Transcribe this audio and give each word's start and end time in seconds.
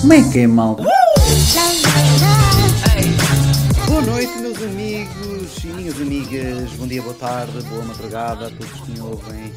Como 0.00 0.12
é 0.12 0.30
que 0.30 0.40
é, 0.40 0.46
malta? 0.46 0.82
Boa 3.86 4.02
noite, 4.02 4.38
meus 4.40 4.62
amigos 4.62 5.64
e 5.64 5.66
minhas 5.68 5.98
amigas. 5.98 6.72
Bom 6.72 6.86
dia, 6.86 7.00
boa 7.00 7.14
tarde, 7.14 7.62
boa 7.62 7.82
madrugada 7.84 8.48
a 8.48 8.50
todos 8.50 8.80
que 8.82 8.90
me 8.90 9.00
ouvem 9.00 9.50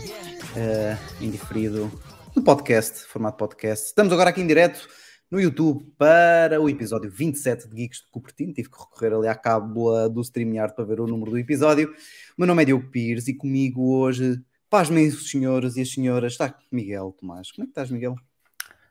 eh, 0.55 0.97
em 1.19 1.29
diferido 1.29 1.91
no 2.33 2.41
podcast, 2.41 3.05
formato 3.07 3.37
podcast. 3.37 3.87
Estamos 3.87 4.13
agora 4.13 4.29
aqui 4.29 4.39
em 4.39 4.47
direto 4.47 4.87
no 5.35 5.41
YouTube 5.41 5.85
para 5.97 6.61
o 6.61 6.69
episódio 6.69 7.11
27 7.11 7.67
de 7.67 7.75
Geeks 7.75 7.97
de 7.99 8.07
Cupertino. 8.09 8.53
Tive 8.53 8.69
que 8.69 8.79
recorrer 8.79 9.13
ali 9.13 9.27
à 9.27 9.35
cábula 9.35 10.07
do 10.07 10.23
StreamYard 10.23 10.73
para 10.73 10.85
ver 10.85 11.01
o 11.01 11.07
número 11.07 11.31
do 11.31 11.37
episódio. 11.37 11.89
O 11.89 11.93
meu 12.37 12.47
nome 12.47 12.61
é 12.61 12.65
Diogo 12.67 12.89
Pires 12.89 13.27
e 13.27 13.33
comigo 13.33 13.97
hoje, 13.97 14.41
pasmem 14.69 15.07
os 15.07 15.29
senhores 15.29 15.75
e 15.75 15.81
as 15.81 15.91
senhoras, 15.91 16.31
está 16.31 16.57
Miguel 16.71 17.13
Tomás. 17.19 17.51
Como 17.51 17.63
é 17.63 17.65
que 17.65 17.71
estás, 17.71 17.91
Miguel? 17.91 18.15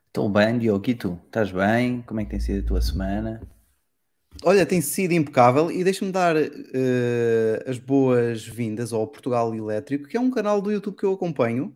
Estou 0.06 0.28
bem, 0.28 0.58
Diogo, 0.58 0.84
e 0.86 0.94
tu? 0.94 1.18
Estás 1.24 1.50
bem? 1.50 2.02
Como 2.02 2.20
é 2.20 2.24
que 2.24 2.32
tem 2.32 2.40
sido 2.40 2.62
a 2.62 2.68
tua 2.68 2.82
semana? 2.82 3.40
Olha, 4.42 4.66
tem 4.66 4.82
sido 4.82 5.12
impecável 5.12 5.70
e 5.70 5.82
deixa-me 5.82 6.12
dar 6.12 6.36
eh, 6.36 7.64
as 7.66 7.78
boas-vindas 7.78 8.92
ao 8.92 9.06
Portugal 9.06 9.54
Elétrico, 9.54 10.08
que 10.08 10.16
é 10.18 10.20
um 10.20 10.30
canal 10.30 10.60
do 10.60 10.70
YouTube 10.70 10.96
que 10.96 11.06
eu 11.06 11.14
acompanho, 11.14 11.74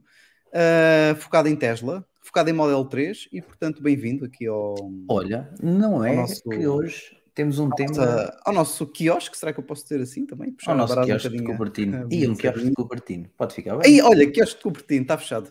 eh, 0.52 1.16
focado 1.18 1.48
em 1.48 1.56
Tesla, 1.56 2.06
focado 2.28 2.50
em 2.50 2.52
Model 2.52 2.84
3 2.84 3.28
e, 3.32 3.40
portanto, 3.40 3.82
bem-vindo 3.82 4.24
aqui 4.26 4.46
ao, 4.46 4.74
Olha, 5.08 5.48
não 5.62 6.04
é 6.04 6.14
nosso- 6.14 6.42
que 6.42 6.66
hoje 6.66 7.16
temos 7.34 7.58
um 7.58 7.70
tema 7.70 7.88
nossa- 7.96 8.40
ao 8.44 8.52
nosso 8.52 8.86
quiosque, 8.86 9.38
será 9.38 9.50
que 9.50 9.60
eu 9.60 9.64
posso 9.64 9.84
dizer 9.84 10.00
assim 10.02 10.26
também? 10.26 10.52
Puxar 10.52 10.72
ao 10.72 10.76
nosso 10.76 10.94
barata 10.94 11.06
um 11.14 11.18
quiosque 11.18 11.36
de. 11.38 11.42
Cupertino. 11.44 12.06
E 12.12 12.28
um 12.28 12.32
um 12.32 12.36
quiosque 12.36 12.64
de. 12.68 12.72
Cupertino. 12.74 13.26
Pode 13.34 13.54
ficar 13.54 13.76
bem? 13.78 13.90
Ei, 13.94 14.02
olha, 14.02 14.30
quiosque 14.30 14.56
de 14.58 14.62
Cupertino, 14.62 15.02
está 15.02 15.16
fechado. 15.16 15.50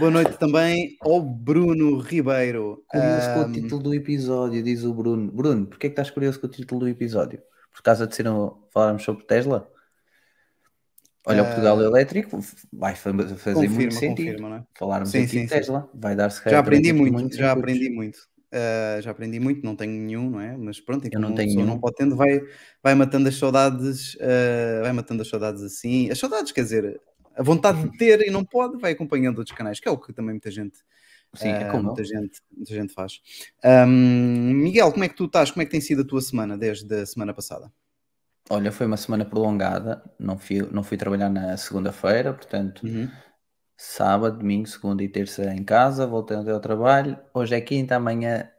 Boa 0.00 0.10
noite 0.10 0.36
também 0.36 0.96
ao 1.00 1.20
Bruno 1.22 1.98
Ribeiro. 1.98 2.82
Curioso 2.88 3.34
com 3.34 3.40
Ah, 3.40 3.46
o 3.46 3.52
título 3.52 3.82
do 3.82 3.94
episódio, 3.94 4.62
diz 4.64 4.82
o 4.82 4.92
Bruno. 4.92 5.30
Bruno, 5.30 5.66
porquê 5.66 5.86
é 5.86 5.90
que 5.90 5.92
estás 5.94 6.10
curioso 6.10 6.40
com 6.40 6.46
o 6.48 6.50
título 6.50 6.80
do 6.80 6.88
episódio? 6.88 7.40
Por 7.72 7.82
causa 7.82 8.04
de 8.06 8.16
ser 8.16 8.26
um, 8.28 8.50
falarmos 8.72 9.04
sobre 9.04 9.24
Tesla? 9.24 9.70
Olha, 11.26 11.42
o 11.42 11.44
Portugal 11.46 11.80
Elétrico 11.82 12.40
vai 12.72 12.94
fa- 12.94 13.12
fazer 13.36 13.68
confirma, 13.68 13.74
muito 13.74 13.94
sentido. 13.94 14.16
confirma, 14.16 14.56
é? 14.56 14.78
Falarmos 14.78 15.10
Sim, 15.10 15.18
aqui 15.18 15.26
sim, 15.28 15.42
de 15.42 15.48
sim. 15.48 15.48
Tesla, 15.48 15.90
vai 15.94 16.16
dar 16.16 16.30
se 16.30 16.48
Já 16.48 16.58
aprendi 16.58 16.92
muito, 16.92 17.12
muitos 17.12 17.36
já 17.36 17.52
aprendi 17.52 17.90
muito. 17.90 18.18
Uh, 18.52 19.00
já 19.00 19.12
aprendi 19.12 19.38
muito, 19.38 19.64
não 19.64 19.76
tenho 19.76 19.92
nenhum, 19.92 20.30
não 20.30 20.40
é? 20.40 20.56
Mas 20.56 20.80
pronto, 20.80 21.06
e 21.06 21.10
Eu 21.14 21.20
não 21.20 21.34
tenho 21.34 21.54
nenhum. 21.54 21.66
não 21.66 21.78
pode 21.78 21.94
tendo, 21.96 22.16
vai, 22.16 22.40
vai 22.82 22.94
matando 22.94 23.28
as 23.28 23.36
saudades, 23.36 24.14
uh, 24.14 24.82
vai 24.82 24.92
matando 24.92 25.22
as 25.22 25.28
saudades 25.28 25.62
assim. 25.62 26.10
As 26.10 26.18
saudades, 26.18 26.50
quer 26.50 26.62
dizer, 26.62 27.00
a 27.36 27.42
vontade 27.42 27.80
de 27.82 27.90
ter 27.98 28.20
e 28.26 28.30
não 28.30 28.44
pode, 28.44 28.78
vai 28.78 28.92
acompanhando 28.92 29.38
outros 29.38 29.56
canais, 29.56 29.78
que 29.78 29.88
é 29.88 29.90
o 29.90 29.98
que 29.98 30.12
também 30.12 30.32
muita 30.32 30.50
gente, 30.50 30.78
Sim, 31.34 31.50
é 31.50 31.64
uh, 31.64 31.70
como 31.70 31.82
eu. 31.82 31.86
muita 31.86 32.02
gente, 32.02 32.40
muita 32.56 32.74
gente 32.74 32.92
faz. 32.92 33.20
Um, 33.64 34.52
Miguel, 34.54 34.90
como 34.90 35.04
é 35.04 35.08
que 35.08 35.14
tu 35.14 35.26
estás? 35.26 35.50
Como 35.52 35.62
é 35.62 35.64
que 35.64 35.70
tem 35.70 35.80
sido 35.80 36.02
a 36.02 36.04
tua 36.04 36.20
semana 36.20 36.58
desde 36.58 36.92
a 36.92 37.06
semana 37.06 37.32
passada? 37.32 37.70
Olha, 38.50 38.72
foi 38.72 38.86
uma 38.86 38.96
semana 38.96 39.24
prolongada, 39.24 40.02
não 40.18 40.36
fui, 40.36 40.60
não 40.72 40.82
fui 40.82 40.96
trabalhar 40.96 41.30
na 41.30 41.56
segunda-feira, 41.56 42.34
portanto, 42.34 42.82
sábado, 43.76 44.38
domingo, 44.38 44.66
segunda 44.66 45.04
e 45.04 45.08
terça 45.08 45.44
em 45.54 45.62
casa, 45.62 46.04
voltei 46.06 46.36
ao 46.36 46.60
trabalho. 46.60 47.16
Hoje 47.32 47.54
é 47.54 47.60
quinta, 47.60 47.94
amanhã, 47.94 48.50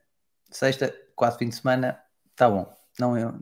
sexta, 0.50 0.94
quase 1.14 1.38
fim 1.38 1.50
de 1.50 1.56
semana, 1.56 2.00
tá 2.38 2.50
bom. 2.50 2.74
Não, 2.98 3.18
eu, 3.18 3.34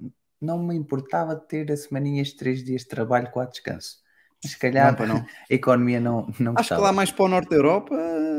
não 0.41 0.57
me 0.57 0.75
importava 0.75 1.35
ter 1.35 1.71
a 1.71 1.77
semaninha 1.77 2.23
três 2.37 2.63
dias 2.63 2.81
de 2.81 2.87
trabalho, 2.87 3.29
quatro 3.29 3.53
descanso. 3.53 3.99
Mas 4.43 4.53
se 4.53 4.59
calhar 4.59 4.97
Não, 4.97 5.05
não. 5.05 5.17
a 5.17 5.53
economia 5.53 5.99
não, 5.99 6.25
não 6.39 6.53
Acho 6.53 6.55
que 6.55 6.55
gostava. 6.55 6.81
lá 6.81 6.91
mais 6.91 7.11
para 7.11 7.25
o 7.25 7.27
norte 7.27 7.49
da 7.49 7.57
Europa 7.57 7.95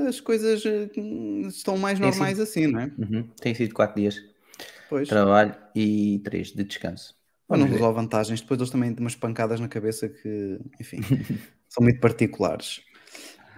as 0.09 0.21
coisas 0.21 0.65
estão 0.65 1.79
mais 1.79 2.01
Tem 2.01 2.11
normais 2.11 2.41
assim, 2.41 2.67
não 2.67 2.81
é? 2.81 2.87
Uhum, 2.99 3.23
Tem 3.41 3.55
sido 3.55 3.73
quatro 3.75 4.01
dias 4.01 4.15
de 4.15 5.07
trabalho 5.07 5.55
e 5.75 6.21
três 6.25 6.49
de 6.49 6.65
descanso. 6.65 7.20
Mas 7.51 7.59
não 7.59 7.69
usou 7.69 7.93
vantagens. 7.93 8.41
Depois 8.41 8.61
eles 8.61 8.71
também 8.71 8.95
têm 8.95 9.05
umas 9.05 9.17
pancadas 9.17 9.59
na 9.59 9.67
cabeça 9.67 10.09
que, 10.09 10.61
enfim, 10.81 11.01
são 11.69 11.83
muito 11.83 11.99
particulares. 11.99 12.81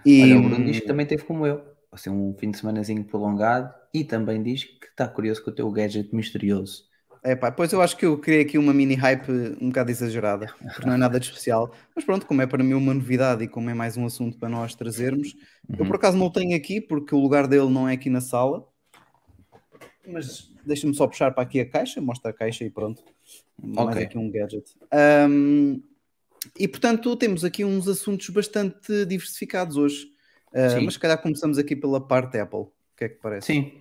E, 0.04 0.22
Olha, 0.22 0.38
o 0.38 0.42
Bruno 0.42 0.64
diz 0.64 0.80
que 0.80 0.86
também 0.86 1.04
teve 1.04 1.24
como 1.24 1.46
eu, 1.46 1.62
assim, 1.92 2.08
um 2.08 2.34
fim 2.38 2.50
de 2.50 2.58
semanazinho 2.58 3.04
prolongado 3.04 3.72
e 3.92 4.02
também 4.02 4.42
diz 4.42 4.64
que 4.64 4.86
está 4.86 5.06
curioso 5.06 5.44
com 5.44 5.50
o 5.50 5.54
teu 5.54 5.70
gadget 5.70 6.14
misterioso. 6.14 6.84
é 7.22 7.36
pá, 7.36 7.52
pois 7.52 7.70
eu 7.72 7.82
acho 7.82 7.96
que 7.96 8.06
eu 8.06 8.18
criei 8.18 8.40
aqui 8.40 8.56
uma 8.56 8.72
mini 8.72 8.94
hype 8.94 9.30
um 9.60 9.68
bocado 9.68 9.90
exagerada, 9.90 10.46
porque 10.58 10.86
não 10.86 10.94
é 10.94 10.96
nada 10.96 11.20
de 11.20 11.26
especial. 11.26 11.72
Mas 11.94 12.04
pronto, 12.04 12.26
como 12.26 12.40
é 12.40 12.46
para 12.46 12.64
mim 12.64 12.72
uma 12.72 12.94
novidade 12.94 13.44
e 13.44 13.48
como 13.48 13.68
é 13.68 13.74
mais 13.74 13.98
um 13.98 14.06
assunto 14.06 14.38
para 14.38 14.48
nós 14.48 14.74
trazermos, 14.74 15.36
eu 15.78 15.84
por 15.84 15.96
acaso 15.96 16.16
não 16.16 16.26
o 16.26 16.32
tenho 16.32 16.56
aqui 16.56 16.80
porque 16.80 17.14
o 17.14 17.20
lugar 17.20 17.46
dele 17.46 17.68
não 17.68 17.86
é 17.86 17.92
aqui 17.92 18.08
na 18.08 18.22
sala. 18.22 18.66
Mas 20.08 20.51
deixa-me 20.64 20.94
só 20.94 21.06
puxar 21.06 21.32
para 21.32 21.42
aqui 21.42 21.60
a 21.60 21.68
caixa, 21.68 22.00
mostra 22.00 22.30
a 22.30 22.34
caixa 22.34 22.64
e 22.64 22.70
pronto. 22.70 23.02
Mais 23.62 23.88
Ok. 23.88 24.02
aqui 24.02 24.18
um 24.18 24.30
gadget. 24.30 24.64
Ahm, 24.90 25.80
e 26.58 26.66
portanto 26.66 27.14
temos 27.16 27.44
aqui 27.44 27.64
uns 27.64 27.86
assuntos 27.88 28.28
bastante 28.30 29.04
diversificados 29.06 29.76
hoje. 29.76 30.12
Sim. 30.54 30.84
mas 30.84 30.94
se 30.94 31.00
calhar 31.00 31.16
começamos 31.16 31.56
aqui 31.56 31.74
pela 31.74 31.98
parte 31.98 32.38
Apple. 32.38 32.58
O 32.58 32.72
que 32.94 33.04
é 33.04 33.08
que 33.08 33.14
parece? 33.14 33.46
Sim, 33.46 33.72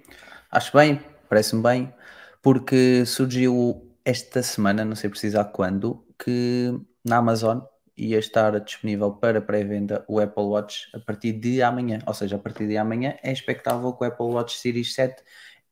acho 0.49 0.71
bem, 0.77 1.01
parece-me 1.27 1.61
bem, 1.61 1.93
porque 2.41 3.05
surgiu 3.05 3.91
esta 4.05 4.41
semana, 4.41 4.85
não 4.85 4.95
sei 4.95 5.09
precisar 5.09 5.43
quando, 5.45 6.01
que 6.17 6.73
na 7.03 7.17
Amazon 7.17 7.59
ia 7.97 8.17
estar 8.17 8.57
disponível 8.61 9.11
para 9.11 9.41
pré-venda 9.41 10.05
o 10.07 10.19
Apple 10.19 10.43
Watch 10.43 10.87
a 10.93 10.99
partir 10.99 11.33
de 11.33 11.61
amanhã. 11.61 11.99
Ou 12.07 12.13
seja, 12.13 12.37
a 12.37 12.39
partir 12.39 12.67
de 12.67 12.77
amanhã 12.77 13.15
é 13.21 13.31
expectável 13.31 13.91
que 13.93 14.03
o 14.03 14.07
Apple 14.07 14.27
Watch 14.27 14.57
Series 14.57 14.93
7 14.95 15.21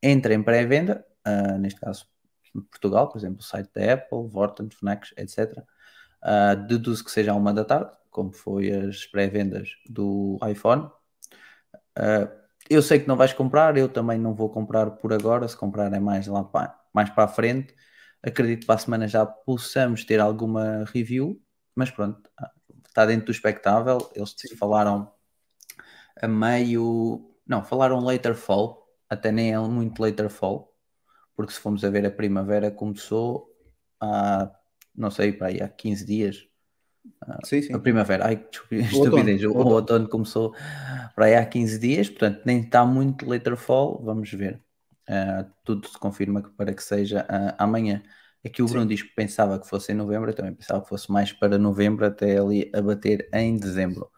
entre 0.01 0.33
em 0.33 0.43
pré-venda, 0.43 1.05
ah, 1.23 1.57
neste 1.57 1.79
caso 1.79 2.07
Portugal, 2.71 3.09
por 3.09 3.17
exemplo, 3.17 3.39
o 3.39 3.43
site 3.43 3.69
da 3.73 3.93
Apple, 3.93 4.27
Vorten, 4.29 4.69
Fnac, 4.69 5.11
etc. 5.17 5.63
Ah, 6.21 6.55
deduzo 6.55 7.03
que 7.03 7.11
seja 7.11 7.31
à 7.31 7.35
uma 7.35 7.53
da 7.53 7.65
tarde, 7.65 7.91
como 8.09 8.31
foi 8.33 8.71
as 8.71 9.05
pré-vendas 9.05 9.69
do 9.87 10.39
iPhone. 10.49 10.89
Ah, 11.95 12.29
eu 12.69 12.81
sei 12.81 12.99
que 12.99 13.07
não 13.07 13.15
vais 13.17 13.33
comprar, 13.33 13.77
eu 13.77 13.89
também 13.89 14.19
não 14.19 14.33
vou 14.33 14.49
comprar 14.49 14.91
por 14.91 15.13
agora, 15.13 15.47
se 15.47 15.57
comprar 15.57 15.91
é 15.93 15.99
mais 15.99 16.27
lá 16.27 16.43
para, 16.43 16.77
mais 16.93 17.09
para 17.09 17.25
a 17.25 17.27
frente. 17.27 17.75
Acredito 18.21 18.61
que 18.61 18.66
para 18.67 18.75
a 18.75 18.77
semana 18.79 19.07
já 19.07 19.25
possamos 19.25 20.03
ter 20.05 20.19
alguma 20.19 20.83
review, 20.93 21.41
mas 21.75 21.89
pronto, 21.89 22.29
está 22.87 23.05
dentro 23.05 23.27
do 23.27 23.31
expectável. 23.31 24.11
Eles 24.16 24.35
falaram 24.57 25.11
a 26.21 26.27
meio, 26.27 27.33
não, 27.47 27.63
falaram 27.63 27.99
later 28.03 28.35
fall, 28.35 28.78
até 29.09 29.31
nem 29.31 29.53
é 29.53 29.59
muito 29.59 30.02
later 30.02 30.30
fall, 30.30 30.74
porque 31.36 31.53
se 31.53 31.59
formos 31.59 31.84
a 31.86 31.90
ver 31.92 32.06
a 32.06 32.12
primavera 32.12 32.72
começou 32.72 33.50
há, 34.02 34.52
não 34.96 35.12
sei, 35.12 35.34
para 35.34 35.47
aí 35.50 35.62
há 35.62 35.70
15 35.70 36.06
dias, 36.06 36.47
Sim, 37.44 37.62
sim. 37.62 37.75
a 37.75 37.80
primavera, 37.80 38.25
ai, 38.28 38.36
outono, 38.92 39.31
estupidez, 39.31 39.44
o, 39.44 39.52
o 39.52 39.66
o 39.70 39.70
outono. 39.74 40.09
começou 40.09 40.53
para 41.16 41.25
aí 41.25 41.36
há 41.36 41.46
15 41.46 41.80
dias, 41.80 42.09
portanto 42.09 42.42
nem 42.46 42.62
está 42.62 42.86
muito 42.86 43.25
later 43.28 43.56
fall, 43.58 44.02
vamos 44.03 44.31
ver. 44.31 44.62
Ah, 45.08 45.46
tudo 45.64 45.88
se 45.88 45.97
confirma 46.00 46.41
que 46.44 46.50
para 46.52 46.74
que 46.74 46.84
seja 46.84 47.26
ah, 47.30 47.56
amanhã. 47.64 48.03
Aqui 48.46 48.62
o 48.62 48.68
Bruno 48.70 48.88
diz 48.88 49.02
que 49.03 49.09
pensava 49.16 49.59
que 49.59 49.68
fosse 49.68 49.91
em 49.91 49.96
novembro, 49.96 50.30
eu 50.31 50.36
também 50.36 50.53
pensava 50.56 50.81
que 50.81 50.90
fosse 50.90 51.12
mais 51.12 51.31
para 51.34 51.58
novembro, 51.58 52.06
até 52.06 52.38
ali 52.40 52.72
a 52.74 52.81
bater 52.81 53.30
em 53.34 53.58
dezembro. 53.58 54.09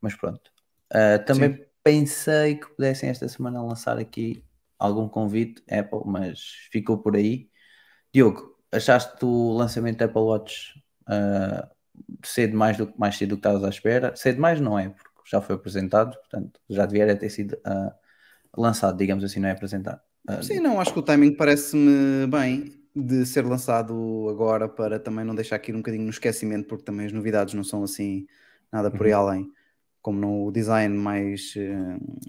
Mas 0.00 0.14
pronto. 0.16 0.50
Ah, 0.92 1.18
também 1.20 1.50
pensei 1.82 2.56
que 2.56 2.68
pudessem 2.68 3.08
esta 3.08 3.28
semana 3.28 3.62
lançar 3.62 3.98
aqui 3.98 4.44
algum 4.78 5.08
convite 5.08 5.62
Apple, 5.70 6.00
mas 6.06 6.40
ficou 6.70 6.98
por 6.98 7.16
aí. 7.16 7.48
Diogo, 8.12 8.56
achaste 8.72 9.24
o 9.24 9.52
lançamento 9.52 9.98
da 9.98 10.06
Apple 10.06 10.22
Watch 10.22 10.74
ah, 11.06 11.68
cedo 12.24 12.56
mais 12.56 12.76
do 12.76 12.86
que 12.86 12.98
mais 12.98 13.16
cedo 13.16 13.30
do 13.30 13.36
que 13.36 13.40
estavas 13.40 13.64
à 13.64 13.68
espera? 13.68 14.14
Cedo 14.16 14.40
mais 14.40 14.60
não 14.60 14.78
é, 14.78 14.88
porque 14.88 15.10
já 15.30 15.40
foi 15.40 15.54
apresentado, 15.54 16.16
portanto 16.16 16.60
já 16.68 16.86
devia 16.86 17.16
ter 17.16 17.30
sido 17.30 17.58
ah, 17.64 17.94
lançado, 18.56 18.96
digamos 18.96 19.24
assim, 19.24 19.40
não 19.40 19.48
é 19.48 19.52
apresentado. 19.52 20.00
Ah, 20.26 20.42
Sim, 20.42 20.60
não, 20.60 20.80
acho 20.80 20.92
que 20.92 20.98
o 20.98 21.02
timing 21.02 21.34
parece-me 21.34 22.26
bem 22.26 22.80
de 22.94 23.24
ser 23.24 23.44
lançado 23.46 24.28
agora 24.28 24.68
para 24.68 24.98
também 24.98 25.24
não 25.24 25.34
deixar 25.34 25.56
aqui 25.56 25.72
um 25.72 25.78
bocadinho 25.78 26.04
no 26.04 26.10
esquecimento, 26.10 26.66
porque 26.66 26.84
também 26.84 27.06
as 27.06 27.12
novidades 27.12 27.54
não 27.54 27.64
são 27.64 27.84
assim 27.84 28.26
nada 28.72 28.90
por 28.90 29.06
aí 29.06 29.12
além. 29.12 29.50
Como 30.02 30.18
no 30.18 30.50
design 30.50 30.96
mais 30.96 31.52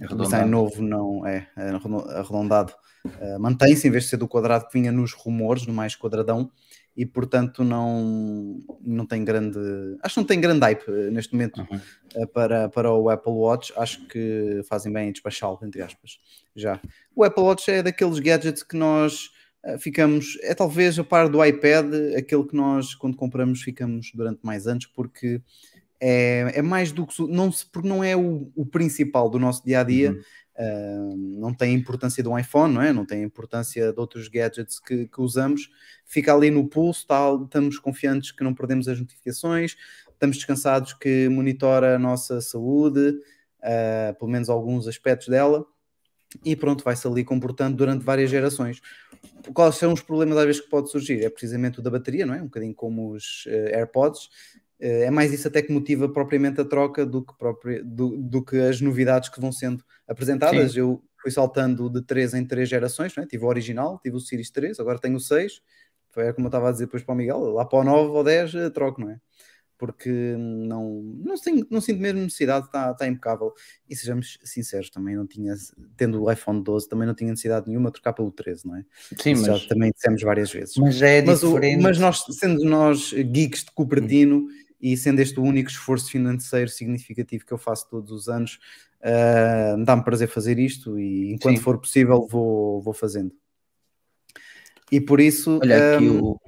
Arredondado. 0.01 0.23
design 0.23 0.49
novo 0.51 0.81
não 0.81 1.25
é 1.25 1.47
arredo- 1.55 2.09
arredondado, 2.09 2.73
eh, 3.19 3.37
mantém-se 3.37 3.87
em 3.87 3.91
vez 3.91 4.03
de 4.03 4.09
ser 4.09 4.17
do 4.17 4.27
quadrado 4.27 4.67
que 4.67 4.73
vinha 4.77 4.91
nos 4.91 5.13
rumores, 5.13 5.65
no 5.65 5.73
mais 5.73 5.95
quadradão, 5.95 6.51
e 6.97 7.05
portanto 7.05 7.63
não, 7.63 8.59
não 8.81 9.05
tem 9.05 9.23
grande. 9.23 9.57
Acho 10.03 10.15
que 10.15 10.19
não 10.19 10.27
tem 10.27 10.41
grande 10.41 10.59
hype 10.65 10.83
eh, 10.89 11.09
neste 11.11 11.33
momento 11.33 11.61
Uhum. 11.61 11.79
eh, 12.15 12.25
para, 12.25 12.67
para 12.67 12.91
o 12.91 13.09
Apple 13.09 13.31
Watch. 13.31 13.71
Acho 13.77 14.05
que 14.07 14.61
fazem 14.67 14.91
bem 14.91 15.07
em 15.07 15.11
despachá-lo, 15.13 15.57
entre 15.63 15.81
aspas. 15.81 16.19
Já. 16.53 16.79
O 17.15 17.23
Apple 17.23 17.43
Watch 17.43 17.71
é 17.71 17.81
daqueles 17.81 18.19
gadgets 18.19 18.63
que 18.63 18.75
nós 18.75 19.29
uh, 19.65 19.79
ficamos, 19.79 20.37
é 20.41 20.53
talvez 20.53 20.99
a 20.99 21.03
par 21.05 21.29
do 21.29 21.43
iPad, 21.45 21.85
aquele 22.17 22.43
que 22.43 22.55
nós, 22.55 22.93
quando 22.95 23.15
compramos, 23.15 23.61
ficamos 23.61 24.11
durante 24.13 24.41
mais 24.43 24.67
anos, 24.67 24.85
porque 24.87 25.41
é, 26.01 26.51
é 26.55 26.61
mais 26.63 26.91
do 26.91 27.05
que 27.05 27.21
não 27.27 27.51
se, 27.51 27.65
porque 27.67 27.87
não 27.87 28.03
é 28.03 28.15
o, 28.17 28.51
o 28.55 28.65
principal 28.65 29.29
do 29.29 29.37
nosso 29.37 29.63
dia 29.63 29.81
a 29.81 29.83
dia. 29.83 30.11
Uhum. 30.11 30.21
Uh, 30.53 31.15
não 31.39 31.53
tem 31.53 31.73
a 31.73 31.77
importância 31.77 32.21
de 32.21 32.27
um 32.27 32.37
iPhone, 32.37 32.73
não 32.73 32.81
é? 32.81 32.91
Não 32.91 33.05
tem 33.05 33.21
a 33.21 33.25
importância 33.25 33.93
de 33.93 33.99
outros 33.99 34.27
gadgets 34.27 34.79
que, 34.79 35.07
que 35.07 35.21
usamos. 35.21 35.69
Fica 36.05 36.33
ali 36.33 36.51
no 36.51 36.67
pulso, 36.67 37.07
tá, 37.07 37.31
estamos 37.43 37.79
confiantes 37.79 38.31
que 38.31 38.43
não 38.43 38.53
perdemos 38.53 38.87
as 38.87 38.99
notificações, 38.99 39.77
estamos 40.11 40.37
descansados 40.37 40.93
que 40.93 41.29
monitora 41.29 41.95
a 41.95 41.99
nossa 41.99 42.41
saúde, 42.41 43.09
uh, 43.59 44.19
pelo 44.19 44.29
menos 44.29 44.49
alguns 44.49 44.87
aspectos 44.87 45.29
dela, 45.29 45.65
e 46.43 46.55
pronto, 46.55 46.83
vai-se 46.83 47.07
ali 47.07 47.23
comportando 47.23 47.77
durante 47.77 48.03
várias 48.03 48.29
gerações. 48.29 48.81
Quais 49.53 49.75
são 49.75 49.93
os 49.93 50.01
problemas 50.01 50.37
às 50.37 50.45
vezes 50.45 50.61
que 50.61 50.69
pode 50.69 50.91
surgir? 50.91 51.23
É 51.23 51.29
precisamente 51.29 51.79
o 51.79 51.81
da 51.81 51.89
bateria, 51.89 52.25
não 52.25 52.33
é? 52.33 52.41
Um 52.41 52.45
bocadinho 52.45 52.73
como 52.73 53.11
os 53.11 53.45
uh, 53.47 53.75
AirPods. 53.75 54.29
Uh, 54.81 55.03
é 55.03 55.11
mais 55.11 55.31
isso 55.31 55.47
até 55.47 55.61
que 55.61 55.71
motiva 55.71 56.09
propriamente 56.09 56.59
a 56.59 56.65
troca 56.65 57.05
do 57.05 57.23
que, 57.23 57.37
próprio, 57.37 57.85
do, 57.85 58.17
do 58.17 58.43
que 58.43 58.57
as 58.57 58.81
novidades 58.81 59.29
que 59.29 59.39
vão 59.39 59.51
sendo 59.51 59.83
apresentadas. 60.07 60.73
Sim. 60.73 60.79
Eu 60.79 61.03
fui 61.21 61.31
saltando 61.31 61.89
de 61.89 62.01
3 62.01 62.33
em 62.33 62.45
3 62.45 62.67
gerações, 62.67 63.15
é? 63.17 63.25
tive 63.25 63.43
o 63.45 63.47
original, 63.47 63.99
tive 64.01 64.15
o 64.15 64.19
Series 64.19 64.49
3, 64.49 64.79
agora 64.79 64.99
tenho 64.99 65.15
o 65.15 65.19
6. 65.19 65.61
Foi 66.09 66.33
como 66.33 66.47
eu 66.47 66.49
estava 66.49 66.69
a 66.69 66.71
dizer 66.71 66.85
depois 66.85 67.03
para 67.03 67.13
o 67.13 67.17
Miguel, 67.17 67.39
lá 67.51 67.63
para 67.63 67.79
o 67.79 67.83
9 67.83 68.09
ou 68.09 68.23
10 68.23 68.55
eh, 68.55 68.69
troco, 68.69 68.99
não 68.99 69.11
é? 69.11 69.19
porque 69.81 70.35
não, 70.37 71.01
não, 71.25 71.35
sinto, 71.35 71.65
não 71.71 71.81
sinto 71.81 71.99
mesmo 71.99 72.21
necessidade, 72.21 72.67
está, 72.67 72.91
está 72.91 73.07
impecável. 73.07 73.51
E 73.89 73.95
sejamos 73.95 74.37
sinceros, 74.43 74.91
também 74.91 75.15
não 75.15 75.25
tinha, 75.25 75.55
tendo 75.97 76.21
o 76.21 76.31
iPhone 76.31 76.63
12, 76.63 76.87
também 76.87 77.07
não 77.07 77.15
tinha 77.15 77.31
necessidade 77.31 77.67
nenhuma 77.67 77.89
de 77.89 77.93
trocar 77.93 78.13
pelo 78.13 78.31
13, 78.31 78.67
não 78.67 78.75
é? 78.75 78.85
Sim, 79.19 79.31
Isso 79.31 79.47
mas... 79.47 79.59
já 79.59 79.67
também 79.67 79.91
dissemos 79.91 80.21
várias 80.21 80.51
vezes. 80.53 80.75
Mas 80.77 81.01
é 81.01 81.23
mas 81.23 81.39
diferente. 81.39 81.79
O, 81.79 81.81
mas 81.81 81.97
nós, 81.97 82.23
sendo 82.29 82.63
nós 82.63 83.11
geeks 83.11 83.63
de 83.63 83.71
Cupertino 83.71 84.41
hum. 84.41 84.49
E 84.81 84.97
sendo 84.97 85.19
este 85.19 85.39
o 85.39 85.43
único 85.43 85.69
esforço 85.69 86.09
financeiro 86.09 86.69
significativo 86.69 87.45
que 87.45 87.51
eu 87.51 87.57
faço 87.57 87.89
todos 87.89 88.11
os 88.11 88.27
anos, 88.27 88.59
uh, 89.01 89.83
dá-me 89.83 90.03
prazer 90.03 90.27
fazer 90.27 90.57
isto 90.57 90.99
e 90.99 91.31
enquanto 91.33 91.57
Sim. 91.57 91.63
for 91.63 91.77
possível 91.77 92.27
vou, 92.27 92.81
vou 92.81 92.93
fazendo. 92.93 93.31
E 94.91 94.99
por 94.99 95.19
isso. 95.21 95.59
Olha, 95.61 95.95
aqui 95.95 96.09
um, 96.09 96.23
o 96.23 96.39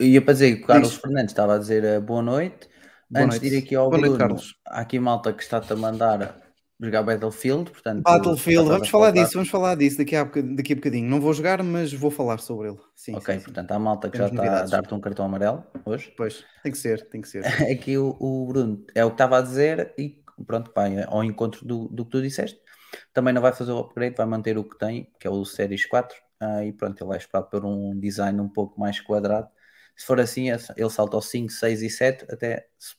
ia 0.00 0.20
para 0.20 0.32
dizer 0.32 0.56
que 0.56 0.64
o 0.64 0.66
Carlos 0.66 0.90
Diz. 0.90 0.98
Fernandes 0.98 1.32
estava 1.32 1.54
a 1.54 1.58
dizer 1.58 1.98
uh, 1.98 2.00
boa 2.00 2.22
noite. 2.22 2.68
Boa 3.08 3.26
Antes 3.26 3.38
noite. 3.38 3.50
de 3.50 3.56
ir 3.56 3.58
aqui 3.58 3.74
ao 3.74 3.90
boa 3.90 4.00
Bruno, 4.00 4.18
noite, 4.18 4.54
há 4.66 4.80
aqui 4.80 4.98
malta 4.98 5.32
que 5.32 5.42
está-te 5.42 5.72
a 5.72 5.76
mandar 5.76 6.43
jogar 6.80 7.02
Battlefield, 7.02 7.70
portanto... 7.70 8.02
Battlefield, 8.02 8.68
vamos 8.68 8.88
falar 8.88 9.10
disso, 9.10 9.34
vamos 9.34 9.48
falar 9.48 9.74
disso 9.76 9.98
daqui 9.98 10.16
a, 10.16 10.24
daqui 10.24 10.72
a 10.72 10.76
bocadinho. 10.76 11.08
Não 11.08 11.20
vou 11.20 11.32
jogar, 11.32 11.62
mas 11.62 11.92
vou 11.92 12.10
falar 12.10 12.38
sobre 12.38 12.68
ele. 12.68 12.78
Sim, 12.94 13.14
ok, 13.14 13.38
sim, 13.38 13.44
portanto 13.44 13.70
há 13.72 13.78
malta 13.78 14.10
que 14.10 14.18
Temos 14.18 14.36
já 14.36 14.44
está 14.44 14.60
a 14.60 14.66
dar-te 14.66 14.94
um 14.94 15.00
cartão 15.00 15.24
amarelo 15.24 15.64
hoje. 15.84 16.12
Pois, 16.16 16.44
tem 16.62 16.72
que 16.72 16.78
ser, 16.78 17.08
tem 17.08 17.20
que 17.20 17.28
ser. 17.28 17.44
aqui 17.70 17.96
o, 17.96 18.16
o, 18.20 18.46
Bruno 18.46 18.84
é 18.94 19.04
o 19.04 19.08
que 19.08 19.14
estava 19.14 19.38
a 19.38 19.42
dizer 19.42 19.94
e 19.98 20.22
pronto, 20.46 20.72
vai 20.74 21.02
ao 21.04 21.22
encontro 21.22 21.64
do, 21.66 21.88
do 21.88 22.04
que 22.04 22.10
tu 22.10 22.22
disseste. 22.22 22.58
Também 23.12 23.32
não 23.32 23.42
vai 23.42 23.52
fazer 23.52 23.72
o 23.72 23.78
upgrade, 23.78 24.16
vai 24.16 24.26
manter 24.26 24.56
o 24.58 24.64
que 24.64 24.78
tem, 24.78 25.08
que 25.18 25.26
é 25.26 25.30
o 25.30 25.44
Series 25.44 25.86
4, 25.86 26.16
ah, 26.40 26.64
e 26.64 26.72
pronto, 26.72 27.02
ele 27.02 27.08
vai 27.08 27.18
esperar 27.18 27.42
por 27.42 27.64
um 27.64 27.98
design 27.98 28.40
um 28.40 28.48
pouco 28.48 28.78
mais 28.78 29.00
quadrado 29.00 29.48
se 29.96 30.06
for 30.06 30.20
assim, 30.20 30.48
ele 30.50 30.90
salta 30.90 31.16
ao 31.16 31.22
5, 31.22 31.50
6 31.52 31.82
e 31.82 31.90
7, 31.90 32.26
até 32.30 32.66
se, 32.78 32.94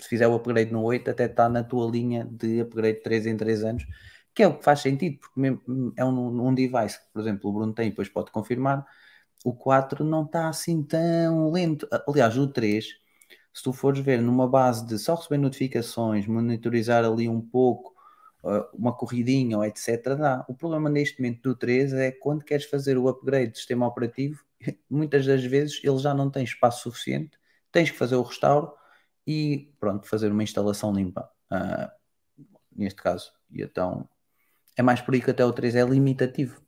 fizer 0.00 0.26
o 0.28 0.34
upgrade 0.34 0.72
no 0.72 0.82
8, 0.82 1.10
até 1.10 1.26
está 1.26 1.48
na 1.48 1.62
tua 1.64 1.90
linha 1.90 2.24
de 2.30 2.60
upgrade 2.60 3.02
3 3.02 3.26
em 3.26 3.36
3 3.36 3.64
anos, 3.64 3.86
que 4.34 4.42
é 4.42 4.46
o 4.46 4.58
que 4.58 4.64
faz 4.64 4.80
sentido, 4.80 5.18
porque 5.18 5.40
mesmo, 5.40 5.92
é 5.96 6.04
um, 6.04 6.48
um 6.48 6.54
device 6.54 6.98
que, 7.00 7.06
por 7.12 7.20
exemplo, 7.20 7.50
o 7.50 7.52
Bruno 7.52 7.72
tem, 7.72 7.90
depois 7.90 8.08
pode 8.08 8.30
confirmar, 8.30 8.86
o 9.44 9.54
4 9.54 10.04
não 10.04 10.24
está 10.24 10.48
assim 10.48 10.82
tão 10.82 11.50
lento. 11.52 11.88
Aliás, 12.08 12.36
o 12.36 12.46
3, 12.48 12.86
se 13.52 13.62
tu 13.62 13.72
fores 13.72 14.00
ver 14.00 14.20
numa 14.20 14.48
base 14.48 14.86
de 14.86 14.98
só 14.98 15.14
receber 15.14 15.38
notificações, 15.38 16.26
monitorizar 16.26 17.04
ali 17.04 17.28
um 17.28 17.40
pouco, 17.40 17.94
uh, 18.44 18.66
uma 18.74 18.92
corridinha 18.94 19.56
ou 19.56 19.64
etc, 19.64 20.16
dá. 20.18 20.44
O 20.48 20.54
problema 20.54 20.90
neste 20.90 21.20
momento 21.20 21.42
do 21.42 21.56
3 21.56 21.92
é 21.94 22.12
quando 22.12 22.44
queres 22.44 22.66
fazer 22.66 22.98
o 22.98 23.08
upgrade 23.08 23.52
do 23.52 23.56
sistema 23.56 23.86
operativo, 23.86 24.44
muitas 24.90 25.26
das 25.26 25.44
vezes 25.44 25.80
ele 25.82 25.98
já 25.98 26.12
não 26.12 26.30
tem 26.30 26.44
espaço 26.44 26.82
suficiente, 26.82 27.38
tens 27.72 27.90
que 27.90 27.96
fazer 27.96 28.16
o 28.16 28.22
restauro 28.22 28.72
e 29.26 29.72
pronto, 29.80 30.06
fazer 30.06 30.30
uma 30.30 30.42
instalação 30.42 30.92
limpa. 30.92 31.30
Uh, 31.50 31.90
neste 32.76 33.02
caso. 33.02 33.32
E 33.50 33.62
então 33.62 34.08
é 34.76 34.82
mais 34.82 35.00
por 35.00 35.14
aí 35.14 35.20
que 35.20 35.30
até 35.30 35.44
o 35.44 35.52
3 35.52 35.76
é 35.76 35.84
limitativo. 35.84 36.60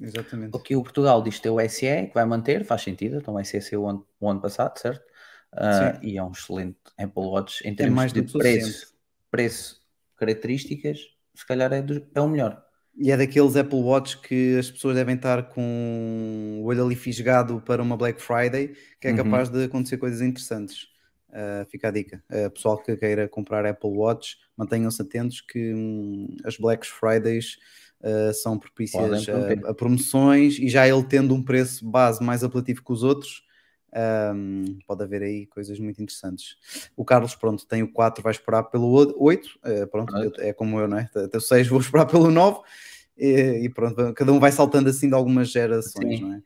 Exatamente. 0.00 0.56
O 0.56 0.60
que 0.60 0.74
o 0.74 0.82
Portugal 0.82 1.22
diz 1.22 1.38
ter 1.38 1.50
o 1.50 1.60
SE, 1.68 2.06
que 2.06 2.14
vai 2.14 2.24
manter, 2.24 2.64
faz 2.64 2.82
sentido, 2.82 3.16
então 3.16 3.34
o 3.34 3.44
SE 3.44 3.60
saiu 3.60 3.82
o 3.82 3.88
ano, 3.88 4.06
o 4.20 4.30
ano 4.30 4.40
passado, 4.40 4.78
certo? 4.78 5.04
Uh, 5.52 6.02
e 6.02 6.16
é 6.16 6.24
um 6.24 6.30
excelente 6.30 6.78
Apple 6.96 7.24
Watch 7.24 7.66
em 7.66 7.72
é 7.72 7.74
termos 7.74 8.04
é 8.04 8.06
de 8.06 8.22
preço, 8.22 8.94
preço, 9.30 9.82
características, 10.16 10.98
se 11.34 11.46
calhar 11.46 11.70
é, 11.72 11.82
do, 11.82 12.06
é 12.14 12.20
o 12.20 12.28
melhor. 12.28 12.64
E 12.96 13.10
é 13.10 13.16
daqueles 13.16 13.56
Apple 13.56 13.80
Watch 13.80 14.18
que 14.20 14.58
as 14.58 14.70
pessoas 14.70 14.94
devem 14.94 15.14
estar 15.14 15.50
com 15.50 16.60
o 16.62 16.64
olho 16.64 16.86
ali 16.86 16.94
fisgado 16.94 17.60
para 17.60 17.82
uma 17.82 17.96
Black 17.96 18.20
Friday, 18.20 18.74
que 19.00 19.08
é 19.08 19.10
uhum. 19.10 19.16
capaz 19.16 19.50
de 19.50 19.64
acontecer 19.64 19.98
coisas 19.98 20.22
interessantes. 20.22 20.91
Uh, 21.32 21.64
fica 21.70 21.88
a 21.88 21.90
dica. 21.90 22.22
Uh, 22.30 22.50
pessoal 22.50 22.76
que 22.76 22.94
queira 22.94 23.26
comprar 23.26 23.64
Apple 23.64 23.90
Watch, 23.90 24.36
mantenham-se 24.54 25.00
atentos 25.00 25.40
que 25.40 25.72
um, 25.72 26.36
as 26.44 26.58
Black 26.58 26.86
Fridays 26.86 27.56
uh, 28.02 28.34
são 28.34 28.58
propícias 28.58 29.26
a, 29.28 29.70
a, 29.70 29.74
promoções 29.74 30.58
e 30.58 30.68
já 30.68 30.86
ele 30.86 31.02
tendo 31.04 31.34
um 31.34 31.42
preço 31.42 31.88
base 31.88 32.22
mais 32.22 32.44
apelativo 32.44 32.84
que 32.84 32.92
os 32.92 33.02
outros, 33.02 33.42
um, 34.34 34.78
pode 34.86 35.02
haver 35.02 35.22
aí 35.22 35.46
coisas 35.46 35.78
muito 35.78 36.02
interessantes. 36.02 36.56
O 36.96 37.04
Carlos, 37.04 37.34
pronto, 37.34 37.66
tem 37.66 37.82
o 37.82 37.92
4, 37.92 38.22
vai 38.22 38.32
esperar 38.32 38.64
pelo 38.64 38.88
8. 38.90 39.46
Uh, 39.46 39.86
pronto, 39.86 40.14
é 40.38 40.52
como 40.52 40.80
eu, 40.80 40.88
não 40.88 40.98
é? 40.98 41.10
Até 41.14 41.38
o 41.38 41.40
6 41.40 41.68
vou 41.68 41.80
esperar 41.80 42.06
pelo 42.06 42.30
9. 42.30 42.60
E, 43.16 43.64
e, 43.64 43.68
pronto, 43.68 44.14
cada 44.14 44.32
um 44.32 44.40
vai 44.40 44.50
saltando 44.50 44.88
assim 44.88 45.08
de 45.08 45.14
algumas 45.14 45.50
gerações, 45.50 46.18
Sim. 46.18 46.24
não 46.24 46.34
é? 46.34 46.42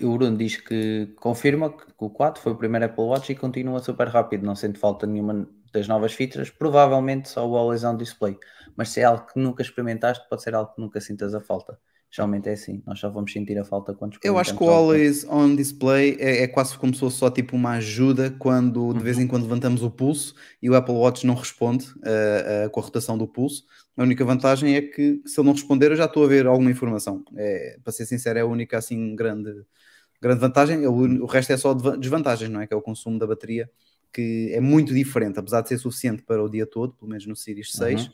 O 0.00 0.16
Bruno 0.16 0.36
diz 0.36 0.56
que 0.56 1.12
confirma 1.16 1.76
que 1.76 1.84
o 1.98 2.10
4 2.10 2.40
foi 2.40 2.52
o 2.52 2.56
primeiro 2.56 2.86
Apple 2.86 3.04
Watch 3.04 3.32
e 3.32 3.34
continua 3.34 3.80
super 3.80 4.08
rápido, 4.08 4.46
não 4.46 4.54
sente 4.54 4.78
falta 4.78 5.06
nenhuma 5.06 5.48
das 5.72 5.88
novas 5.88 6.12
features, 6.12 6.50
provavelmente 6.50 7.28
só 7.28 7.48
o 7.48 7.56
Always 7.56 7.84
On 7.84 7.96
Display. 7.96 8.38
Mas 8.76 8.90
se 8.90 9.00
é 9.00 9.04
algo 9.04 9.26
que 9.26 9.38
nunca 9.38 9.62
experimentaste, 9.62 10.28
pode 10.28 10.42
ser 10.42 10.54
algo 10.54 10.72
que 10.74 10.80
nunca 10.80 11.00
sintas 11.00 11.34
a 11.34 11.40
falta. 11.40 11.78
Geralmente 12.10 12.48
é 12.48 12.52
assim, 12.52 12.82
nós 12.86 12.98
só 12.98 13.10
vamos 13.10 13.30
sentir 13.30 13.58
a 13.58 13.64
falta 13.64 13.92
quando 13.92 14.18
Eu 14.24 14.38
acho 14.38 14.56
que 14.56 14.64
o 14.64 14.70
Always 14.70 15.26
On 15.28 15.54
Display 15.54 16.16
é, 16.18 16.42
é, 16.44 16.48
quase 16.48 16.76
como 16.78 16.94
se 16.94 17.00
fosse 17.00 17.18
só 17.18 17.30
tipo 17.30 17.54
uma 17.54 17.72
ajuda 17.72 18.34
quando 18.38 18.94
de 18.94 19.00
vez 19.00 19.18
em 19.18 19.22
uhum. 19.22 19.28
quando 19.28 19.42
levantamos 19.42 19.82
o 19.82 19.90
pulso 19.90 20.34
e 20.62 20.70
o 20.70 20.74
Apple 20.74 20.94
Watch 20.94 21.26
não 21.26 21.34
responde 21.34 21.86
uh, 21.96 22.66
uh, 22.66 22.70
com 22.70 22.80
a 22.80 22.82
rotação 22.82 23.18
do 23.18 23.28
pulso. 23.28 23.64
A 23.94 24.02
única 24.02 24.24
vantagem 24.24 24.74
é 24.74 24.80
que 24.80 25.20
se 25.26 25.38
ele 25.38 25.48
não 25.48 25.52
responder 25.52 25.90
eu 25.90 25.96
já 25.96 26.06
estou 26.06 26.24
a 26.24 26.28
ver 26.28 26.46
alguma 26.46 26.70
informação. 26.70 27.22
É, 27.36 27.78
para 27.84 27.92
ser 27.92 28.06
sincero, 28.06 28.38
é 28.38 28.42
a 28.42 28.46
única 28.46 28.78
assim 28.78 29.14
grande, 29.14 29.52
grande 30.18 30.40
vantagem. 30.40 30.86
O, 30.86 31.24
o 31.24 31.26
resto 31.26 31.52
é 31.52 31.58
só 31.58 31.74
desvantagem, 31.74 32.48
não 32.48 32.62
é? 32.62 32.66
Que 32.66 32.72
é 32.72 32.76
o 32.76 32.80
consumo 32.80 33.18
da 33.18 33.26
bateria, 33.26 33.70
que 34.14 34.50
é 34.54 34.60
muito 34.60 34.94
diferente, 34.94 35.38
apesar 35.38 35.60
de 35.60 35.68
ser 35.68 35.76
suficiente 35.76 36.22
para 36.22 36.42
o 36.42 36.48
dia 36.48 36.64
todo, 36.64 36.94
pelo 36.94 37.10
menos 37.10 37.26
no 37.26 37.36
Series 37.36 37.70
6. 37.72 38.06
Uhum 38.06 38.12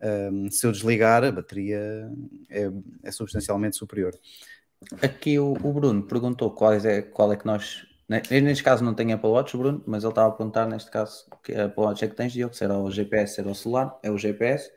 um, 0.00 0.50
se 0.50 0.66
eu 0.66 0.72
desligar, 0.72 1.24
a 1.24 1.32
bateria 1.32 2.10
é, 2.48 2.70
é 3.02 3.10
substancialmente 3.10 3.76
superior. 3.76 4.12
Aqui 5.02 5.38
o, 5.38 5.52
o, 5.52 5.72
Bruno 5.72 6.02
perguntou 6.04 6.50
qual 6.52 6.72
é, 6.72 7.02
qual 7.02 7.32
é 7.32 7.36
que 7.36 7.46
nós. 7.46 7.86
Né, 8.08 8.22
neste 8.40 8.62
caso 8.62 8.84
não 8.84 8.94
tem 8.94 9.12
Apple 9.12 9.28
Watch, 9.28 9.56
Bruno, 9.56 9.82
mas 9.86 10.02
ele 10.02 10.12
estava 10.12 10.28
a 10.28 10.32
perguntar 10.32 10.66
neste 10.66 10.90
caso 10.90 11.26
que 11.42 11.52
Apple 11.52 11.82
Watch 11.82 12.04
é 12.04 12.08
que 12.08 12.14
tens, 12.14 12.32
Diogo, 12.32 12.54
se 12.54 12.64
era 12.64 12.78
o 12.78 12.90
GPS, 12.90 13.40
era 13.40 13.50
o 13.50 13.54
celular, 13.54 13.98
é 14.02 14.10
o 14.10 14.16
GPS. 14.16 14.70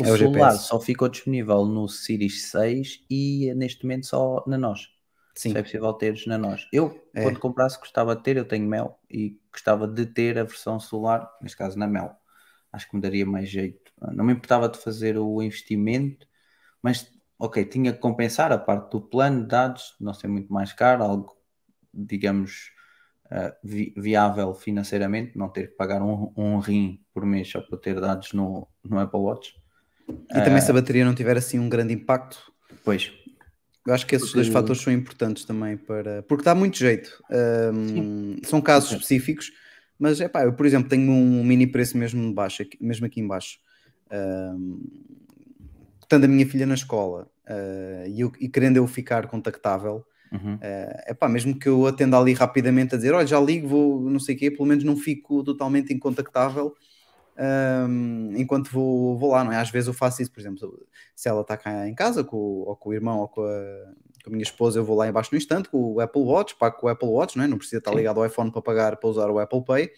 O 0.00 0.04
é 0.04 0.16
celular 0.16 0.50
GPS. 0.50 0.68
só 0.68 0.80
ficou 0.80 1.08
disponível 1.08 1.64
no 1.66 1.88
Series 1.88 2.50
6 2.50 3.04
e 3.08 3.52
neste 3.54 3.84
momento 3.84 4.06
só 4.06 4.42
na 4.46 4.58
nós. 4.58 4.88
Sim. 5.36 5.50
Se 5.52 5.58
é 5.58 5.62
possível 5.62 5.92
teres 5.92 6.26
na 6.26 6.38
nós. 6.38 6.66
Eu, 6.72 7.00
é. 7.14 7.22
quando 7.22 7.38
comprasse, 7.38 7.78
gostava 7.78 8.16
de 8.16 8.22
ter, 8.22 8.36
eu 8.36 8.44
tenho 8.44 8.66
Mel 8.66 8.98
e 9.10 9.38
gostava 9.52 9.86
de 9.86 10.06
ter 10.06 10.38
a 10.38 10.44
versão 10.44 10.80
celular, 10.80 11.28
neste 11.40 11.56
caso 11.56 11.78
na 11.78 11.86
Mel. 11.86 12.16
Acho 12.72 12.88
que 12.88 12.96
me 12.96 13.02
daria 13.02 13.26
mais 13.26 13.48
jeito 13.48 13.83
não 14.12 14.24
me 14.24 14.32
importava 14.32 14.68
de 14.68 14.78
fazer 14.78 15.18
o 15.18 15.42
investimento, 15.42 16.26
mas 16.82 17.10
ok, 17.38 17.64
tinha 17.64 17.92
que 17.92 17.98
compensar 17.98 18.52
a 18.52 18.58
parte 18.58 18.90
do 18.90 19.00
plano 19.00 19.42
de 19.42 19.48
dados, 19.48 19.94
não 20.00 20.14
ser 20.14 20.28
muito 20.28 20.52
mais 20.52 20.72
caro, 20.72 21.02
algo, 21.02 21.36
digamos, 21.92 22.70
uh, 23.26 23.52
vi 23.62 23.92
viável 23.96 24.54
financeiramente, 24.54 25.36
não 25.36 25.48
ter 25.48 25.68
que 25.68 25.76
pagar 25.76 26.02
um, 26.02 26.32
um 26.36 26.58
rim 26.58 27.00
por 27.12 27.24
mês 27.24 27.50
só 27.50 27.60
para 27.60 27.78
ter 27.78 28.00
dados 28.00 28.32
no, 28.32 28.68
no 28.84 28.98
Apple 28.98 29.20
Watch. 29.20 29.54
E 30.08 30.34
também 30.34 30.58
uh, 30.58 30.62
se 30.62 30.70
a 30.70 30.74
bateria 30.74 31.04
não 31.04 31.14
tiver 31.14 31.36
assim 31.36 31.58
um 31.58 31.68
grande 31.68 31.94
impacto. 31.94 32.52
Pois. 32.84 33.12
Eu 33.86 33.92
acho 33.92 34.06
que 34.06 34.14
esses 34.16 34.28
porque... 34.28 34.40
dois 34.40 34.52
fatores 34.52 34.80
são 34.80 34.92
importantes 34.92 35.44
também 35.44 35.76
para. 35.76 36.22
Porque 36.22 36.44
dá 36.44 36.54
muito 36.54 36.78
jeito. 36.78 37.22
Um, 37.74 38.36
são 38.42 38.60
casos 38.60 38.92
específicos, 38.92 39.52
mas 39.98 40.20
é 40.20 40.28
pá, 40.28 40.44
eu 40.44 40.54
por 40.54 40.64
exemplo 40.64 40.88
tenho 40.88 41.10
um 41.10 41.44
mini 41.44 41.66
preço 41.66 41.96
mesmo 41.98 42.32
baixo, 42.32 42.64
mesmo 42.80 43.04
aqui 43.04 43.20
embaixo 43.20 43.58
estando 46.02 46.24
a 46.24 46.28
minha 46.28 46.46
filha 46.46 46.66
na 46.66 46.74
escola 46.74 47.28
uh, 47.48 48.06
e, 48.08 48.20
eu, 48.20 48.32
e, 48.40 48.48
querendo 48.48 48.76
eu 48.76 48.86
ficar 48.86 49.26
contactável, 49.26 50.04
Uhum. 50.32 50.58
É 50.60 51.14
pá, 51.14 51.28
mesmo 51.28 51.56
que 51.56 51.68
eu 51.68 51.86
atenda 51.86 52.18
ali 52.18 52.32
rapidamente 52.32 52.94
a 52.94 52.96
dizer, 52.96 53.14
olha, 53.14 53.24
já 53.26 53.38
ligo, 53.38 53.68
vou 53.68 54.10
não 54.10 54.18
sei 54.18 54.34
o 54.34 54.38
quê, 54.38 54.50
pelo 54.50 54.66
menos 54.66 54.82
não 54.82 54.96
fico 54.96 55.44
totalmente 55.44 55.92
incontactável 55.94 56.74
hum, 57.88 58.32
enquanto 58.36 58.70
vou, 58.70 59.16
vou 59.16 59.30
lá, 59.32 59.44
não 59.44 59.52
é? 59.52 59.58
Às 59.58 59.70
vezes 59.70 59.88
eu 59.88 59.94
faço 59.94 60.22
isso, 60.22 60.32
por 60.32 60.40
exemplo, 60.40 60.86
se 61.14 61.28
ela 61.28 61.42
está 61.42 61.56
cá 61.56 61.88
em 61.88 61.94
casa, 61.94 62.24
com, 62.24 62.36
o- 62.36 62.68
ou 62.68 62.76
com 62.76 62.90
o 62.90 62.94
irmão, 62.94 63.20
ou 63.20 63.28
com 63.28 63.42
a, 63.42 63.92
com 64.24 64.30
a 64.30 64.32
minha 64.32 64.42
esposa, 64.42 64.78
eu 64.78 64.84
vou 64.84 64.96
lá 64.96 65.08
embaixo 65.08 65.30
no 65.32 65.38
instante 65.38 65.68
com 65.68 65.94
o 65.94 66.00
Apple 66.00 66.22
Watch, 66.22 66.56
pago 66.56 66.76
com 66.78 66.86
o 66.86 66.90
Apple 66.90 67.08
Watch, 67.08 67.36
não 67.36 67.44
é? 67.44 67.48
Não 67.48 67.58
precisa 67.58 67.78
estar 67.78 67.92
ligado 67.94 68.18
ao 68.18 68.26
iPhone 68.26 68.50
para 68.50 68.62
pagar, 68.62 68.96
para 68.96 69.08
usar 69.08 69.30
o 69.30 69.38
Apple 69.38 69.64
Pay, 69.64 69.90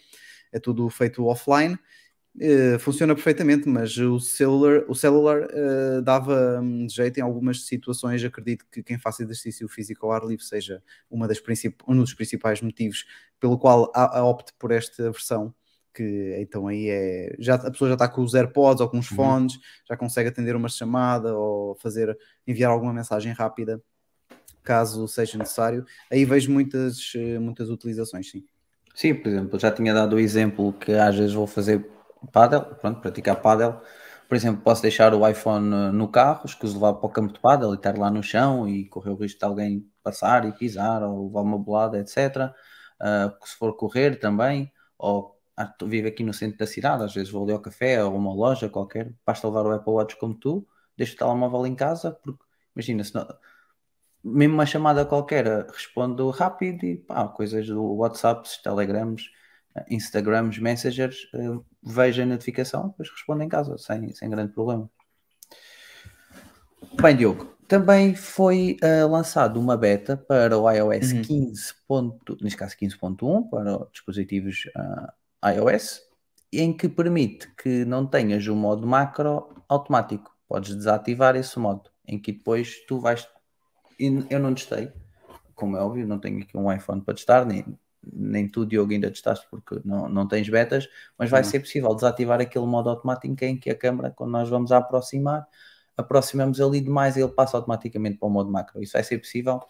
é 0.53 0.59
tudo 0.59 0.89
feito 0.91 1.25
offline. 1.25 1.79
Eh, 2.39 2.79
funciona 2.79 3.15
perfeitamente, 3.15 3.67
mas 3.67 3.97
o 3.97 4.21
celular, 4.21 4.85
o 4.89 4.95
celular 4.95 5.49
eh, 5.51 6.01
dava 6.03 6.61
hum, 6.61 6.87
jeito 6.89 7.19
em 7.19 7.23
algumas 7.23 7.65
situações. 7.67 8.23
Acredito 8.23 8.67
que 8.71 8.83
quem 8.83 8.99
faça 8.99 9.23
exercício 9.23 9.67
físico 9.69 10.05
ao 10.07 10.13
ar 10.13 10.23
livre 10.25 10.45
seja 10.45 10.83
uma 11.11 11.27
das 11.27 11.41
um 11.89 11.97
dos 11.97 12.13
principais 12.13 12.61
motivos 12.61 13.07
pelo 13.41 13.59
qual 13.59 13.91
a, 13.95 14.19
a 14.19 14.25
opte 14.25 14.53
por 14.59 14.71
esta 14.71 15.11
versão. 15.11 15.55
Que 15.95 16.37
então 16.39 16.69
aí 16.69 16.91
é 16.91 17.35
já 17.39 17.55
a 17.55 17.71
pessoa 17.71 17.89
já 17.89 17.95
está 17.95 18.07
com 18.07 18.23
os 18.23 18.35
AirPods 18.35 18.83
ou 18.83 18.89
com 18.91 18.99
os 18.99 19.11
Uhum. 19.11 19.17
fones, 19.17 19.59
já 19.89 19.97
consegue 19.97 20.29
atender 20.29 20.55
uma 20.55 20.69
chamada 20.69 21.35
ou 21.35 21.75
fazer 21.77 22.15
enviar 22.47 22.71
alguma 22.71 22.93
mensagem 22.93 23.33
rápida, 23.33 23.81
caso 24.63 25.07
seja 25.09 25.39
necessário. 25.39 25.87
Aí 26.11 26.25
vejo 26.25 26.51
muitas, 26.53 27.13
eh, 27.17 27.39
muitas 27.39 27.71
utilizações, 27.71 28.31
sim. 28.31 28.45
Sim, 28.95 29.15
por 29.15 29.29
exemplo, 29.29 29.59
já 29.59 29.71
tinha 29.71 29.95
dado 29.95 30.17
o 30.17 30.19
exemplo 30.21 30.73
que 30.75 30.93
às 30.93 31.17
vezes 31.17 31.33
vou 31.35 31.47
fazer 31.47 31.87
paddle, 32.33 32.77
pronto, 32.77 33.01
praticar 33.01 33.41
paddle. 33.43 33.81
Por 34.29 34.35
exemplo, 34.35 34.63
posso 34.63 34.83
deixar 34.83 35.15
o 35.15 35.29
iPhone 35.29 35.73
eh, 35.75 35.93
no 35.93 36.09
carro, 36.09 36.43
escuso 36.47 36.75
levar 36.75 36.95
para 36.95 37.07
o 37.07 37.11
campo 37.11 37.33
de 37.33 37.41
paddle 37.41 37.73
e 37.75 37.77
estar 37.77 37.97
lá 37.97 38.11
no 38.11 38.23
chão 38.23 38.69
e 38.69 38.87
correr 38.89 39.11
o 39.11 39.17
risco 39.17 39.39
de 39.39 39.45
alguém 39.45 39.91
passar 40.03 40.45
e 40.47 40.53
pisar 40.53 41.03
ou 41.03 41.27
levar 41.27 41.43
uma 41.43 41.59
bolada, 41.59 41.99
etc. 41.99 42.53
Ah, 43.01 43.33
se 43.45 43.57
for 43.57 43.77
correr 43.77 44.19
também, 44.19 44.73
ou 44.99 45.39
ah, 45.57 45.73
vivo 45.85 46.09
aqui 46.09 46.23
no 46.25 46.33
centro 46.35 46.59
da 46.59 46.67
cidade, 46.67 47.05
às 47.05 47.15
vezes 47.15 47.31
vou 47.31 47.45
ali 47.45 47.53
ao 47.53 47.61
café 47.61 48.03
ou 48.05 48.15
uma 48.17 48.35
loja 48.35 48.69
qualquer, 48.69 49.15
basta 49.25 49.47
levar 49.47 49.67
o 49.67 49.73
Apple 49.73 49.93
Watch 49.93 50.17
como 50.17 50.35
tu, 50.35 50.67
deixo 50.97 51.15
o 51.15 51.19
telemóvel 51.19 51.67
em 51.67 51.75
casa, 51.75 52.13
porque 52.13 52.43
imagina, 52.75 53.05
se 53.05 53.15
não, 53.15 53.27
mesmo 54.25 54.55
uma 54.55 54.67
chamada 54.67 55.05
qualquer, 55.07 55.47
eh, 55.47 55.67
respondo 55.73 56.29
rápido 56.31 56.85
e 56.85 56.97
pá, 56.97 57.29
coisas 57.29 57.67
do 57.67 57.83
WhatsApp, 57.97 58.49
Telegrams, 58.63 59.23
eh, 59.25 59.29
Instagrams, 59.91 60.59
Messengers, 60.59 61.29
eh, 61.35 61.59
vejo 61.83 62.23
a 62.23 62.27
notificação, 62.27 62.89
depois 62.89 63.11
respondo 63.11 63.43
em 63.43 63.49
casa, 63.49 63.77
sem, 63.79 64.13
sem 64.13 64.29
grande 64.31 64.53
problema. 64.53 64.89
Bem, 67.01 67.17
Diogo, 67.17 67.55
também 67.69 68.15
foi 68.15 68.77
eh, 68.83 69.05
lançado 69.05 69.59
uma 69.61 69.77
beta 69.77 70.17
para 70.17 70.57
o 70.59 70.71
iOS 70.71 71.13
Uhum. 71.13 71.23
15. 71.23 71.75
ponto- 71.87 72.37
neste 72.41 72.57
caso 72.59 72.77
15.1 72.77 73.49
para 73.51 73.83
os 73.83 73.91
dispositivos 73.93 74.63
ah, 74.77 75.13
iOS, 75.53 76.01
em 76.53 76.73
que 76.75 76.89
permite 76.89 77.53
que 77.57 77.85
não 77.85 78.07
tenhas 78.07 78.47
o 78.47 78.55
modo 78.55 78.87
macro 78.87 79.63
automático. 79.69 80.35
Podes 80.49 80.75
desativar 80.75 81.35
esse 81.37 81.59
modo, 81.59 81.91
em 82.07 82.19
que 82.19 82.33
depois 82.33 82.77
tu 82.87 83.01
vais. 83.01 83.29
Eu 83.99 84.39
não 84.39 84.55
testei, 84.55 84.93
como 85.55 85.77
é 85.77 85.81
óbvio, 85.81 86.07
não 86.07 86.19
tenho 86.21 86.41
aqui 86.43 86.57
um 86.57 86.73
iPhone 86.73 87.01
para 87.01 87.15
testar, 87.15 87.45
nem, 87.45 87.65
nem 88.13 88.49
tu, 88.49 88.65
Diogo, 88.65 88.93
ainda 88.93 89.11
testaste 89.11 89.47
porque 89.51 89.81
não, 89.85 90.09
não 90.09 90.29
tens 90.29 90.49
betas, 90.49 90.89
mas 91.19 91.31
vai 91.31 91.43
Não. 91.43 91.49
ser 91.49 91.61
possível 91.61 91.95
desativar 91.95 92.41
aquele 92.41 92.67
modo 92.67 92.89
automático 92.89 93.45
em 93.45 93.57
que 93.57 93.71
a 93.71 93.75
câmera, 93.75 94.11
quando 94.11 94.31
nós 94.31 94.49
vamos 94.49 94.73
a 94.73 94.79
aproximar, 94.79 95.47
aproximamos 95.97 96.61
ali 96.61 96.81
demais 96.81 97.17
e 97.17 97.21
ele 97.21 97.33
passa 97.33 97.57
automaticamente 97.57 98.19
para 98.19 98.29
o 98.29 98.31
modo 98.31 98.51
macro. 98.51 98.83
Isso 98.83 98.93
vai 98.93 99.03
ser 99.03 99.19
possível 99.19 99.61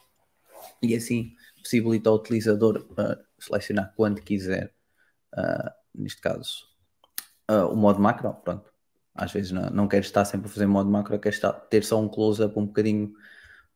e 0.83 0.95
assim 0.95 1.35
possibilita 1.63 2.11
ao 2.11 2.17
utilizador 2.17 2.87
uh, 2.93 3.25
selecionar 3.39 3.93
quando 3.97 4.21
quiser, 4.21 4.73
uh, 5.37 5.71
neste 5.95 6.21
caso, 6.21 6.67
uh, 7.51 7.67
o 7.73 7.77
modo 7.77 8.01
macro. 8.01 8.33
Pronto, 8.45 8.71
às 9.15 9.33
vezes 9.33 9.53
não, 9.53 9.71
não 9.71 9.89
queres 9.89 10.07
estar 10.07 10.25
sempre 10.25 10.49
a 10.49 10.51
fazer 10.51 10.67
modo 10.67 10.91
macro, 10.91 11.19
queres 11.19 11.37
estar, 11.37 11.53
ter 11.53 11.85
só 11.85 12.01
um 12.01 12.09
close-up 12.09 12.59
um 12.59 12.67
bocadinho 12.67 13.13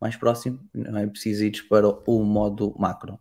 mais 0.01 0.17
próximo, 0.17 0.59
não 0.73 0.99
é 0.99 1.07
preciso 1.07 1.45
ir 1.45 1.69
para 1.69 1.87
o 1.89 2.25
modo 2.25 2.75
macro. 2.79 3.19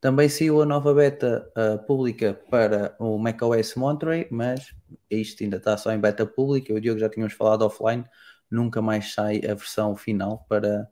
Também 0.00 0.30
saiu 0.30 0.62
a 0.62 0.66
nova 0.66 0.94
beta 0.94 1.46
uh, 1.54 1.84
pública 1.86 2.32
para 2.50 2.96
o 2.98 3.18
macOS 3.18 3.74
Monterey, 3.74 4.26
mas 4.30 4.74
isto 5.10 5.44
ainda 5.44 5.58
está 5.58 5.76
só 5.76 5.92
em 5.92 6.00
beta 6.00 6.24
pública. 6.24 6.72
O 6.72 6.80
Diogo 6.80 6.98
já 6.98 7.08
tínhamos 7.10 7.34
falado 7.34 7.62
offline, 7.62 8.04
nunca 8.50 8.80
mais 8.80 9.12
sai 9.12 9.42
a 9.44 9.54
versão 9.54 9.94
final 9.94 10.46
para 10.48 10.88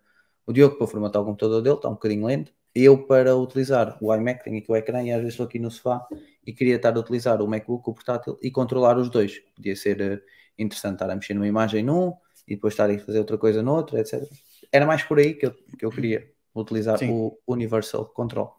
o 0.46 0.52
Diogo 0.52 0.76
para 0.76 0.86
formatar 0.86 1.22
o 1.22 1.24
computador 1.24 1.62
dele, 1.62 1.76
está 1.76 1.88
um 1.88 1.94
bocadinho 1.94 2.26
lento. 2.26 2.52
Eu 2.74 3.06
para 3.06 3.34
utilizar 3.34 3.96
o 4.00 4.14
iMac, 4.14 4.44
tenho 4.44 4.58
aqui 4.58 4.70
o 4.70 4.76
ecrã 4.76 5.02
e 5.02 5.10
às 5.10 5.18
vezes 5.18 5.32
estou 5.32 5.46
aqui 5.46 5.58
no 5.58 5.70
sofá 5.70 6.06
e 6.46 6.52
queria 6.52 6.76
estar 6.76 6.94
a 6.94 7.00
utilizar 7.00 7.40
o 7.40 7.48
MacBook, 7.48 7.88
o 7.88 7.94
portátil 7.94 8.38
e 8.42 8.50
controlar 8.50 8.98
os 8.98 9.08
dois. 9.08 9.38
Podia 9.56 9.74
ser 9.74 10.00
uh, 10.02 10.20
interessante 10.58 10.94
estar 10.94 11.10
a 11.10 11.14
mexer 11.14 11.32
numa 11.32 11.48
imagem 11.48 11.82
num 11.82 12.12
e 12.46 12.56
depois 12.56 12.74
estar 12.74 12.90
a 12.90 12.98
fazer 12.98 13.20
outra 13.20 13.38
coisa 13.38 13.62
noutra, 13.62 14.00
etc. 14.00 14.22
Era 14.70 14.84
mais 14.84 15.02
por 15.02 15.18
aí 15.18 15.32
que 15.32 15.46
eu, 15.46 15.54
que 15.78 15.84
eu 15.84 15.90
queria 15.90 16.30
utilizar 16.54 16.98
Sim. 16.98 17.10
o 17.10 17.38
Universal 17.46 18.04
Control. 18.06 18.57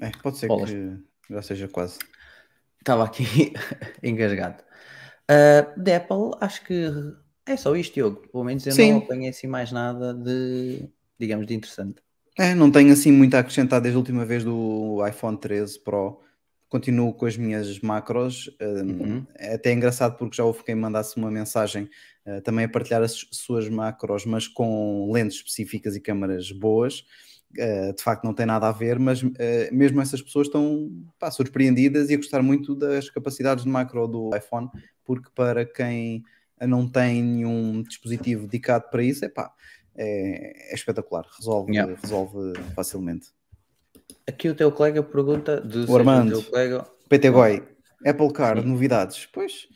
É, 0.00 0.10
pode 0.22 0.38
ser 0.38 0.48
Bolas. 0.48 0.70
que 0.70 0.98
já 1.30 1.42
seja 1.42 1.68
quase. 1.68 1.98
Estava 2.78 3.04
aqui 3.04 3.52
engasgado. 4.02 4.62
Uh, 5.30 5.80
de 5.80 5.94
Apple, 5.94 6.36
acho 6.40 6.64
que 6.64 6.90
é 7.46 7.56
só 7.56 7.74
isto, 7.76 7.94
Diogo. 7.94 8.28
Pelo 8.28 8.44
menos 8.44 8.66
eu 8.66 8.72
Sim. 8.72 8.92
não 8.92 8.98
apanhei 8.98 9.28
assim 9.28 9.46
mais 9.46 9.70
nada 9.70 10.14
de, 10.14 10.88
digamos, 11.18 11.46
de 11.46 11.54
interessante. 11.54 12.02
É, 12.38 12.54
não 12.54 12.70
tenho 12.70 12.92
assim 12.92 13.12
muito 13.12 13.34
a 13.34 13.40
acrescentar 13.40 13.80
desde 13.80 13.96
a 13.96 13.98
última 13.98 14.24
vez 14.24 14.44
do 14.44 15.04
iPhone 15.06 15.36
13 15.36 15.80
Pro. 15.80 16.20
Continuo 16.68 17.12
com 17.12 17.26
as 17.26 17.36
minhas 17.36 17.80
macros. 17.80 18.48
um, 18.60 18.90
Uhum. 18.90 19.26
É 19.36 19.54
até 19.54 19.72
engraçado 19.72 20.16
porque 20.16 20.36
já 20.36 20.44
houve 20.44 20.62
quem 20.62 20.74
mandasse 20.74 21.16
uma 21.16 21.30
mensagem 21.30 21.90
uh, 22.24 22.40
também 22.42 22.64
a 22.64 22.68
partilhar 22.68 23.02
as 23.02 23.26
suas 23.32 23.68
macros, 23.68 24.24
mas 24.24 24.46
com 24.46 25.10
lentes 25.12 25.38
específicas 25.38 25.96
e 25.96 26.00
câmaras 26.00 26.50
boas. 26.52 27.04
Uh, 27.58 27.92
de 27.94 28.02
facto, 28.02 28.22
não 28.24 28.32
tem 28.32 28.46
nada 28.46 28.68
a 28.68 28.72
ver, 28.72 28.98
mas 28.98 29.22
uh, 29.22 29.28
mesmo 29.72 30.00
essas 30.00 30.22
pessoas 30.22 30.46
estão 30.46 30.88
pá, 31.18 31.30
surpreendidas 31.30 32.08
e 32.08 32.14
a 32.14 32.16
gostar 32.16 32.42
muito 32.42 32.76
das 32.76 33.10
capacidades 33.10 33.64
de 33.64 33.70
macro 33.70 34.06
do 34.06 34.30
iPhone, 34.36 34.68
porque 35.04 35.28
para 35.34 35.64
quem 35.64 36.22
não 36.60 36.88
tem 36.88 37.22
nenhum 37.22 37.82
dispositivo 37.82 38.42
dedicado 38.46 38.84
para 38.90 39.02
isso, 39.02 39.24
epá, 39.24 39.52
é, 39.96 40.72
é 40.72 40.74
espetacular, 40.74 41.26
resolve, 41.36 41.72
Yeah. 41.72 41.96
resolve 42.00 42.52
facilmente. 42.74 43.28
Aqui 44.26 44.48
o 44.48 44.54
teu 44.54 44.70
colega 44.70 45.02
pergunta 45.02 45.60
do 45.60 45.96
Armando. 45.96 46.40
teu 46.40 46.50
colega. 46.50 46.86
PT 47.08 47.30
Goi, 47.30 47.62
Apple 48.06 48.32
Car, 48.32 48.58
Sim. 48.60 48.68
novidades. 48.68 49.26
Pois, 49.26 49.68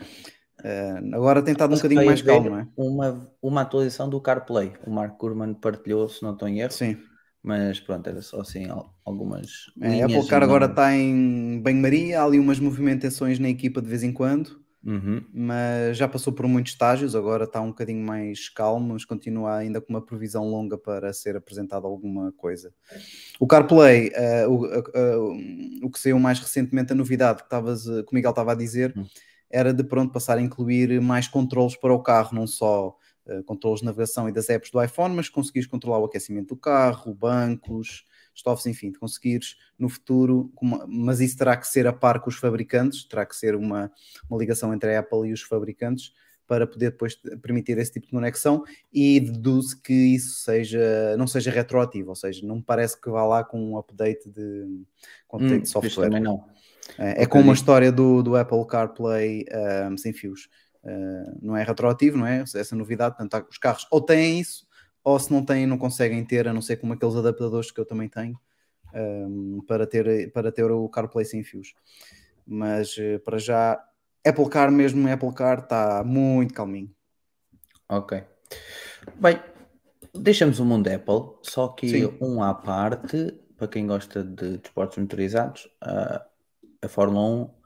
eh, 0.62 1.00
agora 1.12 1.42
tem 1.42 1.52
estado 1.52 1.72
um 1.72 1.76
bocadinho 1.76 2.06
mais 2.06 2.22
calmo, 2.22 2.50
não 2.50 2.58
é? 2.58 2.68
Uma, 2.76 3.30
uma 3.42 3.60
atualização 3.62 4.08
do 4.08 4.20
CarPlay. 4.20 4.72
O 4.86 4.90
Mark 4.90 5.16
Kurman 5.16 5.54
partilhou, 5.54 6.08
se 6.08 6.22
não 6.22 6.32
estou 6.32 6.46
em 6.48 6.60
erro. 6.60 6.72
Sim. 6.72 6.96
Mas 7.44 7.78
pronto, 7.78 8.08
era 8.08 8.22
só 8.22 8.40
assim 8.40 8.70
al- 8.70 8.94
algumas. 9.04 9.70
É, 9.80 9.90
linhas 9.90 10.10
Apple 10.10 10.28
Car 10.28 10.42
agora 10.42 10.66
está 10.66 10.94
em 10.94 11.60
banho-maria, 11.62 12.20
há 12.20 12.24
ali 12.24 12.38
umas 12.38 12.58
movimentações 12.58 13.38
na 13.38 13.48
equipa 13.50 13.82
de 13.82 13.88
vez 13.88 14.02
em 14.02 14.12
quando, 14.12 14.64
Uhum. 14.86 15.22
mas 15.32 15.96
já 15.96 16.08
passou 16.08 16.32
por 16.32 16.46
muitos 16.46 16.72
estágios, 16.72 17.14
agora 17.14 17.44
está 17.44 17.60
um 17.60 17.68
bocadinho 17.68 18.04
mais 18.04 18.48
calmo, 18.48 18.92
mas 18.94 19.04
continua 19.04 19.56
ainda 19.56 19.80
com 19.80 19.92
uma 19.92 20.04
previsão 20.04 20.48
longa 20.48 20.78
para 20.78 21.12
ser 21.12 21.36
apresentada 21.36 21.86
alguma 21.86 22.32
coisa. 22.32 22.72
O 23.40 23.46
CarPlay, 23.46 24.10
eh, 24.14 24.46
o, 24.46 24.66
eh, 24.66 25.16
o 25.82 25.90
que 25.90 25.98
saiu 25.98 26.18
mais 26.18 26.38
recentemente, 26.40 26.92
a 26.92 26.96
novidade 26.96 27.38
que, 27.38 27.44
estavas, 27.44 27.86
eh, 27.86 28.02
que 28.02 28.12
o 28.12 28.14
Miguel 28.14 28.30
estava 28.30 28.52
a 28.52 28.54
dizer, 28.54 28.94
Hum. 28.96 29.04
era 29.50 29.72
de 29.72 29.84
pronto 29.84 30.12
passar 30.12 30.38
a 30.38 30.42
incluir 30.42 31.00
mais 31.00 31.28
controles 31.28 31.76
para 31.76 31.92
o 31.94 32.02
carro, 32.02 32.34
não 32.34 32.46
só 32.46 32.96
eh, 33.26 33.42
controles 33.44 33.80
de 33.80 33.86
navegação 33.86 34.28
e 34.28 34.32
das 34.32 34.48
apps 34.48 34.70
do 34.70 34.82
iPhone, 34.82 35.14
mas 35.14 35.28
conseguires 35.28 35.68
controlar 35.68 35.98
o 35.98 36.04
aquecimento 36.04 36.48
do 36.48 36.56
carro, 36.56 37.14
bancos, 37.14 38.04
estofos, 38.34 38.66
enfim, 38.66 38.90
de 38.90 38.98
conseguires 38.98 39.56
no 39.78 39.88
futuro, 39.88 40.52
uma- 40.60 40.86
mas 40.88 41.20
isso 41.20 41.36
terá 41.36 41.56
que 41.56 41.66
ser 41.68 41.86
a 41.86 41.92
par 41.92 42.20
com 42.20 42.28
os 42.30 42.36
fabricantes, 42.36 43.04
terá 43.04 43.24
que 43.26 43.36
ser 43.36 43.54
uma, 43.54 43.90
uma 44.28 44.38
ligação 44.38 44.72
entre 44.74 44.94
a 44.94 45.00
Apple 45.00 45.28
e 45.28 45.32
os 45.32 45.42
fabricantes 45.42 46.12
para 46.46 46.66
poder 46.66 46.90
depois 46.90 47.14
permitir 47.40 47.78
esse 47.78 47.92
tipo 47.92 48.06
de 48.06 48.12
conexão 48.12 48.64
e 48.92 49.18
deduz 49.18 49.72
que 49.72 49.92
isso 49.92 50.40
seja, 50.40 51.16
não 51.16 51.26
seja 51.26 51.50
retroativo, 51.50 52.10
ou 52.10 52.14
seja, 52.14 52.46
não 52.46 52.56
me 52.56 52.62
parece 52.62 53.00
que 53.00 53.08
vá 53.08 53.24
lá 53.24 53.42
com 53.42 53.58
um 53.72 53.78
update 53.78 54.28
de, 54.28 54.84
com 55.26 55.36
um 55.38 55.40
update 55.40 55.62
Hum, 55.62 55.62
de 55.62 55.70
software. 55.70 56.10
também 56.10 56.20
não. 56.22 56.44
É, 56.98 57.22
é 57.22 57.26
como 57.26 57.50
a 57.50 57.54
história 57.54 57.90
do, 57.90 58.22
do 58.22 58.36
Apple 58.36 58.66
CarPlay 58.66 59.44
um, 59.90 59.96
sem 59.96 60.12
fios. 60.12 60.48
Uh, 60.84 61.38
não 61.40 61.56
é 61.56 61.62
retroativo, 61.62 62.18
não 62.18 62.26
é? 62.26 62.40
Essa 62.42 62.76
novidade, 62.76 63.16
portanto, 63.16 63.48
os 63.50 63.56
carros 63.56 63.86
ou 63.90 64.02
têm 64.02 64.38
isso, 64.38 64.66
ou 65.02 65.18
se 65.18 65.32
não 65.32 65.44
têm, 65.44 65.66
não 65.66 65.78
conseguem 65.78 66.24
ter, 66.24 66.46
a 66.46 66.52
não 66.52 66.60
ser 66.62 66.76
como 66.76 66.92
aqueles 66.92 67.14
adaptadores 67.16 67.70
que 67.70 67.80
eu 67.80 67.86
também 67.86 68.08
tenho, 68.08 68.38
um, 68.94 69.62
para, 69.66 69.86
ter, 69.86 70.30
para 70.32 70.52
ter 70.52 70.70
o 70.70 70.88
CarPlay 70.88 71.24
sem 71.24 71.42
fios. 71.42 71.74
Mas 72.46 72.96
eh, 72.98 73.18
para 73.18 73.38
já, 73.38 73.82
Apple 74.26 74.48
Car 74.48 74.70
mesmo, 74.70 75.10
Apple 75.10 75.32
Car 75.32 75.60
está 75.60 76.04
muito 76.04 76.54
calminho. 76.54 76.94
Ok. 77.88 78.22
Bem, 79.16 79.40
deixamos 80.14 80.58
o 80.58 80.64
mundo 80.64 80.88
Apple, 80.88 81.38
só 81.42 81.68
que 81.68 81.88
Sim. 81.88 82.18
um 82.20 82.42
à 82.42 82.54
parte, 82.54 83.34
para 83.56 83.68
quem 83.68 83.86
gosta 83.86 84.22
de 84.22 84.58
desportos 84.58 84.98
motorizados, 84.98 85.68
a, 85.80 86.24
a 86.82 86.88
Fórmula 86.88 87.24
1 87.26 87.63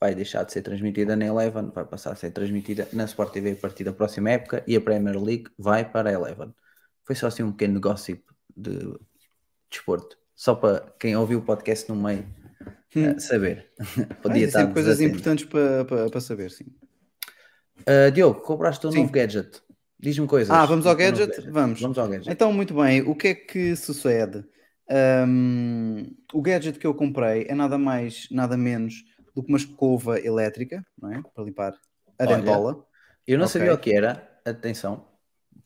vai 0.00 0.14
deixar 0.14 0.44
de 0.44 0.52
ser 0.52 0.62
transmitida 0.62 1.14
na 1.14 1.26
Eleven, 1.26 1.70
vai 1.74 1.84
passar 1.84 2.12
a 2.12 2.14
ser 2.14 2.30
transmitida 2.30 2.88
na 2.92 3.04
Sport 3.04 3.32
TV 3.34 3.52
a 3.52 3.56
partir 3.56 3.84
da 3.84 3.92
próxima 3.92 4.30
época 4.30 4.64
e 4.66 4.74
a 4.74 4.80
Premier 4.80 5.22
League 5.22 5.48
vai 5.58 5.84
para 5.84 6.08
a 6.08 6.12
Eleven. 6.12 6.54
Foi 7.04 7.14
só 7.14 7.26
assim 7.26 7.42
um 7.42 7.52
pequeno 7.52 7.78
gossip 7.80 8.24
de 8.56 8.94
desporto, 9.70 10.16
só 10.34 10.54
para 10.54 10.80
quem 10.98 11.14
ouviu 11.14 11.40
o 11.40 11.42
podcast 11.42 11.86
no 11.90 11.96
meio 11.96 12.26
eh, 12.96 13.18
saber. 13.18 13.70
Ah, 13.78 13.84
Podia 14.22 14.42
existem 14.42 14.62
estar 14.62 14.72
coisas 14.72 14.98
desatento. 14.98 15.18
importantes 15.18 15.44
para, 15.44 15.84
para, 15.84 16.10
para 16.10 16.20
saber, 16.20 16.50
sim. 16.50 16.66
Uh, 17.80 18.10
Diogo, 18.10 18.40
compraste 18.40 18.86
um 18.86 18.92
Sim. 18.92 19.00
novo 19.00 19.12
gadget. 19.12 19.62
Diz-me 19.98 20.26
coisas. 20.26 20.50
Ah, 20.50 20.64
vamos 20.64 20.86
ao 20.86 20.92
novo 20.92 21.04
gadget? 21.04 21.50
Vamos. 21.50 21.80
Vamos 21.80 21.98
ao 21.98 22.08
gadget. 22.08 22.30
Então, 22.30 22.52
muito 22.52 22.74
bem, 22.74 23.02
o 23.02 23.14
que 23.14 23.28
é 23.28 23.34
que 23.34 23.76
sucede? 23.76 24.44
Hum, 25.26 26.04
o 26.32 26.42
gadget 26.42 26.78
que 26.78 26.86
eu 26.86 26.94
comprei 26.94 27.46
é 27.48 27.54
nada 27.54 27.78
mais, 27.78 28.28
nada 28.30 28.56
menos 28.56 29.04
do 29.34 29.42
que 29.42 29.48
uma 29.48 29.58
escova 29.58 30.18
elétrica, 30.20 30.84
não 31.00 31.12
é? 31.12 31.22
Para 31.34 31.44
limpar 31.44 31.74
a 32.18 32.26
Olha, 32.26 32.36
dentola. 32.36 32.84
Eu 33.26 33.38
não 33.38 33.46
Ok. 33.46 33.46
sabia 33.46 33.74
o 33.74 33.78
que 33.78 33.92
era, 33.94 34.40
atenção. 34.44 35.06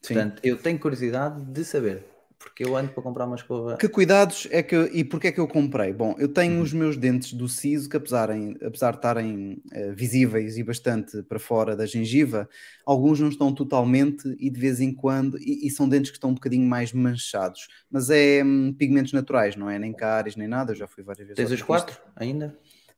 Sim. 0.03 0.23
Portanto, 0.23 0.43
eu 0.45 0.61
tenho 0.63 0.79
curiosidade 0.81 1.45
de 1.45 1.65
saber, 1.65 2.05
porque 2.39 2.65
eu 2.65 2.77
ando 2.77 2.93
para 2.93 3.03
comprar 3.03 3.27
uma 3.27 3.37
escova. 3.37 3.77
Que 3.77 3.89
cuidados 3.89 4.47
é 4.53 4.63
que 4.63 4.77
e 4.93 5.03
porquê 5.05 5.29
é 5.29 5.33
que 5.33 5.41
eu 5.41 5.49
comprei? 5.49 5.93
Bom, 5.93 6.15
eu 6.17 6.29
tenho 6.33 6.61
Uhum. 6.61 6.63
os 6.63 6.73
meus 6.73 6.97
dentes 6.97 7.33
do 7.33 7.49
siso 7.49 7.89
que 7.89 7.97
apesar, 7.97 8.31
em- 8.31 8.57
apesar 8.63 8.93
de 8.93 8.99
estarem 8.99 9.61
eh, 9.73 9.91
visíveis 9.93 10.57
e 10.57 10.63
bastante 10.63 11.23
para 11.25 11.41
fora 11.41 11.75
da 11.75 11.85
gengiva, 11.85 12.49
alguns 12.87 13.19
não 13.19 13.29
estão 13.29 13.53
totalmente 13.53 14.29
e 14.39 14.49
de 14.49 14.61
vez 14.61 14.81
em 14.81 14.95
quando, 14.95 15.37
e, 15.41 15.67
e 15.67 15.71
são 15.71 15.89
dentes 15.89 16.11
que 16.13 16.17
estão 16.17 16.31
um 16.31 16.35
bocadinho 16.35 16.67
mais 16.69 16.93
manchados, 16.93 17.67
mas 17.91 18.11
é 18.11 18.45
hum, 18.45 18.73
pigmentos 18.73 19.13
naturais, 19.13 19.57
não 19.57 19.69
é? 19.69 19.77
Nem 19.79 19.93
cáries, 19.93 20.37
nem 20.37 20.47
nada, 20.47 20.71
eu 20.73 20.77
já 20.77 20.87
fui 20.87 21.03
várias 21.03 21.27
vezes. 21.27 21.43
Tens 21.43 21.51
os 21.51 21.63
quatro 21.63 21.97
ainda? 22.17 22.57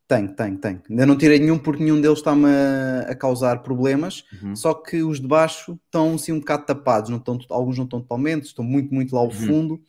Tenho, 0.08 0.32
tenho, 0.34 0.56
tenho. 0.58 0.82
Ainda 0.88 1.04
não 1.04 1.18
tirei 1.18 1.38
nenhum 1.40 1.58
porque 1.58 1.82
nenhum 1.82 2.00
deles 2.00 2.18
está-me 2.18 2.46
a, 2.46 3.10
a 3.10 3.14
causar 3.14 3.62
problemas. 3.62 4.24
Uhum. 4.40 4.54
Só 4.54 4.72
que 4.72 5.02
os 5.02 5.20
de 5.20 5.26
baixo 5.26 5.78
estão 5.86 6.14
assim 6.14 6.30
um 6.32 6.38
bocado 6.38 6.64
tapados, 6.64 7.10
não 7.10 7.18
estão, 7.18 7.38
alguns 7.50 7.76
não 7.76 7.84
estão 7.84 8.00
totalmente, 8.00 8.44
estão 8.44 8.64
muito, 8.64 8.94
muito 8.94 9.12
lá 9.14 9.20
ao 9.20 9.26
Uhum. 9.26 9.32
fundo. 9.32 9.80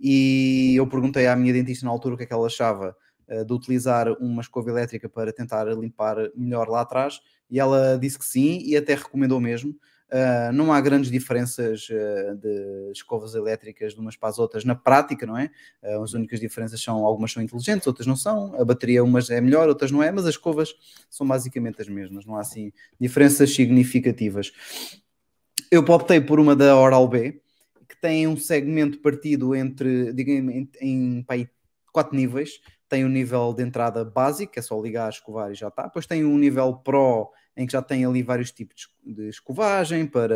E 0.00 0.74
eu 0.76 0.86
perguntei 0.86 1.26
à 1.26 1.36
minha 1.36 1.52
dentista 1.52 1.84
na 1.84 1.90
altura 1.92 2.14
o 2.14 2.16
que 2.18 2.24
é 2.24 2.26
que 2.26 2.32
ela 2.32 2.46
achava 2.46 2.96
eh, 3.28 3.44
de 3.44 3.52
utilizar 3.52 4.08
uma 4.20 4.40
escova 4.40 4.70
elétrica 4.70 5.08
para 5.08 5.32
tentar 5.32 5.64
limpar 5.76 6.16
melhor 6.34 6.68
lá 6.68 6.80
atrás, 6.82 7.20
e 7.50 7.58
ela 7.60 7.98
disse 8.00 8.18
que 8.18 8.24
sim, 8.24 8.60
e 8.64 8.76
até 8.76 8.94
recomendou 8.94 9.40
mesmo. 9.40 9.74
Uh, 10.12 10.52
não 10.52 10.72
há 10.72 10.80
grandes 10.80 11.08
diferenças 11.08 11.88
uh, 11.88 12.34
de 12.36 12.90
escovas 12.92 13.36
elétricas 13.36 13.94
de 13.94 14.00
umas 14.00 14.16
para 14.16 14.28
as 14.28 14.40
outras 14.40 14.64
na 14.64 14.74
prática, 14.74 15.24
não 15.24 15.38
é? 15.38 15.50
Uh, 15.80 16.02
as 16.02 16.14
únicas 16.14 16.40
diferenças 16.40 16.82
são 16.82 17.04
algumas 17.04 17.30
são 17.30 17.40
inteligentes, 17.40 17.86
outras 17.86 18.08
não 18.08 18.16
são. 18.16 18.60
A 18.60 18.64
bateria 18.64 19.04
umas 19.04 19.30
é 19.30 19.40
melhor, 19.40 19.68
outras 19.68 19.92
não 19.92 20.02
é, 20.02 20.10
mas 20.10 20.24
as 20.24 20.30
escovas 20.30 20.74
são 21.08 21.26
basicamente 21.26 21.80
as 21.80 21.88
mesmas, 21.88 22.26
não 22.26 22.36
há 22.36 22.40
assim 22.40 22.72
diferenças 23.00 23.54
significativas. 23.54 24.50
Eu 25.70 25.82
optei 25.82 26.20
por 26.20 26.40
uma 26.40 26.56
da 26.56 26.76
Oral-B, 26.76 27.40
que 27.88 28.00
tem 28.00 28.26
um 28.26 28.36
segmento 28.36 28.98
partido 28.98 29.54
entre, 29.54 30.12
digamos, 30.12 30.52
em, 30.52 30.68
em 30.80 31.24
quatro 31.92 32.16
níveis. 32.16 32.60
Tem 32.88 33.04
o 33.04 33.06
um 33.06 33.10
nível 33.10 33.52
de 33.52 33.62
entrada 33.62 34.04
básico, 34.04 34.58
é 34.58 34.62
só 34.62 34.80
ligar, 34.80 35.08
escovar 35.08 35.52
e 35.52 35.54
já 35.54 35.68
está. 35.68 35.84
Depois 35.84 36.06
tem 36.06 36.24
um 36.24 36.36
nível 36.36 36.74
Pro, 36.74 37.30
em 37.60 37.66
que 37.66 37.72
já 37.74 37.82
tem 37.82 38.06
ali 38.06 38.22
vários 38.22 38.50
tipos 38.50 38.88
de 39.04 39.28
escovagem 39.28 40.06
para 40.06 40.34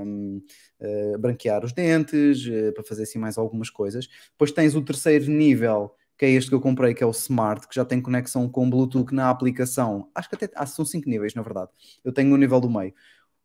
um, 0.00 0.42
uh, 0.80 1.18
branquear 1.18 1.64
os 1.64 1.72
dentes, 1.72 2.44
uh, 2.46 2.72
para 2.74 2.82
fazer 2.82 3.04
assim 3.04 3.18
mais 3.18 3.38
algumas 3.38 3.70
coisas. 3.70 4.08
Depois 4.32 4.50
tens 4.50 4.74
o 4.74 4.82
terceiro 4.82 5.30
nível, 5.30 5.94
que 6.18 6.24
é 6.24 6.30
este 6.30 6.48
que 6.48 6.54
eu 6.56 6.60
comprei, 6.60 6.94
que 6.94 7.04
é 7.04 7.06
o 7.06 7.12
Smart, 7.12 7.68
que 7.68 7.76
já 7.76 7.84
tem 7.84 8.00
conexão 8.00 8.48
com 8.48 8.68
Bluetooth 8.68 9.14
na 9.14 9.30
aplicação. 9.30 10.10
Acho 10.12 10.28
que 10.28 10.34
até 10.34 10.50
ah, 10.56 10.66
são 10.66 10.84
cinco 10.84 11.08
níveis, 11.08 11.32
na 11.32 11.42
verdade. 11.42 11.70
Eu 12.04 12.12
tenho 12.12 12.34
o 12.34 12.36
nível 12.36 12.60
do 12.60 12.68
meio. 12.68 12.92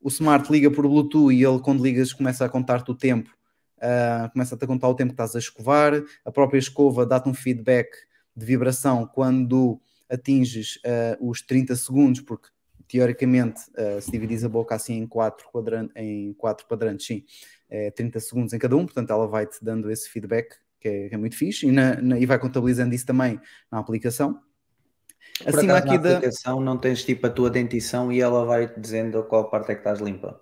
O 0.01 0.10
Smart 0.10 0.51
liga 0.51 0.71
por 0.71 0.88
Bluetooth 0.88 1.32
e 1.32 1.43
ele, 1.43 1.60
quando 1.60 1.84
ligas, 1.84 2.12
começa 2.12 2.43
a 2.43 2.49
contar-te 2.49 2.89
o 2.89 2.95
tempo. 2.95 3.29
Uh, 3.77 4.32
começa-te 4.32 4.63
a 4.63 4.67
contar 4.67 4.88
o 4.89 4.95
tempo 4.95 5.10
que 5.10 5.13
estás 5.13 5.36
a 5.36 5.39
escovar. 5.39 6.01
A 6.25 6.32
própria 6.32 6.58
escova 6.58 7.06
dá-te 7.06 7.29
um 7.29 7.34
feedback 7.34 7.91
de 8.36 8.43
vibração 8.43 9.06
quando 9.06 9.79
atinges 10.10 10.77
uh, 10.77 11.29
os 11.29 11.43
30 11.43 11.75
segundos, 11.75 12.21
porque 12.21 12.49
teoricamente, 12.91 13.62
uh, 13.71 14.01
se 14.01 14.12
dividis 14.12 14.43
a 14.43 14.49
boca 14.49 14.75
assim 14.75 14.97
em 14.97 15.08
quatro, 15.08 15.47
quadrantes, 15.49 15.95
em 15.95 16.34
quatro 16.34 16.67
quadrantes, 16.67 17.08
sim, 17.08 17.23
é 17.69 17.89
30 17.89 18.19
segundos 18.19 18.54
em 18.54 18.60
cada 18.60 18.75
um, 18.75 18.86
portanto 18.86 19.12
ela 19.12 19.25
vai-te 19.25 19.63
dando 19.63 19.89
esse 19.89 20.10
feedback, 20.10 20.56
que 20.77 20.89
é, 20.89 21.08
que 21.08 21.15
é 21.15 21.17
muito 21.17 21.38
fixe, 21.38 21.65
e, 21.65 21.71
na, 21.71 22.01
na, 22.01 22.19
e, 22.19 22.25
vai 22.25 22.38
contabilizando 22.38 22.93
isso 22.93 23.06
também 23.06 23.39
na 23.71 23.80
aplicação. 23.80 24.41
Por 25.39 25.56
Acima 25.56 25.77
acaso, 25.77 25.93
aqui 25.93 25.97
na 25.97 26.04
da... 26.04 26.17
aplicação 26.17 26.60
não 26.60 26.77
tens 26.77 27.06
tipo 27.06 27.25
a 27.25 27.30
tua 27.30 27.49
dentição 27.49 28.12
e 28.12 28.19
ela 28.19 28.43
vai 28.43 28.69
dizendo 28.77 29.19
a 29.19 29.23
qual 29.23 29.49
parte 29.49 29.71
é 29.71 29.75
que 29.75 29.80
estás 29.80 30.01
limpa. 30.01 30.41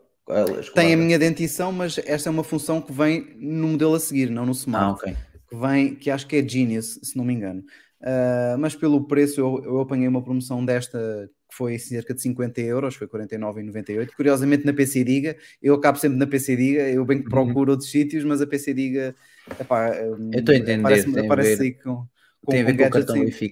Tem 0.73 0.93
a 0.93 0.97
minha 0.97 1.19
dentição, 1.19 1.71
mas 1.71 1.99
esta 1.99 2.29
é 2.29 2.31
uma 2.31 2.43
função 2.43 2.81
que 2.81 2.91
vem 2.91 3.35
no 3.37 3.69
modelo 3.69 3.93
a 3.93 3.99
seguir, 3.99 4.29
não 4.29 4.45
no 4.45 4.51
Smart. 4.53 4.85
Ah, 4.85 4.91
ok. 4.91 5.17
Que 5.49 5.55
vem, 5.55 5.95
que 5.95 6.09
acho 6.09 6.27
que 6.27 6.35
é 6.35 6.47
Genius, 6.47 6.99
se 7.03 7.17
não 7.17 7.25
me 7.25 7.33
engano. 7.33 7.63
Uh, 8.01 8.57
mas 8.57 8.75
pelo 8.75 9.05
preço 9.07 9.39
eu, 9.41 9.61
eu 9.63 9.79
apanhei 9.79 10.07
uma 10.07 10.23
promoção 10.23 10.63
desta 10.63 11.29
que 11.49 11.55
foi 11.55 11.77
cerca 11.79 12.13
de 12.13 12.21
50 12.21 12.61
euros, 12.61 12.95
foi 12.95 13.07
49,98. 13.07 14.11
Curiosamente 14.15 14.65
na 14.65 14.73
PC 14.73 15.03
Diga, 15.03 15.35
eu 15.61 15.73
acabo 15.73 15.97
sempre 15.97 16.17
na 16.17 16.27
PC 16.27 16.55
Diga, 16.55 16.87
eu 16.89 17.03
bem 17.03 17.23
que 17.23 17.29
procuro 17.29 17.71
uhum. 17.71 17.71
outros 17.71 17.89
sítios, 17.89 18.23
mas 18.23 18.41
a 18.41 18.47
PC 18.47 18.73
Diga 18.73 19.15
epá, 19.59 19.89
eu 19.95 20.17
estou 20.31 20.53
a 20.53 20.57
entender, 20.57 20.79
aparece, 20.79 21.11
tem 21.11 21.25
aparece 21.25 21.55
ver, 21.55 21.63
aí 21.63 21.73
com, 21.73 22.07
com, 22.45 22.51
tem 22.51 22.61
a 22.61 22.65
ver 22.65 22.73
com, 22.73 22.83
com 22.83 22.87
o 22.87 22.91
cartão 22.91 23.19
Wi-Fi. 23.19 23.51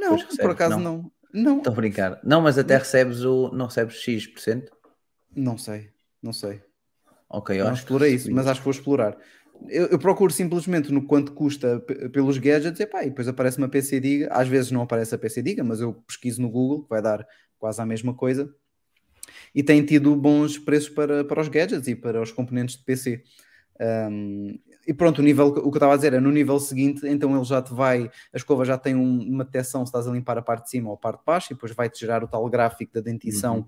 Não, 0.00 0.18
por 0.18 0.50
acaso 0.50 0.78
não. 0.78 1.10
Não. 1.32 1.58
Estou 1.58 1.72
a 1.72 1.76
brincar. 1.76 2.20
Não, 2.22 2.40
mas 2.40 2.56
até 2.56 2.76
recebes 2.78 3.24
o. 3.24 3.50
Não 3.52 3.66
recebes 3.66 3.96
X%? 3.96 4.70
Não 5.34 5.58
sei, 5.58 5.90
não 6.22 6.32
sei. 6.32 6.62
Ok, 7.28 7.58
eu 7.58 7.64
não 7.64 7.72
acho 7.72 7.82
explorei 7.82 8.14
isso, 8.14 8.30
mas 8.32 8.46
acho 8.46 8.60
que 8.60 8.64
vou 8.64 8.72
explorar. 8.72 9.16
Eu, 9.68 9.86
eu, 9.86 9.98
procuro 9.98 10.32
simplesmente 10.32 10.92
no 10.92 11.06
quanto 11.06 11.32
custa 11.32 11.80
pelos 12.12 12.38
gadgets 12.38 12.80
e 12.80 12.86
depois 12.86 13.28
aparece 13.28 13.58
uma 13.58 13.68
PC 13.68 14.00
Diga. 14.00 14.28
Às 14.30 14.48
vezes 14.48 14.70
não 14.70 14.82
aparece 14.82 15.14
a 15.14 15.18
PC 15.18 15.42
Diga, 15.42 15.64
mas 15.64 15.80
eu 15.80 15.94
pesquiso 16.06 16.42
no 16.42 16.50
Google, 16.50 16.82
que 16.82 16.90
vai 16.90 17.00
dar 17.00 17.26
quase 17.58 17.80
a 17.80 17.86
mesma 17.86 18.14
coisa. 18.14 18.52
E 19.54 19.62
tem 19.62 19.84
tido 19.84 20.14
bons 20.16 20.58
preços 20.58 20.90
para, 20.90 21.24
para 21.24 21.40
os 21.40 21.48
gadgets 21.48 21.88
e 21.88 21.94
para 21.94 22.20
os 22.20 22.30
componentes 22.30 22.76
de 22.76 22.84
PC. 22.84 23.22
Um, 23.80 24.58
e 24.86 24.92
pronto, 24.92 25.20
o 25.20 25.22
nível, 25.22 25.46
o 25.46 25.52
que 25.52 25.60
eu 25.60 25.70
estava 25.70 25.94
a 25.94 25.96
dizer 25.96 26.12
é 26.12 26.20
no 26.20 26.30
nível 26.30 26.60
seguinte, 26.60 27.06
então 27.06 27.34
ele 27.34 27.44
já 27.44 27.62
te 27.62 27.72
vai, 27.72 28.10
a 28.32 28.36
escova 28.36 28.64
já 28.64 28.76
tem 28.76 28.94
um, 28.94 29.20
uma 29.20 29.44
detecção 29.44 29.84
se 29.84 29.88
estás 29.88 30.06
a 30.06 30.12
limpar 30.12 30.36
a 30.38 30.42
parte 30.42 30.64
de 30.64 30.70
cima 30.70 30.90
ou 30.90 30.94
a 30.94 30.98
parte 30.98 31.20
de 31.20 31.24
baixo, 31.24 31.48
e 31.50 31.54
depois 31.54 31.72
vai-te 31.72 31.98
gerar 31.98 32.22
o 32.22 32.28
tal 32.28 32.48
gráfico 32.48 32.92
da 32.92 33.00
dentição 33.00 33.58
uhum. 33.58 33.66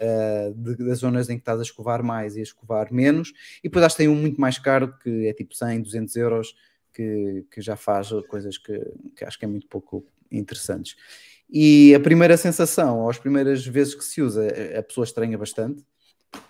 Uh, 0.00 0.54
de, 0.54 0.76
das 0.76 0.98
zonas 0.98 1.28
em 1.28 1.36
que 1.36 1.42
estás 1.42 1.58
a 1.58 1.62
escovar 1.62 2.02
mais 2.02 2.36
e 2.36 2.40
a 2.40 2.42
escovar 2.42 2.92
menos, 2.92 3.32
e 3.60 3.68
depois 3.68 3.84
acho 3.84 3.96
que 3.96 4.02
tem 4.02 4.08
um 4.08 4.14
muito 4.14 4.40
mais 4.40 4.58
caro, 4.58 4.96
que 5.02 5.26
é 5.26 5.32
tipo 5.32 5.54
100, 5.54 5.82
200 5.82 6.16
euros, 6.16 6.54
que, 6.92 7.44
que 7.50 7.60
já 7.60 7.76
faz 7.76 8.10
coisas 8.28 8.56
que, 8.56 8.80
que 9.14 9.24
acho 9.24 9.38
que 9.38 9.44
é 9.44 9.48
muito 9.48 9.66
pouco 9.66 10.04
interessantes. 10.30 10.96
E 11.48 11.94
a 11.94 12.00
primeira 12.00 12.36
sensação, 12.36 13.00
ou 13.00 13.10
as 13.10 13.18
primeiras 13.18 13.64
vezes 13.64 13.94
que 13.94 14.04
se 14.04 14.20
usa, 14.20 14.48
a 14.78 14.82
pessoa 14.82 15.04
estranha 15.04 15.38
bastante, 15.38 15.84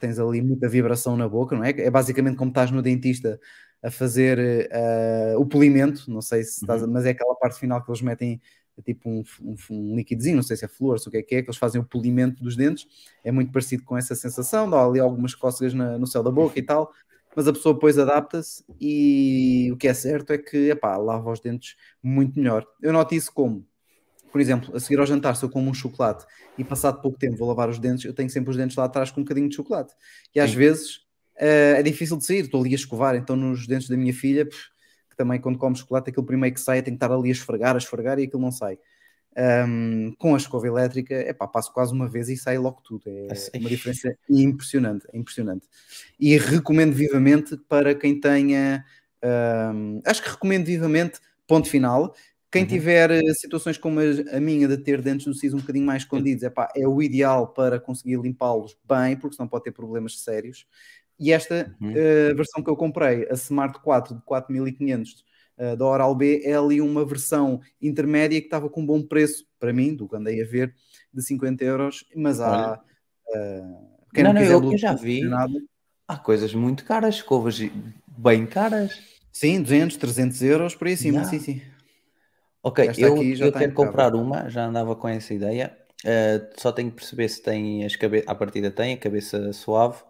tens 0.00 0.18
ali 0.18 0.40
muita 0.40 0.68
vibração 0.68 1.16
na 1.16 1.28
boca, 1.28 1.54
não 1.54 1.64
é? 1.64 1.70
É 1.70 1.90
basicamente 1.90 2.36
como 2.36 2.50
estás 2.50 2.70
no 2.70 2.80
dentista 2.80 3.38
a 3.82 3.90
fazer 3.90 4.68
uh, 4.70 5.38
o 5.38 5.46
polimento, 5.46 6.10
não 6.10 6.22
sei 6.22 6.42
se 6.42 6.60
estás, 6.62 6.82
uhum. 6.82 6.90
mas 6.90 7.04
é 7.04 7.10
aquela 7.10 7.34
parte 7.36 7.58
final 7.58 7.84
que 7.84 7.90
eles 7.90 8.00
metem 8.00 8.40
tipo 8.82 9.08
um, 9.08 9.22
um, 9.42 9.56
um 9.70 9.96
líquidozinho, 9.96 10.36
não 10.36 10.42
sei 10.42 10.56
se 10.56 10.64
é 10.64 10.68
flor, 10.68 10.98
se 10.98 11.08
o 11.08 11.10
que 11.10 11.18
é 11.18 11.22
que 11.22 11.34
é, 11.36 11.42
que 11.42 11.48
eles 11.48 11.58
fazem 11.58 11.80
o 11.80 11.84
polimento 11.84 12.42
dos 12.42 12.56
dentes, 12.56 12.86
é 13.24 13.32
muito 13.32 13.52
parecido 13.52 13.82
com 13.84 13.96
essa 13.96 14.14
sensação, 14.14 14.68
dá 14.68 14.84
ali 14.84 15.00
algumas 15.00 15.34
cócegas 15.34 15.74
na, 15.74 15.98
no 15.98 16.06
céu 16.06 16.22
da 16.22 16.30
boca 16.30 16.58
e 16.58 16.62
tal, 16.62 16.92
mas 17.34 17.46
a 17.46 17.52
pessoa 17.52 17.74
depois 17.74 17.98
adapta-se 17.98 18.64
e 18.80 19.70
o 19.70 19.76
que 19.76 19.88
é 19.88 19.94
certo 19.94 20.32
é 20.32 20.38
que, 20.38 20.70
epá, 20.70 20.96
lava 20.96 21.30
os 21.30 21.40
dentes 21.40 21.76
muito 22.02 22.38
melhor. 22.38 22.66
Eu 22.80 22.92
noto 22.92 23.14
isso 23.14 23.30
como, 23.32 23.66
por 24.32 24.40
exemplo, 24.40 24.74
a 24.74 24.80
seguir 24.80 24.98
ao 24.98 25.06
jantar, 25.06 25.36
se 25.36 25.44
eu 25.44 25.50
como 25.50 25.70
um 25.70 25.74
chocolate 25.74 26.24
e 26.56 26.64
passado 26.64 27.00
pouco 27.02 27.18
tempo 27.18 27.36
vou 27.36 27.48
lavar 27.48 27.68
os 27.68 27.78
dentes, 27.78 28.04
eu 28.04 28.14
tenho 28.14 28.30
sempre 28.30 28.50
os 28.50 28.56
dentes 28.56 28.76
lá 28.76 28.84
atrás 28.84 29.10
com 29.10 29.20
um 29.20 29.24
bocadinho 29.24 29.48
de 29.48 29.54
chocolate. 29.54 29.94
E 30.34 30.40
às 30.40 30.50
Sim. 30.50 30.56
vezes 30.56 30.96
uh, 31.36 31.76
é 31.76 31.82
difícil 31.82 32.16
de 32.16 32.24
sair, 32.24 32.44
estou 32.44 32.62
ali 32.62 32.72
a 32.72 32.74
escovar, 32.74 33.14
então 33.16 33.36
nos 33.36 33.66
dentes 33.66 33.88
da 33.88 33.96
minha 33.98 34.14
filha, 34.14 34.46
pff, 34.46 34.75
que 35.16 35.22
também 35.22 35.40
quando 35.40 35.58
come 35.58 35.74
chocolate, 35.74 36.10
aquele 36.10 36.26
primeiro 36.26 36.54
que 36.54 36.60
sai, 36.60 36.82
tem 36.82 36.92
que 36.94 37.02
estar 37.02 37.10
ali 37.10 37.30
a 37.30 37.32
esfregar, 37.32 37.74
a 37.74 37.78
esfregar 37.78 38.18
e 38.18 38.24
aquilo 38.24 38.42
não 38.42 38.52
sai. 38.52 38.78
Um, 39.38 40.14
com 40.18 40.34
a 40.34 40.38
escova 40.38 40.66
elétrica, 40.66 41.14
é 41.14 41.32
pá, 41.32 41.46
passo 41.46 41.72
quase 41.72 41.92
uma 41.92 42.08
vez 42.08 42.28
e 42.28 42.36
sai 42.36 42.58
logo 42.58 42.80
tudo. 42.82 43.02
É 43.06 43.58
uma 43.58 43.68
diferença 43.68 44.16
impressionante, 44.30 45.06
é 45.12 45.18
impressionante. 45.18 45.66
E 46.18 46.36
recomendo 46.38 46.94
vivamente 46.94 47.56
para 47.68 47.94
quem 47.94 48.18
tenha, 48.18 48.84
um, 49.74 50.00
acho 50.04 50.22
que 50.22 50.30
recomendo 50.30 50.66
vivamente, 50.66 51.20
ponto 51.46 51.68
final, 51.68 52.14
quem 52.50 52.62
uhum. 52.62 52.68
tiver 52.68 53.10
uh, 53.10 53.34
situações 53.34 53.76
como 53.76 54.00
a, 54.00 54.40
minha 54.40 54.66
de 54.66 54.78
ter 54.78 55.02
dentes 55.02 55.26
no 55.26 55.34
siso 55.34 55.56
um 55.56 55.60
bocadinho 55.60 55.84
mais 55.84 56.02
escondidos, 56.02 56.42
epá, 56.42 56.72
é 56.74 56.88
o 56.88 57.02
ideal 57.02 57.48
para 57.48 57.78
conseguir 57.78 58.16
limpá-los 58.18 58.74
bem, 58.84 59.16
porque 59.16 59.36
senão 59.36 59.48
pode 59.48 59.64
ter 59.64 59.72
problemas 59.72 60.18
sérios. 60.20 60.66
E 61.18 61.32
esta 61.32 61.74
Uhum. 61.80 61.92
uh, 61.94 62.36
versão 62.36 62.62
que 62.62 62.70
eu 62.70 62.76
comprei, 62.76 63.26
a 63.30 63.34
Smart 63.34 63.80
4 63.80 64.14
de 64.16 64.22
4500 64.22 65.24
uh, 65.58 65.76
da 65.76 65.84
Oral-B, 65.86 66.42
é 66.44 66.54
ali 66.54 66.80
uma 66.80 67.04
versão 67.04 67.60
intermédia 67.80 68.40
que 68.40 68.46
estava 68.46 68.68
com 68.68 68.82
um 68.82 68.86
bom 68.86 69.02
preço 69.02 69.46
para 69.58 69.72
mim, 69.72 69.94
do 69.94 70.08
que 70.08 70.16
andei 70.16 70.42
a 70.42 70.46
ver, 70.46 70.74
de 71.12 71.22
50 71.22 71.64
euros, 71.64 72.04
mas 72.14 72.40
há... 72.40 72.80
Uh, 73.34 73.96
quem 74.14 74.24
Não, 74.24 74.32
não, 74.32 74.42
não, 74.42 74.42
eu- 74.42 74.72
eu 74.72 74.78
já 74.78 74.94
vi. 74.94 75.20
nada, 75.28 75.52
Há 76.08 76.16
coisas 76.18 76.54
muito 76.54 76.84
caras, 76.84 77.16
escovas 77.16 77.58
bem 78.18 78.46
caras. 78.46 79.00
Sim, 79.32 79.62
200, 79.62 79.96
300 79.96 80.42
euros, 80.42 80.74
por 80.74 80.86
aí 80.88 80.94
acima, 80.94 81.22
Já. 81.22 81.24
sim, 81.24 81.38
sim. 81.38 81.62
Ok, 82.62 82.78
Esta 82.82 83.06
eu, 83.06 83.14
aqui 83.14 83.34
já 83.36 83.48
eu 83.48 83.52
quero 83.52 83.72
comprar 83.74 84.14
uma, 84.14 84.48
já 84.48 84.66
andava 84.66 84.96
com 84.96 85.08
essa 85.08 85.32
ideia. 85.34 85.76
eh, 86.04 86.50
só 86.58 86.72
tenho 86.72 86.90
que 86.90 86.96
perceber 86.96 87.28
se 87.28 87.42
tem 87.42 87.84
as 87.84 87.96
cabeças, 87.96 88.28
à 88.28 88.34
partida 88.34 88.70
tem 88.70 88.94
a 88.94 88.98
cabeça 88.98 89.52
suave, 89.52 90.02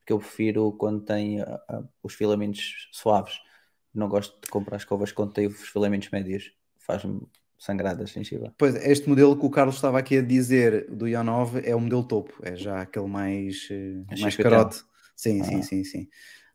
porque 0.00 0.12
eu 0.12 0.18
prefiro 0.18 0.72
quando 0.72 1.00
tem 1.02 1.40
ah, 1.40 1.60
ah, 1.68 1.82
os 2.02 2.14
filamentos 2.14 2.88
suaves. 2.92 3.34
Não 3.94 4.08
gosto 4.08 4.40
de 4.40 4.48
comprar 4.48 4.76
escovas 4.76 5.12
quando 5.12 5.32
tem 5.32 5.46
os 5.46 5.68
filamentos 5.68 6.10
médios, 6.10 6.52
faz-me 6.78 7.22
sangrar 7.58 7.96
da 7.96 8.06
gengiva. 8.06 8.54
Pois, 8.56 8.74
este 8.76 9.08
modelo 9.08 9.36
que 9.36 9.44
o 9.44 9.50
Carlos 9.50 9.74
estava 9.74 9.98
aqui 9.98 10.16
a 10.18 10.22
dizer 10.22 10.90
do 10.90 11.06
Ionov 11.06 11.56
é 11.62 11.74
o 11.76 11.80
modelo 11.80 12.04
topo, 12.04 12.34
é 12.42 12.56
já 12.56 12.80
aquele 12.82 13.06
mais, 13.06 13.68
É 13.70 14.20
mais 14.20 14.36
carote. 14.36 14.82
Sim, 15.16 15.42
sim, 15.44 15.58
Ah. 15.58 15.62
sim, 15.62 15.84
sim. 15.84 16.08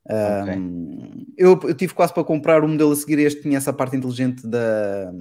Ok. 0.07 0.53
Ahm, 0.53 1.25
eu, 1.37 1.59
eu 1.63 1.73
tive 1.75 1.93
quase 1.93 2.13
para 2.13 2.23
comprar 2.23 2.63
o 2.63 2.67
modelo 2.67 2.91
a 2.91 2.95
seguir, 2.95 3.19
este 3.19 3.41
tinha 3.41 3.57
essa 3.57 3.73
parte 3.73 3.95
inteligente 3.95 4.47
da, 4.47 5.11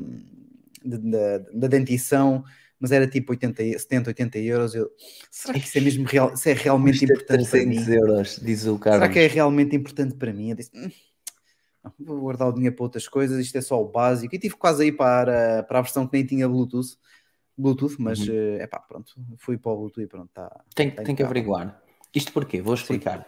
da, 0.85 1.39
da 1.53 1.69
dentição, 1.69 2.45
mas 2.85 2.93
era 2.93 3.07
tipo 3.09 3.33
80, 3.33 3.63
e- 3.63 3.79
70, 3.79 4.11
80 4.11 4.39
euros. 4.39 4.75
Eu, 4.75 4.91
será 5.31 5.55
que 5.59 5.67
isso 5.67 5.79
é 5.79 5.81
mesmo 5.81 6.05
real, 6.07 6.37
se 6.37 6.51
é 6.51 6.53
realmente 6.53 7.07
Custa 7.07 7.15
importante 7.15 7.49
para 7.49 7.59
mim? 7.65 7.71
300 7.77 7.89
euros, 7.89 8.41
diz 8.43 8.67
o 8.67 8.75
Será 8.75 8.79
Carlos. 8.79 9.09
que 9.09 9.19
é 9.21 9.27
realmente 9.27 9.75
importante 9.75 10.15
para 10.17 10.33
mim? 10.35 10.51
Eu 10.51 10.57
disse, 10.57 10.71
"Hum, 10.75 10.91
não, 11.83 11.93
vou 11.99 12.21
guardar 12.21 12.49
o 12.49 12.53
dinheiro 12.53 12.77
para 12.77 12.85
outras 12.85 13.09
coisas, 13.09 13.39
isto 13.39 13.57
é 13.57 13.63
só 13.63 13.81
o 13.83 13.89
básico. 13.91 14.35
E 14.35 14.39
tive 14.39 14.55
quase 14.57 14.83
aí 14.83 14.93
para, 14.93 15.63
para 15.63 15.79
a 15.79 15.83
versão 15.83 16.07
que 16.07 16.15
nem 16.17 16.27
tinha 16.27 16.47
Bluetooth, 16.47 16.99
Bluetooth 17.57 17.97
mas 17.99 18.21
Uhum. 18.21 18.35
é 18.59 18.67
pá, 18.67 18.81
pronto, 18.81 19.15
fui 19.39 19.57
para 19.57 19.73
o 19.73 19.77
Bluetooth 19.79 20.03
e 20.05 20.07
pronto, 20.07 20.31
tá, 20.35 20.65
Tem, 20.75 20.91
tá 20.91 21.03
tem 21.03 21.17
que 21.17 21.23
averiguar. 21.23 21.83
Isto 22.15 22.33
porquê? 22.33 22.61
Vou 22.61 22.75
explicar. 22.75 23.27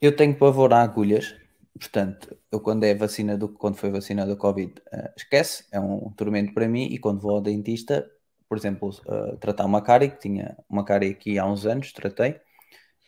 Eu 0.00 0.14
tenho 0.16 0.34
pavor 0.36 0.72
a 0.72 0.82
agulhas, 0.82 1.34
portanto, 1.78 2.36
eu 2.50 2.60
quando 2.60 2.84
é 2.84 2.94
vacina 2.94 3.36
do 3.36 3.48
quando 3.48 3.76
foi 3.76 3.90
vacina 3.90 4.24
do 4.26 4.36
Covid, 4.36 4.74
eh, 4.92 5.12
esquece, 5.16 5.64
é 5.72 5.80
um 5.80 6.10
tormento 6.12 6.52
para 6.54 6.68
mim. 6.68 6.84
E 6.86 6.98
quando 6.98 7.20
vou 7.20 7.32
ao 7.36 7.40
dentista, 7.40 8.08
por 8.48 8.58
exemplo, 8.58 8.90
eh, 9.08 9.36
tratar 9.40 9.64
uma 9.66 9.82
cárie, 9.82 10.10
que 10.10 10.18
tinha 10.20 10.56
uma 10.68 10.84
cárie 10.84 11.10
aqui 11.10 11.38
há 11.38 11.46
uns 11.46 11.66
anos, 11.66 11.92
tratei. 11.92 12.40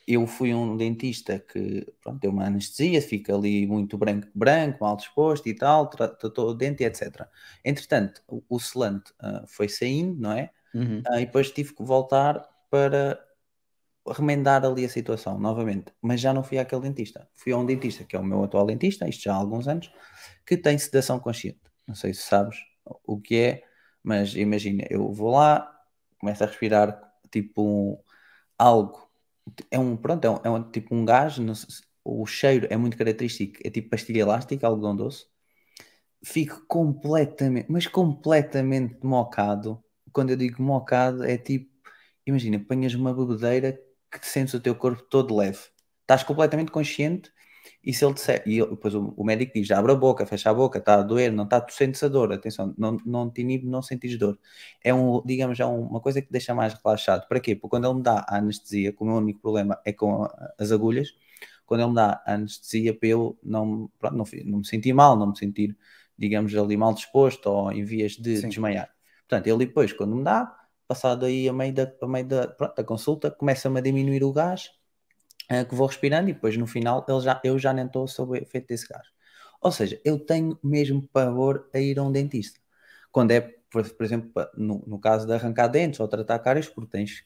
Eu 0.06 0.26
fui 0.26 0.54
um 0.54 0.76
dentista 0.76 1.38
que 1.38 1.86
pronto, 2.02 2.18
deu 2.20 2.30
uma 2.30 2.46
anestesia, 2.46 3.02
fica 3.02 3.34
ali 3.36 3.66
muito 3.66 3.98
branco, 3.98 4.28
branco, 4.34 4.78
mal 4.82 4.96
disposto 4.96 5.46
e 5.48 5.54
tal, 5.54 5.88
tra- 5.90 6.08
tratou 6.08 6.50
o 6.50 6.54
dente 6.54 6.82
etc. 6.84 7.30
Entretanto, 7.64 8.22
o, 8.26 8.42
o 8.48 8.58
selante 8.60 9.12
eh, 9.22 9.44
foi 9.46 9.68
saindo, 9.68 10.18
não 10.20 10.32
é? 10.32 10.50
Uhum. 10.74 11.08
Ah, 11.08 11.20
e 11.20 11.26
depois 11.26 11.50
tive 11.52 11.74
que 11.74 11.82
voltar 11.84 12.48
para 12.70 13.18
remendar 14.16 14.64
ali 14.64 14.84
a 14.84 14.88
situação 14.88 15.38
novamente, 15.38 15.92
mas 16.00 16.20
já 16.20 16.32
não 16.32 16.42
fui 16.42 16.58
àquele 16.58 16.82
dentista. 16.82 17.28
Fui 17.36 17.52
a 17.52 17.58
um 17.58 17.66
dentista, 17.66 18.04
que 18.04 18.16
é 18.16 18.18
o 18.18 18.24
meu 18.24 18.42
atual 18.44 18.66
dentista, 18.66 19.08
isto 19.08 19.24
já 19.24 19.34
há 19.34 19.36
alguns 19.36 19.68
anos, 19.68 19.92
que 20.46 20.56
tem 20.56 20.78
sedação 20.78 21.20
consciente. 21.20 21.60
Não 21.86 21.94
sei 21.94 22.14
se 22.14 22.22
sabes 22.22 22.56
o 23.04 23.20
que 23.20 23.36
é, 23.36 23.62
mas 24.02 24.34
imagina, 24.36 24.84
eu 24.90 25.12
vou 25.12 25.32
lá, 25.32 25.70
começo 26.18 26.44
a 26.44 26.46
respirar 26.46 27.00
tipo 27.30 27.62
um, 27.62 27.98
algo, 28.58 29.10
é 29.70 29.78
um, 29.78 29.96
pronto, 29.96 30.24
é 30.26 30.30
um, 30.30 30.40
é 30.44 30.50
um- 30.50 30.70
tipo 30.70 30.94
um 30.94 31.04
gás, 31.04 31.38
o 32.04 32.26
cheiro 32.26 32.66
é 32.70 32.76
muito 32.76 32.96
característico, 32.98 33.60
é 33.64 33.70
tipo 33.70 33.90
pastilha 33.90 34.20
elástica, 34.22 34.66
algodão 34.66 34.96
doce. 34.96 35.26
Fico 36.24 36.64
completamente, 36.66 37.70
mas 37.70 37.86
completamente 37.86 38.98
mocado. 39.04 39.82
Quando 40.12 40.30
eu 40.30 40.36
digo 40.36 40.60
mocado, 40.62 41.22
é 41.24 41.38
tipo, 41.38 41.70
imagina, 42.26 42.56
apanhas 42.56 42.94
uma 42.94 43.14
bebedeira 43.14 43.78
que 44.10 44.26
sentes 44.26 44.54
o 44.54 44.60
teu 44.60 44.74
corpo 44.74 45.02
todo 45.04 45.36
leve. 45.36 45.58
Estás 46.02 46.24
completamente 46.24 46.72
consciente 46.72 47.30
e 47.84 47.92
se 47.94 48.04
ele 48.04 48.14
disser, 48.14 48.42
e 48.46 48.58
ele- 48.58 48.70
depois 48.70 48.94
o, 48.94 49.14
o 49.16 49.24
médico 49.24 49.52
diz, 49.54 49.70
abre 49.70 49.92
a 49.92 49.94
boca, 49.94 50.26
fecha 50.26 50.50
a 50.50 50.54
boca, 50.54 50.78
está 50.78 50.94
a 50.96 51.02
doer, 51.02 51.32
não 51.32 51.44
está, 51.44 51.60
tu 51.60 51.72
sentes 51.72 52.02
a 52.02 52.08
dor, 52.08 52.32
atenção, 52.32 52.74
não, 52.78 52.96
não 53.06 53.30
te 53.30 53.40
inibe, 53.42 53.66
não 53.66 53.82
sentes 53.82 54.18
dor. 54.18 54.38
É 54.82 54.92
um, 54.94 55.22
digamos, 55.24 55.58
é 55.60 55.66
um- 55.66 55.82
uma 55.82 56.00
coisa 56.00 56.20
que 56.22 56.30
deixa 56.32 56.54
mais 56.54 56.74
relaxado. 56.74 57.26
Para 57.28 57.40
quê? 57.40 57.54
Porque 57.56 57.68
quando 57.70 57.86
ele 57.86 57.94
me 57.94 58.02
dá 58.02 58.24
a 58.28 58.36
anestesia, 58.38 58.92
como 58.92 59.10
o 59.10 59.14
meu 59.14 59.22
único 59.22 59.40
problema 59.40 59.80
é 59.84 59.92
com 59.92 60.24
a- 60.24 60.52
as 60.58 60.72
agulhas, 60.72 61.10
quando 61.66 61.80
ele 61.80 61.88
me 61.90 61.94
dá 61.96 62.22
a 62.26 62.34
anestesia 62.34 62.94
para 62.98 63.08
eu 63.08 63.38
não, 63.42 63.90
pronto, 63.98 64.16
não, 64.16 64.24
não 64.46 64.58
me 64.58 64.66
sentir 64.66 64.92
mal, 64.92 65.16
não 65.16 65.28
me 65.28 65.38
sentir, 65.38 65.76
digamos, 66.16 66.54
ali 66.54 66.76
mal 66.76 66.94
disposto 66.94 67.46
ou 67.46 67.72
em 67.72 67.84
vias 67.84 68.12
de 68.12 68.42
Sim. 68.42 68.44
desmaiar. 68.44 68.90
Portanto, 69.28 69.46
ele 69.46 69.66
depois, 69.66 69.92
quando 69.92 70.16
me 70.16 70.24
dá, 70.24 70.54
passado 70.86 71.26
aí 71.26 71.48
a 71.48 71.52
meio 71.52 71.74
da, 71.74 71.92
a 72.02 72.06
meio 72.08 72.26
da, 72.26 72.48
pronto, 72.48 72.74
da 72.74 72.84
consulta, 72.84 73.30
começa-me 73.30 73.78
a 73.78 73.82
diminuir 73.82 74.24
o 74.24 74.32
gás, 74.32 74.70
que 75.64 75.74
vou 75.74 75.86
respirando 75.86 76.28
e 76.30 76.32
depois 76.34 76.56
no 76.56 76.66
final 76.66 77.04
ele 77.08 77.20
já, 77.20 77.40
eu 77.44 77.58
já 77.58 77.72
nem 77.72 77.86
estou 77.86 78.06
sob 78.08 78.32
o 78.32 78.36
efeito 78.36 78.68
desse 78.68 78.86
gás. 78.88 79.06
Ou 79.60 79.72
seja, 79.72 80.00
eu 80.04 80.18
tenho 80.18 80.58
mesmo 80.62 81.02
pavor 81.08 81.68
a 81.74 81.78
ir 81.80 81.98
a 81.98 82.02
um 82.02 82.12
dentista. 82.12 82.60
Quando 83.10 83.32
é, 83.32 83.40
por, 83.40 83.88
por 83.94 84.04
exemplo, 84.04 84.30
no, 84.56 84.84
no 84.86 84.98
caso 85.00 85.26
de 85.26 85.32
arrancar 85.34 85.68
dentes 85.68 86.00
ou 86.00 86.08
tratar 86.08 86.38
cáries, 86.40 86.68
porque 86.68 86.90
tens 86.90 87.20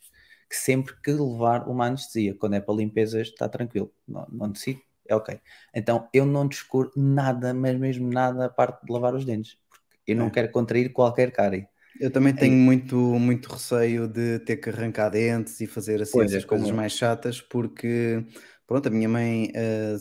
que 0.49 0.57
sempre 0.57 0.95
que 1.03 1.11
levar 1.13 1.69
uma 1.69 1.87
anestesia. 1.87 2.35
Quando 2.35 2.55
é 2.55 2.61
para 2.61 2.75
limpezas, 2.75 3.29
está 3.29 3.49
tranquilo. 3.49 3.93
Não, 4.07 4.27
não 4.31 4.53
é 5.09 5.15
ok. 5.15 5.41
Então 5.75 6.09
eu 6.13 6.25
não 6.27 6.47
descuro 6.49 6.91
nada, 6.97 7.53
mas 7.55 7.77
mesmo 7.79 8.11
nada 8.11 8.47
a 8.47 8.49
parte 8.49 8.85
de 8.87 8.93
lavar 8.93 9.15
os 9.15 9.25
dentes. 9.25 9.59
Porque 9.89 10.13
eu 10.13 10.17
não 10.17 10.31
É. 10.31 10.31
quero 10.31 10.51
contrair 10.51 10.93
qualquer 10.93 11.33
cárie. 11.33 11.69
Eu 11.99 12.11
também 12.11 12.35
É 12.37 12.37
tenho 12.37 12.57
muito, 12.57 12.97
muito 12.97 13.49
receio 13.53 14.09
de 14.09 14.39
ter 14.41 14.57
que 14.57 14.71
arrancar 14.71 15.09
dentes 15.11 15.61
e 15.61 15.67
fazer 15.67 16.03
assim 16.03 16.23
Pois, 16.23 16.33
é 16.35 16.41
essas 16.41 16.45
coisas 16.45 16.71
como 16.71 16.71
eu. 16.71 16.77
mais 16.77 16.93
chatas, 16.93 17.41
porque 17.41 18.25
pronto, 18.67 18.87
a 18.89 18.91
minha 18.91 19.09
mãe, 19.09 19.51
eh, 19.55 19.97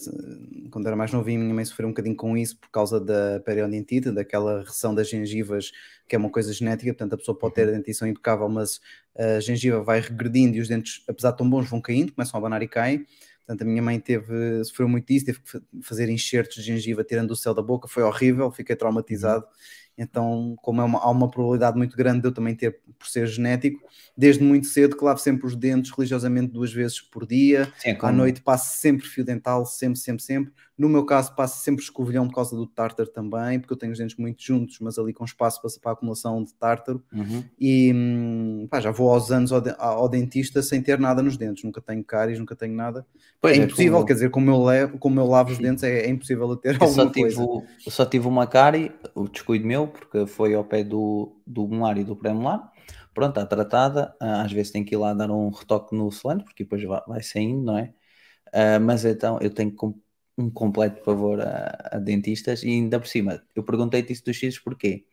quando 0.71 0.87
era 0.87 0.95
mais 0.95 1.11
novinha, 1.11 1.39
a 1.39 1.41
minha 1.43 1.53
mãe 1.55 1.63
sofreu 1.65 1.87
um 1.87 1.91
bocadinho 1.91 2.15
com 2.15 2.35
isso 2.37 2.57
por 2.59 2.69
causa 2.69 2.99
da 2.99 3.39
periodontite, 3.41 4.11
daquela 4.11 4.59
recessão 4.61 4.93
das 4.95 5.09
gengivas, 5.09 5.71
que 6.07 6.15
é 6.15 6.19
uma 6.19 6.29
coisa 6.29 6.51
genética, 6.53 6.91
portanto 6.93 7.13
a 7.13 7.17
pessoa 7.17 7.37
pode 7.37 7.55
ter 7.55 7.67
a 7.69 7.71
dentição 7.71 8.07
impecável, 8.07 8.49
mas 8.49 8.79
a 9.17 9.39
gengiva 9.39 9.81
vai 9.83 9.99
regredindo 10.01 10.57
e 10.57 10.59
os 10.61 10.67
dentes, 10.67 11.03
apesar 11.07 11.31
de 11.31 11.37
tão 11.37 11.49
bons, 11.49 11.69
vão 11.69 11.81
caindo, 11.81 12.13
começam 12.13 12.37
a 12.37 12.39
abanar 12.39 12.61
e 12.61 12.67
caem. 12.67 13.05
Portanto, 13.45 13.63
a 13.63 13.65
minha 13.65 13.81
mãe 13.81 13.99
teve, 13.99 14.63
sofreu 14.63 14.87
muito 14.87 15.07
disso, 15.07 15.25
teve 15.25 15.39
que 15.41 15.49
fa- 15.51 15.61
fazer 15.83 16.09
enxertos 16.09 16.55
de 16.57 16.61
gengiva 16.63 17.03
tirando 17.03 17.31
o 17.31 17.35
céu 17.35 17.53
da 17.53 17.61
boca, 17.61 17.87
foi 17.87 18.03
horrível, 18.03 18.51
fiquei 18.51 18.75
traumatizado. 18.75 19.45
Então, 19.97 20.55
como 20.61 20.81
é 20.81 20.83
uma- 20.83 20.99
há 20.99 21.09
uma 21.09 21.29
probabilidade 21.29 21.77
muito 21.77 21.95
grande 21.95 22.21
de 22.21 22.27
eu 22.27 22.31
também 22.33 22.55
ter, 22.55 22.79
por 22.97 23.07
ser 23.07 23.27
genético, 23.27 23.79
desde 24.17 24.43
muito 24.43 24.67
cedo 24.67 24.97
que 24.97 25.03
lavo 25.03 25.19
sempre 25.19 25.45
os 25.45 25.55
dentes 25.55 25.91
religiosamente 25.91 26.51
duas 26.51 26.71
vezes 26.73 26.99
por 27.01 27.25
dia, 27.27 27.71
Sim, 27.77 27.89
é 27.89 27.97
à 28.01 28.11
noite 28.11 28.41
passo 28.41 28.79
sempre 28.79 29.05
fio 29.07 29.23
dental, 29.23 29.65
sempre, 29.65 29.99
sempre, 29.99 30.23
sempre. 30.23 30.53
No 30.81 30.89
meu 30.89 31.05
caso, 31.05 31.35
passo 31.35 31.63
sempre 31.63 31.83
escovilhão 31.83 32.27
por 32.27 32.35
causa 32.35 32.55
do 32.55 32.67
tártaro 32.67 33.09
também, 33.09 33.59
porque 33.59 33.73
eu 33.73 33.77
tenho 33.77 33.91
os 33.93 33.99
dentes 33.99 34.17
muito 34.17 34.41
juntos, 34.43 34.79
mas 34.81 34.97
ali 34.99 35.13
com 35.13 35.25
espaço 35.25 35.61
para, 35.61 35.71
para 35.81 35.91
a 35.91 35.93
acumulação 35.93 36.43
de 36.43 36.53
tártaro. 36.55 37.03
Uhum. 37.13 37.51
E 37.59 37.93
hum, 37.93 38.67
pá, 38.69 38.79
já 38.81 38.91
vou 38.91 39.11
aos 39.11 39.31
anos 39.31 39.51
ao, 39.51 39.61
de- 39.61 39.75
ao 39.77 40.09
dentista 40.09 40.61
sem 40.63 40.81
ter 40.81 40.99
nada 40.99 41.21
nos 41.23 41.37
dentes, 41.37 41.63
nunca 41.63 41.81
tenho 41.81 42.03
cáries, 42.03 42.39
nunca 42.39 42.55
tenho 42.55 42.75
nada. 42.75 43.05
Pois, 43.41 43.57
é 43.57 43.57
é 43.57 43.65
impossível, 43.65 44.03
como- 44.03 44.05
quer 44.05 44.13
dizer, 44.13 44.29
como 44.31 44.49
eu, 44.51 44.63
levo, 44.63 44.97
como 44.99 45.19
eu 45.19 45.25
lavo 45.27 45.51
os 45.51 45.59
dentes, 45.59 45.83
é, 45.83 46.05
é 46.05 46.09
impossível 46.09 46.49
eu 46.49 46.57
ter 46.57 46.77
Eu 46.79 46.87
só, 46.87 47.05
alguma 47.05 47.11
tive, 47.11 47.29
coisa. 47.29 47.49
eu 47.85 47.91
só 47.91 48.05
tive 48.05 48.27
uma 48.27 48.47
cárie, 48.47 48.91
o 49.13 49.27
descuido 49.27 49.65
meu, 49.67 49.87
porque 49.87 50.25
foi 50.25 50.53
ao 50.55 50.63
pé 50.63 50.83
do, 50.83 51.39
do 51.45 51.67
molar 51.67 51.97
e 51.97 52.03
do 52.03 52.15
pré-molar. 52.15 52.71
Pronto, 53.13 53.29
está 53.39 53.45
tratada. 53.45 54.15
ah, 54.19 54.43
Às 54.43 54.51
vezes 54.51 54.71
tem 54.71 54.83
que 54.83 54.95
ir 54.95 54.97
lá 54.97 55.13
dar 55.13 55.29
um 55.31 55.49
retoque 55.49 55.95
no 55.95 56.11
selante, 56.11 56.43
porque 56.45 56.63
depois 56.63 56.83
vai, 56.83 57.01
vai 57.07 57.21
saindo, 57.23 57.61
não 57.63 57.77
é? 57.77 57.93
Ah, 58.53 58.79
mas 58.79 59.05
então 59.05 59.39
eu 59.41 59.53
tenho 59.53 59.73
com- 59.75 59.95
um 60.41 60.49
completo 60.49 61.01
pavor 61.03 61.41
a, 61.41 61.89
a 61.93 61.99
dentistas 61.99 62.63
e 62.63 62.69
ainda 62.69 62.99
por 62.99 63.07
cima, 63.07 63.43
eu 63.55 63.63
perguntei-te 63.63 64.13
isso 64.13 64.25
dos 64.25 64.39
sisos 64.39 64.59
porquê? 64.59 65.05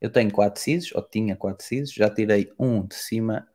Eu 0.00 0.10
tenho 0.10 0.30
quatro 0.30 0.60
sisos, 0.60 0.94
ou 0.94 1.02
tinha 1.02 1.34
quatro 1.36 1.64
sisos, 1.64 1.92
já 1.92 2.08
tirei 2.08 2.52
um 2.58 2.86
de 2.86 2.94
cima 2.94 3.46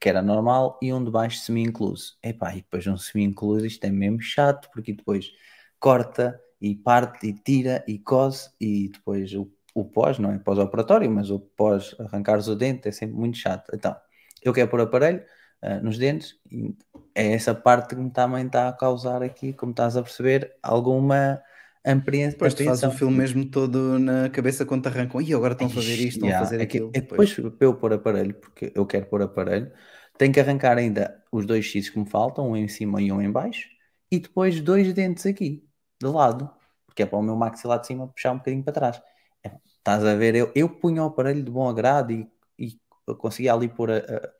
que 0.00 0.08
era 0.08 0.22
normal 0.22 0.78
e 0.82 0.92
um 0.92 1.02
de 1.02 1.10
baixo 1.10 1.38
semi-incluso. 1.38 2.18
E 2.22 2.32
depois 2.32 2.86
um 2.86 2.96
semi-incluso, 2.96 3.66
isto 3.66 3.84
é 3.84 3.90
mesmo 3.90 4.20
chato, 4.20 4.68
porque 4.72 4.92
depois 4.92 5.30
corta 5.78 6.40
e 6.60 6.74
parte 6.74 7.28
e 7.28 7.32
tira 7.34 7.84
e 7.86 7.98
cose 7.98 8.50
e 8.60 8.88
depois 8.88 9.34
o, 9.34 9.50
o 9.74 9.84
pós, 9.84 10.18
não 10.18 10.30
é 10.30 10.38
pós-operatório, 10.38 11.10
mas 11.10 11.30
o 11.30 11.38
pós 11.38 11.94
arrancares 11.98 12.48
o 12.48 12.54
dente 12.54 12.88
é 12.88 12.92
sempre 12.92 13.16
muito 13.16 13.36
chato. 13.38 13.70
Então, 13.74 13.94
eu 14.42 14.52
quero 14.52 14.68
pôr 14.70 14.80
aparelho 14.80 15.22
ah, 15.64 15.80
nos 15.80 15.98
dentes 15.98 16.38
e 16.50 16.76
é 17.14 17.32
essa 17.34 17.54
parte 17.54 17.94
que 17.94 18.00
me 18.02 18.10
também 18.10 18.46
está 18.46 18.68
a 18.68 18.72
causar 18.72 19.22
aqui, 19.22 19.52
como 19.54 19.72
estás 19.72 19.96
a 19.96 20.02
perceber, 20.02 20.56
alguma 20.62 21.42
ampre- 21.86 22.28
Depois 22.30 22.54
tu 22.54 22.62
fazes 22.62 22.84
o 22.84 22.90
filme 22.90 23.16
mesmo 23.16 23.48
todo 23.50 23.98
na 23.98 24.28
cabeça 24.30 24.66
quando 24.66 24.82
te 24.82 24.88
arrancam. 24.88 25.20
E 25.22 25.32
agora 25.34 25.52
estão 25.54 25.68
a 25.68 25.70
fazer 25.70 26.00
isto, 26.00 26.14
estão 26.14 26.30
a 26.30 26.32
Yeah, 26.32 26.42
fazer 26.42 26.60
é 26.60 26.66
aquilo. 26.66 26.92
é 26.92 27.00
Pois. 27.08 27.24
depois 27.24 27.34
para 27.34 27.52
eu 27.60 27.74
pôr 27.76 27.92
aparelho, 27.92 28.34
porque 28.34 28.72
eu 28.74 28.86
quero 28.86 29.06
pôr 29.06 29.22
aparelho, 29.22 29.72
tenho 30.16 30.32
que 30.32 30.40
arrancar 30.40 30.78
ainda 30.78 31.22
os 31.32 31.44
dois 31.44 31.64
X 31.64 31.90
que 31.90 31.98
me 31.98 32.08
faltam, 32.08 32.50
um 32.50 32.56
em 32.56 32.68
cima 32.68 33.02
e 33.02 33.10
um 33.10 33.20
em 33.20 33.30
baixo, 33.30 33.68
e 34.10 34.18
depois 34.20 34.60
dois 34.60 34.92
dentes 34.94 35.26
aqui, 35.26 35.68
de 36.00 36.06
lado, 36.08 36.48
porque 36.86 37.02
é 37.02 37.06
para 37.06 37.18
o 37.18 37.22
meu 37.22 37.34
maxilar 37.36 37.80
de 37.80 37.86
cima 37.88 38.06
puxar 38.08 38.32
um 38.32 38.38
bocadinho 38.38 38.62
para 38.62 38.72
trás. 38.72 39.02
É, 39.44 39.56
estás 39.78 40.04
a 40.04 40.14
ver? 40.14 40.34
Eu, 40.36 40.52
eu 40.54 40.68
punho 40.68 41.02
o 41.02 41.06
aparelho 41.06 41.42
de 41.42 41.50
bom 41.50 41.68
agrado 41.68 42.12
e, 42.12 42.30
e 42.58 42.80
eu 43.06 43.16
conseguia 43.16 43.52
ali 43.52 43.68
pôr 43.68 43.90
a, 43.90 43.98
a- 43.98 44.32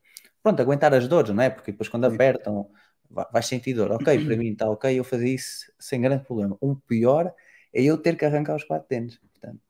pronto, 0.45 0.61
aguentar 0.63 0.95
as 0.95 1.09
dores, 1.09 1.33
não 1.35 1.43
é? 1.43 1.51
Porque 1.51 1.73
depois 1.73 1.89
quando 1.89 2.05
apertam 2.07 2.71
vai- 3.11 3.27
vais 3.33 3.47
sentir 3.47 3.75
dor. 3.75 3.91
Ok, 3.93 4.21
para 4.27 4.37
mim 4.37 4.53
está 4.53 4.71
ok, 4.71 4.99
eu 4.99 5.05
fazia 5.05 5.35
isso 5.35 5.73
sem 5.81 6.01
grande 6.03 6.25
problema. 6.25 6.59
Um 6.63 6.77
pior 6.77 7.35
é 7.73 7.83
eu 7.83 7.99
ter 7.99 8.17
que 8.17 8.25
arrancar 8.27 8.57
os 8.57 8.65
quatro 8.65 8.87
dentes. 8.89 9.19
Portanto, 9.19 9.61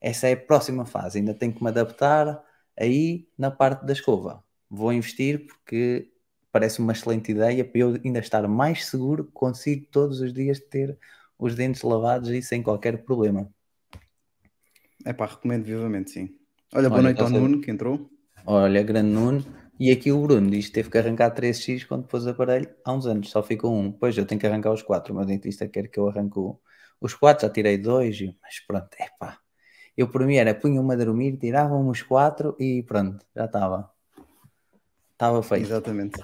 essa 0.00 0.28
é 0.28 0.32
a 0.34 0.36
próxima 0.36 0.86
fase. 0.86 1.18
Ainda 1.18 1.34
tenho 1.34 1.52
que 1.54 1.62
me 1.62 1.70
adaptar 1.70 2.42
aí 2.78 3.28
na 3.38 3.50
parte 3.50 3.84
da 3.86 3.92
escova. 3.92 4.44
Vou 4.70 4.92
investir 4.92 5.46
porque 5.46 6.10
parece 6.52 6.80
uma 6.80 6.92
excelente 6.92 7.32
ideia 7.32 7.64
para 7.64 7.80
eu 7.80 8.00
ainda 8.04 8.18
estar 8.20 8.46
mais 8.48 8.86
seguro 8.86 9.24
que 9.26 9.32
consigo 9.32 9.86
todos 9.90 10.20
os 10.20 10.32
dias 10.32 10.60
ter 10.60 10.98
os 11.38 11.54
dentes 11.54 11.82
lavados 11.82 12.30
e 12.30 12.42
sem 12.42 12.62
qualquer 12.62 13.04
problema. 13.04 13.50
É 15.04 15.12
pá, 15.12 15.26
recomendo 15.26 15.64
vivamente, 15.64 16.10
sim. 16.10 16.36
Olha, 16.74 16.88
boa 16.88 16.98
Olha, 16.98 17.08
noite 17.08 17.22
ao 17.22 17.30
Nuno 17.30 17.60
que 17.60 17.70
entrou. 17.70 18.10
Olha, 18.46 18.82
grande 18.82 19.10
Nuno. 19.12 19.59
E 19.80 19.90
aqui 19.90 20.12
o 20.12 20.20
Bruno 20.20 20.50
diz 20.50 20.66
que 20.66 20.72
teve 20.72 20.90
que 20.90 20.98
arrancar 20.98 21.34
3x 21.34 21.86
quando 21.86 22.06
pôs 22.06 22.26
o 22.26 22.28
aparelho 22.30 22.68
há 22.84 22.92
uns 22.92 23.06
anos, 23.06 23.30
só 23.30 23.42
ficou 23.42 23.74
um. 23.74 23.90
Pois 23.90 24.16
eu 24.18 24.26
tenho 24.26 24.38
que 24.38 24.46
arrancar 24.46 24.72
os 24.72 24.82
quatro. 24.82 25.14
O 25.14 25.16
meu 25.16 25.24
dentista 25.24 25.66
quer 25.66 25.88
que 25.88 25.98
eu 25.98 26.06
arranque 26.06 26.38
os 27.00 27.14
quatro, 27.14 27.46
já 27.46 27.52
tirei 27.52 27.78
dois, 27.78 28.20
e- 28.20 28.36
mas 28.42 28.60
pronto, 28.60 28.90
é 28.98 29.08
pá. 29.18 29.38
Eu 29.96 30.06
por 30.08 30.24
mim 30.26 30.36
era 30.36 30.54
punha-me 30.54 30.92
a 30.92 30.96
dormir, 30.96 31.38
tiravam 31.38 31.88
os 31.88 32.02
quatro 32.02 32.54
e 32.60 32.82
pronto, 32.82 33.24
já 33.34 33.46
estava. 33.46 33.90
Estava 35.12 35.42
feito. 35.42 35.64
Exatamente. 35.66 36.22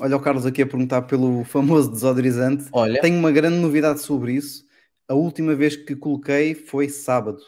Olha 0.00 0.16
o 0.16 0.20
Carlos 0.20 0.44
aqui 0.46 0.62
a 0.62 0.66
perguntar 0.66 1.02
pelo 1.02 1.44
famoso 1.44 1.90
desodorizante. 1.90 2.64
Olha, 2.72 3.00
Tenho 3.00 3.18
uma 3.18 3.30
grande 3.30 3.58
novidade 3.58 4.00
sobre 4.00 4.32
isso. 4.32 4.64
A 5.06 5.14
última 5.14 5.54
vez 5.54 5.76
que 5.76 5.94
coloquei 5.94 6.54
foi 6.54 6.88
sábado. 6.88 7.38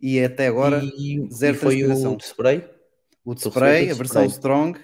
E 0.00 0.22
até 0.22 0.46
agora, 0.46 0.82
e, 0.84 1.26
zero 1.32 1.56
e 1.56 1.58
foi 1.58 1.76
transpiração. 1.78 2.12
o 2.12 2.16
de 2.16 2.24
spray? 2.24 2.75
O 3.26 3.34
de 3.34 3.40
spray, 3.42 3.90
a 3.90 3.94
versão 3.94 4.24
spray. 4.24 4.28
Strong, 4.28 4.80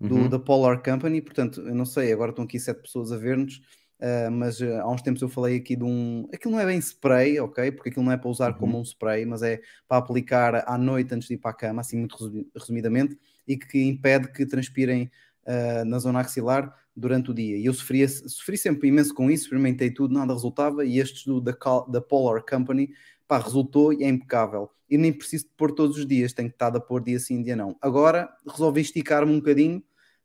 do, 0.00 0.14
Uhum. 0.16 0.28
da 0.28 0.38
Polar 0.38 0.82
Company. 0.82 1.22
Portanto, 1.22 1.60
eu 1.62 1.74
não 1.74 1.86
sei, 1.86 2.12
agora 2.12 2.30
estão 2.30 2.44
aqui 2.44 2.58
sete 2.58 2.82
pessoas 2.82 3.10
a 3.12 3.16
ver-nos. 3.16 3.60
ah, 4.00 4.28
mas 4.30 4.60
ah, 4.60 4.82
há 4.82 4.90
uns 4.90 5.00
tempos 5.00 5.22
eu 5.22 5.28
falei 5.28 5.56
aqui 5.56 5.76
de 5.76 5.84
um. 5.84 6.28
Aquilo 6.34 6.52
não 6.52 6.60
é 6.60 6.66
bem 6.66 6.78
spray, 6.78 7.38
ok? 7.40 7.70
Porque 7.72 7.88
aquilo 7.90 8.04
não 8.04 8.12
é 8.12 8.16
para 8.16 8.28
usar 8.28 8.52
Uhum. 8.52 8.58
como 8.58 8.78
um 8.78 8.82
spray, 8.84 9.24
mas 9.24 9.42
é 9.42 9.60
para 9.88 9.98
aplicar 9.98 10.64
à 10.68 10.76
noite 10.76 11.14
antes 11.14 11.28
de 11.28 11.34
ir 11.34 11.38
para 11.38 11.52
a 11.52 11.54
cama, 11.54 11.80
assim 11.80 11.96
muito 11.98 12.16
resumi- 12.16 12.46
resumidamente, 12.54 13.16
e 13.46 13.56
que 13.56 13.82
impede 13.82 14.30
que 14.32 14.44
transpirem 14.44 15.10
ah, 15.46 15.84
na 15.86 15.98
zona 16.00 16.20
axilar 16.20 16.74
durante 16.96 17.30
o 17.30 17.34
dia. 17.34 17.56
E 17.56 17.64
eu 17.66 17.72
sofria, 17.72 18.08
sofri 18.08 18.58
sempre 18.58 18.88
imenso 18.88 19.14
com 19.14 19.30
isso, 19.30 19.44
experimentei 19.44 19.90
tudo, 19.90 20.12
nada 20.14 20.32
resultava, 20.32 20.84
e 20.84 20.98
estes 20.98 21.24
do, 21.24 21.40
da, 21.40 21.52
da 21.88 22.00
Polar 22.00 22.42
Company, 22.44 22.90
pá, 23.26 23.38
resultou 23.38 23.92
e 23.92 24.04
é 24.04 24.08
impecável. 24.08 24.70
E 24.94 24.96
nem 24.96 25.12
preciso 25.12 25.46
de 25.46 25.50
pôr 25.56 25.72
todos 25.72 25.98
os 25.98 26.06
dias, 26.06 26.32
tenho 26.32 26.48
que 26.48 26.54
estar 26.54 26.74
a 26.76 26.78
pôr 26.78 27.02
dia 27.02 27.18
sim, 27.18 27.42
dia 27.42 27.56
não. 27.56 27.76
Agora 27.82 28.28
resolvi 28.48 28.80
esticar-me 28.80 29.32
um 29.32 29.38
bocadinho, 29.40 29.82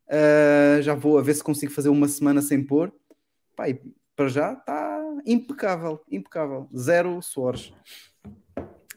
ah, 0.07 0.79
já 0.79 0.93
vou 0.93 1.17
a 1.17 1.23
ver 1.23 1.33
se 1.33 1.43
consigo 1.43 1.71
fazer 1.71 1.89
uma 1.89 2.07
semana 2.07 2.39
sem 2.39 2.63
pôr. 2.63 2.93
E 3.67 3.81
para 4.15 4.27
já 4.27 4.53
está 4.53 5.03
impecável, 5.25 6.01
impecável. 6.11 6.69
Zero 6.77 7.19
suores. 7.19 7.73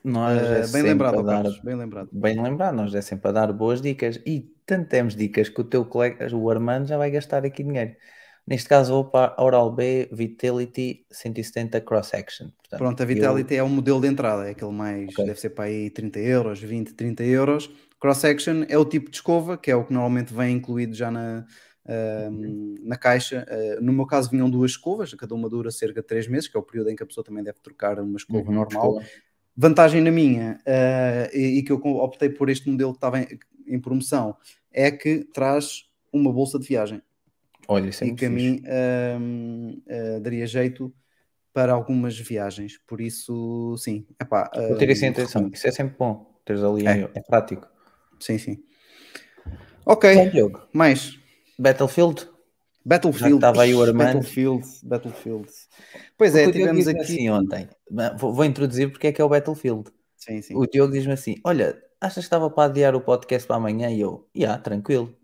Nós 0.04 0.36
Ah, 0.38 0.42
é 0.58 0.66
bem 0.66 0.82
lembrado, 0.82 1.22
dar- 1.22 1.42
Carlos, 1.42 1.60
bem 1.60 1.74
lembrado. 1.74 2.10
Bem 2.12 2.42
lembrar, 2.42 2.70
nós 2.70 2.94
é 2.94 3.00
sempre 3.00 3.30
a 3.30 3.32
dar 3.32 3.50
boas 3.50 3.80
dicas 3.80 4.20
e 4.26 4.52
tanto 4.66 4.90
temos 4.90 5.16
dicas 5.16 5.48
que 5.48 5.60
o 5.60 5.64
teu 5.64 5.86
colega, 5.86 6.36
o 6.36 6.50
Armando, 6.50 6.86
já 6.86 6.98
vai 6.98 7.10
gastar 7.10 7.46
aqui 7.46 7.62
dinheiro. 7.64 7.96
Neste 8.46 8.68
caso, 8.68 8.92
vou 8.92 9.04
para 9.04 9.34
a 9.36 9.44
Oral 9.44 9.70
B 9.72 10.08
Vitality 10.12 11.06
170 11.10 11.80
Cross 11.80 12.12
Action. 12.14 12.48
Portanto, 12.58 12.78
Pronto, 12.78 13.00
a 13.00 13.04
eu- 13.04 13.06
Vitality 13.08 13.54
é 13.54 13.62
o 13.62 13.68
modelo 13.68 14.00
de 14.00 14.08
entrada, 14.08 14.48
é 14.48 14.50
aquele 14.50 14.72
mais, 14.72 15.08
Ok. 15.10 15.24
deve 15.24 15.40
ser 15.40 15.50
para 15.50 15.64
aí 15.64 15.90
30 15.90 16.18
euros, 16.18 16.60
20, 16.60 16.92
30 16.94 17.22
euros. 17.22 17.70
Cross 18.00 18.24
Action 18.24 18.64
é 18.68 18.76
o 18.76 18.84
tipo 18.84 19.10
de 19.10 19.16
escova, 19.16 19.56
que 19.56 19.70
é 19.70 19.76
o 19.76 19.84
que 19.84 19.92
normalmente 19.92 20.34
vem 20.34 20.56
incluído 20.56 20.92
já 20.94 21.08
na, 21.10 21.46
ahm, 21.86 22.74
na 22.82 22.96
caixa. 22.96 23.46
Ah, 23.48 23.80
no 23.80 23.92
meu 23.92 24.06
caso 24.06 24.28
vinham 24.30 24.50
duas 24.50 24.72
escovas, 24.72 25.14
cada 25.14 25.34
uma 25.34 25.48
dura 25.48 25.70
cerca 25.70 26.00
de 26.00 26.06
3 26.08 26.26
meses, 26.26 26.48
que 26.48 26.56
é 26.56 26.60
o 26.60 26.64
período 26.64 26.90
em 26.90 26.96
que 26.96 27.02
a 27.02 27.06
pessoa 27.06 27.24
também 27.24 27.44
deve 27.44 27.60
trocar 27.60 28.00
uma 28.00 28.16
escova 28.16 28.48
Uhum, 28.48 28.54
normal. 28.56 28.92
escova. 28.98 29.06
Vantagem 29.56 30.00
na 30.00 30.10
minha, 30.10 30.58
ah, 30.66 31.28
e, 31.32 31.58
e 31.58 31.62
que 31.62 31.70
eu 31.70 31.76
optei 31.84 32.28
por 32.28 32.50
este 32.50 32.68
modelo 32.68 32.90
que 32.92 32.96
estava 32.96 33.20
em, 33.20 33.38
em 33.68 33.78
promoção, 33.80 34.36
é 34.72 34.90
que 34.90 35.24
traz 35.32 35.84
uma 36.12 36.32
bolsa 36.32 36.58
de 36.58 36.66
viagem 36.66 37.00
Olha, 37.68 37.88
isso 37.88 38.04
é 38.04 38.08
e 38.08 38.14
que 38.14 38.26
a 38.26 38.30
fixe. 38.30 38.50
mim 38.50 38.62
ahm, 38.66 39.80
ah, 39.88 40.18
daria 40.20 40.46
jeito 40.46 40.92
para 41.52 41.72
algumas 41.72 42.18
viagens. 42.18 42.78
Por 42.86 43.00
isso, 43.00 43.76
sim, 43.78 44.06
epá, 44.20 44.50
Eu 44.54 44.76
ter 44.78 44.88
isso 44.90 45.04
em 45.04 45.08
ahm, 45.08 45.12
atenção, 45.12 45.40
recomendo. 45.42 45.54
isso 45.54 45.66
é 45.68 45.70
sempre 45.70 45.96
bom. 45.98 46.32
Teres 46.44 46.62
ali, 46.62 46.86
É. 46.86 47.10
é, 47.14 47.20
prático. 47.20 47.68
Sim, 48.18 48.38
sim. 48.38 48.62
Ok, 49.84 50.14
Bom, 50.14 50.28
Diogo, 50.30 50.62
mais. 50.72 51.18
Battlefield. 51.58 52.28
Battlefield. 52.84 53.34
estava 53.36 53.62
aí 53.62 53.74
o 53.74 53.82
Armando. 53.82 54.14
Battlefield, 54.14 54.66
Battlefield. 54.82 55.48
Pois 56.18 56.34
é, 56.34 56.50
tivemos 56.50 56.88
aqui. 56.88 57.00
assim 57.00 57.30
ontem, 57.30 57.68
vou, 58.18 58.32
vou 58.32 58.44
introduzir 58.44 58.90
porque 58.90 59.08
é 59.08 59.12
que 59.12 59.20
é 59.20 59.24
o 59.24 59.28
Battlefield. 59.28 59.90
Sim, 60.16 60.40
sim. 60.42 60.56
O 60.56 60.66
Diogo 60.66 60.92
diz-me 60.92 61.12
assim: 61.12 61.36
Olha, 61.44 61.80
achas 62.00 62.14
que 62.16 62.20
estava 62.20 62.48
para 62.50 62.64
adiar 62.70 62.94
o 62.96 63.00
podcast 63.00 63.46
para 63.46 63.56
amanhã? 63.56 63.90
E 63.90 64.00
eu, 64.00 64.28
já, 64.34 64.56
tranquilo. 64.58 65.14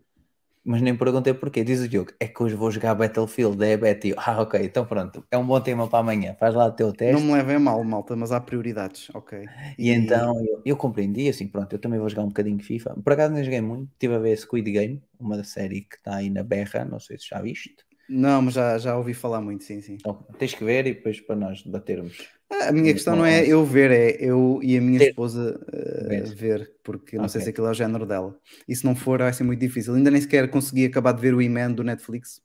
Mas 0.65 0.83
nem 0.83 0.97
perguntei 0.97 1.33
porquê. 1.35 1.65
Diz 1.65 1.81
o 1.81 1.89
Diogo: 1.89 2.13
É 2.21 2.27
que 2.29 2.43
hoje 2.43 2.55
vou 2.55 2.71
jogar 2.71 2.95
Battlefield, 2.95 3.63
é 3.65 3.77
Betty. 3.77 4.15
Ah, 4.17 4.41
ok, 4.43 4.61
então 4.65 4.85
pronto, 4.87 5.25
é 5.31 5.39
um 5.39 5.47
bom 5.47 5.61
tema 5.61 5.89
para 5.89 6.01
amanhã. 6.01 6.35
Faz 6.39 6.55
lá 6.55 6.67
o 6.67 6.73
teu 6.73 6.93
teste. 6.93 7.15
Não 7.23 7.27
me 7.27 7.33
levem 7.33 7.59
mal, 7.59 7.83
malta, 7.85 8.15
mas 8.17 8.33
há 8.33 8.41
prioridades, 8.41 9.09
ok. 9.15 9.49
E 9.79 9.91
então 9.91 10.35
eu, 10.45 10.63
eu 10.65 10.77
compreendi, 10.77 11.29
assim, 11.29 11.49
pronto, 11.49 11.73
eu 11.73 11.79
também 11.79 11.99
vou 11.99 12.09
jogar 12.09 12.23
um 12.23 12.29
bocadinho 12.29 12.63
FIFA. 12.63 12.95
Por 13.03 13.13
acaso 13.13 13.33
não 13.35 13.43
joguei 13.43 13.61
muito, 13.61 13.91
estive 13.93 14.15
a 14.15 14.19
ver 14.19 14.37
Squid 14.37 14.71
Game, 14.71 15.03
uma 15.19 15.43
série 15.45 15.83
que 15.83 15.97
está 15.97 16.17
aí 16.17 16.31
na 16.31 16.43
berra, 16.43 16.85
não 16.85 17.01
sei 17.01 17.19
se 17.19 17.29
já 17.29 17.41
viste. 17.41 17.77
Não, 18.09 18.43
mas 18.43 18.55
já, 18.55 18.79
já 18.79 18.97
ouvi 18.97 19.15
falar 19.15 19.41
muito, 19.41 19.65
sim, 19.65 19.81
sim. 19.81 19.97
Então, 19.97 20.15
tens 20.39 20.55
que 20.55 20.65
ver 20.65 20.87
e 20.87 20.95
depois 20.95 21.21
para 21.21 21.37
nós 21.37 21.63
debatermos. 21.63 22.17
Ah, 22.51 22.69
A 22.69 22.73
minha 22.73 22.87
Não, 22.87 22.93
questão 22.95 23.17
não 23.17 23.27
é 23.27 23.47
eu 23.47 23.65
ver, 23.65 23.91
é 23.91 24.17
eu 24.25 24.59
e 24.63 24.77
a 24.77 24.81
minha 24.81 25.03
esposa 25.03 25.61
uh, 25.69 26.35
Ver. 26.35 26.73
porque 26.83 27.17
não 27.19 27.29
sei 27.29 27.41
Ok. 27.41 27.45
se 27.45 27.51
aquilo 27.51 27.67
é 27.67 27.71
o 27.71 27.75
género 27.75 28.07
dela. 28.07 28.39
E 28.67 28.75
se 28.75 28.85
não 28.85 28.97
for, 28.97 29.19
vai 29.19 29.33
ser 29.33 29.45
muito 29.45 29.61
difícil. 29.61 29.95
Ainda 29.95 30.11
nem 30.11 30.21
sequer 30.21 30.49
consegui 30.51 30.87
acabar 30.87 31.13
de 31.13 31.21
ver 31.21 31.35
o 31.35 31.43
E-Man 31.43 31.73
do 31.73 31.85
Netflix, 31.85 32.41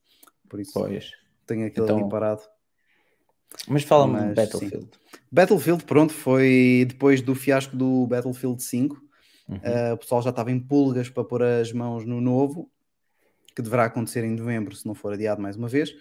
por 0.48 0.60
isso 0.60 0.72
Pois. 0.74 1.10
tenho 1.46 1.66
aquilo 1.66 1.86
Então, 1.86 1.98
ali 2.00 2.08
parado. 2.10 2.42
Mas 3.68 3.82
fala-me 3.84 4.28
de 4.30 4.34
Battlefield. 4.34 4.88
Battlefield, 5.30 5.84
pronto, 5.84 6.12
foi 6.12 6.84
depois 6.88 7.22
do 7.22 7.34
fiasco 7.34 7.76
do 7.76 8.06
Battlefield 8.06 8.62
5. 8.62 9.00
Uhum. 9.48 9.56
Uh, 9.56 9.94
o 9.94 9.98
pessoal 9.98 10.22
já 10.22 10.30
estava 10.30 10.50
em 10.50 10.58
pulgas 10.58 11.08
para 11.08 11.24
pôr 11.24 11.42
as 11.42 11.72
mãos 11.72 12.04
no 12.04 12.20
novo, 12.20 12.70
que 13.54 13.62
deverá 13.62 13.84
acontecer 13.84 14.24
em 14.24 14.30
novembro, 14.34 14.74
se 14.74 14.86
não 14.86 14.94
for 14.94 15.12
adiado 15.12 15.40
mais 15.40 15.56
uma 15.56 15.68
vez. 15.68 15.94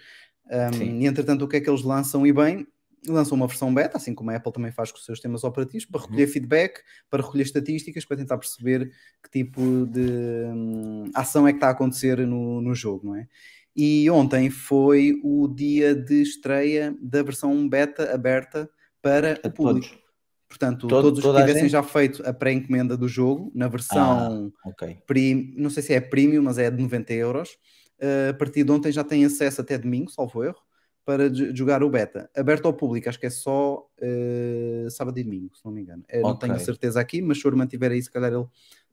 Um, 0.50 0.74
Sim. 0.74 1.00
e 1.00 1.06
entretanto, 1.06 1.46
o 1.46 1.48
que 1.48 1.58
é 1.58 1.62
que 1.62 1.70
eles 1.70 1.84
lançam? 1.84 2.26
E 2.26 2.34
bem, 2.34 2.68
lançam 3.08 3.36
uma 3.36 3.48
versão 3.48 3.74
beta, 3.74 3.98
assim 3.98 4.14
como 4.16 4.32
a 4.32 4.36
Apple 4.36 4.52
também 4.54 4.72
faz 4.72 4.92
com 4.92 4.98
os 4.98 5.06
seus 5.06 5.18
sistemas 5.18 5.44
operativos, 5.44 5.86
para 5.86 6.02
recolher 6.02 6.28
feedback, 6.28 6.82
para 7.10 7.24
recolher 7.24 7.44
estatísticas, 7.44 8.06
para 8.06 8.18
tentar 8.18 8.38
perceber 8.38 8.92
que 9.22 9.30
tipo 9.30 9.86
de 9.88 10.46
hum, 10.54 11.04
ação 11.14 11.48
é 11.48 11.52
que 11.52 11.58
está 11.58 11.68
a 11.68 11.72
acontecer 11.72 12.18
no, 12.26 12.62
no 12.62 12.74
jogo, 12.76 13.08
não 13.08 13.16
é? 13.16 13.28
E 13.76 14.10
ontem 14.10 14.50
foi 14.50 15.20
o 15.24 15.48
dia 15.48 15.96
de 15.96 16.22
estreia 16.22 16.96
da 17.02 17.24
versão 17.24 17.68
beta 17.68 18.14
aberta 18.14 18.70
para 19.02 19.34
A 19.44 19.48
o 19.48 19.52
público. 19.52 19.88
todos. 19.88 20.04
Portanto, 20.48 20.88
Todo- 20.88 21.02
todos 21.08 21.26
os 21.26 21.32
que 21.32 21.42
tivessem 21.42 21.68
já 21.68 21.82
feito 21.82 22.22
a 22.28 22.32
pré-encomenda 22.32 22.96
do 22.96 23.08
jogo, 23.08 23.52
na 23.56 23.68
versão, 23.68 24.54
Ok. 24.64 25.00
prim- 25.08 25.56
não 25.58 25.72
sei 25.72 25.82
se 25.82 25.94
é 25.94 26.00
premium, 26.00 26.44
mas 26.44 26.60
é 26.60 26.70
de 26.70 26.80
90 26.82 27.12
euros, 27.14 27.58
eh, 28.00 28.30
a 28.30 28.34
partir 28.36 28.64
de 28.64 28.72
ontem 28.72 28.92
já 28.92 29.04
têm 29.04 29.26
acesso 29.26 29.62
até 29.62 29.76
domingo, 29.80 30.12
salvo 30.12 30.44
erro, 30.44 30.62
para 31.06 31.34
jogar 31.54 31.84
o 31.84 31.90
beta. 31.90 32.30
Aberto 32.36 32.66
ao 32.66 32.74
público, 32.74 33.10
acho 33.10 33.20
que 33.20 33.26
é 33.26 33.30
só 33.30 33.86
eh, 34.02 34.88
sábado 34.90 35.20
e 35.20 35.24
domingo, 35.24 35.56
se 35.56 35.66
não 35.66 35.72
me 35.72 35.82
engano. 35.82 36.04
Eu 36.10 36.22
não 36.22 36.32
Ok. 36.32 36.48
tenho 36.48 36.60
certeza 36.60 37.00
aqui, 37.00 37.22
mas 37.22 37.40
se 37.40 37.46
o 37.46 37.50
Armando 37.50 37.70
tiver 37.70 37.92
aí, 37.92 38.02
se 38.02 38.12
calhar 38.12 38.32
ele 38.32 38.46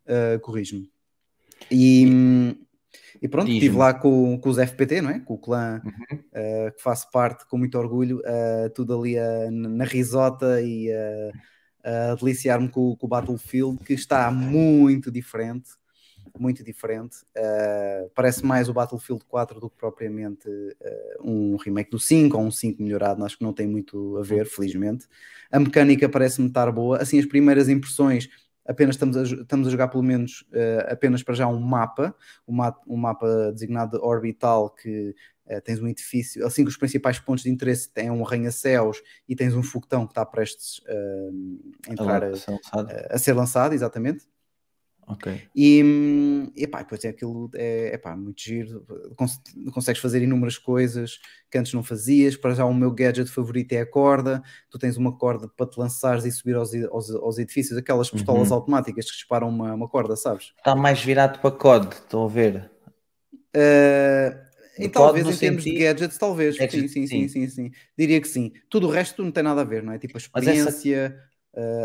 eh, 0.06 0.38
corrige-me. 0.38 0.90
E, 1.70 2.56
e 3.22 3.28
pronto, 3.28 3.50
estive 3.50 3.76
lá 3.76 3.94
com, 3.94 4.38
com 4.38 4.48
os 4.48 4.58
FPT, 4.58 5.00
não 5.00 5.10
é? 5.10 5.20
Com 5.20 5.34
o 5.34 5.38
clã 5.38 5.80
Uhum. 5.84 6.16
uh, 6.16 6.72
que 6.72 6.82
faço 6.82 7.10
parte 7.10 7.46
com 7.46 7.58
muito 7.58 7.78
orgulho, 7.78 8.18
uh, 8.18 8.70
tudo 8.74 8.98
ali 8.98 9.16
uh, 9.16 9.50
na 9.50 9.84
risota 9.84 10.60
e 10.60 10.90
uh, 10.90 11.32
a 11.82 12.14
deliciar-me 12.14 12.68
com, 12.68 12.96
com 12.96 13.06
o 13.06 13.08
Battlefield, 13.08 13.78
que 13.84 13.92
está 13.94 14.30
muito 14.30 15.10
diferente, 15.10 15.70
muito 16.40 16.64
diferente. 16.64 17.18
Uh, 17.36 18.10
parece 18.14 18.44
mais 18.44 18.68
o 18.68 18.72
Battlefield 18.72 19.22
4 19.26 19.60
do 19.60 19.68
que 19.68 19.76
propriamente 19.76 20.48
uh, 20.48 21.22
um 21.22 21.56
remake 21.56 21.90
do 21.90 21.98
5 21.98 22.36
ou 22.36 22.44
um 22.44 22.50
5 22.50 22.82
melhorado, 22.82 23.24
acho 23.24 23.36
que 23.36 23.44
não 23.44 23.52
tem 23.52 23.66
muito 23.66 24.16
a 24.16 24.22
ver, 24.22 24.46
felizmente. 24.46 25.06
A 25.50 25.60
mecânica 25.60 26.08
parece-me 26.08 26.48
estar 26.48 26.70
boa, 26.72 26.96
assim 26.98 27.18
as 27.18 27.26
primeiras 27.26 27.68
impressões 27.68 28.28
apenas 28.66 28.94
estamos 28.94 29.16
a, 29.16 29.22
estamos 29.22 29.66
a 29.66 29.70
jogar 29.70 29.88
pelo 29.88 30.02
menos 30.02 30.42
uh, 30.52 30.90
apenas 30.92 31.22
para 31.22 31.34
já 31.34 31.46
um 31.46 31.60
mapa, 31.60 32.14
um, 32.46 32.54
ma 32.54 32.74
um 32.86 32.96
mapa 32.96 33.52
designado 33.52 33.98
de 33.98 34.04
Orbital 34.04 34.70
que 34.70 35.14
tens 35.64 35.80
um 35.80 35.88
edifício, 35.88 36.46
assim 36.46 36.62
que 36.62 36.70
os 36.70 36.76
principais 36.76 37.18
pontos 37.18 37.42
de 37.42 37.50
interesse 37.50 37.92
têm 37.92 38.08
um 38.08 38.24
arranha-céus 38.24 39.02
e 39.28 39.34
tens 39.34 39.52
um 39.52 39.64
foguetão 39.64 40.06
que 40.06 40.12
está 40.12 40.24
prestes 40.24 40.80
a 40.86 41.90
entrar 41.90 42.22
a, 42.22 42.28
a, 42.28 43.14
a, 43.16 43.18
ser 43.18 43.32
lançado, 43.32 43.74
exatamente. 43.74 44.28
Ok. 45.12 45.42
E, 45.54 45.82
hum, 45.82 46.52
epá, 46.56 46.84
pois 46.84 47.04
é 47.04 47.08
aquilo, 47.08 47.50
é 47.54 47.94
epá, 47.94 48.16
muito 48.16 48.40
giro, 48.40 48.86
Cons 49.16 49.40
consegues 49.72 50.00
fazer 50.00 50.22
inúmeras 50.22 50.56
coisas 50.56 51.18
que 51.50 51.58
antes 51.58 51.72
não 51.72 51.82
fazias, 51.82 52.36
para 52.36 52.54
já 52.54 52.64
o 52.64 52.72
meu 52.72 52.90
gadget 52.90 53.28
favorito 53.30 53.72
é 53.72 53.80
a 53.80 53.86
corda, 53.86 54.42
tu 54.70 54.78
tens 54.78 54.96
uma 54.96 55.16
corda 55.16 55.48
para 55.48 55.66
te 55.66 55.78
lançares 55.78 56.24
e 56.24 56.30
subir 56.30 56.54
aos, 56.54 56.72
aos, 56.74 57.10
aos 57.10 57.38
edifícios, 57.38 57.76
aquelas 57.76 58.08
pistolas 58.10 58.50
uhum. 58.50 58.56
automáticas 58.56 59.06
que 59.06 59.12
disparam 59.12 59.48
uma, 59.48 59.74
uma 59.74 59.88
corda, 59.88 60.14
sabes? 60.16 60.52
Está 60.56 60.76
mais 60.76 61.02
virado 61.02 61.40
para 61.40 61.50
COD, 61.50 61.94
estou 61.94 62.26
a 62.26 62.28
ver. 62.28 62.70
Uh, 63.56 64.50
e 64.78 64.88
talvez 64.88 65.26
em 65.26 65.36
termos 65.36 65.64
de 65.64 65.72
gadgets, 65.72 66.16
talvez. 66.16 66.56
Sim, 66.56 66.88
sim, 66.88 67.06
sim, 67.06 67.28
sim, 67.28 67.48
sim, 67.48 67.70
Diria 67.98 68.20
que 68.20 68.28
sim. 68.28 68.52
Tudo 68.68 68.86
o 68.86 68.90
resto 68.90 69.22
não 69.22 69.30
tem 69.30 69.42
nada 69.42 69.60
a 69.60 69.64
ver, 69.64 69.82
não 69.82 69.92
é? 69.92 69.98
Tipo 69.98 70.16
a 70.16 70.18
experiência, 70.18 70.96
essa... 70.96 71.29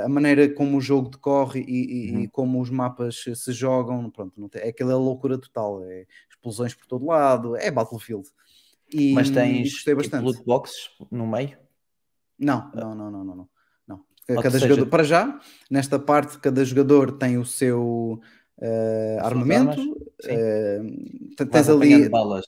a 0.03 0.07
maneira 0.07 0.47
como 0.53 0.77
o 0.77 0.81
jogo 0.81 1.09
decorre 1.09 1.61
e, 1.67 2.09
e, 2.09 2.11
uhum. 2.11 2.19
e, 2.21 2.27
como 2.27 2.61
os 2.61 2.69
mapas 2.69 3.23
se 3.35 3.51
jogam. 3.51 4.09
Pronto, 4.09 4.39
não 4.39 4.47
tem, 4.47 4.61
é 4.61 4.69
aquela 4.69 4.95
loucura 4.95 5.37
total. 5.37 5.83
É 5.83 6.05
explosões 6.29 6.73
por 6.73 6.85
todo 6.85 7.05
lado, 7.05 7.55
é 7.55 7.71
Battlefield. 7.71 8.27
E, 8.93 9.13
Mas 9.13 9.29
tens 9.29 9.73
gostei 9.73 9.95
bastante. 9.95 10.25
Tipo, 10.25 10.37
loot 10.37 10.45
boxes 10.45 10.89
no 11.11 11.27
meio? 11.27 11.57
Não, 12.37 12.71
não, 12.73 12.93
não, 12.93 13.11
não, 13.11 13.23
não. 13.23 13.49
não. 13.87 14.05
Cada 14.27 14.51
seja... 14.51 14.67
jogador, 14.67 14.89
para 14.89 15.03
já, 15.03 15.39
nesta 15.69 15.97
parte, 15.97 16.37
cada 16.39 16.63
jogador 16.63 17.13
tem 17.13 17.37
o 17.37 17.45
seu 17.45 18.21
uh, 18.57 19.19
armamento. 19.21 19.81
Uh, 20.23 21.45
tens 21.51 21.69
ali. 21.69 22.09
Balas. 22.09 22.45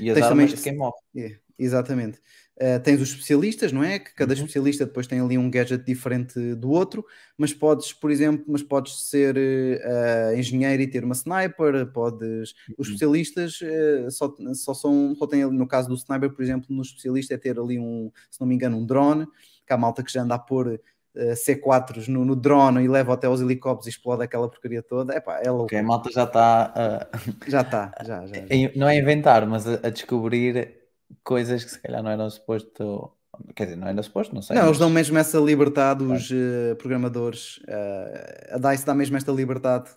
E 0.00 0.10
as 0.10 0.14
tens 0.14 0.26
armas 0.26 0.28
também, 0.28 0.46
de 0.46 0.62
quem 0.62 0.76
morre. 0.76 0.98
É, 1.16 1.38
exatamente. 1.58 2.20
Uh, 2.56 2.78
tens 2.84 3.00
os 3.00 3.08
especialistas, 3.08 3.72
não 3.72 3.82
é? 3.82 3.98
Que 3.98 4.14
cada 4.14 4.32
uhum. 4.32 4.38
especialista 4.38 4.86
depois 4.86 5.08
tem 5.08 5.18
ali 5.18 5.36
um 5.36 5.50
gadget 5.50 5.84
diferente 5.84 6.54
do 6.54 6.70
outro, 6.70 7.04
mas 7.36 7.52
podes, 7.52 7.92
por 7.92 8.12
exemplo, 8.12 8.44
mas 8.46 8.62
podes 8.62 9.08
ser 9.08 9.36
uh, 9.36 10.38
engenheiro 10.38 10.80
e 10.80 10.86
ter 10.86 11.02
uma 11.02 11.14
sniper, 11.14 11.84
podes. 11.92 12.52
Uhum. 12.68 12.74
Os 12.78 12.86
especialistas 12.86 13.60
uh, 13.60 14.08
só, 14.08 14.32
só 14.54 14.72
são, 14.72 15.16
só 15.16 15.26
tem 15.26 15.44
no 15.44 15.66
caso 15.66 15.88
do 15.88 15.96
sniper, 15.96 16.30
por 16.30 16.42
exemplo, 16.42 16.66
no 16.70 16.82
especialista 16.82 17.34
é 17.34 17.36
ter 17.36 17.58
ali 17.58 17.76
um, 17.76 18.12
se 18.30 18.40
não 18.40 18.46
me 18.46 18.54
engano, 18.54 18.78
um 18.78 18.86
drone, 18.86 19.26
que 19.66 19.72
há 19.72 19.76
malta 19.76 20.04
que 20.04 20.12
já 20.12 20.22
anda 20.22 20.36
a 20.36 20.38
pôr 20.38 20.80
C4s 21.16 22.08
no, 22.08 22.24
no, 22.24 22.34
drone 22.34 22.82
e 22.82 22.88
leva 22.88 23.14
até 23.14 23.28
aos 23.28 23.40
helicópteros 23.40 23.86
e 23.86 23.90
explode 23.90 24.24
aquela 24.24 24.48
porcaria 24.48 24.82
toda. 24.82 25.16
Epá, 25.16 25.40
é 25.44 25.48
louco. 25.48 25.66
Okay, 25.66 25.78
a 25.78 25.82
malta 25.82 26.10
já 26.10 26.24
está. 26.24 27.08
Já 27.46 27.60
está, 27.60 27.92
já, 28.04 28.26
já, 28.26 28.34
já. 28.46 28.72
Não 28.74 28.88
é 28.88 28.98
inventar, 28.98 29.46
mas 29.46 29.66
a, 29.66 29.74
a, 29.74 29.90
descobrir 29.90 30.83
coisas 31.22 31.64
que 31.64 31.70
se 31.70 31.80
calhar 31.80 32.02
não 32.02 32.10
eram 32.10 32.28
suposto. 32.28 33.12
Quer 33.54 33.64
dizer, 33.64 33.76
não 33.76 33.88
era 33.88 34.02
suposto, 34.02 34.34
não 34.34 34.42
sei. 34.42 34.54
Não, 34.54 34.62
mas... 34.62 34.68
eles 34.70 34.78
dão 34.78 34.90
mesmo 34.90 35.18
essa 35.18 35.38
liberdade, 35.38 36.04
os 36.04 36.30
uh, 36.30 36.76
programadores. 36.76 37.58
Uh, 37.58 38.54
a 38.54 38.58
DICE 38.58 38.86
dá 38.86 38.94
mesmo 38.94 39.16
esta 39.16 39.32
liberdade 39.32 39.90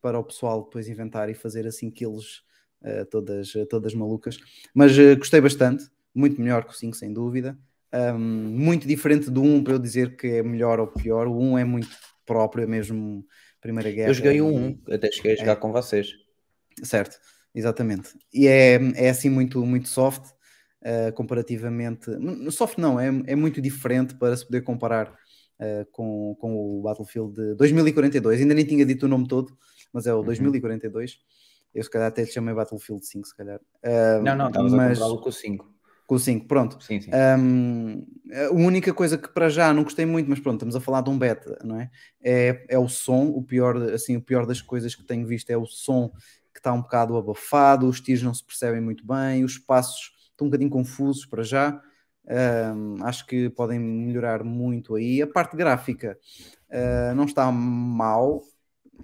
para 0.00 0.18
o 0.18 0.24
pessoal 0.24 0.62
depois 0.62 0.88
inventar 0.88 1.28
e 1.28 1.34
fazer 1.34 1.66
assim 1.66 1.90
kills 1.90 2.42
todas, 3.10 3.52
todas 3.68 3.92
malucas. 3.92 4.38
Mas 4.72 4.96
gostei 5.18 5.42
bastante, 5.42 5.84
muito 6.14 6.40
melhor 6.40 6.64
que 6.64 6.70
o 6.70 6.74
5, 6.74 6.96
sem 6.96 7.12
dúvida 7.12 7.58
um, 7.92 8.18
muito 8.18 8.86
diferente 8.86 9.30
do 9.30 9.42
1 9.42 9.64
para 9.64 9.74
eu 9.74 9.78
dizer 9.78 10.16
que 10.16 10.26
é 10.26 10.42
melhor 10.42 10.80
ou 10.80 10.86
pior. 10.86 11.26
O 11.26 11.38
1 11.38 11.58
é 11.58 11.64
muito 11.64 11.88
próprio, 12.24 12.64
é 12.64 12.66
mesmo 12.66 13.26
Primeira 13.60 13.90
Guerra. 13.90 14.10
Eu 14.10 14.14
joguei 14.14 14.40
o 14.40 14.46
1, 14.46 14.82
até 14.92 15.10
cheguei 15.10 15.32
a 15.32 15.36
jogar 15.36 15.52
é. 15.52 15.56
com 15.56 15.72
vocês. 15.72 16.12
Certo, 16.82 17.18
exatamente. 17.54 18.10
E 18.32 18.46
é, 18.46 18.78
é 18.94 19.10
assim 19.10 19.28
muito, 19.28 19.64
muito 19.66 19.88
soft, 19.88 20.30
uh, 20.82 21.12
comparativamente. 21.14 22.10
Soft 22.50 22.78
não, 22.78 22.98
é, 22.98 23.06
é 23.26 23.36
muito 23.36 23.60
diferente 23.60 24.14
para 24.14 24.36
se 24.36 24.44
poder 24.44 24.62
comparar 24.62 25.08
uh, 25.08 25.86
com, 25.92 26.36
com 26.38 26.54
o 26.56 26.82
Battlefield 26.82 27.34
de 27.34 27.54
2042. 27.54 28.40
Ainda 28.40 28.54
nem 28.54 28.64
tinha 28.64 28.84
dito 28.84 29.06
o 29.06 29.08
nome 29.08 29.26
todo, 29.26 29.56
mas 29.92 30.06
é 30.06 30.14
o 30.14 30.18
uhum. 30.18 30.24
2042. 30.24 31.18
Eu 31.74 31.84
se 31.84 31.90
calhar 31.90 32.08
até 32.08 32.24
te 32.24 32.32
chamei 32.32 32.54
Battlefield 32.54 33.04
5, 33.06 33.28
se 33.28 33.36
calhar. 33.36 33.60
Uh, 33.84 34.22
não, 34.22 34.36
não, 34.36 34.48
estavas 34.48 34.72
mas... 34.72 34.98
a 34.98 35.00
comprá-lo 35.00 35.20
com 35.20 35.28
o 35.28 35.32
5 35.32 35.80
com 36.10 36.16
o 36.16 36.18
5, 36.18 36.48
pronto. 36.48 36.82
Sim, 36.82 37.00
sim. 37.00 37.10
Um, 37.38 38.04
a 38.34 38.50
única 38.52 38.92
coisa 38.92 39.16
que 39.16 39.28
para 39.28 39.48
já 39.48 39.72
não 39.72 39.84
gostei 39.84 40.04
muito, 40.04 40.28
mas 40.28 40.40
pronto, 40.40 40.56
estamos 40.56 40.74
a 40.74 40.80
falar 40.80 41.02
de 41.02 41.10
um 41.10 41.16
beta, 41.16 41.56
não 41.62 41.80
é? 41.80 41.88
É, 42.20 42.66
é 42.68 42.76
o 42.76 42.88
som, 42.88 43.26
o 43.26 43.40
pior, 43.44 43.76
assim, 43.92 44.16
o 44.16 44.20
pior 44.20 44.44
das 44.44 44.60
coisas 44.60 44.92
que 44.92 45.04
tenho 45.04 45.24
visto 45.24 45.50
é 45.50 45.56
o 45.56 45.66
som 45.66 46.10
que 46.52 46.58
está 46.58 46.72
um 46.72 46.82
bocado 46.82 47.16
abafado, 47.16 47.86
os 47.86 48.00
tiros 48.00 48.24
não 48.24 48.34
se 48.34 48.44
percebem 48.44 48.80
muito 48.80 49.06
bem, 49.06 49.44
os 49.44 49.56
passos 49.56 50.10
estão 50.40 50.46
um 50.46 50.50
bocadinho 50.50 50.70
confusos 50.70 51.26
para 51.26 51.42
já. 51.42 51.80
Um, 52.26 53.04
acho 53.04 53.26
que 53.26 53.50
podem 53.50 53.78
melhorar 53.78 54.42
muito 54.44 54.94
aí. 54.94 55.20
A 55.20 55.26
parte 55.26 55.56
gráfica 55.56 56.18
uh, 56.70 57.14
não 57.14 57.24
está 57.24 57.50
mal, 57.50 58.42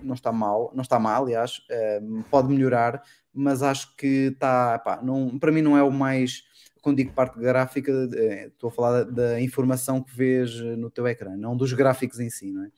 não 0.02 0.14
está 0.14 0.32
mal, 0.32 0.70
não 0.74 0.82
está 0.82 0.98
mal, 0.98 1.24
aliás, 1.24 1.58
uh, 1.70 2.24
pode 2.30 2.48
melhorar, 2.48 3.02
mas 3.32 3.62
acho 3.62 3.96
que 3.96 4.30
está, 4.32 4.78
pá, 4.78 5.00
não, 5.02 5.38
para 5.38 5.52
mim 5.52 5.62
não 5.62 5.76
é 5.76 5.82
o 5.82 5.90
mais 5.90 6.44
quando 6.82 6.98
digo 6.98 7.12
parte 7.12 7.36
gráfica, 7.40 7.90
é, 8.14 8.46
estou 8.46 8.68
a 8.68 8.70
falar 8.70 9.02
da, 9.02 9.10
da, 9.10 9.40
informação 9.40 10.00
que 10.00 10.16
vês 10.16 10.54
no 10.78 10.88
teu 10.88 11.04
ecrã, 11.08 11.36
não 11.36 11.56
dos 11.56 11.72
gráficos 11.72 12.20
em 12.20 12.30
si, 12.30 12.52
não 12.52 12.62
é? 12.62 12.68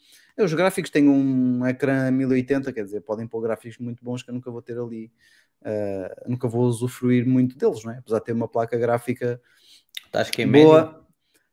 Os 0.45 0.55
gráficos 0.55 0.91
têm 0.91 1.09
um 1.09 1.67
ecrã 1.67 2.11
1080, 2.11 2.73
quer 2.73 2.85
dizer, 2.85 3.01
podem 3.01 3.27
pôr 3.27 3.43
gráficos 3.43 3.79
muito 3.79 4.05
bons 4.05 4.23
que 4.23 4.31
eu 4.31 4.35
nunca 4.35 4.51
vou 4.51 4.63
ter 4.63 4.79
ali, 4.79 5.11
uh, 5.63 6.31
nunca 6.31 6.47
vou 6.47 6.63
usufruir 6.63 7.27
muito 7.27 7.57
deles, 7.57 7.85
não 7.85 7.93
é? 7.93 7.99
Apesar 7.99 8.19
de 8.19 8.25
ter 8.27 8.33
uma 8.33 8.49
placa 8.49 8.79
gráfica 8.79 9.41
Estás 10.09 10.31
que 10.31 10.43
é 10.43 10.47
boa. 10.47 11.07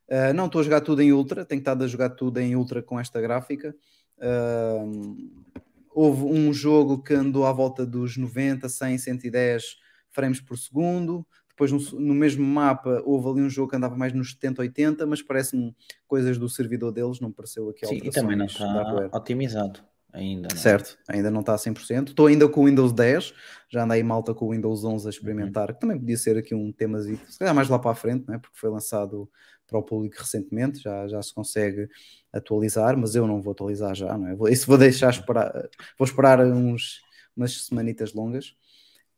Uh, 0.08 0.32
não, 0.34 0.46
estou 0.46 0.60
a 0.60 0.64
jogar 0.64 0.80
tudo 0.80 1.02
em 1.02 1.12
ultra, 1.12 1.44
tenho 1.44 1.58
estado 1.58 1.84
a 1.84 1.86
jogar 1.86 2.10
tudo 2.10 2.38
em 2.38 2.56
ultra 2.56 2.82
com 2.82 2.98
esta 2.98 3.20
gráfica. 3.20 3.74
Uh, 4.18 5.42
houve 5.90 6.24
um 6.24 6.52
jogo 6.52 7.02
que 7.02 7.12
andou 7.12 7.44
à 7.44 7.52
volta 7.52 7.84
dos 7.84 8.16
90, 8.16 8.68
100, 8.68 8.98
110 8.98 9.76
frames 10.10 10.40
por 10.40 10.56
segundo. 10.56 11.26
Depois, 11.56 11.72
no, 11.72 11.98
no, 11.98 12.14
mesmo 12.14 12.44
mapa, 12.44 13.02
houve 13.06 13.30
ali 13.30 13.40
um 13.40 13.48
jogo 13.48 13.70
que 13.70 13.76
andava 13.76 13.96
mais 13.96 14.12
nos 14.12 14.32
70, 14.32 14.60
80, 14.60 15.06
mas 15.06 15.22
parece-me 15.22 15.74
coisas 16.06 16.36
do 16.36 16.50
servidor 16.50 16.92
deles, 16.92 17.18
não 17.18 17.32
pareceu 17.32 17.70
aqui 17.70 17.86
Sim, 17.86 17.98
e 18.04 18.10
também 18.10 18.36
não 18.36 18.44
está 18.44 19.08
otimizado 19.14 19.80
ainda. 20.12 20.48
Não 20.50 20.56
é? 20.56 20.60
Certo, 20.60 20.98
ainda 21.08 21.30
não 21.30 21.40
está 21.40 21.54
a 21.54 21.58
100%. 21.58 22.08
Estou 22.08 22.26
ainda 22.26 22.46
com 22.46 22.60
o 22.60 22.66
Windows 22.66 22.92
10, 22.92 23.32
já 23.70 23.84
andei 23.84 24.02
malta 24.02 24.34
com 24.34 24.44
o 24.44 24.52
Windows 24.52 24.84
11 24.84 25.06
a 25.06 25.10
experimentar, 25.10 25.68
uhum. 25.68 25.74
que 25.74 25.80
também 25.80 25.98
podia 25.98 26.18
ser 26.18 26.36
aqui 26.36 26.54
um 26.54 26.70
tema, 26.70 27.00
se 27.00 27.38
calhar 27.38 27.54
mais 27.54 27.70
lá 27.70 27.78
para 27.78 27.92
a 27.92 27.94
frente, 27.94 28.28
né? 28.28 28.38
porque 28.38 28.58
foi 28.58 28.68
lançado 28.68 29.26
para 29.66 29.78
o 29.78 29.82
público 29.82 30.16
recentemente, 30.18 30.80
já, 30.80 31.08
já 31.08 31.22
se 31.22 31.34
consegue 31.34 31.88
atualizar, 32.32 32.96
mas 32.98 33.14
eu 33.14 33.26
não 33.26 33.40
vou 33.40 33.52
atualizar 33.52 33.94
já, 33.94 34.16
não 34.16 34.28
é? 34.28 34.52
Isso 34.52 34.66
vou 34.66 34.78
deixar 34.78 35.10
esperar, 35.10 35.52
vou 35.98 36.06
esperar 36.06 36.40
uns, 36.46 37.00
umas 37.36 37.64
semanitas 37.64 38.12
longas. 38.12 38.54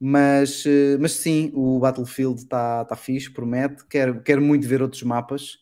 Mas, 0.00 0.64
eh, 0.66 0.96
mas 0.98 1.12
sim, 1.12 1.50
o 1.54 1.78
Battlefield 1.80 2.40
está 2.40 2.84
tá 2.84 2.94
fixe, 2.94 3.30
promete. 3.30 3.84
Quero, 3.86 4.22
quero 4.22 4.40
muito 4.40 4.66
ver 4.66 4.80
outros 4.80 5.02
mapas. 5.02 5.58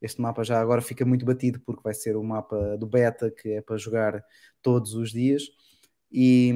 Este 0.00 0.20
mapa 0.20 0.44
já 0.44 0.60
agora 0.60 0.80
fica 0.80 1.04
muito 1.04 1.24
batido 1.24 1.60
porque 1.60 1.82
vai 1.82 1.94
ser 1.94 2.16
o 2.16 2.22
mapa 2.22 2.76
do 2.76 2.86
beta 2.86 3.30
que 3.30 3.48
é 3.48 3.60
para 3.60 3.76
jogar 3.76 4.22
todos 4.62 4.94
os 4.94 5.10
dias. 5.10 5.42
E, 6.10 6.52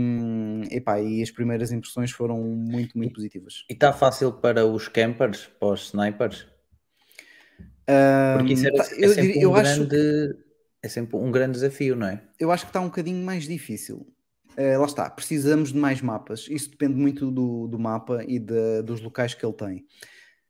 epá, 0.70 1.00
e 1.00 1.22
as 1.22 1.30
primeiras 1.30 1.72
impressões 1.72 2.10
foram 2.10 2.40
muito, 2.40 2.96
muito 2.96 3.14
positivas. 3.14 3.64
E 3.68 3.72
está 3.72 3.92
fácil 3.92 4.32
para 4.32 4.64
os 4.64 4.88
campers, 4.88 5.50
para 5.58 5.68
os 5.68 5.86
snipers? 5.86 6.46
Porque 8.38 8.52
isso 8.54 8.66
era, 8.66 8.76
é, 8.76 9.04
eu, 9.04 9.08
sempre 9.10 9.46
um 9.46 9.52
grande, 9.52 10.36
é 10.82 10.88
sempre 10.88 11.16
um 11.16 11.30
grande 11.30 11.52
desafio, 11.52 11.96
não 11.96 12.06
é? 12.06 12.22
Eu 12.38 12.50
acho 12.50 12.64
que 12.64 12.70
está 12.70 12.80
um 12.80 12.86
bocadinho 12.86 13.24
mais 13.24 13.44
difícil. 13.44 14.06
Uh, 14.56 14.78
lá 14.78 14.86
está, 14.86 15.08
precisamos 15.08 15.72
de 15.72 15.78
mais 15.78 16.00
mapas. 16.02 16.46
Isso 16.48 16.70
depende 16.70 16.94
muito 16.94 17.30
do, 17.30 17.66
do 17.68 17.78
mapa 17.78 18.22
e 18.26 18.38
de, 18.38 18.82
dos 18.82 19.00
locais 19.00 19.34
que 19.34 19.44
ele 19.44 19.54
tem. 19.54 19.86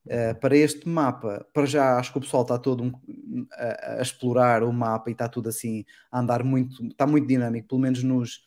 Uh, 0.04 0.38
para 0.40 0.56
este 0.56 0.88
mapa, 0.88 1.46
para 1.52 1.64
já 1.64 1.96
acho 1.96 2.10
que 2.10 2.18
o 2.18 2.20
pessoal 2.20 2.42
está 2.42 2.58
todo 2.58 2.82
um, 2.82 3.46
a, 3.52 3.98
a, 3.98 4.02
explorar 4.02 4.64
o 4.64 4.72
mapa 4.72 5.10
e 5.10 5.12
está 5.12 5.28
tudo 5.28 5.48
assim 5.48 5.84
a 6.10 6.18
andar 6.18 6.42
muito, 6.42 6.84
está 6.86 7.06
muito 7.06 7.28
dinâmico, 7.28 7.68
pelo 7.68 7.80
menos 7.80 8.02
nos, 8.02 8.40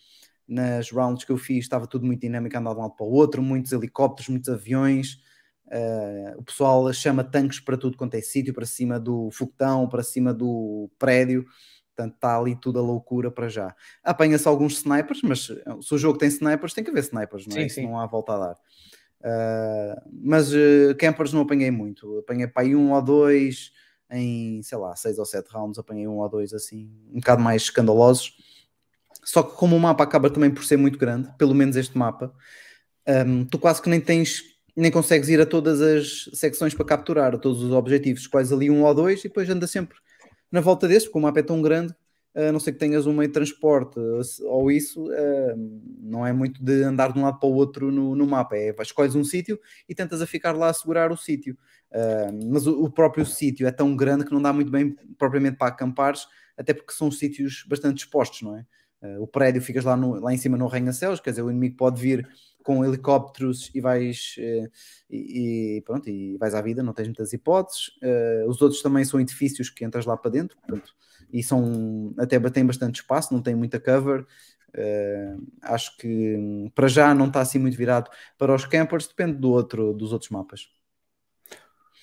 nas 0.46 0.92
rounds 0.92 1.24
que 1.24 1.32
eu 1.32 1.38
fiz, 1.38 1.60
estava 1.60 1.88
tudo 1.88 2.06
muito 2.06 2.20
dinâmico, 2.20 2.58
andar 2.58 2.74
de 2.74 2.80
um 2.80 2.82
lado 2.82 2.96
para 2.96 3.06
o 3.06 3.10
outro, 3.10 3.42
muitos 3.42 3.72
helicópteros, 3.72 4.28
muitos 4.28 4.50
aviões. 4.50 5.24
Uh, 5.68 6.38
o 6.38 6.44
pessoal 6.44 6.92
chama 6.94 7.24
tanques 7.24 7.62
para 7.62 7.78
tudo 7.78 7.98
quanto 7.98 8.16
é 8.16 8.22
sítio, 8.22 8.54
para 8.54 8.66
cima 8.66 9.00
do 9.00 9.32
foguetão, 9.32 9.88
para 9.88 10.04
cima 10.04 10.34
do 10.34 10.92
prédio. 11.00 11.46
Portanto, 11.96 12.16
está 12.16 12.38
ali 12.38 12.56
tudo 12.56 12.80
a 12.80 12.82
loucura 12.82 13.32
para 13.32 13.48
já. 13.48 13.74
Apanha-se 14.04 14.46
alguns 14.48 14.74
snipers, 14.74 15.22
mas 15.24 15.50
eh, 15.50 15.64
se 15.82 15.96
o 15.96 15.98
jogo 15.98 16.18
tem 16.18 16.28
snipers, 16.28 16.74
tem 16.74 16.84
que 16.84 16.90
haver 16.90 17.04
snipers, 17.04 17.48
não 17.48 17.56
é? 17.56 17.62
Sim, 17.62 17.70
sim. 17.70 17.88
não 17.88 17.98
há 17.98 18.06
volta 18.06 18.34
a 18.34 18.38
dar. 18.38 18.58
Uh, 19.22 20.02
mas 20.12 20.54
uh, 20.54 20.94
campers 21.00 21.32
não 21.32 21.42
apanhei 21.42 21.72
muito. 21.72 22.20
Apanhei 22.20 22.48
para 22.48 22.64
aí 22.64 22.76
um 22.76 22.92
ou 22.92 23.02
dois 23.02 23.72
em, 24.12 24.62
sei 24.62 24.78
lá, 24.78 24.94
seis 24.96 25.18
ou 25.18 25.26
sete 25.26 25.50
rounds. 25.50 25.80
Apanhei 25.80 26.06
um 26.06 26.18
ou 26.18 26.28
dois 26.28 26.54
assim, 26.54 26.92
um 27.12 27.20
bocado 27.22 27.42
mais 27.42 27.64
escandalosos. 27.64 28.34
Só 29.24 29.42
que 29.42 29.56
como 29.56 29.76
o 29.78 29.80
mapa 29.80 30.04
acaba 30.04 30.30
também 30.30 30.52
por 30.52 30.66
ser 30.66 30.78
muito 30.78 31.00
grande, 31.00 31.34
pelo 31.38 31.56
menos 31.56 31.78
este 31.78 31.98
mapa, 31.98 32.34
um, 33.26 33.46
tu 33.46 33.58
quase 33.58 33.82
que 33.82 33.90
nem 33.90 34.02
tens 34.02 34.44
nem 34.76 34.92
consegues 34.92 35.30
ir 35.30 35.40
a 35.40 35.46
todas 35.46 35.82
as 35.82 36.30
secções 36.34 36.74
para 36.74 36.86
capturar, 36.86 37.34
a 37.34 37.38
todos 37.38 37.64
os 37.64 37.72
objetivos, 37.72 38.24
escolhes 38.24 38.52
ali 38.52 38.70
um 38.70 38.84
ou 38.84 38.94
dois 38.94 39.22
e 39.22 39.30
depois 39.30 39.50
anda 39.50 39.66
sempre 39.66 39.98
na 40.56 40.62
volta 40.62 40.88
desse, 40.88 41.06
porque 41.06 41.20
o 41.20 41.22
mapa 41.22 41.40
é 41.40 41.44
tão 41.44 41.62
grande, 41.62 41.94
a 42.34 42.52
não 42.52 42.60
ser 42.60 42.72
que 42.72 42.80
tenhas 42.80 43.06
um 43.06 43.14
meio 43.14 43.28
de 43.28 43.34
transporte 43.34 44.00
ou 44.44 44.72
isso, 44.72 45.12
eh, 45.12 45.56
não 46.02 46.26
é 46.26 46.34
muito 46.34 46.64
de 46.64 46.84
andar 46.84 47.14
de 47.14 47.20
um 47.20 47.24
lado 47.24 47.40
para 47.40 47.48
o 47.48 47.54
outro 47.54 47.92
no, 47.92 48.16
no 48.16 48.26
mapa, 48.26 48.58
é 48.58 48.74
escolhes 48.82 49.16
um 49.16 49.24
sítio 49.24 49.60
e 49.88 49.96
tentas 49.96 50.22
a 50.22 50.28
ficar 50.28 50.54
lá 50.54 50.70
a 50.70 50.74
segurar 50.74 51.12
o 51.12 51.18
sítio. 51.18 51.58
Eh, 51.92 52.32
mas 52.52 52.68
o, 52.68 52.84
o 52.84 52.90
próprio 52.90 53.26
sítio 53.26 53.68
é 53.68 53.72
tão 53.72 53.96
grande 53.96 54.26
que 54.26 54.34
não 54.34 54.42
dá 54.42 54.52
muito 54.52 54.72
bem 54.72 54.96
propriamente 55.18 55.58
para 55.58 55.68
acampares, 55.68 56.26
até 56.58 56.74
porque 56.74 56.94
são 56.94 57.12
sítios 57.12 57.66
bastante 57.68 58.00
expostos, 58.00 58.42
não 58.42 58.58
é? 58.58 58.66
Eh, 59.06 59.20
o 59.20 59.28
prédio 59.28 59.62
ficas 59.62 59.84
lá, 59.84 59.96
no, 59.96 60.20
lá 60.20 60.34
em 60.34 60.38
cima 60.38 60.58
no 60.58 60.66
arranha-céus, 60.66 61.20
quer 61.20 61.32
dizer, 61.32 61.42
o 61.44 61.52
inimigo 61.52 61.78
pode 61.78 62.02
vir 62.02 62.28
com 62.64 62.84
helicópteros 62.84 63.70
e 63.76 63.80
vais 63.80 64.36
e, 65.08 65.78
e, 65.78 65.82
pronto, 65.82 66.10
e 66.10 66.36
vais 66.38 66.56
à 66.56 66.62
vida, 66.62 66.82
não 66.82 66.94
tens 66.94 67.06
muitas 67.06 67.32
hipóteses. 67.32 67.92
os 68.48 68.60
outros 68.60 68.82
também 68.82 69.06
são 69.06 69.20
edifícios 69.20 69.70
que 69.70 69.86
entras 69.86 70.04
lá 70.08 70.18
para 70.18 70.32
dentro, 70.32 70.58
e 71.32 71.44
são 71.44 72.16
até 72.18 72.40
têm 72.50 72.66
bastante 72.66 73.02
espaço, 73.02 73.32
não 73.32 73.42
tem 73.42 73.54
muita 73.54 73.80
cover. 73.80 74.26
Acho 75.62 75.96
que 75.98 76.72
para 76.74 76.88
já 76.88 77.14
não 77.14 77.28
está 77.28 77.42
assim 77.42 77.60
muito 77.60 77.78
virado 77.78 78.10
para 78.36 78.56
os 78.56 78.66
campers, 78.66 79.08
depende 79.08 79.38
do 79.38 79.52
outro, 79.52 79.94
dos 79.94 80.12
outros 80.12 80.32
mapas. 80.32 80.68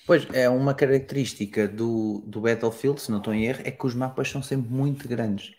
Pois 0.05 0.27
é, 0.33 0.49
uma 0.49 0.73
característica 0.73 1.67
do, 1.67 2.23
do 2.25 2.41
Battlefield, 2.41 3.01
se 3.01 3.11
não 3.11 3.19
estou 3.19 3.33
em 3.33 3.45
erro, 3.45 3.61
é 3.63 3.71
que 3.71 3.85
os 3.85 3.95
mapas 3.95 4.29
são 4.29 4.41
sempre 4.41 4.69
muito 4.69 5.07
grandes. 5.07 5.53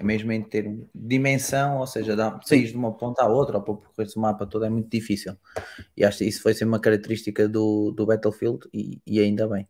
É 0.00 0.02
mesmo 0.02 0.32
em 0.32 0.42
ter 0.42 0.66
dimensão, 0.94 1.76
ou 1.76 1.86
seja, 1.86 2.16
dá, 2.16 2.40
sair 2.42 2.68
de 2.68 2.74
uma 2.74 2.96
ponta 2.96 3.22
à 3.22 3.28
outra 3.28 3.58
ou 3.58 3.62
para 3.62 3.74
percorrer 3.74 4.08
o 4.16 4.20
mapa 4.20 4.46
todo 4.46 4.64
é 4.64 4.70
muito 4.70 4.88
difícil. 4.88 5.36
E 5.94 6.02
acho 6.02 6.18
que 6.18 6.24
isso 6.24 6.40
foi 6.40 6.54
sempre 6.54 6.68
uma 6.68 6.80
característica 6.80 7.46
do, 7.46 7.92
do 7.92 8.06
Battlefield 8.06 8.66
e, 8.72 8.98
e 9.06 9.20
ainda 9.20 9.46
bem. 9.46 9.68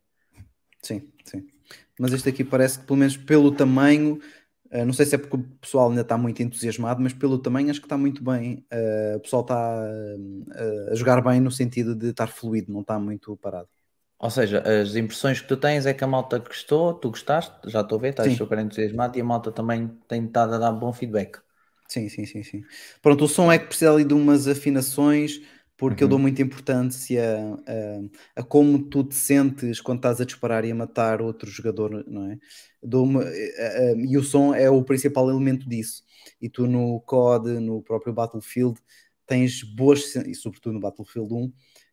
Sim, 0.81 1.11
sim 1.25 1.45
mas 2.01 2.15
este 2.15 2.31
aqui 2.31 2.43
parece 2.43 2.79
que, 2.79 2.87
pelo 2.87 2.99
menos 2.99 3.17
pelo 3.17 3.51
tamanho, 3.51 4.21
uh, 4.73 4.85
não 4.87 4.93
sei 4.95 5.05
se 5.05 5.17
é 5.17 5.19
porque 5.19 5.37
o 5.37 5.43
pessoal 5.61 5.91
ainda 5.91 6.03
está 6.03 6.17
muito 6.17 6.43
entusiasmado, 6.43 7.03
mas 7.03 7.13
pelo 7.13 7.39
tamanho 7.39 7.71
acho 7.71 7.81
que 7.81 7.87
está 7.87 7.99
muito 7.99 8.25
bem. 8.25 8.65
Uh, 8.73 9.17
o 9.17 9.21
pessoal 9.21 9.43
está 9.43 9.83
uh, 9.83 10.93
a 10.93 10.95
jogar 10.95 11.21
bem 11.23 11.41
no 11.41 11.51
sentido 11.51 11.95
de 11.95 12.11
estar 12.11 12.29
fluido, 12.29 12.73
não 12.73 12.83
está 12.83 12.99
muito 12.99 13.37
parado. 13.37 13.69
Ou 14.21 14.29
seja, 14.29 14.63
as 14.63 14.95
impressões 14.97 15.41
que 15.41 15.49
tu 15.49 15.57
tens 15.57 15.87
é 15.87 15.95
que 15.95 16.05
a 16.05 16.07
malta 16.07 16.39
gostou, 16.39 16.93
tu 16.93 17.09
gostaste, 17.09 17.53
já 17.67 17.81
estou 17.81 17.97
a 17.97 18.01
ver, 18.03 18.11
estás 18.11 18.37
super 18.37 18.59
entusiasmado 18.59 19.17
e 19.17 19.21
a 19.23 19.25
malta 19.25 19.51
também 19.51 19.89
tem 20.07 20.27
estado 20.27 20.55
a 20.55 20.59
dar 20.59 20.73
bom 20.73 20.93
feedback. 20.93 21.39
Sim, 21.89 22.09
sim, 22.09 22.27
sim, 22.27 22.43
sim. 22.43 22.63
Pronto, 23.03 23.25
o 23.25 23.29
som 23.29 23.51
é 23.51 23.59
que 23.59 23.67
precisa 23.67 23.91
ali 23.91 24.05
de 24.05 24.13
umas 24.13 24.47
afinações 24.47 25.41
porque 25.81 26.05
uhum. 26.05 26.07
eu 26.07 26.11
dou 26.11 26.19
muita 26.19 26.43
importância 26.43 27.59
a, 28.37 28.41
a, 28.41 28.45
como 28.45 28.79
tu 28.79 29.03
te 29.03 29.15
sentes 29.15 29.81
quando 29.81 30.01
estás 30.01 30.21
a 30.21 30.27
disparar 30.27 30.63
e 30.67 30.71
a 30.71 30.75
matar 30.75 31.23
outro 31.23 31.51
jogador, 31.51 32.05
não 32.07 32.31
é? 32.31 32.39
Uma, 32.83 33.23
a, 33.23 33.93
e 33.97 34.19
o 34.19 34.23
som 34.23 34.55
é 34.55 34.69
o 34.69 34.85
principal 34.85 35.31
elemento 35.31 35.67
disso. 35.67 36.03
E 36.39 36.51
tu 36.51 36.67
no 36.67 37.01
COD, 37.01 37.59
no 37.59 37.83
próprio 37.83 38.13
Battlefield, 38.13 38.79
tens 39.27 39.63
boas, 39.63 40.15
e 40.17 40.35
sobretudo 40.35 40.75
no 40.75 40.81
Battlefield 40.81 41.33
1, 41.33 41.53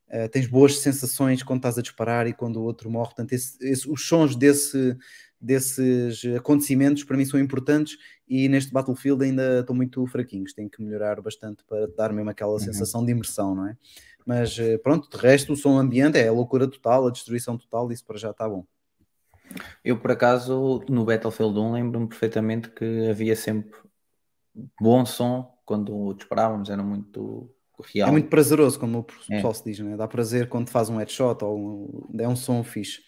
uh, 0.10 0.30
tens 0.30 0.48
boas 0.48 0.80
sensações 0.80 1.44
quando 1.44 1.60
estás 1.60 1.78
a 1.78 1.82
disparar 1.82 2.28
e 2.28 2.34
quando 2.34 2.58
o 2.58 2.64
outro 2.64 2.90
morre. 2.90 3.08
Portanto, 3.08 3.34
esse, 3.34 3.58
esse, 3.62 3.90
os 3.90 4.08
sons 4.08 4.36
desse, 4.36 4.98
desses 5.40 6.24
acontecimentos 6.36 7.04
para 7.04 7.18
mim 7.18 7.26
são 7.26 7.40
importantes 7.40 7.98
e 8.28 8.50
neste 8.50 8.72
Battlefield 8.72 9.24
ainda 9.24 9.60
estão 9.60 9.76
muito 9.76 10.06
fraquinhos, 10.08 10.54
tenho 10.54 10.70
que 10.70 10.82
melhorar 10.82 11.22
bastante 11.22 11.64
para 11.64 11.88
dar 11.88 12.12
mesmo 12.12 12.30
aquela 12.30 12.54
uhum. 12.54 12.60
sensação 12.60 13.06
de 13.06 13.12
imersão, 13.12 13.56
não 13.56 13.68
é? 13.68 13.78
Mas 14.26 14.60
eh, 14.60 14.78
pronto, 14.78 15.10
de 15.10 15.18
resto 15.24 15.54
o 15.54 15.56
som 15.56 15.78
ambiente 15.78 16.18
é 16.18 16.28
a 16.28 16.34
loucura 16.34 16.68
total, 16.68 17.08
a 17.08 17.12
destruição 17.12 17.58
total, 17.58 17.90
isso 17.94 18.04
para 18.04 18.18
já 18.18 18.32
está 18.32 18.50
bom. 18.50 18.66
Eu 19.84 19.98
por 19.98 20.12
acaso 20.12 20.84
no 20.90 21.06
Battlefield 21.06 21.58
1 21.58 21.72
lembro-me 21.72 22.08
perfeitamente 22.08 22.70
que 22.70 23.10
havia 23.10 23.36
sempre 23.38 23.80
bom 24.82 25.06
som 25.06 25.56
quando 25.66 26.14
disparávamos, 26.14 26.70
era 26.70 26.84
muito 26.84 27.50
real. 27.84 28.10
É 28.10 28.12
muito 28.12 28.30
prazeroso, 28.30 28.80
como 28.80 29.00
o 29.00 29.04
pessoal 29.04 29.52
é. 29.52 29.56
se 29.56 29.64
diz, 29.64 29.80
né? 29.80 29.96
dá 29.96 30.08
prazer 30.08 30.50
quando 30.50 30.70
faz 30.70 30.90
um 30.90 30.98
headshot 30.98 31.44
ou 31.44 31.58
um, 31.58 32.20
é 32.20 32.28
um 32.28 32.36
som 32.36 32.64
fixe. 32.64 33.00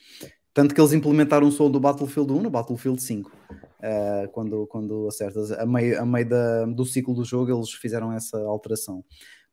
Tanto 0.54 0.74
que 0.74 0.82
eles 0.82 0.94
implementaram 0.94 1.48
o 1.48 1.52
som 1.52 1.70
do 1.70 1.80
Battlefield 1.80 2.34
1 2.34 2.42
no 2.42 2.50
Battlefield 2.50 3.02
5. 3.02 3.30
Uh, 3.30 3.34
eh, 3.82 4.30
quando, 4.34 4.68
quando 4.68 5.08
acertas, 5.08 5.52
a 5.52 5.66
meio, 5.66 6.02
a 6.02 6.06
meio 6.06 6.28
da, 6.28 6.66
do 6.66 6.86
ciclo 6.86 7.14
do 7.14 7.24
jogo, 7.24 7.52
eles 7.52 7.72
fizeram 7.72 8.12
essa 8.12 8.38
alteração. 8.40 9.04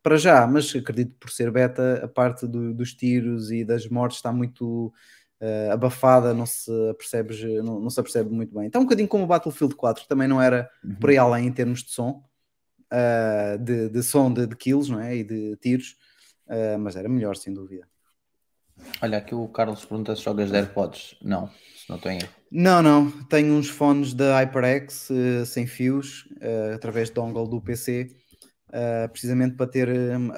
Para 0.03 0.17
já, 0.17 0.47
mas 0.47 0.75
acredito 0.75 1.15
por 1.19 1.31
ser 1.31 1.51
beta, 1.51 2.01
a 2.05 2.09
parte 2.09 2.47
do, 2.47 2.73
dos 2.73 2.93
tiros 2.95 3.51
e 3.51 3.65
das 3.65 3.89
mortes 3.89 4.19
está 4.19 4.33
muito 4.33 4.93
uh, 5.41 5.73
abafada, 5.73 6.33
não 6.33 6.47
se, 6.47 6.71
percebe, 6.95 7.61
não, 7.63 7.81
não, 7.81 7.91
se 7.91 8.01
apercebe 8.01 8.31
muito 8.31 8.55
bem. 8.55 8.67
Está 8.67 8.79
um 8.79 8.85
bocadinho 8.85 9.09
como 9.09 9.25
o 9.25 9.27
Battlefield 9.27 9.75
4, 9.75 10.07
também 10.09 10.29
não 10.29 10.41
era 10.41 10.69
uhum. 10.85 10.95
por 10.97 11.11
aí 11.11 11.19
além 11.19 11.47
em 11.47 11.53
termos 11.53 11.83
de 11.83 11.91
som, 11.91 12.23
uh, 12.93 13.59
de, 13.59 13.89
de, 13.89 14.03
som 14.03 14.33
de, 14.33 14.47
kills 14.57 14.91
não 14.91 15.01
é? 15.01 15.17
e 15.17 15.25
de 15.25 15.57
tiros, 15.57 15.97
mas 16.79 16.95
era 16.95 17.09
melhor, 17.09 17.35
sem 17.35 17.53
dúvida. 17.53 17.89
Olha, 19.03 19.19
aqui 19.19 19.35
o 19.35 19.49
Carlos 19.49 19.85
pergunta 19.85 20.15
se 20.15 20.23
jogas 20.23 20.51
de 20.51 20.57
AirPods. 20.57 21.17
Não, 21.23 21.49
se 21.49 21.89
não 21.89 21.99
tenho. 21.99 22.27
Não, 22.51 22.83
não. 22.83 23.11
Tenho 23.25 23.55
uns 23.55 23.69
fones 23.69 24.15
da 24.15 24.39
HyperX 24.41 25.11
uh, 25.11 25.47
sem 25.47 25.67
fios, 25.67 26.27
uh, 26.43 26.75
através 26.75 27.09
de 27.09 27.15
dongle 27.15 27.49
do 27.49 27.61
PC, 27.61 28.15
uh, 28.69 29.09
precisamente 29.11 29.57
para 29.57 29.67
ter 29.67 29.89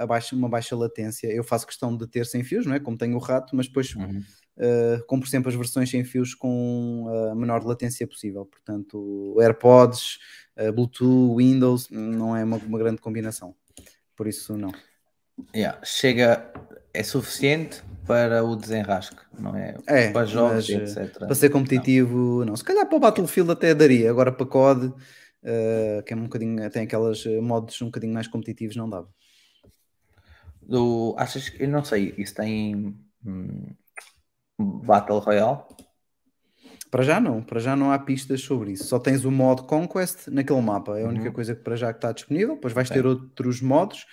baixa, 0.07 0.35
uma 0.35 0.49
baixa 0.49 0.77
latência. 0.77 1.29
Eu 1.29 1.45
faço 1.45 1.67
questão 1.67 1.97
de 1.97 2.07
ter 2.07 2.27
sem 2.27 2.43
fios, 2.43 2.67
não 2.67 2.75
é? 2.75 2.81
Como 2.81 2.97
tenho 2.97 3.17
o 3.17 3.21
rato, 3.21 3.55
mas 3.55 3.67
depois 3.67 3.95
uhum. 3.95 4.23
compro 5.07 5.29
sempre 5.29 5.51
as 5.51 5.55
versões 5.55 5.91
sem 5.91 6.05
fios 6.05 6.35
com 6.35 7.07
a 7.31 7.35
menor 7.35 7.65
latência 7.65 8.07
possível. 8.07 8.47
Portanto, 8.47 9.37
AirPods, 9.41 10.19
Bluetooth, 10.73 11.37
Windows, 11.37 11.89
não 11.91 12.37
é 12.37 12.45
uma, 12.45 12.57
uma 12.57 12.79
grande 12.79 13.01
combinação. 13.01 13.55
Por 14.17 14.27
isso, 14.27 14.57
não. 14.57 14.73
Yeah. 15.55 15.79
Chega, 15.85 16.53
é 16.93 17.03
suficiente 17.03 17.83
para 18.07 18.43
o 18.43 18.57
desenrasque, 18.57 19.21
não 19.39 19.55
é? 19.55 19.77
É, 19.87 20.11
para 20.11 20.27
jogos, 20.27 20.69
mas, 20.69 20.97
etc. 20.97 21.19
Para 21.19 21.35
ser 21.35 21.51
competitivo, 21.51 22.41
não. 22.41 22.47
não. 22.47 22.57
Se 22.57 22.65
calhar 22.65 22.87
para 22.87 22.97
o 22.97 23.01
Battlefield 23.01 23.51
até 23.53 23.75
daria, 23.75 24.11
agora 24.11 24.33
para 24.33 24.47
COD, 24.47 24.87
uh, 24.87 26.03
que 26.05 26.13
é 26.13 26.17
um 26.17 26.25
bocadinho, 26.25 26.71
tem 26.71 26.83
aquelas 26.83 27.25
eh, 27.27 27.41
modos 27.41 27.81
um 27.83 27.87
bocadinho 27.87 28.15
mais 28.15 28.27
competitivos, 28.27 28.77
não 28.77 28.89
dava. 28.89 29.09
Do, 30.63 31.15
achas 31.17 31.49
que, 31.49 31.63
eu 31.63 31.69
não 31.69 31.85
sei, 31.85 32.15
isso 32.19 32.35
tem 32.35 32.97
hum, 33.25 33.75
Battle 34.59 35.19
Royale? 35.19 35.61
Para 36.91 37.03
já 37.03 37.20
não, 37.20 37.43
para 37.43 37.61
já 37.61 37.76
não 37.76 37.93
há 37.93 37.99
pistas 37.99 38.41
sobre 38.41 38.72
isso. 38.72 38.84
Só 38.84 38.99
tens 38.99 39.24
o 39.24 39.30
modo 39.30 39.64
Conquest 39.64 40.28
naquele 40.28 40.61
mapa, 40.61 40.99
é 40.99 41.05
a 41.05 41.09
única 41.09 41.28
uhum. 41.28 41.32
coisa 41.32 41.55
que 41.55 41.62
para 41.62 41.76
já 41.76 41.91
está 41.91 42.12
disponível. 42.12 42.55
Depois 42.55 42.72
vais 42.72 42.89
ter 42.89 43.07
outros 43.07 43.61
modos 43.61 44.07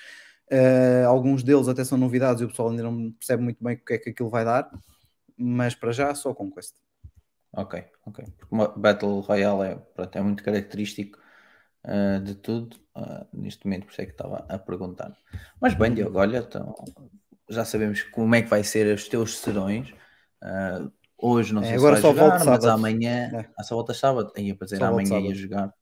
Uh, 0.51 1.07
alguns 1.07 1.41
deles 1.41 1.67
até 1.67 1.83
são 1.83 1.97
novidades 1.97 2.41
e 2.41 2.45
o 2.45 2.47
pessoal 2.47 2.69
ainda 2.69 2.83
não 2.83 3.11
percebe 3.13 3.41
muito 3.41 3.63
bem 3.63 3.75
o 3.75 3.83
que 3.83 3.93
é 3.93 3.97
que 3.97 4.09
aquilo 4.11 4.29
vai 4.29 4.45
dar, 4.45 4.69
mas 5.35 5.73
para 5.73 5.91
já 5.91 6.13
só 6.13 6.33
Conquest. 6.33 6.75
Ok, 7.51 7.83
ok. 8.05 8.25
Porque 8.37 8.79
Battle 8.79 9.21
Royale 9.21 9.69
é, 9.69 9.75
pronto, 9.75 10.15
é 10.15 10.21
muito 10.21 10.43
característico 10.43 11.17
uh, 11.85 12.19
de 12.19 12.35
tudo. 12.35 12.77
Uh, 12.95 13.25
neste 13.33 13.65
momento, 13.65 13.85
por 13.85 13.91
isso 13.91 14.01
é 14.01 14.05
que 14.05 14.11
estava 14.11 14.45
a 14.47 14.59
perguntar. 14.59 15.17
Mas 15.59 15.73
bem, 15.73 15.93
Diogo, 15.93 16.19
olha, 16.19 16.37
então, 16.37 16.75
já 17.49 17.65
sabemos 17.65 18.03
como 18.03 18.35
é 18.35 18.41
que 18.41 18.49
vai 18.49 18.63
ser 18.63 18.93
os 18.93 19.07
teus 19.07 19.39
serões. 19.39 19.93
Hoje 21.17 21.53
não 21.53 21.61
é, 21.61 21.67
sei 21.67 21.75
agora 21.75 21.95
se 21.95 22.01
vai 22.01 22.13
só 22.13 22.17
jogar, 22.17 22.45
mas 22.45 22.65
amanhã. 22.65 23.31
É. 23.33 23.49
Ah, 23.57 23.63
só 23.63 23.75
volta 23.75 23.93
sábado. 23.93 24.31
Ia 24.37 24.55
para 24.55 24.65
dizer 24.65 24.77
só 24.77 24.85
amanhã 24.85 25.19
ia 25.19 25.35
jogar. 25.35 25.73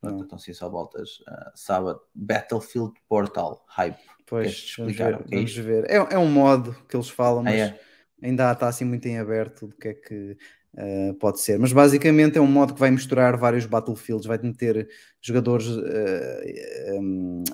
Pronto, 0.00 0.24
então 0.24 0.38
sim, 0.38 0.52
só 0.52 0.68
voltas 0.68 1.20
uh, 1.20 1.50
sábado. 1.54 2.00
Battlefield 2.14 2.92
Portal 3.08 3.64
Hype. 3.68 3.98
Pois, 4.26 4.48
explicar 4.48 5.12
vamos 5.12 5.26
ver. 5.26 5.32
É, 5.32 5.36
vamos 5.36 5.56
ver. 5.56 5.90
É, 5.90 6.14
é, 6.14 6.18
um 6.18 6.30
modo 6.30 6.76
que 6.88 6.96
eles 6.96 7.08
falam, 7.08 7.42
mas 7.42 7.54
ah, 7.54 7.64
é. 7.66 7.80
ainda 8.22 8.52
está 8.52 8.68
assim 8.68 8.84
muito 8.84 9.06
em 9.06 9.18
aberto 9.18 9.68
do 9.68 9.76
que 9.76 9.88
é 9.88 9.94
que 9.94 10.36
uh, 10.74 11.14
pode 11.14 11.40
ser. 11.40 11.58
Mas 11.58 11.72
basicamente 11.72 12.36
é 12.36 12.40
um 12.40 12.46
modo 12.46 12.74
que 12.74 12.80
vai 12.80 12.90
misturar 12.90 13.36
vários 13.36 13.66
Battlefields, 13.66 14.26
vai 14.26 14.38
meter 14.38 14.88
jogadores, 15.20 15.68
uh, 15.68 17.00
um, 17.00 17.44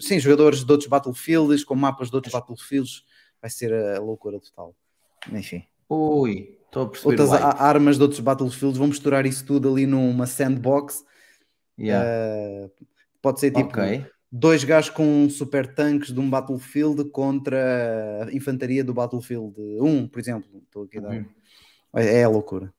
sim, 0.00 0.18
jogadores 0.18 0.64
de 0.64 0.70
outros 0.70 0.88
Battlefields 0.88 1.64
com 1.64 1.74
mapas 1.74 2.08
de 2.08 2.16
outros 2.16 2.32
Battlefields. 2.32 3.04
Vai 3.40 3.50
ser 3.50 3.72
a 3.72 4.00
loucura 4.00 4.40
total. 4.40 4.74
Enfim. 5.30 5.64
Ui, 5.88 6.58
estou 6.64 6.84
a 6.84 6.88
perceber. 6.88 7.20
Outras 7.20 7.32
armas 7.32 7.96
de 7.96 8.02
outros 8.02 8.20
Battlefields, 8.20 8.78
vão 8.78 8.88
misturar 8.88 9.26
isso 9.26 9.44
tudo 9.44 9.72
ali 9.72 9.86
numa 9.86 10.26
sandbox 10.26 11.04
Yeah. 11.78 12.04
Uh, 12.04 12.86
pode 13.20 13.40
ser 13.40 13.50
tipo 13.50 13.68
okay. 13.68 14.06
dois 14.32 14.64
gajos 14.64 14.90
com 14.90 15.28
super 15.28 15.74
tanques 15.74 16.12
de 16.12 16.18
um 16.18 16.28
Battlefield 16.28 17.10
contra 17.10 18.24
a 18.24 18.32
infantaria 18.32 18.82
do 18.82 18.94
Battlefield 18.94 19.54
1, 19.80 20.08
por 20.08 20.18
exemplo. 20.18 20.62
Estou 20.64 20.84
aqui 20.84 20.98
a 20.98 21.00
dar. 21.02 21.10
Uhum. 21.12 21.26
É, 21.94 22.20
é 22.20 22.24
a 22.24 22.28
loucura. 22.28 22.72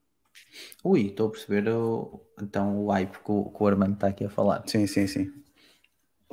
Ui, 0.84 1.08
estou 1.08 1.28
a 1.28 1.32
perceber 1.32 1.68
o, 1.70 2.22
então 2.41 2.86
o 2.86 2.91
hype 2.91 3.18
que 3.24 3.32
o, 3.32 3.45
que 3.45 3.64
o 3.64 3.68
Armando 3.68 3.93
está 3.93 4.08
aqui 4.08 4.26
a 4.26 4.30
falar. 4.30 4.64
Sim, 4.66 4.86
sim, 4.88 5.08
sim. 5.08 5.32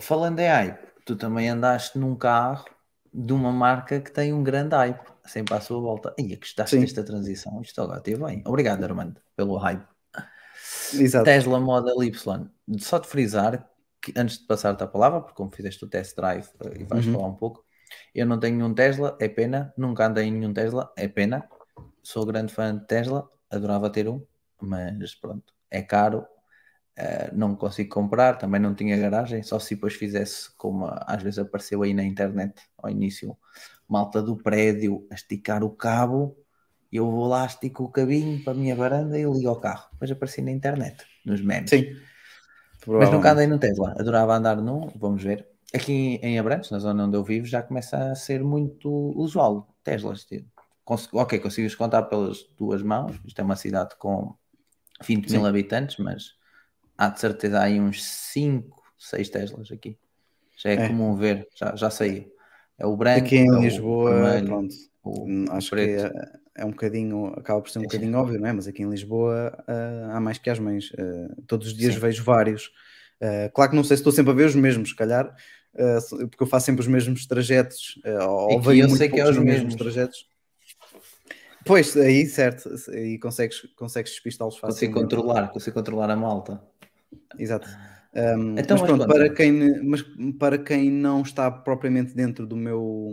Falando 0.01 0.41
em 0.41 0.49
hype, 0.49 0.89
tu 1.05 1.17
também 1.17 1.49
andaste 1.49 1.99
num 1.99 2.15
carro 2.15 2.65
de 3.13 3.33
uma 3.33 3.53
marca 3.53 4.01
que 4.01 4.11
tem 4.11 4.33
um 4.33 4.43
grande 4.43 4.75
hype, 4.75 5.07
sempre 5.25 5.55
à 5.55 5.61
sua 5.61 5.81
volta. 5.81 6.15
E 6.19 6.37
gostaste 6.37 6.77
Sim. 6.77 6.81
desta 6.81 7.05
transição? 7.05 7.61
Isto 7.61 7.83
agora 7.83 8.01
teve 8.01 8.23
bem. 8.25 8.43
Obrigado, 8.47 8.85
Armando, 8.85 9.21
pelo 9.37 9.57
hype. 9.57 9.87
Exato. 10.93 11.25
Tesla 11.25 11.61
Model 11.61 12.03
Y. 12.05 12.51
Só 12.79 12.99
de 12.99 13.09
frisar 13.09 13.71
que 14.01 14.13
antes 14.17 14.39
de 14.39 14.47
passar-te 14.47 14.83
a 14.83 14.87
palavra, 14.87 15.21
porque 15.21 15.35
como 15.37 15.51
fizeste 15.51 15.85
o 15.85 15.89
test 15.89 16.15
drive 16.17 16.47
eh, 16.61 16.81
e 16.81 16.85
vais 16.85 17.07
Uhum. 17.07 17.13
falar 17.15 17.29
um 17.29 17.35
pouco, 17.35 17.65
eu 18.15 18.27
não 18.27 18.39
tenho 18.39 18.57
nenhum 18.57 18.75
Tesla, 18.75 19.17
é 19.21 19.29
pena. 19.29 19.73
Nunca 19.77 20.07
andei 20.07 20.27
em 20.27 20.33
nenhum 20.33 20.53
Tesla, 20.53 20.93
é 20.97 21.09
pena. 21.09 21.49
Sou 22.03 22.27
grande 22.27 22.53
fã 22.53 22.77
de 22.77 22.87
Tesla, 22.87 23.29
adorava 23.51 23.91
ter 23.91 24.09
um, 24.09 24.23
mas 24.61 25.15
pronto, 25.15 25.53
é 25.71 25.83
caro. 25.83 26.27
eh, 26.97 27.31
não 27.33 27.57
consigo 27.57 27.93
comprar, 27.93 28.39
também 28.39 28.61
não 28.61 28.75
tinha 28.75 28.97
garagem, 28.97 29.43
só 29.43 29.59
se 29.59 29.75
depois 29.75 29.95
fizesse 29.95 30.55
como 30.57 30.87
às 31.07 31.23
vezes 31.23 31.39
apareceu 31.41 31.83
aí 31.83 31.93
na 31.95 32.05
internet 32.05 32.55
ao 32.79 32.91
início, 32.91 33.37
malta 33.89 34.23
do 34.23 34.37
prédio 34.37 35.07
a 35.11 35.15
esticar 35.15 35.63
o 35.63 35.71
cabo, 35.71 36.37
e 36.91 36.97
eu 36.97 37.11
vou 37.11 37.27
lá, 37.27 37.45
estico 37.45 37.85
o 37.85 37.89
cabinho 37.89 38.43
para 38.45 38.53
a 38.53 38.57
minha 38.57 38.75
varanda 38.77 39.19
e 39.19 39.25
ligo 39.25 39.49
ao 39.49 39.61
carro. 39.61 39.89
Depois 39.93 40.11
apareci 40.11 40.41
na 40.43 40.53
internet, 40.53 41.05
nos 41.25 41.41
memes. 41.41 41.71
Sim. 41.71 41.97
Mas 42.87 43.11
nunca 43.11 43.33
andei 43.33 43.47
no 43.47 43.59
Tesla, 43.59 43.95
adorava 43.99 44.37
andar 44.37 44.57
num, 44.57 44.89
vamos 44.97 45.23
ver. 45.23 45.49
Aqui 45.75 46.21
em 46.23 46.39
Abrantes, 46.39 46.71
na 46.71 46.79
zona 46.79 47.05
onde 47.05 47.17
eu 47.17 47.25
vivo, 47.25 47.47
já 47.47 47.63
começa 47.63 47.97
a 48.13 48.15
ser 48.15 48.45
muito 48.45 48.89
usual 49.17 49.75
Teslas. 49.83 50.27
Ok, 51.13 51.39
consigo 51.41 51.77
contar 51.77 52.03
pelas 52.05 52.45
duas 52.57 52.83
mãos, 52.83 53.19
isto 53.25 53.41
é 53.41 53.43
uma 53.45 53.57
cidade 53.57 53.97
com 53.97 54.35
20 55.03 55.31
mil 55.31 55.41
Sim. 55.41 55.47
habitantes, 55.49 55.97
mas 55.97 56.35
há 56.97 57.09
de 57.09 57.19
certeza 57.19 57.61
aí 57.61 57.81
uns 57.81 58.05
5, 58.05 58.83
6 58.99 59.31
Teslas 59.31 59.73
aqui. 59.73 59.99
Já 60.59 60.71
é, 60.71 60.75
É. 60.75 60.89
comum 60.89 61.17
ver, 61.17 61.49
já, 61.57 61.75
já 61.75 61.91
saiu. 61.91 62.33
É 62.79 62.87
o 62.87 62.97
branco, 62.97 63.27
Aqui 63.27 63.37
é 63.37 63.41
em 63.41 63.51
o 63.51 63.61
Lisboa, 63.61 64.11
vermelho, 64.11 64.47
pronto. 64.47 64.75
Hum, 65.07 65.45
Acho 65.51 65.71
que 65.71 65.77
preto. 65.77 66.17
é, 66.17 66.39
é 66.57 66.65
um 66.65 66.71
bocadinho, 66.71 67.27
acaba 67.37 67.61
por 67.61 67.71
ser 67.71 67.79
um 67.79 67.83
Sim, 67.83 67.89
bocadinho 67.89 68.19
óbvio, 68.19 68.41
não 68.41 68.49
é? 68.49 68.53
Mas 68.53 68.67
aqui 68.67 68.83
em 68.83 68.91
Lisboa 68.91 69.65
ah, 69.67 70.17
há 70.17 70.21
mais 70.21 70.39
que 70.39 70.51
as 70.51 70.59
mães. 70.59 70.93
Ah, 70.99 71.35
todos 71.47 71.69
os 71.69 71.75
dias 71.75 71.95
Sim. 71.95 72.01
vejo 72.01 72.25
vários. 72.25 72.73
Ah, 73.21 73.51
claro 73.55 73.71
que 73.71 73.77
não 73.77 73.85
sei 73.85 73.97
se 73.97 74.01
estou 74.01 74.13
sempre 74.13 74.33
a 74.33 74.35
ver 74.35 74.47
os 74.47 74.55
mesmos, 74.55 74.89
se 74.91 74.97
calhar, 74.97 75.35
porque 76.31 76.43
eu 76.43 76.47
faço 76.47 76.67
sempre 76.67 76.81
os 76.81 76.89
mesmos 76.89 77.27
trajetos, 77.27 78.01
ou 78.29 78.51
E 78.51 78.61
que 78.61 78.67
vejo 78.67 78.83
eu 78.83 78.89
sei 78.91 79.09
que 79.09 79.21
é 79.21 79.29
os 79.29 79.39
mesmos 79.39 79.77
trajetos. 79.77 80.27
Pois, 81.65 81.97
aí 81.97 82.27
certo, 82.27 82.69
aí 82.91 83.19
consegues, 83.19 83.63
consegues 83.75 84.13
despistá-los 84.13 84.59
Consigo 84.61 84.93
facilmente. 84.93 85.17
controlar, 85.17 85.49
consigo 85.49 85.75
controlar 85.75 86.11
a 86.11 86.17
malta. 86.17 86.61
Exato. 87.39 87.69
Um, 88.15 88.59
Então, 88.59 88.79
mas 88.79 88.87
pronto, 88.87 89.07
para 89.07 89.29
quem, 89.29 89.83
mas 89.83 90.05
para 90.39 90.59
quem 90.59 90.91
não 90.91 91.23
está 91.23 91.51
propriamente 91.51 92.15
dentro 92.15 92.47
do 92.47 92.57
meu 92.57 93.11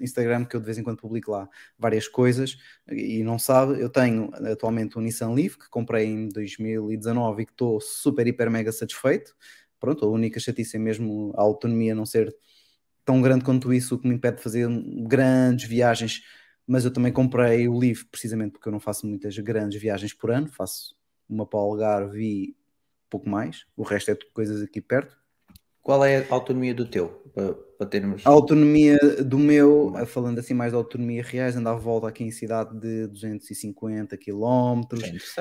Instagram, 0.00 0.44
que 0.44 0.56
eu 0.56 0.60
de 0.60 0.66
vez 0.66 0.78
em 0.78 0.82
quando 0.82 0.98
publico 0.98 1.30
lá 1.30 1.48
várias 1.78 2.08
coisas 2.08 2.58
e 2.90 3.22
não 3.22 3.38
sabe, 3.38 3.80
eu 3.80 3.88
tenho 3.88 4.30
atualmente 4.50 4.98
um 4.98 5.00
Nissan 5.00 5.30
Leaf 5.30 5.56
que 5.56 5.68
comprei 5.70 6.06
em 6.06 6.28
2019 6.28 7.42
e 7.42 7.46
que 7.46 7.52
estou 7.52 7.80
super, 7.80 8.26
hiper, 8.26 8.50
mega 8.50 8.72
satisfeito. 8.72 9.34
Pronto, 9.78 10.04
a 10.04 10.08
única 10.08 10.40
chatice 10.40 10.76
é 10.76 10.80
mesmo 10.80 11.32
a 11.36 11.42
autonomia 11.42 11.94
não 11.94 12.06
ser 12.06 12.34
tão 13.04 13.20
grande 13.20 13.44
quanto 13.44 13.72
isso, 13.72 13.94
o 13.94 13.98
que 13.98 14.08
me 14.08 14.14
impede 14.14 14.38
de 14.38 14.42
fazer 14.42 14.68
grandes 15.06 15.68
viagens. 15.68 16.22
Mas 16.66 16.84
eu 16.84 16.90
também 16.90 17.12
comprei 17.12 17.68
o 17.68 17.78
Leaf 17.78 18.04
precisamente 18.10 18.52
porque 18.52 18.68
eu 18.68 18.72
não 18.72 18.80
faço 18.80 19.06
muitas 19.06 19.36
grandes 19.38 19.80
viagens 19.80 20.14
por 20.14 20.30
ano, 20.30 20.48
faço 20.48 20.96
uma 21.28 21.46
para 21.46 21.58
o 21.58 21.62
Algarve 21.62 22.22
e 22.22 22.56
pouco 23.14 23.28
mais, 23.28 23.64
o 23.76 23.84
resto 23.84 24.10
é 24.10 24.14
tudo 24.16 24.32
coisas 24.32 24.60
aqui 24.60 24.80
perto. 24.80 25.16
Qual 25.80 26.04
é 26.04 26.26
a 26.28 26.34
autonomia 26.34 26.74
do 26.74 26.84
teu? 26.84 27.08
Para, 27.32 27.54
para 27.54 27.86
termos. 27.86 28.26
A 28.26 28.30
autonomia 28.30 28.98
do 29.24 29.38
meu, 29.38 29.92
falando 30.06 30.40
assim 30.40 30.52
mais 30.52 30.72
de 30.72 30.76
autonomia 30.76 31.22
reais, 31.22 31.54
anda 31.54 31.70
à 31.70 31.74
volta 31.74 32.08
aqui 32.08 32.24
em 32.24 32.30
cidade 32.32 32.76
de 32.76 33.06
250 33.06 34.16
km. 34.16 34.80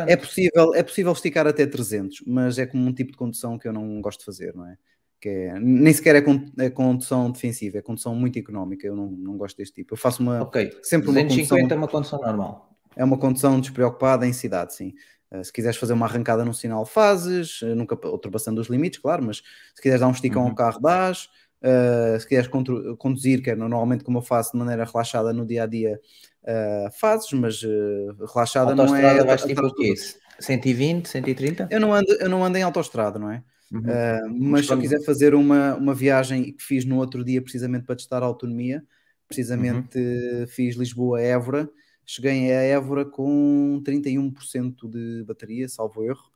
É. 0.06 0.14
É 0.14 0.16
possível, 0.16 0.76
é 0.76 0.84
possível 0.84 1.12
esticar 1.14 1.48
até 1.48 1.66
300, 1.66 2.24
mas 2.28 2.60
é 2.60 2.68
como 2.68 2.86
um 2.86 2.94
tipo 2.94 3.12
de 3.12 3.18
condução 3.18 3.58
que 3.58 3.68
eu 3.68 3.74
não 3.74 4.02
gosto 4.02 4.20
de 4.20 4.26
fazer, 4.26 4.54
não 4.54 4.68
é? 4.68 4.78
Que 5.20 5.30
é 5.30 5.60
nem 5.60 5.94
sequer 5.94 6.18
é, 6.18 6.22
con 6.22 6.46
é 6.60 6.70
condução 6.70 7.32
defensiva, 7.32 7.80
é 7.80 7.82
condução 7.82 8.14
muito 8.14 8.38
económica. 8.38 8.86
Eu 8.86 8.96
não, 8.96 9.10
não 9.10 9.36
gosto 9.36 9.58
deste 9.58 9.74
tipo. 9.74 9.94
Eu 9.94 9.98
faço 9.98 10.22
uma 10.22 10.44
Ok, 10.44 10.78
sempre 10.84 11.10
uma 11.10 11.24
250 11.24 11.48
condução, 11.50 11.58
é 11.58 11.80
uma 11.80 11.88
condição 11.88 12.20
normal. 12.20 12.78
é 12.96 13.04
uma 13.04 13.18
condução 13.18 13.60
despreocupada 13.60 14.28
em 14.28 14.34
cidade, 14.34 14.76
sim. 14.76 14.94
Uh, 15.34 15.44
se 15.44 15.52
quiseres 15.52 15.78
fazer 15.78 15.94
uma 15.94 16.06
arrancada 16.06 16.46
no 16.46 16.54
sinal, 16.54 16.86
fazes, 16.86 17.62
uh, 17.62 17.76
nunca 17.76 17.96
ultrapassando 18.08 18.62
os 18.62 18.68
limites, 18.68 19.00
claro, 19.00 19.24
mas 19.24 19.38
se 19.74 19.82
quiseres 19.82 20.02
dar 20.02 20.08
um 20.08 20.12
esticão 20.12 20.44
Uhum. 20.44 20.50
ao 20.50 20.56
carro, 20.56 20.80
dás. 20.80 21.28
Uh, 21.62 22.20
se 22.20 22.28
quiseres 22.28 22.50
conduzir, 22.98 23.42
que 23.42 23.50
é 23.50 23.56
normalmente 23.56 24.04
como 24.04 24.18
eu 24.18 24.22
faço 24.22 24.52
de 24.52 24.58
maneira 24.58 24.84
relaxada 24.84 25.32
no 25.32 25.46
dia 25.46 25.64
a 25.64 25.66
dia, 25.66 25.98
uh, 26.44 26.92
fazes, 27.00 27.32
mas 27.32 27.64
uh, 27.64 28.26
relaxada 28.34 28.76
não 28.76 28.94
é. 28.96 29.02
Autostrada 29.02 29.26
vais 29.26 29.44
tipo 29.44 29.66
o 29.66 29.74
quê? 29.74 29.94
120, 30.40 31.08
130? 31.08 31.68
Eu 31.72 31.80
não, 31.80 31.94
ando, 31.94 32.12
eu 32.20 32.28
não 32.28 32.44
ando 32.44 32.58
em 32.58 32.64
autostrada, 32.64 33.18
não 33.18 33.32
é? 33.32 33.42
Uhum. 33.72 33.80
Uh, 33.80 34.50
mas 34.52 34.68
se 34.68 34.74
eu 34.74 34.78
quiser 34.78 35.02
fazer 35.06 35.34
uma, 35.34 35.74
uma 35.76 35.94
viagem 35.96 36.52
que 36.52 36.62
fiz 36.62 36.84
no 36.86 36.98
outro 36.98 37.24
dia, 37.24 37.42
precisamente 37.42 37.86
para 37.86 37.96
testar 37.96 38.22
a 38.22 38.26
autonomia, 38.26 38.84
precisamente 39.28 39.98
Uhum. 39.98 40.44
uh, 40.44 40.48
fiz 40.48 40.76
Lisboa-Évora, 40.76 41.70
cheguei 42.06 42.52
a 42.54 42.62
Évora 42.62 43.06
com 43.06 43.82
31% 43.84 44.88
de 44.90 45.24
bateria, 45.26 45.68
salvo 45.70 46.04
erro, 46.04 46.32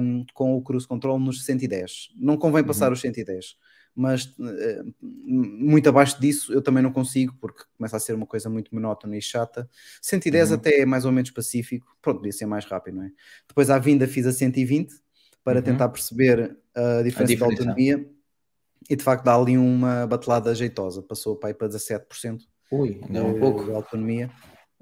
um, 0.00 0.24
com 0.34 0.56
o 0.56 0.62
cruise 0.62 0.86
control 0.86 1.18
nos 1.18 1.44
110. 1.44 2.10
Não 2.16 2.36
convém 2.36 2.62
passar 2.64 2.86
Uhum. 2.88 2.92
os 2.92 3.00
110, 3.00 3.56
mas 3.94 4.24
uh, 4.38 4.94
muito 5.02 5.88
abaixo 5.88 6.20
disso 6.20 6.52
eu 6.52 6.62
também 6.62 6.82
não 6.82 6.92
consigo, 6.92 7.34
porque 7.40 7.64
começa 7.76 7.96
a 7.96 8.00
ser 8.00 8.14
uma 8.14 8.26
coisa 8.26 8.48
muito 8.48 8.74
monótona 8.74 9.16
e 9.16 9.22
chata. 9.22 9.68
110 10.00 10.50
Uhum. 10.50 10.56
até 10.56 10.80
é 10.80 10.86
mais 10.86 11.04
ou 11.04 11.12
menos 11.12 11.30
pacífico, 11.30 11.96
pronto, 12.00 12.18
podia 12.18 12.32
ser 12.32 12.46
mais 12.46 12.64
rápido, 12.64 12.96
não 12.96 13.04
é? 13.04 13.10
Depois 13.48 13.68
à 13.70 13.78
vinda 13.78 14.06
fiz 14.06 14.26
a 14.26 14.32
120 14.32 14.92
para 15.44 15.58
Uhum. 15.58 15.64
tentar 15.64 15.88
perceber 15.88 16.56
a 16.74 17.02
diferença 17.02 17.18
da 17.18 17.24
diferença. 17.26 17.44
autonomia 17.44 18.08
e 18.88 18.96
de 18.96 19.02
facto 19.04 19.24
dá 19.24 19.34
ali 19.36 19.56
uma 19.58 20.06
batelada 20.06 20.54
jeitosa, 20.54 21.02
passou 21.02 21.36
para, 21.36 21.50
aí 21.50 21.54
para 21.54 21.68
17% 21.68 22.44
Ui, 22.70 23.00
ainda 23.04 23.18
é 23.18 23.22
um 23.22 23.38
pouco. 23.38 23.64
de 23.64 23.70
autonomia. 23.72 24.30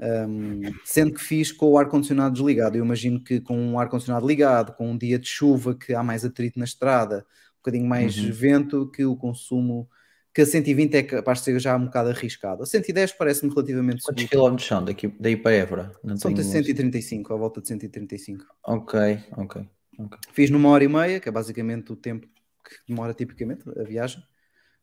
Um, 0.02 0.62
sendo 0.82 1.12
que 1.12 1.20
fiz 1.22 1.52
com 1.52 1.66
o 1.66 1.78
ar-condicionado 1.78 2.32
desligado. 2.34 2.76
Eu 2.78 2.84
imagino 2.84 3.22
que 3.22 3.38
com 3.40 3.54
um 3.58 3.78
ar-condicionado 3.78 4.26
ligado, 4.26 4.72
com 4.72 4.90
um 4.90 4.96
dia 4.96 5.18
de 5.18 5.28
chuva 5.28 5.74
que 5.74 5.92
há 5.94 6.02
mais 6.02 6.24
atrito 6.24 6.58
na 6.58 6.64
estrada, 6.64 7.18
um 7.18 7.56
bocadinho 7.58 7.86
mais 7.86 8.16
Uhum. 8.16 8.32
vento, 8.32 8.86
que 8.90 9.04
o 9.04 9.14
consumo, 9.14 9.86
que 10.32 10.40
a 10.40 10.46
120 10.46 10.94
é 10.94 11.02
capaz 11.02 11.40
de 11.40 11.44
ser 11.44 11.60
já 11.60 11.76
um 11.76 11.84
bocado 11.84 12.08
arriscado. 12.08 12.62
A 12.62 12.66
110 12.66 13.12
parece-me 13.12 13.52
relativamente 13.52 14.02
Quantos 14.02 14.22
seguro. 14.22 14.28
quilómetros 14.30 14.66
são 14.68 14.82
daqui, 14.82 15.08
daí 15.20 15.36
para 15.36 15.52
Évora? 15.52 15.92
Não 16.02 16.16
São 16.16 16.32
tenho- 16.32 16.48
135, 16.48 17.34
à 17.34 17.36
volta 17.36 17.60
de 17.60 17.68
135. 17.68 18.46
Ok, 18.64 18.98
ok. 19.36 19.68
ok. 19.98 20.18
Fiz 20.32 20.48
numa 20.48 20.70
hora 20.70 20.82
e 20.84 20.88
meia, 20.88 21.20
que 21.20 21.28
é 21.28 21.32
basicamente 21.32 21.92
o 21.92 21.96
tempo 21.96 22.26
que 22.64 22.76
demora 22.88 23.12
tipicamente 23.12 23.64
a 23.78 23.82
viagem, 23.82 24.22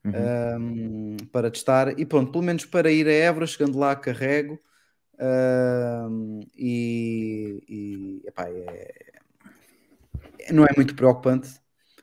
Uhum. 0.06 0.14
um, 0.60 1.18
para 1.32 1.50
testar. 1.50 2.00
E 2.00 2.06
pronto, 2.06 2.32
pelo 2.32 2.44
menos 2.44 2.66
para 2.66 2.92
ir 2.92 3.08
a 3.08 3.12
Évora, 3.12 3.48
chegando 3.48 3.80
lá, 3.80 3.96
carrego. 3.96 4.60
Um, 5.20 6.42
e 6.56 7.64
e 7.68 8.22
epá, 8.28 8.50
é- 8.50 9.18
não 10.52 10.64
é 10.66 10.70
muito 10.76 10.96
preocupante 10.96 11.50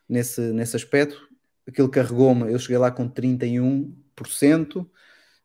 nesse, 0.09 0.41
nesse 0.53 0.77
aspecto. 0.77 1.29
Aquilo 1.67 1.89
carregou-me, 1.89 2.53
eu 2.53 2.59
cheguei 2.59 2.79
lá 2.79 2.91
com 2.91 3.09
31% 3.09 4.89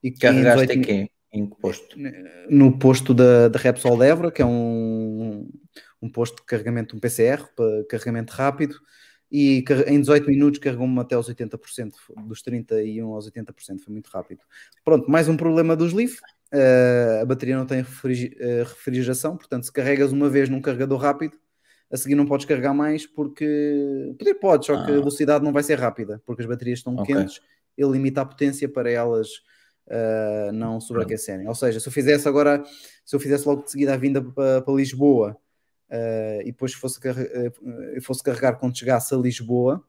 e 0.03 0.11
Carregaste 0.11 0.67
18 0.67 0.71
em 0.73 0.81
quê? 0.81 1.11
Em 1.31 1.47
que 1.47 1.55
posto? 1.57 1.95
no 2.49 2.79
posto 2.79 3.13
da, 3.13 3.47
da 3.47 3.59
Repsol 3.59 3.97
de 3.97 4.05
Évora, 4.07 4.31
que 4.31 4.41
é 4.41 4.45
um, 4.45 5.47
um 6.01 6.09
posto 6.09 6.37
de 6.37 6.43
carregamento, 6.43 6.95
um 6.95 6.99
PCR, 6.99 7.47
para 7.55 7.85
carregamento 7.87 8.33
rápido, 8.33 8.75
e 9.31 9.63
em 9.87 9.99
18 9.99 10.27
minutos 10.27 10.59
carregou-me 10.59 10.99
até 10.99 11.13
aos 11.13 11.29
80%, 11.29 11.93
dos 12.25 12.41
31 12.41 13.13
aos 13.13 13.29
80%, 13.29 13.79
foi 13.79 13.93
muito 13.93 14.07
rápido. 14.07 14.41
Pronto, 14.83 15.09
mais 15.09 15.29
um 15.29 15.37
problema 15.37 15.75
dos 15.75 15.93
Leaf, 15.93 16.19
eh, 16.51 17.19
a 17.21 17.25
bateria 17.25 17.57
não 17.57 17.65
tem 17.65 17.77
refrigi- 17.79 18.35
eh, 18.39 18.63
refrigeração, 18.63 19.37
portanto 19.37 19.63
se 19.65 19.71
carregas 19.71 20.11
uma 20.11 20.29
vez 20.29 20.49
num 20.49 20.61
carregador 20.61 20.99
rápido, 20.99 21.37
a 21.91 21.97
seguir 21.97 22.15
não 22.15 22.25
podes 22.25 22.45
carregar 22.45 22.73
mais 22.73 23.05
porque, 23.07 24.13
poder 24.17 24.35
podes, 24.35 24.67
só 24.67 24.75
que 24.75 24.91
a 24.91 24.95
Ah. 24.95 24.97
velocidade 24.99 25.43
não 25.43 25.51
vai 25.51 25.63
ser 25.63 25.79
rápida, 25.79 26.21
porque 26.25 26.41
as 26.43 26.47
baterias 26.47 26.79
estão 26.79 26.95
Ok. 26.95 27.15
quentes, 27.15 27.41
ele 27.77 27.91
limita 27.91 28.21
a 28.21 28.25
potência 28.25 28.69
para 28.69 28.91
elas 28.91 29.27
uh, 29.87 30.51
não 30.51 30.79
sobreaquecerem. 30.79 31.47
Ou 31.47 31.55
seja, 31.55 31.79
se 31.79 31.87
eu 31.87 31.91
fizesse 31.91 32.27
agora, 32.27 32.63
se 33.03 33.15
eu 33.15 33.19
fizesse 33.19 33.47
logo 33.47 33.63
de 33.63 33.71
seguida 33.71 33.93
a 33.93 33.97
vinda 33.97 34.21
para, 34.21 34.61
para 34.61 34.73
Lisboa 34.75 35.35
uh, 35.89 36.41
e 36.41 36.51
depois 36.51 36.73
fosse, 36.73 36.99
carre- 36.99 37.23
uh, 37.33 38.01
fosse 38.01 38.21
carregar 38.21 38.59
quando 38.59 38.77
chegasse 38.77 39.13
a 39.15 39.17
Lisboa, 39.17 39.83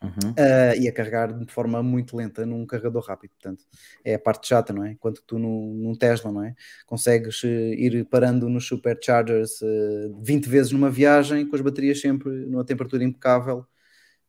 Uhum. 0.00 0.30
uh, 0.30 0.80
ia 0.80 0.92
carregar 0.92 1.32
de 1.32 1.52
forma 1.52 1.82
muito 1.82 2.16
lenta 2.16 2.46
num 2.46 2.64
carregador 2.64 3.02
rápido. 3.02 3.32
Portanto, 3.32 3.64
é 4.04 4.14
a 4.14 4.18
parte 4.18 4.46
chata, 4.46 4.72
não 4.72 4.84
é? 4.84 4.92
Enquanto 4.92 5.22
tu 5.26 5.38
num, 5.38 5.74
num 5.74 5.94
Tesla, 5.94 6.30
não 6.30 6.44
é? 6.44 6.54
Consegues 6.86 7.42
uh, 7.42 7.46
ir 7.46 8.04
parando 8.04 8.48
nos 8.48 8.66
superchargers 8.66 9.60
uh, 9.60 10.22
20 10.22 10.48
vezes 10.48 10.72
numa 10.72 10.90
viagem 10.90 11.46
com 11.46 11.56
as 11.56 11.62
baterias 11.62 12.00
sempre 12.00 12.30
numa 12.46 12.64
temperatura 12.64 13.02
impecável. 13.02 13.66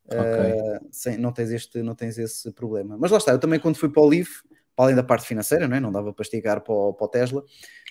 Uh, 0.05 0.87
sem, 0.91 1.17
não, 1.19 1.31
tens 1.31 1.51
este, 1.51 1.83
não 1.83 1.93
tens 1.93 2.17
esse 2.17 2.51
problema. 2.51 2.97
Mas 2.97 3.11
lá 3.11 3.17
está, 3.19 3.31
eu 3.31 3.39
também 3.39 3.59
quando 3.59 3.77
fui 3.77 3.89
para 3.89 4.01
o 4.01 4.07
Leaf, 4.07 4.41
para 4.79 4.85
além 4.85 4.95
da 4.95 5.03
parte 5.03 5.27
financeira, 5.27 5.67
não, 5.67 5.75
é? 5.75 5.79
não 5.81 5.91
dava 5.91 6.13
para 6.13 6.23
esticar 6.23 6.61
para 6.61 6.73
o, 6.73 6.93
para 6.93 7.05
o 7.05 7.07
Tesla, 7.09 7.43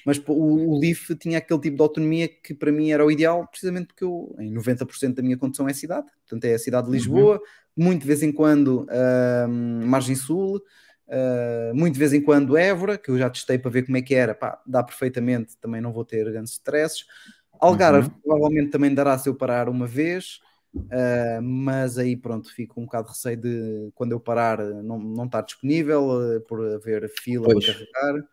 mas 0.07 0.17
o, 0.27 0.33
o 0.33 0.81
Leaf 0.81 1.11
tinha 1.21 1.37
aquele 1.37 1.61
tipo 1.61 1.77
de 1.77 1.83
autonomia 1.83 2.27
que 2.27 2.55
para 2.55 2.73
mim 2.73 2.91
era 2.91 3.05
o 3.05 3.11
ideal, 3.11 3.47
precisamente 3.47 3.89
porque 3.89 4.05
eu, 4.05 4.35
em 4.39 4.51
90% 4.55 5.13
da 5.17 5.23
minha 5.23 5.37
condição 5.37 5.69
é 5.69 5.75
cidade, 5.75 6.07
portanto 6.23 6.45
é 6.47 6.55
a 6.55 6.59
cidade 6.59 6.87
de 6.87 6.93
Lisboa, 6.95 7.35
uhum. 7.35 7.85
muito 7.85 8.01
de 8.01 8.07
vez 8.07 8.23
em 8.23 8.33
quando 8.33 8.87
uh, 8.87 9.49
Margem 9.87 10.17
Sul, 10.17 10.63
uh, 11.09 11.75
muito 11.75 11.93
de 11.93 11.99
vez 11.99 12.15
em 12.15 12.23
quando 12.23 12.57
Évora, 12.57 12.97
que 12.97 13.11
eu 13.11 13.19
já 13.19 13.29
testei 13.29 13.59
para 13.59 13.71
ver 13.71 13.85
como 13.85 13.99
é 13.99 14.01
que 14.01 14.15
era, 14.15 14.35
Pá, 14.35 14.59
dá 14.67 14.83
perfeitamente, 14.83 15.59
também 15.59 15.83
não 15.83 15.93
vou 15.93 16.07
ter 16.07 16.25
grandes 16.25 16.53
stresses. 16.53 17.05
Algarve 17.61 18.09
uhum. 18.09 18.15
provavelmente 18.25 18.71
também 18.71 18.95
dará 18.95 19.19
se 19.19 19.29
eu 19.29 19.35
parar 19.35 19.69
uma 19.69 19.87
vez, 19.87 20.41
uh, 20.75 21.43
mas 21.43 21.99
aí 21.99 22.17
pronto, 22.17 22.53
fico 22.53 22.81
um 22.81 22.85
bocado 22.85 23.07
de 23.07 23.13
receio 23.13 23.37
de 23.37 23.91
quando 23.95 24.13
eu 24.13 24.21
parar 24.21 24.59
não, 24.59 24.99
não 24.99 25.27
estar 25.27 25.43
disponível, 25.43 26.37
uh, 26.37 26.41
por 26.43 26.61
haver 26.75 27.09
fila 27.23 27.49
pois. 27.51 27.65
para 27.65 27.75
carregar. 27.75 28.29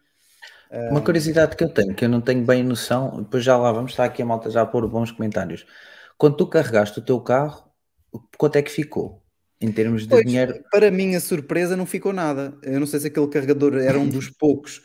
Uma 0.92 1.02
curiosidade 1.02 1.56
que 1.56 1.64
eu 1.64 1.70
tenho, 1.70 1.96
que 1.96 2.04
eu 2.04 2.10
não 2.10 2.20
tenho 2.20 2.44
bem 2.44 2.62
noção, 2.62 3.22
depois 3.22 3.44
já 3.44 3.56
lá 3.56 3.72
vamos 3.72 3.92
estar 3.92 4.04
aqui 4.04 4.22
a 4.22 4.26
malta 4.26 4.50
já 4.50 4.62
a 4.62 4.66
pôr 4.66 4.86
bons 4.90 5.12
comentários. 5.12 5.66
Quando 6.18 6.36
tu 6.36 6.48
carregaste 6.48 7.00
o 7.00 7.02
teu 7.02 7.22
carro, 7.22 7.72
quanto 8.38 8.58
é 8.58 8.62
que 8.62 8.72
ficou? 8.72 9.22
Em 9.62 9.72
termos 9.72 10.04
de 10.04 10.10
pois, 10.10 10.26
dinheiro? 10.26 10.64
Para 10.70 10.92
minha 10.92 11.20
surpresa, 11.20 11.78
não 11.78 11.86
ficou 11.86 12.12
nada. 12.12 12.58
Eu 12.62 12.80
não 12.80 12.88
sei 12.88 13.00
se 13.00 13.08
aquele 13.08 13.28
carregador 13.28 13.76
era 13.76 13.98
um 13.98 14.08
dos 14.08 14.30
poucos 14.30 14.82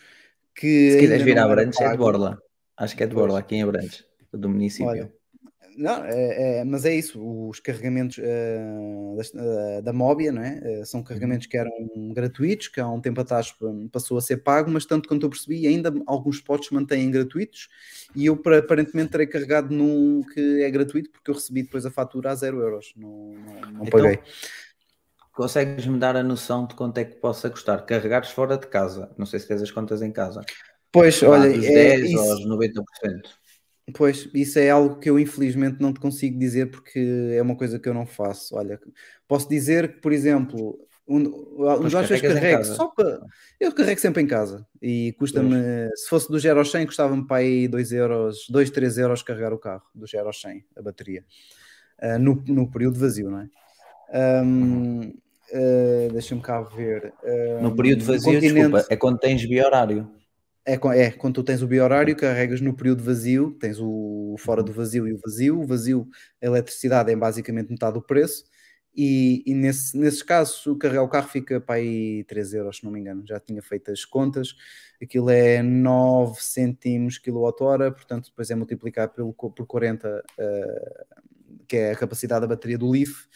que. 0.55 0.93
Se 0.93 0.99
quiseres 1.01 1.25
vir 1.25 1.39
a 1.39 1.45
Abrantes, 1.45 1.81
é 1.81 1.91
de 1.91 1.97
Borla. 1.97 2.39
Acho 2.77 2.97
que 2.97 3.03
é 3.03 3.07
de 3.07 3.15
Borla, 3.15 3.41
aqui 3.41 3.57
em 3.57 3.63
Abrantes, 3.63 4.05
do 4.33 4.49
município. 4.49 4.87
Olha, 4.87 5.13
não, 5.81 6.05
é, 6.05 6.61
é, 6.61 6.65
mas 6.65 6.85
é 6.85 6.95
isso, 6.95 7.19
os 7.49 7.59
carregamentos 7.59 8.19
uh, 8.19 9.17
da, 9.17 9.79
uh, 9.79 9.83
da 9.83 9.93
não 9.93 10.43
é? 10.43 10.81
Uh, 10.83 10.87
são 10.87 11.03
carregamentos 11.03 11.47
que 11.47 11.57
eram 11.57 11.73
gratuitos, 12.13 12.69
que 12.69 12.81
há 12.81 12.87
um 12.87 13.01
tempo 13.01 13.21
atrás 13.21 13.55
passou 13.91 14.19
a 14.19 14.21
ser 14.21 14.39
pago, 14.39 14.71
mas 14.71 14.85
tanto 14.85 15.09
quanto 15.09 15.25
eu 15.25 15.31
percebi, 15.31 15.67
ainda 15.67 15.93
alguns 16.07 16.37
spots 16.37 16.71
mantêm 16.71 17.11
gratuitos 17.11 17.69
e 18.15 18.27
eu 18.27 18.39
aparentemente 18.59 19.11
terei 19.11 19.27
carregado 19.27 19.75
num 19.75 20.23
que 20.35 20.63
é 20.63 20.71
gratuito 20.71 21.11
porque 21.11 21.31
eu 21.31 21.35
recebi 21.35 21.63
depois 21.63 21.87
a 21.87 21.91
fatura 21.91 22.31
a 22.31 22.35
zero 22.35 22.61
euros, 22.61 22.93
não, 22.95 23.09
não, 23.09 23.73
não 23.73 23.87
então, 23.87 24.01
paguei. 24.01 24.19
Consegues-me 25.33 25.99
dar 25.99 26.17
a 26.17 26.23
noção 26.23 26.67
de 26.67 26.75
quanto 26.75 26.99
é 26.99 27.05
que 27.05 27.17
possa 27.17 27.49
custar 27.49 27.87
carregares 27.87 28.31
fora 28.31 28.59
de 28.59 28.67
casa? 28.67 29.11
Não 29.17 29.25
sei 29.25 29.41
se 29.41 29.49
tens 29.49 29.63
as 29.63 29.71
contas 29.71 30.03
em 30.03 30.13
casa. 30.13 30.43
Pois, 30.93 31.23
olha, 31.23 31.51
dos 31.51 31.61
10 31.61 31.69
é, 31.69 31.97
isso... 32.05 32.19
aos 32.19 32.45
90%. 32.45 33.40
Pois, 33.95 34.29
isso 34.35 34.59
é 34.59 34.71
algo 34.71 34.99
que 34.99 35.09
eu 35.09 35.19
infelizmente 35.19 35.81
não 35.81 35.93
te 35.93 36.01
consigo 36.01 36.39
dizer 36.39 36.71
porque 36.71 37.33
é 37.33 37.43
uma 37.43 37.57
coisa 37.57 37.79
que 37.79 37.89
eu 37.89 37.95
não 37.95 38.07
faço. 38.07 38.57
Olha, 38.57 38.81
posso 39.27 39.49
dizer 39.49 39.95
que, 39.95 40.01
por 40.01 40.13
exemplo, 40.13 40.79
um, 41.11 41.17
um 41.17 41.81
dos 41.81 41.93
vezes 41.93 42.21
carrego 42.21 42.65
só 42.65 42.87
para. 42.89 43.21
Eu 43.59 43.73
carrego 43.73 44.01
sempre 44.01 44.23
em 44.23 44.27
casa 44.27 44.65
e 44.81 45.13
custa-me. 45.19 45.57
Se 45.97 46.09
fosse 46.09 46.31
do 46.31 46.39
0 46.39 46.59
ao 46.59 46.65
100, 46.65 46.87
custava-me 46.87 47.27
para 47.27 47.39
aí 47.39 47.67
2 47.67 47.93
euros, 47.93 48.47
2, 48.49 48.71
3 48.71 48.99
euros 48.99 49.23
carregar 49.23 49.53
o 49.53 49.59
carro, 49.59 49.83
do 49.93 50.07
0 50.07 50.27
ao 50.27 50.33
100, 50.33 50.65
a 50.77 50.83
bateria, 50.83 51.25
uh, 52.03 52.19
no, 52.19 52.43
no 52.47 52.71
período 52.71 52.99
vazio, 52.99 53.29
não 53.29 53.41
é? 53.41 53.49
Um, 54.45 55.01
uh, 55.01 55.13
ah, 55.53 56.13
Deixa-me 56.13 56.41
cá 56.41 56.61
ver. 56.61 57.13
No 57.61 57.75
período 57.75 58.05
vazio, 58.05 58.35
continente... 58.35 58.55
desculpa, 58.55 58.87
é 58.89 58.97
quando 58.97 59.19
tens 59.19 59.45
biorário. 59.45 60.20
É, 60.65 60.75
é, 60.75 61.11
quando 61.11 61.35
tu 61.35 61.43
tens 61.43 61.63
o 61.63 61.67
biorário, 61.67 62.15
carregas 62.15 62.61
no 62.61 62.75
período 62.75 63.03
vazio, 63.03 63.53
tens 63.59 63.79
o 63.81 64.37
fora 64.39 64.63
do 64.63 64.73
vazio 64.73 65.09
e 65.09 65.13
o 65.15 65.19
vazio. 65.19 65.61
O 65.61 65.67
vazio, 65.67 66.09
a 66.43 66.47
eletricidade 66.47 67.11
é 67.11 67.17
basicamente 67.17 67.71
metade 67.71 67.95
do 67.95 68.03
preço. 68.03 68.45
E, 68.95 69.43
e 69.47 69.55
nesse, 69.55 69.97
nesses 69.97 70.23
casos, 70.23 70.67
o 70.67 70.77
carregar 70.77 71.03
o 71.03 71.09
carro 71.09 71.29
fica 71.29 71.61
para 71.61 71.77
aí 71.77 72.25
3 72.25 72.55
euros, 72.55 72.79
se 72.79 72.85
não 72.85 72.91
me 72.91 73.01
engano. 73.01 73.25
Já 73.27 73.39
tinha 73.41 73.63
feito 73.63 73.91
as 73.91 74.05
contas. 74.05 74.55
Aquilo 75.01 75.31
é 75.31 75.63
9 75.63 76.43
cêntimos 76.43 77.19
kWh, 77.19 77.93
portanto, 77.93 78.27
depois 78.27 78.51
é 78.51 78.55
multiplicar 78.55 79.09
pelo, 79.09 79.33
por 79.33 79.67
40, 79.67 80.09
uh, 80.09 80.23
eh, 80.39 81.07
que 81.67 81.77
é 81.77 81.93
a 81.93 81.97
capacidade 81.97 82.43
da 82.43 82.49
bateria 82.49 82.77
do 82.77 82.91
Leaf, 82.91 83.27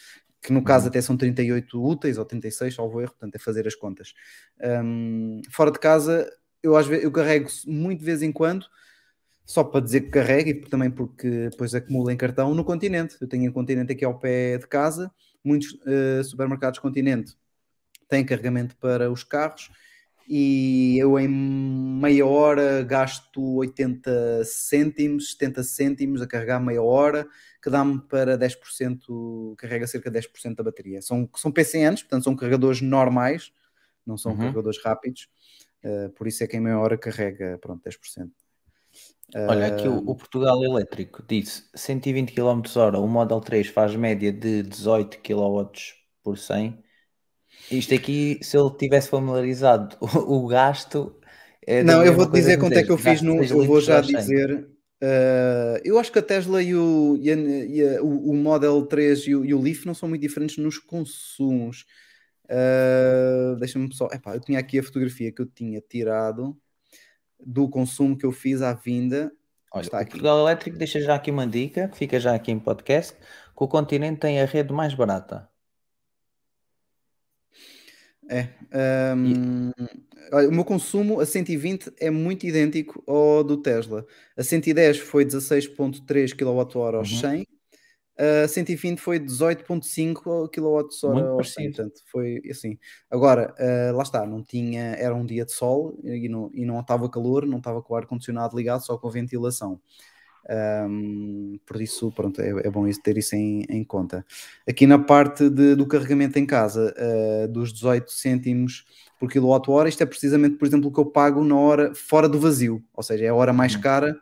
que 0.41 0.53
no 0.53 0.63
caso 0.63 0.85
uhum. 0.85 0.89
até 0.89 1.01
são 1.01 1.17
38 1.17 1.83
úteis 1.83 2.17
ou 2.17 2.25
36, 2.25 2.75
salvo 2.75 3.01
erro, 3.01 3.11
portanto 3.11 3.35
é 3.35 3.39
fazer 3.39 3.65
as 3.65 3.75
contas. 3.75 4.13
Um, 4.61 5.41
fora 5.49 5.71
de 5.71 5.79
casa, 5.79 6.29
eu 6.65 6.75
às 6.75 6.87
vezes 6.87 7.03
eu 7.03 7.11
carrego 7.11 7.47
muito 7.67 7.99
de 7.99 8.05
vez 8.05 8.21
em 8.21 8.31
quando, 8.31 8.65
só 9.45 9.63
para 9.63 9.81
dizer 9.81 10.01
que 10.01 10.09
carrego 10.09 10.49
e 10.49 10.53
também 10.61 10.89
porque 10.89 11.49
depois 11.49 11.75
acumulo 11.75 12.09
em 12.09 12.17
cartão 12.17 12.55
no 12.55 12.63
continente. 12.63 13.15
Eu 13.21 13.27
tenho 13.27 13.49
um 13.49 13.53
continente 13.53 13.91
aqui 13.91 14.03
ao 14.03 14.17
pé 14.17 14.57
de 14.57 14.67
casa, 14.67 15.11
muitos 15.43 15.73
uh, 15.73 16.23
supermercados 16.23 16.79
continente 16.79 17.37
têm 18.07 18.25
carregamento 18.25 18.75
para 18.77 19.11
os 19.11 19.23
carros 19.23 19.71
e 20.27 20.97
eu 20.97 21.19
em 21.19 21.27
meia 21.27 22.25
hora 22.25 22.83
gasto 22.83 23.57
80 23.57 24.43
cêntimos, 24.43 25.31
70 25.31 25.63
cêntimos 25.63 26.21
a 26.21 26.27
carregar 26.27 26.59
meia 26.59 26.81
hora, 26.81 27.27
que 27.61 27.69
dá-me 27.69 28.01
para 28.01 28.37
10%, 28.37 29.55
carrega 29.55 29.85
cerca 29.85 30.09
de 30.09 30.19
10% 30.19 30.55
da 30.55 30.63
bateria. 30.63 31.01
São, 31.01 31.29
são 31.35 31.51
PCNs, 31.51 32.01
portanto 32.01 32.23
são 32.23 32.35
carregadores 32.35 32.81
normais, 32.81 33.51
não 34.05 34.17
são 34.17 34.31
uhum. 34.31 34.39
carregadores 34.39 34.79
rápidos. 34.83 35.29
Uh, 35.85 36.09
por 36.11 36.27
isso 36.27 36.43
é 36.43 36.47
que 36.47 36.57
em 36.57 36.59
meia 36.59 36.79
hora 36.79 36.97
carrega, 36.97 37.59
pronto, 37.61 37.83
10%. 37.87 38.31
Olha, 39.35 39.67
aqui 39.67 39.87
o, 39.87 39.97
o, 39.97 40.15
Portugal 40.15 40.63
Elétrico 40.63 41.23
disse 41.27 41.63
120 41.75 42.31
km 42.31 42.61
hora, 42.77 42.99
o 42.99 43.07
Model 43.07 43.39
3 43.39 43.67
faz 43.67 43.95
média 43.95 44.31
de 44.31 44.63
18 44.63 45.19
kW 45.19 45.69
por 46.23 46.37
100. 46.37 46.83
Isto 47.71 47.93
aqui, 47.93 48.39
se 48.41 48.57
ele 48.57 48.71
tivesse 48.77 49.09
familiarizado 49.09 49.95
o, 50.01 50.45
o 50.45 50.47
gasto. 50.47 51.15
É 51.65 51.83
não, 51.83 52.03
eu 52.03 52.13
vou-te 52.13 52.33
dizer 52.33 52.57
quanto 52.57 52.77
é 52.77 52.83
que 52.83 52.91
eu 52.91 52.97
fiz 52.97 53.21
no. 53.21 53.43
Eu 53.43 53.63
vou 53.65 53.81
já 53.81 54.01
dizer. 54.01 54.67
Uh, 55.03 55.77
eu 55.83 55.99
acho 55.99 56.11
que 56.11 56.19
a 56.19 56.21
Tesla 56.21 56.63
e 56.63 56.73
o, 56.73 57.17
e 57.19 57.29
a, 57.29 57.35
e 57.35 57.97
a, 57.97 58.01
o, 58.01 58.31
o, 58.31 58.35
Model 58.35 58.85
3 58.85 59.27
e 59.27 59.35
o, 59.35 59.45
e 59.45 59.53
o 59.53 59.61
Leaf 59.61 59.85
não 59.85 59.93
são 59.93 60.07
muito 60.07 60.21
diferentes 60.21 60.57
nos 60.57 60.77
consumos. 60.77 61.85
Uh, 62.45 63.55
Deixa-me 63.57 63.93
só. 63.93 64.07
Epá, 64.11 64.35
eu 64.35 64.39
tinha 64.39 64.59
aqui 64.59 64.79
a 64.79 64.83
fotografia 64.83 65.31
que 65.31 65.41
eu 65.41 65.45
tinha 65.45 65.81
tirado 65.81 66.57
do 67.39 67.69
consumo 67.69 68.17
que 68.17 68.25
eu 68.25 68.31
fiz 68.31 68.61
à 68.61 68.73
vinda. 68.73 69.31
Olha, 69.71 69.83
Está 69.83 69.99
aqui. 69.99 70.09
o 70.09 70.11
Portugal 70.11 70.39
Elétrico 70.39 70.77
deixa 70.77 71.01
já 71.01 71.15
aqui 71.15 71.31
uma 71.31 71.45
dica, 71.45 71.87
que 71.89 71.97
fica 71.97 72.19
já 72.19 72.33
aqui 72.33 72.51
em 72.51 72.59
podcast, 72.59 73.13
que 73.13 73.63
o 73.63 73.67
continente 73.67 74.19
tem 74.19 74.41
a 74.41 74.45
rede 74.45 74.71
mais 74.71 74.93
barata. 74.93 75.49
É. 78.29 78.49
Um, 79.15 79.71
olha, 80.31 80.49
o 80.49 80.51
meu 80.51 80.65
consumo 80.65 81.19
a 81.19 81.25
120 81.25 81.93
é 81.99 82.09
muito 82.09 82.45
idêntico 82.45 83.03
ao 83.05 83.43
do 83.43 83.57
Tesla. 83.57 84.05
A 84.35 84.43
110 84.43 84.99
foi 84.99 85.25
16.3 85.25 86.33
kWh 86.35 86.95
aos 86.95 87.11
uhum. 87.11 87.19
100 87.19 87.47
a 88.17 88.47
120 88.47 88.99
foi 88.99 89.19
18.5 89.19 90.49
kWh 90.49 91.27
ao 91.27 91.43
100, 91.43 91.71
portanto 91.71 92.01
foi 92.05 92.41
assim. 92.49 92.77
Agora, 93.11 93.53
uh, 93.59 93.95
lá 93.95 94.03
está, 94.03 94.25
não 94.25 94.41
tinha, 94.41 94.95
era 94.95 95.13
um 95.13 95.25
dia 95.25 95.43
de 95.43 95.51
sol 95.51 95.99
e 96.01 96.29
não, 96.29 96.49
e 96.53 96.65
não 96.65 96.79
estava 96.79 97.09
calor, 97.09 97.45
não 97.45 97.57
estava 97.57 97.81
com 97.81 97.93
o 97.93 97.97
ar-condicionado 97.97 98.55
ligado, 98.55 98.85
só 98.85 98.97
com 98.97 99.07
a 99.07 99.11
ventilação. 99.11 99.81
Um, 100.47 101.59
por 101.65 101.81
isso, 101.81 102.11
pronto, 102.11 102.39
é, 102.39 102.49
é, 102.49 102.69
bom 102.69 102.87
isso, 102.87 103.01
ter 103.01 103.17
isso 103.17 103.35
em, 103.35 103.65
em 103.67 103.83
conta. 103.83 104.25
Aqui 104.67 104.87
na 104.87 104.99
parte 104.99 105.49
de, 105.49 105.75
do 105.75 105.85
carregamento 105.85 106.39
em 106.39 106.45
casa, 106.45 106.93
uh, 106.97 107.47
dos 107.51 107.73
18 107.73 108.09
cêntimos 108.11 108.85
por 109.19 109.29
kWh, 109.29 109.87
isto 109.89 110.03
é 110.03 110.05
precisamente, 110.05 110.55
por 110.55 110.65
exemplo, 110.65 110.89
o 110.89 110.93
que 110.93 110.99
eu 110.99 111.05
pago 111.05 111.43
na 111.43 111.57
hora 111.57 111.93
fora 111.95 112.29
do 112.29 112.39
vazio, 112.39 112.81
ou 112.93 113.03
seja, 113.03 113.25
é 113.25 113.29
a 113.29 113.35
hora 113.35 113.51
mais 113.51 113.75
uhum. 113.75 113.81
cara, 113.81 114.15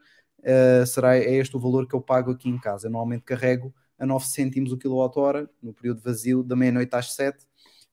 será 0.85 1.15
é 1.17 1.35
este 1.35 1.55
o 1.55 1.59
valor 1.59 1.87
que 1.87 1.95
eu 1.95 2.01
pago 2.01 2.31
aqui 2.31 2.49
em 2.49 2.59
casa. 2.59 2.87
Eu 2.87 2.91
normalmente 2.91 3.23
carrego 3.23 3.73
a 4.03 4.05
9 4.05 4.25
cêntimos 4.25 4.71
o 4.71 4.77
quilowatt-hora, 4.77 5.49
no 5.61 5.73
período 5.73 6.01
vazio, 6.01 6.43
da 6.43 6.55
meia-noite 6.55 6.93
às 6.93 7.13
7. 7.13 7.37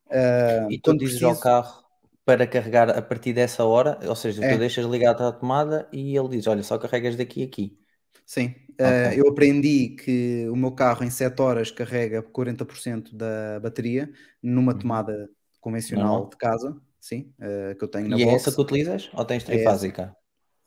Uh, 0.07 0.71
e 0.71 0.79
tu 0.79 0.93
dizes 0.93 1.21
preciso... 1.21 1.29
ao 1.29 1.37
carro 1.37 1.85
para 2.25 2.47
carregar 2.47 2.91
a 2.91 3.01
partir 3.01 3.33
dessa 3.33 3.65
hora, 3.65 3.99
ou 4.05 4.17
seja, 4.17 4.45
é. 4.45 4.53
tu 4.53 4.59
deixas 4.59 4.85
ligado 4.85 5.23
à 5.23 5.33
tomada 5.33 5.89
e 5.93 6.17
ele 6.17 6.29
diz: 6.29 6.47
Olha, 6.49 6.63
só 6.63 6.77
carregas 6.79 7.17
daqui 7.17 7.43
a 7.43 7.47
aqui. 7.47 7.79
Sim, 8.27 8.55
okay. 8.73 8.87
uh, 8.87 9.13
eu 9.15 9.29
aprendi 9.29 9.91
que 9.91 10.49
o 10.49 10.57
meu 10.57 10.73
carro 10.73 11.05
em 11.05 11.11
7 11.11 11.41
horas 11.41 11.71
carrega 11.71 12.23
40% 12.23 13.15
da 13.15 13.61
bateria 13.61 14.11
numa 14.43 14.73
uhum. 14.73 14.79
tomada 14.79 15.31
convencional 15.61 16.29
de 16.29 16.37
casa, 16.37 16.77
sim, 17.01 17.33
uh, 17.39 17.77
que 17.77 17.85
eu 17.85 17.89
tenho 17.89 18.09
na 18.09 18.19
E 18.19 18.25
é 18.25 18.35
essa 18.35 18.53
que 18.53 18.61
utilizas 18.61 19.11
ou 19.15 19.25
tens 19.25 19.45
trifásica? 19.45 20.15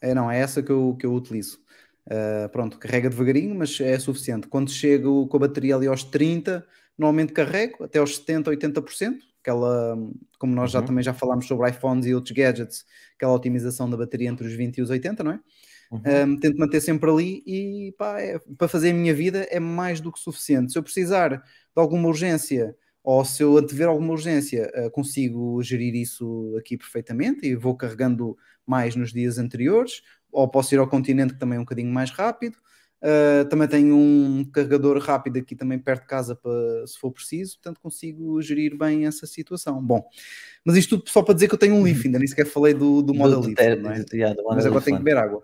É, 0.02 0.12
é, 0.12 0.14
não, 0.14 0.32
é 0.32 0.40
essa 0.40 0.64
que 0.64 0.72
eu, 0.72 0.96
que 0.98 1.06
eu 1.06 1.14
utilizo. 1.14 1.60
Uh, 2.06 2.50
pronto, 2.50 2.78
carrega 2.78 3.10
devagarinho, 3.10 3.56
mas 3.56 3.80
é 3.80 3.98
suficiente. 3.98 4.48
Quando 4.48 4.70
chego 4.70 5.28
com 5.28 5.38
a 5.38 5.42
bateria 5.42 5.76
ali 5.76 5.88
aos 5.88 6.04
30, 6.04 6.66
normalmente 6.98 7.34
carrego 7.34 7.84
até 7.84 8.00
aos 8.00 8.18
70, 8.18 8.52
80%. 8.52 9.18
Aquela, 9.42 9.98
como 10.40 10.56
nós 10.56 10.72
já 10.72 10.80
uhum. 10.80 10.86
também 10.86 11.04
já 11.04 11.14
falámos 11.14 11.48
sobre 11.48 11.70
iPhones 11.70 12.06
e 12.06 12.16
outros 12.16 12.36
gadgets, 12.36 12.86
aquela 13.16 13.34
otimização 13.34 13.90
da 13.90 13.98
bateria 13.98 14.30
entre 14.30 14.48
os 14.48 14.54
20 14.54 14.78
e 14.78 14.82
os 14.82 14.90
80, 14.90 15.24
não 15.24 15.32
é? 15.34 15.40
Uhum. 15.92 16.02
Um, 16.32 16.40
tento 16.40 16.58
manter 16.58 16.82
sempre 16.82 17.10
ali 17.10 17.44
e 17.46 17.94
pá, 17.98 18.20
é- 18.20 18.40
para 18.58 18.68
fazer 18.68 18.90
a 18.90 18.94
minha 18.94 19.14
vida 19.14 19.46
é 19.52 19.60
mais 19.60 20.02
do 20.02 20.12
que 20.12 20.20
suficiente. 20.20 20.72
Se 20.72 20.78
eu 20.78 20.84
precisar 20.84 21.30
de 21.38 21.42
alguma 21.76 22.08
urgência 22.08 22.76
ou 23.04 23.24
se 23.26 23.44
eu 23.44 23.58
antever 23.58 23.90
alguma 23.90 24.14
urgência, 24.14 24.72
uh, 24.76 24.90
consigo 24.90 25.62
gerir 25.62 25.94
isso 25.94 26.56
aqui 26.58 26.78
perfeitamente 26.78 27.46
e 27.46 27.54
vou 27.54 27.76
carregando 27.76 28.38
mais 28.66 28.96
nos 28.96 29.12
dias 29.12 29.38
anteriores, 29.38 30.02
ou 30.34 30.48
posso 30.50 30.74
ir 30.76 30.80
ao 30.80 30.88
continente 30.88 31.34
que 31.34 31.40
também 31.40 31.58
é 31.58 31.60
um 31.60 31.64
bocadinho 31.64 31.92
mais 31.94 32.12
rápido. 32.12 32.58
Uh, 33.02 33.44
também 33.50 33.68
tenho 33.68 33.98
um 33.98 34.46
carregador 34.46 34.98
rápido 34.98 35.38
aqui 35.38 35.58
também 35.58 35.78
perto 35.78 36.04
de 36.04 36.08
casa 36.08 36.38
para 36.38 36.88
se 36.88 36.98
for 36.98 37.12
preciso, 37.12 37.56
portanto 37.58 37.82
consigo 37.82 38.42
gerir 38.42 38.78
bem 38.78 39.06
essa 39.06 39.28
situação. 39.28 39.82
Bom, 39.84 40.08
mas 40.64 40.78
isto 40.78 40.98
tudo 40.98 41.10
só 41.10 41.22
para 41.22 41.34
dizer 41.34 41.50
que 41.50 41.54
eu 41.54 41.60
tenho 41.60 41.76
um 41.76 41.84
Leaf, 41.84 42.06
ainda 42.06 42.18
nem 42.18 42.28
sequer 42.28 42.46
falei 42.46 42.74
do, 42.74 43.02
do 43.02 43.14
Model 43.14 43.42
Do- 43.42 43.48
Leaf, 43.48 43.58
do- 43.76 43.82
não 43.82 43.92
é? 43.92 44.00
do- 44.00 44.16
yeah, 44.16 44.34
do 44.34 44.44
mas 44.48 44.66
agora 44.66 44.82
tenho 44.86 44.98
que 44.98 45.04
beber 45.04 45.18
água. 45.20 45.44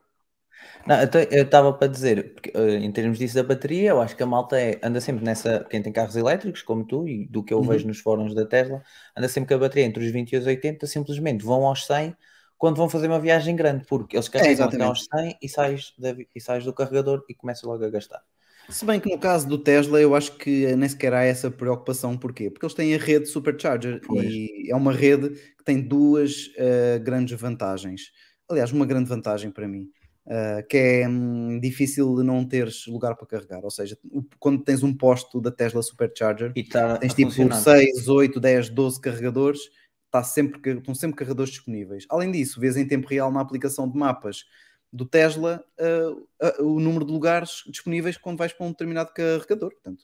Não, 0.88 1.02
então, 1.02 1.22
eu 1.22 1.44
estava 1.44 1.74
para 1.74 1.88
dizer, 1.88 2.34
porque, 2.34 2.52
eh, 2.56 2.76
em 2.78 2.92
termos 2.92 3.18
disso 3.20 3.36
da 3.36 3.44
bateria, 3.44 3.90
eu 3.90 4.02
acho 4.02 4.16
que 4.16 4.24
a 4.24 4.26
malta 4.26 4.60
é- 4.60 4.80
anda 4.82 5.00
sempre 5.02 5.24
nessa, 5.24 5.66
quem 5.70 5.82
tem 5.82 5.92
carros 5.92 6.16
elétricos, 6.16 6.62
como 6.62 6.86
tu, 6.86 7.08
e 7.08 7.28
do 7.28 7.44
que 7.44 7.54
eu 7.54 7.60
Uhum. 7.60 7.68
vejo 7.68 7.88
nos 7.88 8.00
fóruns 8.00 8.34
da 8.34 8.46
Tesla, 8.46 8.82
anda 9.16 9.28
sempre 9.28 9.50
com 9.50 9.56
a 9.56 9.58
bateria 9.58 9.86
entre 9.86 10.04
os 10.06 10.12
20 10.12 10.32
e 10.34 10.38
os 10.38 10.46
80, 10.46 10.88
simplesmente 10.88 11.44
vão 11.46 11.66
aos 11.66 11.86
100 11.86 12.16
quando 12.60 12.76
vão 12.76 12.90
fazer 12.90 13.08
uma 13.08 13.20
viagem 13.20 13.56
grande, 13.56 13.86
porque 13.86 14.18
eles 14.18 14.28
carregam 14.28 14.66
até 14.66 14.76
exatamente. 14.76 14.88
aos 14.88 15.08
100 15.12 15.38
e 15.42 15.50
sais, 15.50 15.94
e 16.36 16.42
sais 16.42 16.66
do 16.66 16.74
carregador 16.74 17.24
e 17.30 17.34
começam 17.34 17.70
logo 17.72 17.84
a 17.86 17.90
gastar. 17.90 18.22
Se 18.68 18.86
bem 18.86 19.00
que 19.00 19.10
no 19.10 19.18
caso 19.18 19.48
do 19.48 19.58
Tesla, 19.58 20.00
eu 20.00 20.14
acho 20.14 20.38
que 20.38 20.76
nem 20.76 20.88
sequer 20.88 21.14
há 21.14 21.24
essa 21.24 21.50
preocupação. 21.50 22.16
Porquê? 22.16 22.52
Porque 22.52 22.66
eles 22.66 22.76
têm 22.76 22.94
a 22.94 23.00
rede 23.00 23.28
Supercharger 23.28 24.02
Pois. 24.06 24.24
e 24.24 24.70
é 24.70 24.76
uma 24.76 24.94
rede 24.94 25.30
que 25.58 25.64
tem 25.64 25.82
duas 25.82 26.52
eh, 26.56 27.00
grandes 27.00 27.40
vantagens. 27.40 28.12
Aliás, 28.48 28.72
uma 28.72 28.86
grande 28.86 29.10
vantagem 29.10 29.50
para 29.50 29.68
mim, 29.68 29.88
eh, 30.28 30.64
que 30.70 30.78
é 30.78 31.08
hum, 31.08 31.60
difícil 31.60 32.14
de 32.18 32.24
não 32.24 32.46
teres 32.46 32.86
lugar 32.86 33.16
para 33.16 33.26
carregar. 33.26 33.64
Ou 33.64 33.72
seja, 33.72 33.98
quando 34.38 34.64
tens 34.64 34.84
um 34.84 34.94
posto 34.94 35.42
da 35.42 35.50
Tesla 35.50 35.82
Supercharger, 35.82 36.52
E 36.56 36.60
está 36.60 36.98
tens 36.98 37.14
tipo 37.16 37.32
funcionar. 37.32 37.62
6, 37.62 38.08
8, 38.08 38.40
10, 38.40 38.70
12 38.70 39.02
carregadores, 39.02 39.62
está 40.10 40.24
sempre, 40.24 40.60
estão 40.72 40.96
sempre 40.96 41.16
carregadores 41.16 41.52
disponíveis. 41.52 42.06
Além 42.10 42.32
disso, 42.32 42.60
vês 42.60 42.76
em 42.76 42.88
tempo 42.88 43.08
real 43.08 43.32
na 43.32 43.40
aplicação 43.40 43.90
de 43.90 43.98
mapas 43.98 44.46
do 44.92 45.06
Tesla 45.06 45.64
uh, 45.80 46.28
uh, 46.62 46.66
o 46.66 46.80
número 46.80 47.06
de 47.06 47.12
lugares 47.12 47.64
disponíveis 47.68 48.18
quando 48.18 48.40
vais 48.40 48.52
para 48.52 48.66
um 48.66 48.72
determinado 48.72 49.14
carregador. 49.14 49.72
Portanto, 49.72 50.04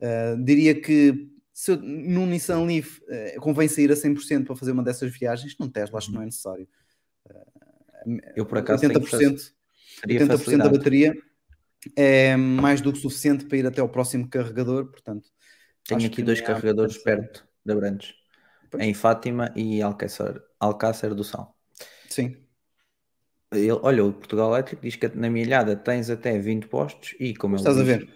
uh, 0.00 0.42
diria 0.42 0.80
que 0.80 1.28
se 1.52 1.72
eu- 1.72 1.82
num 1.82 2.26
Nissan 2.26 2.64
Leaf 2.64 3.00
convém 3.40 3.68
sair 3.68 3.90
a 3.90 3.96
100% 3.96 4.46
para 4.46 4.56
fazer 4.56 4.70
uma 4.70 4.84
dessas 4.84 5.12
viagens, 5.12 5.56
num 5.58 5.68
Tesla 5.68 5.98
acho 5.98 6.06
que 6.06 6.14
não 6.14 6.22
é 6.22 6.26
necessário. 6.26 6.66
Eu, 8.34 8.46
por 8.46 8.58
acaso, 8.58 8.80
tenho 8.80 8.94
80%, 8.94 9.52
Teria 10.00 10.20
80% 10.20 10.58
da 10.58 10.70
bateria 10.70 11.14
é 11.96 12.36
mais 12.36 12.80
do 12.80 12.92
que 12.92 12.98
suficiente 12.98 13.44
para 13.44 13.58
ir 13.58 13.66
até 13.66 13.80
ao 13.80 13.88
próximo 13.88 14.28
carregador, 14.28 14.86
portanto. 14.86 15.28
Tenho 15.84 16.06
aqui 16.06 16.22
dois 16.22 16.40
há 16.40 16.44
carregadores 16.44 16.96
perto 16.98 17.46
da 17.64 17.74
Brantes, 17.74 18.12
Pois. 18.12 18.19
Em 18.78 18.94
Fátima 18.94 19.52
e 19.56 19.82
Alcácer, 19.82 20.42
Alcácer 20.58 21.14
do 21.14 21.24
Sal. 21.24 21.54
Sim. 22.08 22.36
Ele, 23.52 23.72
olha, 23.82 24.04
o 24.04 24.12
Portugal 24.12 24.52
Elétrico 24.52 24.82
diz 24.82 24.96
que 24.96 25.08
na 25.08 25.28
milhada 25.28 25.74
tens 25.74 26.08
até 26.08 26.38
20 26.38 26.68
postos 26.68 27.16
e 27.18 27.34
como 27.34 27.56
Estás 27.56 27.78
a 27.78 27.82
ver? 27.82 28.08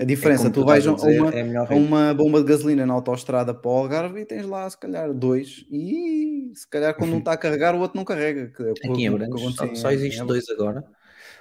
A 0.00 0.04
diferença, 0.04 0.44
como 0.44 0.54
tu 0.54 0.60
tu 0.60 0.66
vais 0.66 0.86
a 0.86 0.94
dizer, 0.94 1.20
uma, 1.20 1.30
é 1.30 1.56
a 1.56 1.74
uma 1.74 2.14
bomba 2.14 2.40
de 2.40 2.46
gasolina 2.46 2.86
na 2.86 2.94
autoestrada 2.94 3.52
para 3.52 3.70
o 3.70 3.74
Algarve 3.74 4.20
e 4.20 4.24
tens 4.24 4.46
lá, 4.46 4.68
se 4.68 4.78
calhar, 4.78 5.12
dois. 5.12 5.66
E 5.70 6.50
se 6.54 6.66
calhar, 6.66 6.94
quando 6.96 7.12
um 7.12 7.18
está 7.18 7.32
a 7.32 7.36
carregar, 7.36 7.74
o 7.74 7.80
outro 7.80 7.98
não 7.98 8.04
carrega. 8.04 8.46
que 8.48 8.62
é 8.62 8.70
Aqui 8.70 9.02
em 9.02 9.08
Abrantes 9.08 9.54
só, 9.54 9.74
só 9.74 9.90
existe 9.90 10.24
dois 10.24 10.48
agora, 10.48 10.82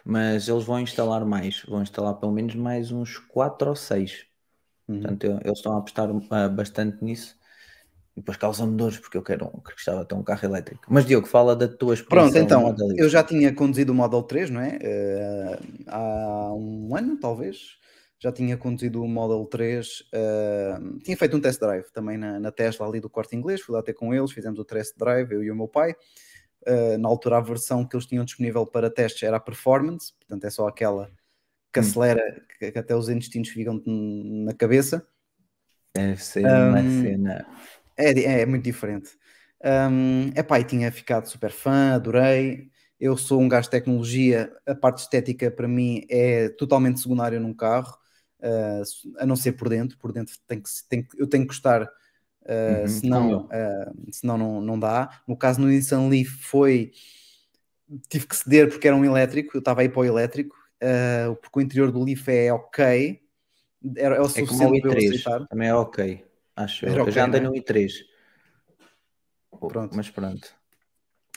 mas 0.04 0.50
eles 0.50 0.66
vão 0.66 0.82
instalar 0.82 1.26
mais, 1.26 1.64
vão 1.66 1.82
instalar 1.82 2.16
pelo 2.16 2.34
menos 2.34 2.54
mais 2.56 2.92
uns 2.92 3.18
4 3.18 3.70
ou 3.70 3.76
6. 3.76 4.26
Uhum. 4.86 5.00
Portanto, 5.00 5.40
eles 5.46 5.58
estão 5.58 5.76
a 5.76 5.78
apostar 5.78 6.10
ah, 6.32 6.50
bastante 6.50 7.02
nisso. 7.02 7.40
Depois 8.22 8.38
causa-me 8.38 8.78
dores 8.78 9.00
porque 9.00 9.18
eu 9.18 9.24
quero 9.24 9.48
um, 9.48 9.60
que 9.60 9.72
gostava 9.72 10.02
de 10.02 10.08
ter 10.08 10.16
um 10.16 10.24
carro 10.24 10.46
elétrico. 10.46 10.86
Mas 10.88 11.06
Diogo, 11.06 11.28
fala 11.28 11.56
da 11.56 11.68
tua 11.68 11.96
experiência. 11.96 12.46
Pronto, 12.46 12.72
então, 12.72 12.96
eu 12.96 13.10
já 13.10 13.24
tinha 13.24 13.52
conduzido 13.54 13.92
o 13.92 13.96
Model 13.96 14.22
3, 14.24 14.50
não 14.52 14.62
é? 14.62 14.78
Eh, 14.80 15.60
há 15.88 16.54
um 16.54 16.96
ano, 16.96 17.20
talvez. 17.20 17.80
Já 18.20 18.32
tinha 18.32 18.56
conduzido 18.56 19.02
o 19.02 19.08
Model 19.08 19.44
3. 19.46 20.04
eh, 20.14 20.78
tinha 21.04 21.18
feito 21.18 21.36
um 21.36 21.42
test 21.42 21.60
drive 21.60 21.92
também 21.92 22.18
na, 22.18 22.40
na 22.40 22.52
Tesla 22.52 22.88
ali 22.88 23.00
do 23.00 23.10
Corte 23.10 23.36
Inglês. 23.36 23.62
Fui 23.62 23.74
lá 23.76 23.82
ter 23.82 23.94
com 23.94 24.14
eles, 24.14 24.32
fizemos 24.32 24.60
o 24.60 24.64
test 24.64 24.96
drive, 24.96 25.32
eu 25.32 25.44
e 25.44 25.50
o 25.50 25.56
meu 25.56 25.68
pai. 25.68 25.96
Eh, 26.66 26.98
na 26.98 27.10
altura, 27.10 27.38
a 27.38 27.42
versão 27.42 27.84
que 27.84 27.96
eles 27.96 28.06
tinham 28.06 28.24
disponível 28.24 28.66
para 28.68 28.92
testes 28.92 29.24
era 29.24 29.38
a 29.38 29.40
Performance, 29.40 30.14
portanto, 30.20 30.46
é 30.46 30.50
só 30.52 30.68
aquela 30.68 31.10
que 31.74 31.80
Hum. 31.80 31.84
acelera, 31.84 32.22
que, 32.60 32.72
que 32.72 32.78
até 32.78 32.96
os 32.96 33.10
intestinos 33.10 33.50
ficam 33.50 33.82
na 33.86 34.54
cabeça. 34.54 35.08
Deve 35.96 36.24
ser 36.24 36.46
uma 36.46 36.82
cena. 36.84 37.46
É, 37.98 38.14
di- 38.14 38.26
é 38.26 38.46
muito 38.46 38.64
diferente. 38.64 39.10
Um, 39.64 40.30
epá, 40.36 40.60
e 40.60 40.64
tinha 40.64 40.92
ficado 40.92 41.28
super 41.28 41.52
fã, 41.52 41.94
adorei. 41.96 42.70
Eu 43.00 43.18
sou 43.18 43.42
um 43.42 43.48
gajo 43.50 43.66
de 43.66 43.72
tecnologia, 43.72 44.52
a 44.66 44.76
parte 44.76 45.00
estética 45.00 45.50
para 45.52 45.68
mim 45.68 46.06
é 46.10 46.50
totalmente 46.50 47.00
secundária 47.00 47.40
num 47.40 47.54
carro, 47.54 47.96
uh, 48.42 48.84
a 49.20 49.26
não 49.26 49.36
ser 49.36 49.54
por 49.54 49.70
dentro. 49.70 49.98
Por 49.98 50.12
dentro 50.12 50.36
tem 50.48 50.62
que, 50.62 50.70
tem 50.90 51.04
que- 51.04 51.20
eu 51.22 51.28
tenho 51.28 51.44
que 51.44 51.50
gostar, 51.50 51.84
uh, 51.84 52.88
Uhum, 52.88 52.88
senão, 52.88 53.42
como 53.42 53.52
uh, 53.52 54.12
senão 54.14 54.38
não, 54.38 54.62
não 54.62 54.80
dá. 54.80 55.22
No 55.28 55.38
caso 55.38 55.60
no 55.62 55.68
Nissan 55.68 56.08
Leaf 56.10 56.30
foi. 56.44 56.92
Tive 58.10 58.28
que 58.28 58.36
ceder 58.36 58.70
porque 58.70 58.88
era 58.88 58.96
um 58.96 59.04
elétrico, 59.06 59.56
eu 59.58 59.60
estava 59.60 59.82
aí 59.82 59.90
para 59.90 60.00
o 60.02 60.06
elétrico, 60.06 60.56
porque 61.42 61.60
o 61.60 61.62
interior 61.62 61.92
do 61.92 62.04
Leaf 62.04 62.28
é 62.30 62.52
ok, 62.54 63.22
era, 63.98 64.16
é 64.18 64.22
o 64.22 64.30
É 64.34 64.42
o 64.44 64.46
suficiente 64.50 64.80
para 64.80 64.90
eu 64.92 64.98
i3, 64.98 64.98
aceitar. 64.98 65.42
também 65.50 65.70
é 65.70 65.76
ok. 65.76 66.26
Acho 66.64 66.86
eu. 66.86 66.94
Era 66.94 67.02
eu 67.02 67.12
já 67.12 67.26
andei 67.26 67.42
não 67.42 67.54
é? 67.54 67.58
no 67.58 67.64
i3. 67.64 67.92
Pronto. 69.60 69.96
Mas 69.96 70.10
pronto. 70.10 70.62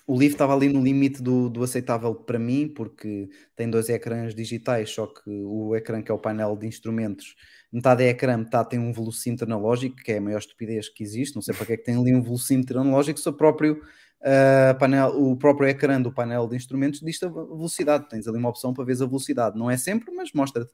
O 0.07 0.19
Leaf 0.19 0.33
estava 0.33 0.55
ali 0.55 0.69
no 0.69 0.83
limite 0.83 1.23
do, 1.23 1.49
do 1.49 1.63
aceitável 1.63 2.15
para 2.15 2.39
mim, 2.39 2.69
porque 2.69 3.29
tem 3.57 3.71
dois 3.71 3.89
ecrãs 3.89 4.35
digitais, 4.35 4.91
só 4.91 5.07
que 5.07 5.31
o 5.31 5.75
ecrã 5.75 6.03
que 6.03 6.11
é 6.11 6.15
o 6.15 6.19
painel 6.19 6.57
de 6.57 6.67
instrumentos, 6.67 7.35
metade 7.73 8.05
é 8.05 8.11
ecrã, 8.11 8.37
metade 8.37 8.69
tem 8.69 8.79
um 8.79 8.93
velocímetro 8.93 9.47
analógico, 9.47 9.97
que 9.97 10.13
é 10.13 10.19
a 10.19 10.21
maior 10.21 10.39
estupidez 10.39 10.91
que 10.91 11.03
existe. 11.03 11.35
Não 11.35 11.41
sei 11.41 11.55
para 11.55 11.65
que 11.65 11.73
é 11.73 11.77
que 11.79 11.85
tem 11.85 11.97
ali 11.97 12.15
um 12.15 12.23
velocímetro 12.23 12.81
analógico, 12.81 13.19
se 13.19 13.29
o 13.29 13.33
próprio, 13.33 13.81
ah, 14.23 14.77
painel, 14.79 15.09
o 15.09 15.37
próprio 15.39 15.69
ecrã 15.69 16.01
do 16.01 16.13
painel 16.13 16.47
de 16.49 16.57
instrumentos 16.57 17.01
diz 17.01 17.23
a 17.23 17.29
velocidade. 17.29 18.07
Tens 18.09 18.29
ali 18.29 18.37
uma 18.37 18.51
opção 18.51 18.75
para 18.75 18.85
ver 18.85 19.03
a 19.03 19.07
velocidade. 19.07 19.59
Não 19.59 19.71
é 19.71 19.79
sempre, 19.79 20.15
mas 20.15 20.33
mostra-te. 20.35 20.73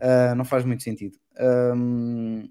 Ah, 0.00 0.36
não 0.36 0.44
faz 0.44 0.64
muito 0.64 0.84
sentido. 0.84 1.18
Ahm, 1.36 2.48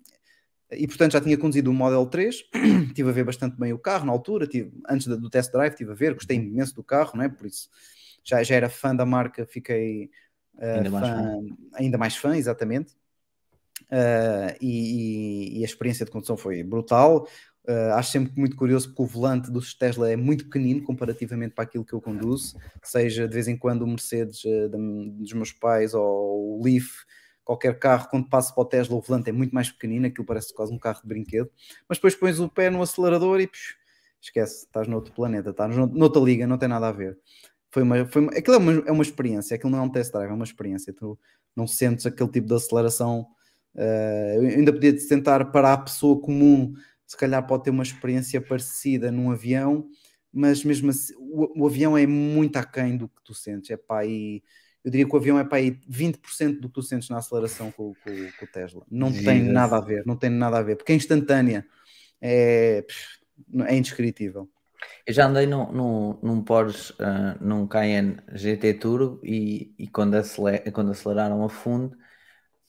e 0.77 0.87
portanto 0.87 1.13
já 1.13 1.21
tinha 1.21 1.37
conduzido 1.37 1.69
o 1.69 1.73
Model 1.73 2.05
3, 2.05 2.43
estive 2.87 3.09
a 3.09 3.13
ver 3.13 3.23
bastante 3.23 3.57
bem 3.57 3.73
o 3.73 3.79
carro 3.79 4.05
na 4.05 4.11
altura, 4.11 4.47
tive, 4.47 4.71
antes 4.89 5.07
do 5.07 5.29
test 5.29 5.51
drive 5.51 5.71
estive 5.71 5.91
a 5.91 5.95
ver, 5.95 6.13
gostei 6.13 6.37
imenso 6.37 6.75
do 6.75 6.83
carro, 6.83 7.11
não 7.15 7.23
é? 7.23 7.29
por 7.29 7.45
isso 7.45 7.69
já, 8.23 8.41
já 8.43 8.55
era 8.55 8.69
fã 8.69 8.95
da 8.95 9.05
marca, 9.05 9.45
fiquei 9.45 10.09
uh, 10.55 10.77
Ainda 10.77 10.89
mais 10.89 11.09
fã, 11.09 11.39
ainda 11.73 11.97
mais 11.97 12.17
fã, 12.17 12.35
exatamente. 12.35 12.93
Uh, 13.83 14.55
e, 14.59 15.59
e- 15.59 15.61
a 15.61 15.65
experiência 15.65 16.05
de 16.05 16.11
condução 16.11 16.35
foi 16.35 16.63
brutal. 16.63 17.27
Uh, 17.67 17.93
acho 17.93 18.11
sempre 18.11 18.31
muito 18.37 18.55
curioso 18.55 18.89
porque 18.89 19.03
o 19.03 19.05
volante 19.05 19.51
dos 19.51 19.73
Tesla 19.73 20.11
é 20.11 20.15
muito 20.15 20.45
pequenino 20.45 20.83
comparativamente 20.83 21.53
para 21.53 21.63
aquilo 21.63 21.85
que 21.85 21.93
eu 21.93 22.01
conduzo, 22.01 22.57
seja 22.83 23.27
de 23.27 23.33
vez 23.33 23.47
em 23.47 23.57
quando 23.57 23.83
o 23.83 23.87
Mercedes 23.87 24.41
da- 24.69 24.77
dos 24.77 25.33
meus 25.33 25.51
pais 25.51 25.93
ou 25.93 26.59
o 26.59 26.63
Leaf, 26.63 27.03
qualquer 27.45 27.79
carro, 27.79 28.09
quando 28.09 28.29
passo 28.29 28.53
para 28.55 28.63
o 28.63 28.65
Tesla, 28.65 28.97
o 28.97 29.01
volante 29.01 29.29
é 29.29 29.33
muito 29.33 29.53
mais 29.55 29.71
pequenino, 29.71 30.07
aquilo 30.07 30.25
parece 30.27 30.53
quase 30.53 30.73
um 30.73 30.79
carro 30.79 31.01
de 31.03 31.07
brinquedo, 31.09 31.49
mas 31.89 31.99
depois 31.99 32.15
pões 32.15 32.39
o 32.41 32.49
pé 32.49 32.69
no 32.71 32.81
acelerador 32.81 33.39
e 33.41 33.49
esquece, 34.21 34.65
estás 34.65 34.87
noutro 34.87 35.13
planeta, 35.13 35.51
estás 35.51 35.75
no- 35.75 35.87
noutra 35.87 36.21
liga, 36.21 36.47
não 36.47 36.57
tem 36.57 36.67
nada 36.69 36.87
a 36.89 36.91
ver. 36.91 37.17
Foi 37.71 37.83
uma, 37.83 38.05
foi 38.07 38.21
uma, 38.23 38.31
aquilo 38.31 38.55
é 38.55 38.59
uma, 38.59 38.73
é 38.87 38.91
uma 38.91 39.03
experiência, 39.03 39.55
aquilo 39.55 39.71
não 39.71 39.79
é 39.79 39.81
um 39.83 39.89
test 39.91 40.11
drive, 40.11 40.31
é 40.31 40.33
uma 40.33 40.45
experiência. 40.45 40.93
Tu 40.93 41.19
não 41.55 41.67
sentes 41.67 42.05
aquele 42.05 42.29
tipo 42.31 42.47
de 42.47 42.55
aceleração. 42.55 43.27
eu 43.75 44.41
ainda 44.41 44.71
podia 44.73 44.95
tentar 45.07 45.45
para 45.51 45.73
a 45.73 45.77
pessoa 45.77 46.19
comum, 46.19 46.73
se 47.05 47.17
calhar 47.17 47.45
pode 47.45 47.63
ter 47.63 47.69
uma 47.69 47.83
experiência 47.83 48.41
parecida 48.41 49.11
num 49.11 49.31
avião, 49.31 49.87
mas 50.33 50.63
mesmo 50.63 50.89
assim, 50.89 51.13
o, 51.17 51.63
o 51.63 51.67
avião 51.67 51.97
é 51.97 52.05
muito 52.07 52.57
aquém 52.57 52.97
do 52.97 53.07
que 53.07 53.21
tu 53.23 53.33
sentes. 53.33 53.69
É 53.69 53.77
para 53.77 54.01
aí, 54.01 54.43
eu 54.85 54.91
diria 54.91 55.07
que 55.07 55.15
o 55.15 55.17
avião 55.19 55.39
é 55.39 55.45
para 55.45 55.59
aí 55.59 55.79
20% 55.89 56.61
do 56.61 56.69
que 56.69 56.75
tu 56.75 56.83
sentes 56.83 57.09
na 57.09 57.19
aceleração 57.19 57.71
com, 57.73 57.95
com- 57.95 58.31
com 58.33 58.45
o 58.45 58.49
Tesla. 58.49 58.85
Não 58.91 59.13
tem 59.13 59.41
Jesus. 59.41 59.43
nada 59.43 59.77
a 59.77 59.81
ver, 59.81 60.05
não 60.07 60.17
tem 60.17 60.29
nada 60.31 60.59
a 60.59 60.63
ver, 60.63 60.77
porque 60.77 60.93
é 60.93 60.95
instantânea, 60.95 61.67
é, 62.21 62.85
é 63.67 63.75
indescritível. 63.77 64.49
Eu 65.05 65.13
já 65.13 65.27
andei 65.27 65.45
num, 65.45 65.71
num, 65.71 66.19
num 66.21 66.43
Porsche, 66.43 66.93
ah, 66.99 67.37
num 67.41 67.67
Cayenne 67.67 68.17
GT 68.33 68.73
Turbo 68.75 69.19
e, 69.23 69.73
e 69.77 69.87
quando, 69.87 70.15
acele- 70.15 70.71
quando 70.71 70.91
aceleraram 70.91 71.43
a 71.43 71.49
fundo, 71.49 71.95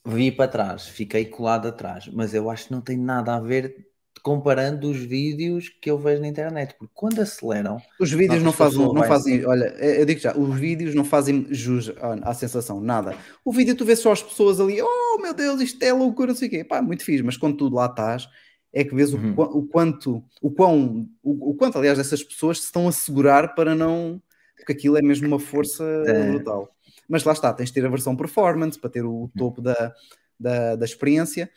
vi 0.05 0.31
para 0.31 0.49
trás, 0.51 0.87
fiquei 0.87 1.25
colado 1.27 1.67
atrás, 1.69 2.07
mas 2.09 2.33
eu 2.33 2.49
acho 2.49 2.67
que 2.67 2.73
não 2.73 2.81
tem 2.81 2.97
nada 2.97 3.35
a 3.35 3.39
ver 3.41 3.87
comparando 4.21 4.89
os 4.89 4.97
vídeos 4.97 5.69
que 5.81 5.89
eu 5.89 5.97
vejo 5.97 6.21
na 6.21 6.27
internet, 6.27 6.75
porque 6.77 6.91
quando 6.95 7.19
aceleram, 7.21 7.77
Os 7.99 8.11
vídeos 8.11 8.41
não 8.43 8.51
fazem, 8.51 8.79
não 8.93 9.03
fazem, 9.03 9.45
olha, 9.45 9.65
eu 9.79 10.05
digo 10.05 10.19
já, 10.19 10.35
os 10.37 10.59
vídeos 10.59 10.93
não 10.95 11.03
fazem 11.05 11.47
jus 11.51 11.89
à, 12.01 12.29
à 12.29 12.33
sensação, 12.33 12.79
nada. 12.81 13.15
O 13.45 13.51
vídeo 13.51 13.75
tu 13.75 13.85
vês 13.85 13.99
só 13.99 14.11
as 14.11 14.21
pessoas 14.23 14.59
ali, 14.59 14.81
oh 14.81 15.21
meu 15.21 15.33
Deus, 15.33 15.61
isto 15.61 15.81
é 15.83 15.91
loucura, 15.93 16.29
não 16.31 16.35
sei 16.35 16.47
o 16.47 16.51
quê, 16.51 16.63
pá, 16.63 16.81
muito 16.81 17.03
fixe, 17.03 17.23
mas 17.23 17.37
quando 17.37 17.57
tu 17.57 17.69
lá 17.69 17.85
estás, 17.87 18.27
é 18.73 18.83
que 18.83 18.93
vês 18.93 19.13
o, 19.13 19.17
Uhum. 19.17 19.33
qua- 19.35 19.49
o 19.49 19.65
quanto, 19.65 20.23
o 20.41 20.51
quão, 20.51 21.07
o, 21.23 21.51
o 21.51 21.55
quanto, 21.55 21.77
aliás, 21.77 21.97
essas 21.99 22.23
pessoas 22.23 22.59
se 22.59 22.65
estão 22.65 22.87
a 22.87 22.91
segurar 22.91 23.55
para 23.55 23.73
não, 23.73 24.21
porque 24.57 24.71
aquilo 24.73 24.97
é 24.97 25.01
mesmo 25.01 25.27
uma 25.27 25.39
força 25.39 25.83
É. 26.05 26.29
brutal. 26.31 26.69
Mas 27.09 27.23
lá 27.23 27.31
está, 27.31 27.53
tens 27.53 27.69
de 27.69 27.73
ter 27.73 27.85
a 27.85 27.89
versão 27.89 28.15
performance 28.15 28.77
para 28.77 28.89
ter 28.89 29.05
o 29.05 29.31
topo 29.37 29.61
da, 29.61 29.93
da, 30.39 30.75
da 30.75 30.85
experiência. 30.85 31.49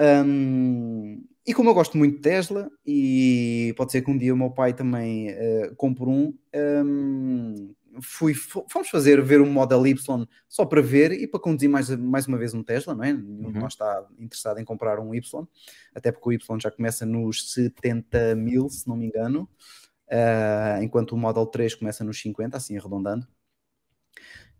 Hum, 0.00 1.24
e 1.46 1.52
como 1.54 1.70
eu 1.70 1.74
gosto 1.74 1.96
muito 1.98 2.16
de 2.16 2.20
Tesla, 2.22 2.70
e 2.86 3.74
pode 3.76 3.90
ser 3.92 4.02
que 4.02 4.10
um 4.10 4.18
dia 4.18 4.32
o 4.34 4.36
meu 4.36 4.50
pai 4.50 4.72
também 4.74 5.28
eh, 5.30 5.72
compre 5.76 6.04
um, 6.04 6.32
hum, 6.54 7.74
fui, 8.00 8.32
fo- 8.34 8.64
fomos 8.70 8.88
fazer 8.88 9.20
ver 9.22 9.40
um 9.40 9.50
Model 9.50 9.84
Y 9.86 10.26
só 10.48 10.64
para 10.64 10.80
ver 10.80 11.12
e 11.12 11.26
para 11.26 11.40
conduzir 11.40 11.68
mais, 11.68 11.88
mais 11.96 12.26
uma 12.28 12.38
vez 12.38 12.54
um 12.54 12.62
Tesla, 12.62 12.94
não 12.94 13.02
é? 13.04 13.12
Nenhum 13.12 13.50
de 13.52 13.56
Uhum. 13.56 13.58
nós 13.58 13.72
está 13.72 14.06
interessado 14.18 14.58
em 14.60 14.64
comprar 14.64 15.00
um 15.00 15.14
Y, 15.14 15.48
até 15.94 16.12
porque 16.12 16.28
o 16.28 16.32
Y 16.32 16.60
já 16.60 16.70
começa 16.70 17.04
nos 17.04 17.52
70 17.52 18.34
mil, 18.36 18.68
se 18.70 18.86
não 18.88 18.96
me 18.96 19.06
engano, 19.06 19.48
eh, 20.08 20.80
enquanto 20.82 21.12
o 21.12 21.18
Model 21.18 21.46
3 21.46 21.74
começa 21.74 22.04
nos 22.04 22.20
50, 22.20 22.56
assim 22.58 22.76
arredondando. 22.78 23.26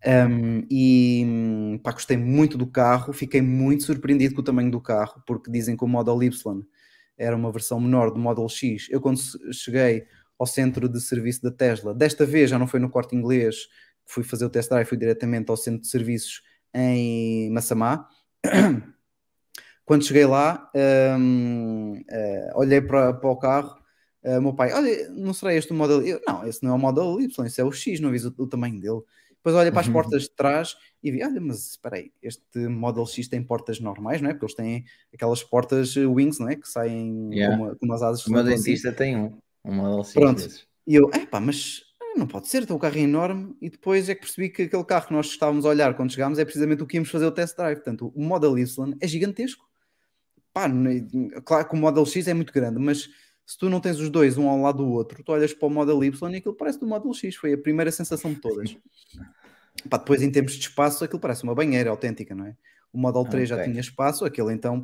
Um, 0.05 0.65
e 0.71 1.79
pá, 1.83 1.91
gostei 1.91 2.15
muito 2.15 2.57
do 2.57 2.65
carro, 2.65 3.11
fiquei 3.11 3.41
muito 3.41 3.83
surpreendido 3.83 4.33
com 4.35 4.41
o 4.41 4.43
tamanho 4.43 4.71
do 4.71 4.79
carro, 4.79 5.21
porque 5.27 5.51
dizem 5.51 5.75
que 5.75 5.83
o 5.83 5.87
Model 5.87 6.23
Y 6.23 6.61
era 7.17 7.35
uma 7.35 7.51
versão 7.51 7.79
menor 7.79 8.11
do 8.11 8.19
Model 8.19 8.47
X. 8.47 8.87
Eu, 8.89 9.01
quando 9.01 9.19
cheguei 9.51 10.05
ao 10.37 10.47
centro 10.47 10.87
de 10.87 11.01
serviço 11.01 11.41
da 11.43 11.51
Tesla, 11.51 11.93
desta 11.93 12.25
vez 12.25 12.49
já 12.49 12.57
não 12.57 12.65
foi 12.65 12.79
no 12.79 12.89
corte 12.89 13.15
inglês, 13.15 13.67
fui 14.05 14.23
fazer 14.23 14.45
o 14.45 14.49
test 14.49 14.69
drive, 14.69 14.87
fui 14.87 14.97
diretamente 14.97 15.51
ao 15.51 15.57
centro 15.57 15.81
de 15.81 15.87
serviços 15.87 16.41
em 16.73 17.51
Massamá. 17.51 18.07
Quando 19.83 20.05
cheguei 20.05 20.25
lá, 20.25 20.71
hum, 21.19 22.01
eh, 22.09 22.51
olhei 22.55 22.79
para, 22.79 23.11
para 23.13 23.29
o 23.29 23.35
carro. 23.35 23.75
o 24.23 24.41
meu 24.41 24.53
pai, 24.53 24.71
olha, 24.71 25.09
não 25.09 25.33
será 25.33 25.53
este 25.53 25.71
o 25.71 25.75
Model? 25.75 26.01
Eu, 26.05 26.21
Não, 26.27 26.47
esse 26.47 26.63
não 26.63 26.71
é 26.71 26.75
o 26.75 26.79
Model 26.79 27.19
Y, 27.19 27.45
esse 27.45 27.59
é 27.59 27.63
o 27.63 27.71
X, 27.71 27.99
não 27.99 28.11
vi 28.11 28.19
o, 28.19 28.33
o 28.37 28.47
tamanho 28.47 28.79
dele. 28.79 29.01
Depois 29.39 29.55
olha 29.55 29.71
para 29.71 29.81
as 29.81 29.87
Uhum. 29.87 29.93
portas 29.93 30.23
de 30.23 30.31
trás 30.35 30.75
e 31.01 31.11
vi, 31.11 31.23
olha, 31.23 31.39
mas 31.39 31.69
espera 31.71 31.95
aí, 31.95 32.11
este 32.21 32.59
Model 32.67 33.05
X 33.05 33.27
tem 33.27 33.41
portas 33.41 33.79
normais, 33.79 34.21
não 34.21 34.29
é? 34.29 34.33
Porque 34.33 34.45
eles 34.45 34.55
têm 34.55 34.85
aquelas 35.13 35.41
portas 35.41 35.95
eh, 35.95 36.05
wings, 36.05 36.39
não 36.39 36.49
é? 36.49 36.55
Que 36.57 36.67
saem 36.67 37.29
Yeah. 37.33 37.57
com, 37.57 37.63
uma- 37.63 37.75
com 37.75 37.85
umas 37.85 38.01
asas. 38.03 38.25
o 38.27 38.31
meu 38.31 38.43
que 38.43 38.53
assim. 38.53 38.63
dentista 38.63 38.91
tem 38.91 39.15
um, 39.15 39.37
um 39.63 39.73
Model 39.73 40.03
X 40.03 40.13
Pronto. 40.13 40.41
desses. 40.43 40.67
E 40.85 40.95
eu, 40.95 41.09
epá, 41.13 41.39
mas 41.39 41.83
ah, 42.01 42.17
não 42.19 42.27
pode 42.27 42.47
ser, 42.49 42.63
então 42.63 42.75
o 42.75 42.79
carro 42.79 42.97
é 42.97 43.01
enorme. 43.01 43.55
E 43.61 43.69
depois 43.69 44.09
é 44.09 44.15
que 44.15 44.21
percebi 44.21 44.49
que 44.49 44.63
aquele 44.63 44.83
carro 44.83 45.07
que 45.07 45.13
nós 45.13 45.27
estávamos 45.27 45.65
a 45.65 45.69
olhar 45.69 45.93
quando 45.95 46.11
chegámos 46.11 46.37
é 46.37 46.43
precisamente 46.43 46.83
o 46.83 46.85
que 46.87 46.97
íamos 46.97 47.09
fazer 47.09 47.25
o 47.25 47.31
test 47.31 47.55
drive. 47.55 47.75
Portanto, 47.77 48.11
o 48.13 48.21
Model 48.21 48.57
Y 48.57 48.93
é 48.99 49.07
gigantesco. 49.07 49.65
Pá, 50.51 50.67
claro 51.45 51.69
que 51.69 51.75
o 51.75 51.77
Model 51.77 52.05
X 52.05 52.27
é 52.27 52.33
muito 52.33 52.51
grande, 52.51 52.79
mas 52.79 53.07
se 53.49 53.57
tu 53.57 53.67
não 53.67 53.79
tens 53.79 53.97
os 53.97 54.11
dois 54.11 54.37
um 54.37 54.47
ao 54.47 54.61
lado 54.61 54.77
do 54.85 54.91
outro, 54.91 55.23
tu 55.23 55.31
olhas 55.31 55.51
para 55.55 55.67
o 55.67 55.71
Model 55.71 56.03
Y 56.03 56.33
e 56.33 56.37
aquilo 56.37 56.53
parece 56.53 56.79
do 56.79 56.85
Model 56.85 57.11
X. 57.11 57.35
Foi 57.35 57.51
a 57.51 57.57
primeira 57.57 57.91
sensação 57.91 58.31
de 58.31 58.39
todas. 58.39 58.77
Pá, 59.89 59.97
depois, 59.97 60.21
em 60.21 60.29
termos 60.29 60.51
de 60.51 60.59
espaço, 60.59 61.03
aquilo 61.03 61.19
parece 61.19 61.41
uma 61.41 61.55
banheira 61.55 61.89
autêntica, 61.89 62.35
não 62.35 62.45
é? 62.45 62.55
O 62.93 62.99
Model 62.99 63.25
3 63.25 63.49
já 63.49 63.63
tinha 63.63 63.79
espaço, 63.79 64.23
aquele 64.23 64.53
então 64.53 64.79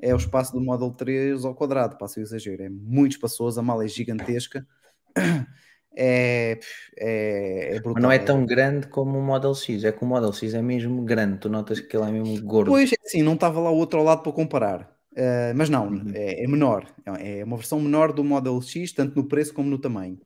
é 0.00 0.14
o 0.14 0.16
espaço 0.16 0.54
do 0.54 0.60
Model 0.60 0.90
3 0.90 1.44
ao 1.44 1.54
quadrado, 1.54 1.98
passa 1.98 2.18
o 2.18 2.22
exagero. 2.22 2.62
É 2.62 2.70
muito 2.70 3.12
espaçoso, 3.12 3.60
a 3.60 3.62
mala 3.62 3.84
é 3.84 3.88
gigantesca. 3.88 4.66
É, 6.00 6.54
pff, 6.54 6.92
é, 6.96 7.74
é 7.74 7.80
brutal. 7.80 7.94
Mas 7.94 8.02
não 8.04 8.12
é 8.12 8.18
tão 8.20 8.46
grande 8.46 8.86
como 8.86 9.18
o 9.18 9.22
Model 9.22 9.52
X, 9.52 9.82
é 9.82 9.90
que 9.90 10.04
o 10.04 10.06
Model 10.06 10.32
X 10.32 10.54
é 10.54 10.62
mesmo 10.62 11.02
grande, 11.02 11.38
tu 11.38 11.48
notas 11.48 11.80
que 11.80 11.96
ele 11.96 12.06
é 12.06 12.12
mesmo 12.12 12.40
gordo. 12.42 12.70
Pois, 12.70 12.92
é 12.92 12.96
assim, 13.04 13.20
não 13.20 13.34
estava 13.34 13.58
lá 13.58 13.68
o 13.72 13.74
outro 13.74 13.98
ao 13.98 14.04
lado 14.04 14.22
para 14.22 14.30
comparar. 14.30 14.97
Uh, 15.18 15.52
mas 15.56 15.68
não, 15.68 15.88
Uhum. 15.88 16.12
é, 16.14 16.44
é 16.44 16.46
menor. 16.46 16.86
É 17.04 17.40
é 17.40 17.44
uma 17.44 17.56
versão 17.56 17.80
menor 17.80 18.12
do 18.12 18.22
Model 18.22 18.60
X, 18.62 18.92
tanto 18.92 19.16
no 19.16 19.26
preço 19.26 19.52
como 19.52 19.68
no 19.68 19.78
tamanho. 19.78 20.16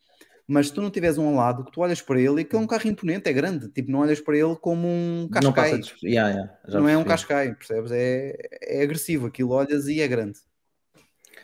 Mas 0.46 0.66
se 0.66 0.74
tu 0.74 0.82
não 0.82 0.90
tiveres 0.90 1.16
um 1.16 1.28
ao 1.28 1.34
lado, 1.34 1.64
que 1.64 1.72
tu 1.72 1.80
olhas 1.80 2.02
para 2.02 2.20
ele 2.20 2.42
e 2.42 2.44
que 2.44 2.54
é 2.54 2.58
um 2.58 2.66
carro 2.66 2.86
imponente, 2.88 3.26
é 3.28 3.32
grande. 3.32 3.68
Tipo, 3.68 3.90
não 3.90 4.00
olhas 4.00 4.20
para 4.20 4.36
ele 4.36 4.54
como 4.56 4.86
um 4.86 5.28
não 5.42 5.52
cascai. 5.52 5.78
de... 5.78 5.94
yeah, 6.08 6.30
yeah, 6.30 6.52
não 6.68 6.86
é 6.88 6.98
um 6.98 7.04
cascai, 7.04 7.54
percebes? 7.54 7.90
É, 7.90 8.34
é 8.60 8.82
agressivo. 8.82 9.28
Aquilo 9.28 9.52
olhas 9.52 9.86
e 9.86 10.00
é 10.00 10.08
grande. 10.08 10.38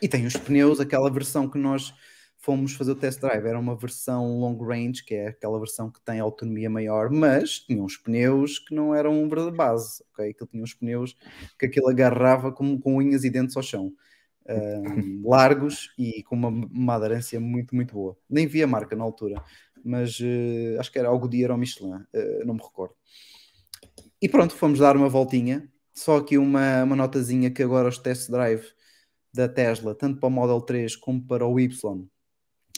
E 0.01 0.07
tem 0.07 0.25
os 0.27 0.35
pneus, 0.37 0.79
aquela 0.79 1.09
versão 1.09 1.49
que 1.49 1.57
nós 1.57 1.93
fomos 2.39 2.73
fazer 2.73 2.91
o 2.91 2.95
test 2.95 3.19
drive, 3.19 3.45
era 3.45 3.59
uma 3.59 3.75
versão 3.75 4.39
long 4.39 4.57
range, 4.57 5.03
que 5.03 5.13
é 5.13 5.27
aquela 5.27 5.59
versão 5.59 5.91
que 5.91 6.01
tem 6.01 6.19
autonomia 6.19 6.69
maior, 6.69 7.11
mas 7.11 7.59
tinha 7.59 7.83
uns 7.83 7.97
pneus 7.97 8.57
que 8.59 8.73
não 8.73 8.95
eram 8.95 9.27
de 9.27 9.51
base, 9.51 10.03
ok? 10.11 10.31
Aquilo 10.31 10.49
tinha 10.49 10.63
uns 10.63 10.73
pneus 10.73 11.15
que 11.59 11.65
aquilo 11.65 11.89
agarrava 11.89 12.51
como 12.51 12.79
com 12.79 12.95
unhas 12.95 13.23
e 13.23 13.29
dentes 13.29 13.57
ao 13.57 13.63
chão. 13.63 13.91
Largos 15.23 15.93
e 15.97 16.23
com 16.23 16.35
uma, 16.35 16.47
uma 16.47 16.95
aderência 16.95 17.39
muito, 17.39 17.75
muito 17.75 17.93
boa. 17.93 18.17
Nem 18.27 18.47
vi 18.47 18.63
a 18.63 18.67
marca 18.67 18.95
na 18.95 19.03
altura, 19.03 19.43
mas 19.83 20.17
eh, 20.21 20.75
acho 20.79 20.91
que 20.91 20.97
era 20.97 21.07
algo 21.07 21.27
de 21.27 21.45
ou 21.45 21.57
Michelin, 21.57 22.03
eh, 22.13 22.43
não 22.45 22.55
me 22.55 22.61
recordo. 22.61 22.95
E 24.21 24.27
pronto, 24.27 24.55
fomos 24.55 24.79
dar 24.79 24.97
uma 24.97 25.09
voltinha. 25.09 25.69
Só 25.93 26.17
aqui 26.17 26.37
uma, 26.37 26.83
uma 26.83 26.95
notazinha 26.95 27.51
que 27.51 27.61
agora 27.61 27.89
os 27.89 27.97
test 27.97 28.31
drive 28.31 28.65
da 29.33 29.47
Tesla, 29.47 29.93
tanto 29.93 30.19
para 30.19 30.27
o 30.27 30.31
Model 30.31 30.61
3 30.61 30.95
como 30.95 31.21
para 31.21 31.45
o 31.45 31.59
Y, 31.59 32.07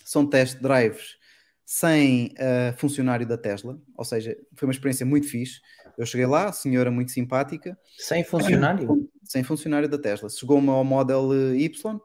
são 0.06 0.26
test 0.26 0.60
drives 0.62 1.18
sem 1.66 2.34
uh, 2.34 2.78
funcionário 2.78 3.26
da 3.26 3.38
Tesla, 3.38 3.80
ou 3.96 4.04
seja, 4.04 4.36
foi 4.56 4.68
uma 4.68 4.74
experiência 4.74 5.06
muito 5.06 5.28
fixe. 5.28 5.62
Eu 5.98 6.06
cheguei 6.06 6.26
lá, 6.26 6.50
a 6.50 6.52
senhora 6.52 6.92
muito 6.92 7.12
simpática, 7.12 7.78
Sem 7.98 8.24
funcionário? 8.24 9.10
sem 9.24 9.44
funcionário 9.44 9.88
da 9.88 9.98
Tesla. 9.98 10.30
Chegou-me 10.30 10.70
ao 10.70 10.84
Model 10.84 11.30
eh, 11.34 11.56
Y, 11.58 12.00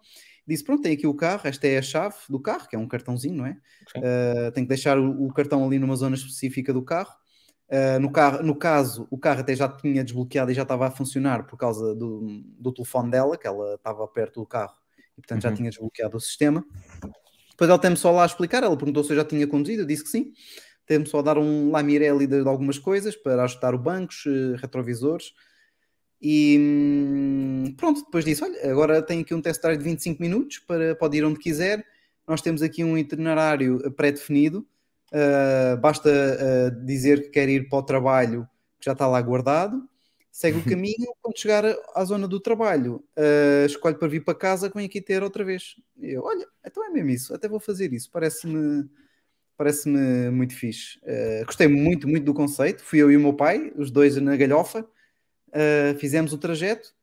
disse: 0.46 0.62
Pronto, 0.62 0.82
tem 0.82 0.92
aqui 0.92 1.06
o 1.06 1.14
carro, 1.14 1.42
esta 1.44 1.66
é 1.66 1.78
a 1.78 1.82
chave 1.82 2.14
do 2.28 2.38
carro, 2.40 2.68
que 2.68 2.76
é 2.76 2.78
um 2.78 2.86
cartãozinho, 2.86 3.34
não 3.36 3.46
é? 3.46 3.56
Uh, 3.96 4.52
tem 4.52 4.62
que 4.64 4.68
deixar 4.68 4.98
o, 4.98 5.26
o 5.26 5.32
cartão 5.32 5.64
ali 5.66 5.78
numa 5.78 5.96
zona 5.96 6.14
específica 6.14 6.72
do 6.72 6.82
carro. 6.84 7.12
Uh, 7.68 7.98
no, 7.98 8.12
carro, 8.12 8.44
no 8.44 8.54
caso, 8.56 9.08
o 9.10 9.18
carro 9.18 9.40
até 9.40 9.56
já 9.56 9.68
tinha 9.68 10.04
desbloqueado 10.04 10.52
e 10.52 10.54
já 10.54 10.62
estava 10.62 10.86
a 10.86 10.90
funcionar 10.92 11.44
por 11.46 11.56
causa 11.56 11.92
do, 11.96 12.44
do 12.58 12.72
telefone 12.72 13.10
dela, 13.10 13.36
que 13.36 13.46
ela 13.46 13.74
estava 13.74 14.06
perto 14.06 14.40
do 14.40 14.46
carro 14.46 14.74
e 15.18 15.20
portanto 15.20 15.42
já 15.42 15.48
Uhum. 15.48 15.54
tinha 15.56 15.70
desbloqueado 15.70 16.16
o 16.16 16.20
sistema. 16.20 16.64
Depois 17.56 17.70
ela 17.70 17.78
tem-me 17.78 17.96
só 17.96 18.10
lá 18.10 18.22
a 18.22 18.26
explicar, 18.26 18.62
ela 18.62 18.76
perguntou 18.76 19.02
se 19.02 19.12
eu 19.12 19.16
já 19.16 19.24
tinha 19.24 19.46
conduzido, 19.46 19.82
eu 19.82 19.86
disse 19.86 20.04
que 20.04 20.10
sim. 20.10 20.32
Tem-me 20.84 21.06
só 21.06 21.20
a 21.20 21.22
dar 21.22 21.38
um 21.38 21.70
lamirelli 21.70 22.26
de, 22.26 22.42
de 22.42 22.48
algumas 22.48 22.78
coisas 22.78 23.16
para 23.16 23.42
ajustar 23.44 23.74
o 23.74 23.78
bancos, 23.78 24.24
eh, 24.26 24.56
retrovisores. 24.60 25.32
E 26.20 26.58
hum, 26.60 27.74
pronto, 27.78 28.04
depois 28.04 28.26
disse: 28.26 28.44
Olha, 28.44 28.70
agora 28.70 29.02
tem 29.02 29.20
aqui 29.22 29.34
um 29.34 29.40
test 29.40 29.62
drive 29.62 29.78
de 29.78 29.84
25 29.84 30.20
minutos 30.20 30.58
para, 30.58 30.94
pode 30.96 31.16
ir 31.16 31.24
onde 31.24 31.38
quiser. 31.38 31.82
Nós 32.28 32.42
temos 32.42 32.60
aqui 32.60 32.84
um 32.84 32.96
itinerário 32.98 33.80
eh, 33.84 33.90
pré-definido. 33.90 34.66
Uh, 35.12 35.80
basta 35.80 36.10
uh, 36.10 36.84
dizer 36.84 37.22
que 37.22 37.28
quer 37.30 37.48
ir 37.48 37.68
para 37.68 37.78
o 37.78 37.82
trabalho, 37.82 38.46
que 38.78 38.84
já 38.84 38.92
está 38.92 39.06
lá 39.06 39.20
guardado. 39.22 39.88
Segue 40.36 40.58
o 40.58 40.64
caminho. 40.64 41.14
Quando 41.22 41.38
chegar 41.38 41.64
à 41.94 42.04
zona 42.04 42.28
do 42.28 42.38
trabalho, 42.38 43.02
uh, 43.16 43.64
escolhe 43.64 43.94
para 43.94 44.06
vir 44.06 44.22
para 44.22 44.34
casa, 44.34 44.68
que 44.68 44.76
vem 44.76 44.84
aqui 44.84 45.00
ter 45.00 45.22
outra 45.22 45.42
vez. 45.42 45.76
E 45.96 46.10
eu, 46.10 46.24
olha, 46.24 46.46
então 46.62 46.84
é 46.84 46.90
mesmo 46.90 47.08
isso, 47.08 47.34
até 47.34 47.48
vou 47.48 47.58
fazer 47.58 47.90
isso. 47.94 48.10
Parece-me 48.10 48.86
parece-me 49.56 50.30
muito 50.30 50.54
fixe. 50.54 50.98
Uh, 50.98 51.46
gostei 51.46 51.66
muito, 51.66 52.06
muito 52.06 52.24
do 52.24 52.34
conceito. 52.34 52.84
Fui 52.84 52.98
eu 52.98 53.10
e 53.10 53.16
o 53.16 53.20
meu 53.20 53.32
pai, 53.32 53.72
os 53.76 53.90
dois 53.90 54.14
na 54.16 54.36
galhofa, 54.36 54.82
uh, 54.82 55.98
fizemos 55.98 56.34
o 56.34 56.38
trajeto 56.38 56.94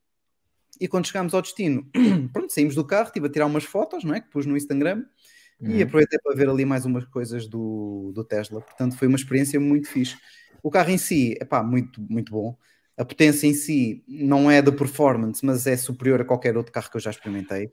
e 0.80 0.86
quando 0.86 1.08
chegámos 1.08 1.34
ao 1.34 1.42
destino, 1.42 1.90
pronto, 2.32 2.52
saímos 2.52 2.76
do 2.76 2.86
carro, 2.86 3.08
estive 3.08 3.26
a 3.26 3.30
tirar 3.30 3.46
umas 3.46 3.64
fotos, 3.64 4.04
não 4.04 4.14
é? 4.14 4.20
Que 4.20 4.30
pus 4.30 4.46
no 4.46 4.56
Instagram 4.56 5.04
e 5.60 5.78
Uhum. 5.78 5.82
aproveitei 5.82 6.20
para 6.20 6.36
ver 6.36 6.48
ali 6.48 6.64
mais 6.64 6.84
umas 6.84 7.04
coisas 7.06 7.48
do, 7.48 8.12
do 8.14 8.22
Tesla. 8.22 8.60
Portanto, 8.60 8.96
foi 8.96 9.08
uma 9.08 9.16
experiência 9.16 9.58
muito 9.58 9.88
fixe. 9.88 10.16
O 10.62 10.70
carro 10.70 10.90
em 10.90 10.98
si, 10.98 11.36
é 11.40 11.44
pá, 11.44 11.64
muito, 11.64 12.00
muito 12.00 12.30
bom. 12.30 12.56
A 12.96 13.04
potência 13.04 13.46
em 13.46 13.54
si 13.54 14.04
não 14.06 14.50
é 14.50 14.62
de 14.62 14.70
performance, 14.70 15.44
mas 15.44 15.66
é 15.66 15.76
superior 15.76 16.20
a 16.20 16.24
qualquer 16.24 16.56
outro 16.56 16.72
carro 16.72 16.90
que 16.90 16.96
eu 16.96 17.00
já 17.00 17.10
experimentei. 17.10 17.66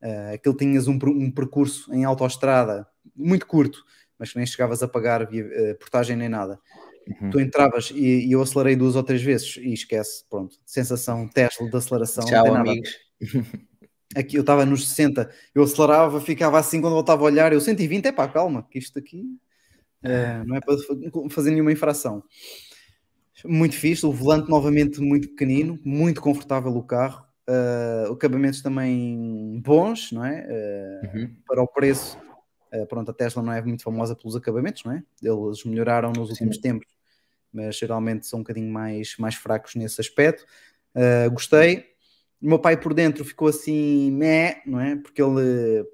Uh, 0.00 0.34
aquele 0.34 0.56
tinhas 0.56 0.86
um, 0.86 0.96
um 1.04 1.30
percurso 1.30 1.92
em 1.92 2.04
autoestrada 2.04 2.86
muito 3.16 3.46
curto, 3.46 3.84
mas 4.18 4.30
que 4.30 4.36
nem 4.36 4.46
chegavas 4.46 4.82
a 4.82 4.88
pagar 4.88 5.26
via, 5.26 5.44
eh, 5.50 5.74
portagem 5.74 6.16
nem 6.16 6.28
nada. 6.28 6.60
Uhum. 7.20 7.30
Tu 7.30 7.40
entravas 7.40 7.90
e, 7.94 8.26
e 8.26 8.32
eu 8.32 8.42
acelerei 8.42 8.76
duas 8.76 8.94
ou 8.96 9.02
três 9.02 9.22
vezes 9.22 9.56
e 9.56 9.72
esquece, 9.72 10.24
pronto. 10.28 10.56
Sensação 10.64 11.26
Tesla 11.28 11.68
de 11.68 11.76
aceleração, 11.76 12.24
Tchau, 12.24 12.54
amigos. 12.54 12.90
Aqui 14.16 14.36
eu 14.36 14.40
estava 14.40 14.64
nos 14.64 14.88
60, 14.88 15.30
eu 15.54 15.62
acelerava, 15.62 16.20
ficava 16.20 16.58
assim 16.58 16.80
quando 16.80 16.94
voltava 16.94 17.22
a 17.22 17.26
olhar, 17.26 17.52
eu 17.52 17.60
120, 17.60 18.06
é 18.06 18.12
pá, 18.12 18.26
calma, 18.26 18.66
que 18.70 18.78
isto 18.78 18.98
aqui 18.98 19.24
eh, 20.02 20.42
não 20.46 20.56
é 20.56 20.60
para 20.60 20.76
fa- 20.78 21.28
fazer 21.30 21.50
nenhuma 21.50 21.72
infração. 21.72 22.22
Muito 23.44 23.76
fixe, 23.76 24.04
o 24.04 24.12
volante 24.12 24.48
novamente 24.50 25.00
muito 25.00 25.28
pequenino, 25.28 25.78
muito 25.84 26.20
confortável 26.20 26.76
o 26.76 26.82
carro. 26.82 27.28
uh, 27.48 28.12
acabamentos 28.12 28.60
também 28.60 29.60
bons, 29.64 30.12
não 30.12 30.24
é? 30.24 30.46
Uh, 30.46 30.88
Uhum. 31.08 31.36
Para 31.46 31.62
o 31.62 31.66
preço, 31.66 32.18
uh, 32.74 32.86
pronto, 32.86 33.10
a 33.10 33.14
Tesla 33.14 33.42
não 33.42 33.52
é 33.52 33.62
muito 33.62 33.82
famosa 33.82 34.14
pelos 34.14 34.36
acabamentos, 34.36 34.84
não 34.84 34.92
é? 34.92 35.02
Eles 35.22 35.64
melhoraram 35.64 36.12
nos 36.12 36.30
últimos 36.30 36.56
Sim. 36.56 36.62
tempos, 36.62 36.86
mas 37.52 37.76
geralmente 37.76 38.26
são 38.26 38.40
um 38.40 38.42
bocadinho 38.42 38.70
mais, 38.70 39.16
mais 39.18 39.34
fracos 39.34 39.74
nesse 39.74 40.00
aspecto. 40.00 40.44
Uh, 40.94 41.30
gostei. 41.30 41.86
O 42.40 42.48
meu 42.48 42.58
pai 42.58 42.76
por 42.76 42.94
dentro 42.94 43.24
ficou 43.24 43.48
assim, 43.48 44.12
meh, 44.12 44.62
não 44.64 44.80
é? 44.80 44.94
Porque 44.94 45.20
ele 45.20 45.84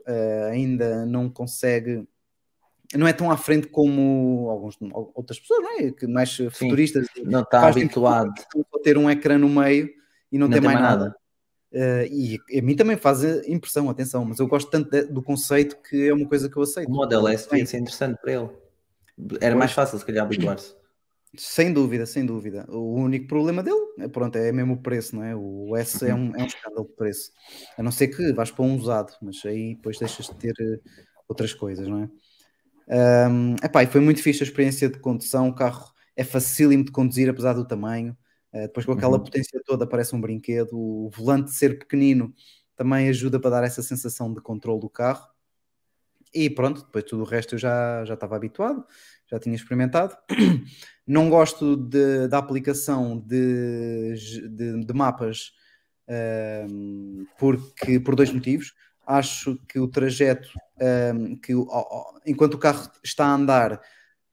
ainda 0.51 1.07
não 1.07 1.31
consegue, 1.31 2.07
não 2.93 3.07
é 3.07 3.13
tão 3.13 3.31
à 3.31 3.37
frente 3.37 3.69
como 3.69 4.49
alguns, 4.51 4.77
outras 5.15 5.39
pessoas, 5.39 5.63
não 5.63 5.79
é? 5.79 5.91
Que 5.91 6.07
mais 6.07 6.37
futuristas. 6.53 7.07
Não 7.25 7.41
está 7.43 7.67
habituado. 7.69 8.33
só 8.53 8.79
ter 8.81 8.99
um 8.99 9.11
ecrã 9.11 9.39
no 9.39 9.49
meio 9.49 9.89
e 10.31 10.39
não, 10.39 10.49
Não 10.49 10.55
ter 10.55 10.61
mais 10.61 10.81
mais 10.81 10.99
nada. 10.99 11.17
Uh, 11.73 12.07
e 12.09 12.39
a 12.57 12.63
mim 12.63 12.77
também 12.77 12.97
faz 12.97 13.25
impressão, 13.49 13.91
atenção, 13.91 14.25
mas 14.25 14.39
eu 14.39 14.47
gosto 14.47 14.71
tanto 14.71 14.89
de- 14.91 15.07
do 15.07 15.21
conceito 15.21 15.77
que 15.83 16.09
é 16.09 16.15
uma 16.15 16.29
coisa 16.29 16.49
que 16.49 16.57
eu 16.57 16.63
aceito. 16.63 16.89
O 16.89 16.93
Model 16.95 17.27
S 17.27 17.49
Bem, 17.49 17.59
devia 17.59 17.67
ser 17.67 17.79
interessante 17.79 18.21
para 18.21 18.33
ele. 18.33 18.49
Era 19.41 19.57
mais 19.57 19.73
fácil, 19.73 19.99
se 19.99 20.05
calhar, 20.05 20.25
habituar-se. 20.25 20.75
Sem 21.37 21.73
dúvida, 21.73 22.07
sem 22.07 22.25
dúvida. 22.25 22.65
O 22.69 22.95
único 22.95 23.27
problema 23.27 23.61
dele 23.61 23.81
é, 23.99 24.07
pronto, 24.07 24.37
é 24.37 24.53
mesmo 24.53 24.75
o 24.75 24.83
preço, 24.83 25.17
não 25.17 25.25
é? 25.25 25.35
O 25.35 25.77
S 25.77 26.07
é, 26.07 26.15
um, 26.15 26.33
é 26.37 26.45
um 26.45 26.47
escândalo 26.47 26.87
de 26.87 26.95
preço. 26.95 27.33
A 27.77 27.83
não 27.83 27.91
ser 27.91 28.09
que 28.09 28.33
vais 28.33 28.53
para 28.53 28.65
um 28.65 28.77
usado, 28.77 29.13
mas 29.21 29.45
aí 29.45 29.75
depois 29.75 29.99
deixas 29.99 30.27
de 30.27 30.35
ter 30.37 30.55
eh, 30.61 30.79
outras 31.29 31.53
coisas, 31.53 31.89
não 31.89 32.05
é? 32.05 32.09
Um, 32.89 33.55
epá, 33.63 33.83
e 33.83 33.87
foi 33.87 34.01
muito 34.01 34.23
fixe 34.23 34.43
a 34.43 34.47
experiência 34.47 34.89
de 34.89 34.99
condução. 34.99 35.49
O 35.49 35.55
carro 35.55 35.93
é 36.17 36.23
facílimo 36.25 36.85
de 36.85 36.93
conduzir, 36.93 37.29
apesar 37.29 37.53
do 37.55 37.65
tamanho. 37.67 38.17
Eh, 38.53 38.63
depois, 38.69 38.87
com 38.87 38.93
aquela 38.93 39.17
Uhum. 39.17 39.25
potência 39.25 39.61
toda, 39.65 39.87
parece 39.87 40.15
um 40.15 40.21
brinquedo. 40.21 40.73
O 40.79 41.11
volante 41.11 41.51
ser 41.51 41.79
pequenino 41.79 42.33
também 42.77 43.09
ajuda 43.09 43.41
para 43.41 43.51
dar 43.51 43.65
essa 43.65 43.83
sensação 43.83 44.33
de 44.33 44.41
controle 44.41 44.81
do 44.81 44.89
carro. 44.91 45.27
E 46.33 46.51
pronto, 46.51 46.85
depois 46.85 47.05
tudo 47.05 47.23
o 47.23 47.27
resto 47.27 47.55
eu 47.55 47.59
já, 47.59 48.05
já 48.05 48.15
estava 48.15 48.35
habituado, 48.37 48.85
já 49.31 49.39
tinha 49.39 49.55
experimentado. 49.55 50.17
Não 51.07 51.29
gosto 51.31 51.77
de- 51.77 52.27
da 52.29 52.39
aplicação 52.39 53.19
de, 53.19 54.15
de- 54.49 54.85
de 54.85 54.93
mapas 54.95 55.53
ehm, 56.09 57.25
porque, 57.39 57.99
por 58.01 58.15
dois 58.17 58.33
motivos. 58.33 58.75
Acho 59.07 59.57
que 59.69 59.79
o 59.79 59.89
trajeto, 59.89 60.49
ehm, 60.81 61.37
que 61.37 61.55
o- 61.55 61.67
enquanto 62.27 62.55
o 62.55 62.59
carro 62.59 62.91
está 63.03 63.27
a 63.27 63.35
andar, 63.35 63.81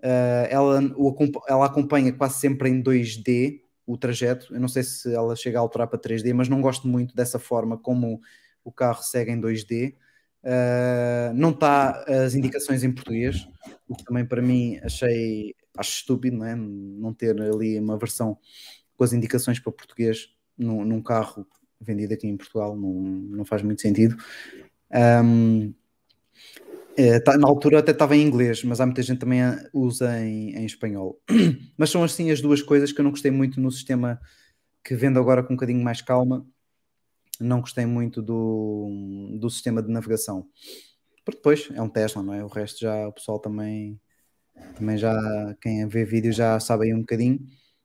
eh, 0.02 0.48
ela, 0.52 0.82
o 0.96 1.16
ela 1.48 1.66
acompanha 1.66 2.14
quase 2.14 2.40
sempre 2.40 2.70
em 2.70 2.82
2D 2.82 3.64
o 3.86 3.98
trajeto. 3.98 4.54
Eu 4.54 4.60
não 4.60 4.68
sei 4.68 4.84
se 4.84 5.14
ela 5.14 5.36
chega 5.36 5.58
a 5.60 5.62
alterar 5.62 5.88
para 5.88 6.00
3D, 6.00 6.34
mas 6.34 6.50
não 6.50 6.62
gosto 6.62 6.88
muito 6.88 7.16
dessa 7.16 7.40
forma 7.40 7.78
como 7.78 8.22
o 8.64 8.72
carro 8.72 9.02
segue 9.04 9.32
em 9.32 9.40
2D. 9.40 9.98
Uh, 10.44 11.34
não 11.36 11.52
está 11.52 12.04
as 12.08 12.34
indicações 12.34 12.84
em 12.84 12.92
português, 12.92 13.48
o 13.88 13.96
que 13.96 14.04
também 14.04 14.26
para 14.26 14.42
mim 14.42 14.80
achei 14.84 15.54
acho 15.78 15.92
estúpido, 16.00 16.38
não 16.38 16.46
é? 16.46 16.56
Não 16.56 17.14
ter 17.14 17.40
ali 17.42 17.80
uma 17.80 17.98
versão 17.98 18.38
com 18.98 19.04
as 19.04 19.14
indicações 19.14 19.60
para 19.60 19.72
português 19.72 20.30
num, 20.58 20.84
num 20.86 21.02
carro 21.02 21.46
vendido 21.82 22.14
aqui 22.14 22.28
em 22.28 22.38
Portugal, 22.38 22.76
não, 22.76 22.94
não 22.94 23.46
faz 23.46 23.62
muito 23.62 23.82
sentido. 23.82 24.16
Um, 24.94 25.74
eh, 26.98 27.20
tá- 27.20 27.38
na 27.38 27.48
altura 27.48 27.80
até 27.80 27.92
estava 27.92 28.16
em 28.16 28.22
inglês, 28.22 28.64
mas 28.64 28.82
há 28.82 28.86
muita 28.86 29.02
gente 29.02 29.20
também 29.20 29.42
usa 29.74 30.20
em, 30.20 30.56
em 30.56 30.66
espanhol. 30.66 31.20
Mas 31.78 31.90
são 31.90 32.04
assim 32.04 32.32
as 32.32 32.42
duas 32.42 32.62
coisas 32.62 32.92
que 32.92 33.00
eu 33.00 33.04
não 33.04 33.12
gostei 33.12 33.32
muito 33.32 33.60
no 33.62 33.72
sistema 33.72 34.20
que 34.84 34.96
vendo 34.96 35.20
agora 35.20 35.44
com 35.44 35.54
um 35.54 35.56
bocadinho 35.56 35.84
mais 35.84 36.02
calma 36.02 36.46
não 37.40 37.62
gostei 37.62 37.86
muito 37.86 38.22
do, 38.22 39.38
do 39.40 39.50
sistema 39.50 39.82
de 39.82 39.92
navegação. 39.92 40.48
Porque 41.26 41.38
depois 41.38 41.70
é 41.74 41.82
um 41.82 41.90
Tesla, 41.90 42.24
não 42.24 42.34
é? 42.34 42.44
O 42.44 42.48
resto 42.48 42.80
já 42.80 43.08
o 43.08 43.14
pessoal 43.14 43.40
também, 43.40 44.00
também 44.76 44.98
já, 44.98 45.14
quem 45.62 45.88
vê 45.88 46.06
vídeo 46.06 46.32
já 46.32 46.60
sabe 46.60 46.86
aí 46.86 46.94
um 46.94 47.02
bocadinho. 47.02 47.40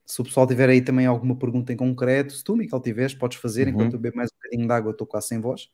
Se 0.07 0.21
o 0.21 0.25
pessoal 0.25 0.47
tiver 0.47 0.69
aí 0.69 0.81
também 0.81 1.05
alguma 1.05 1.37
pergunta 1.37 1.73
em 1.73 1.77
concreto, 1.77 2.33
se 2.33 2.45
tu, 2.45 2.57
Miquel, 2.57 2.81
tiveres, 2.81 3.15
podes 3.15 3.39
fazer. 3.39 3.67
Uhum. 3.67 3.75
Enquanto 3.75 3.95
eu 3.95 3.99
bebo 3.99 4.17
mais 4.17 4.31
um 4.31 4.37
bocadinho 4.37 4.67
de 4.69 4.73
água, 4.73 4.93
estou 4.93 5.07
quase 5.07 5.29
sem 5.29 5.41
voz. 5.41 5.69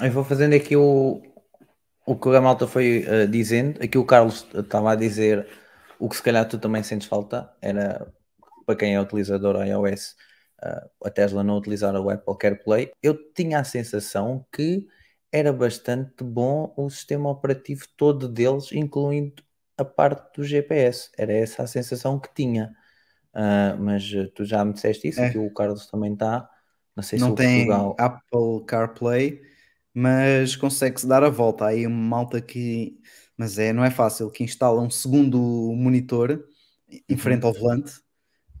Eu 0.00 0.12
vou 0.12 0.22
fazendo 0.22 0.54
aqui 0.54 0.76
o, 0.76 1.20
o 2.06 2.16
que 2.16 2.28
a 2.28 2.40
malta 2.40 2.66
foi 2.66 3.04
eh, 3.06 3.26
dizendo. 3.26 3.82
Aqui 3.82 3.98
o 3.98 4.04
Carlos 4.04 4.46
estava 4.54 4.92
a 4.92 4.94
dizer 4.94 5.46
o 5.98 6.08
que 6.08 6.16
se 6.16 6.22
calhar 6.22 6.46
tu 6.48 6.58
também 6.58 6.82
sentes 6.82 7.08
falta. 7.08 7.52
Era 7.60 8.06
para 8.64 8.76
quem 8.76 8.94
é 8.94 9.00
utilizador 9.00 9.64
iOS, 9.64 10.16
eh, 10.62 10.90
a 11.04 11.10
Tesla 11.10 11.42
não 11.42 11.56
utilizar 11.58 11.94
o 11.96 12.10
Apple 12.10 12.36
CarPlay. 12.38 12.92
Eu 13.02 13.16
tinha 13.32 13.58
a 13.60 13.64
sensação 13.64 14.46
que 14.52 14.86
era 15.32 15.52
bastante 15.52 16.22
bom 16.22 16.72
o 16.76 16.88
sistema 16.90 17.30
operativo 17.30 17.84
todo 17.96 18.28
deles, 18.28 18.72
incluindo 18.72 19.42
a 19.76 19.84
parte 19.84 20.36
do 20.36 20.44
GPS. 20.44 21.10
Era 21.16 21.32
essa 21.32 21.62
a 21.62 21.66
sensação 21.66 22.18
que 22.18 22.32
tinha. 22.34 22.74
Ah, 23.38 23.76
mas 23.78 24.10
eh, 24.14 24.30
tu 24.34 24.46
já 24.46 24.64
me 24.64 24.72
disseste 24.72 25.08
isso, 25.08 25.20
É. 25.20 25.26
aqui 25.26 25.36
o 25.36 25.52
Carlos 25.52 25.86
também 25.86 26.14
está. 26.14 26.48
Não 26.96 27.02
sei 27.02 27.18
se 27.18 27.24
não 27.24 27.34
tem 27.34 27.66
Portugal. 27.66 27.94
Apple 27.98 28.64
CarPlay, 28.66 29.42
mas 29.92 30.56
consegue-se 30.56 31.06
dar 31.06 31.22
a 31.22 31.28
volta. 31.28 31.66
Há 31.66 31.68
aí 31.68 31.86
uma 31.86 31.94
malta 31.94 32.40
que, 32.40 32.98
mas 33.36 33.58
é, 33.58 33.74
não 33.74 33.84
é 33.84 33.90
fácil, 33.90 34.30
que 34.30 34.42
instala 34.42 34.80
um 34.80 34.88
segundo 34.88 35.38
monitor 35.76 36.48
em 37.06 37.16
frente 37.18 37.44
ao 37.44 37.52
volante, 37.52 37.98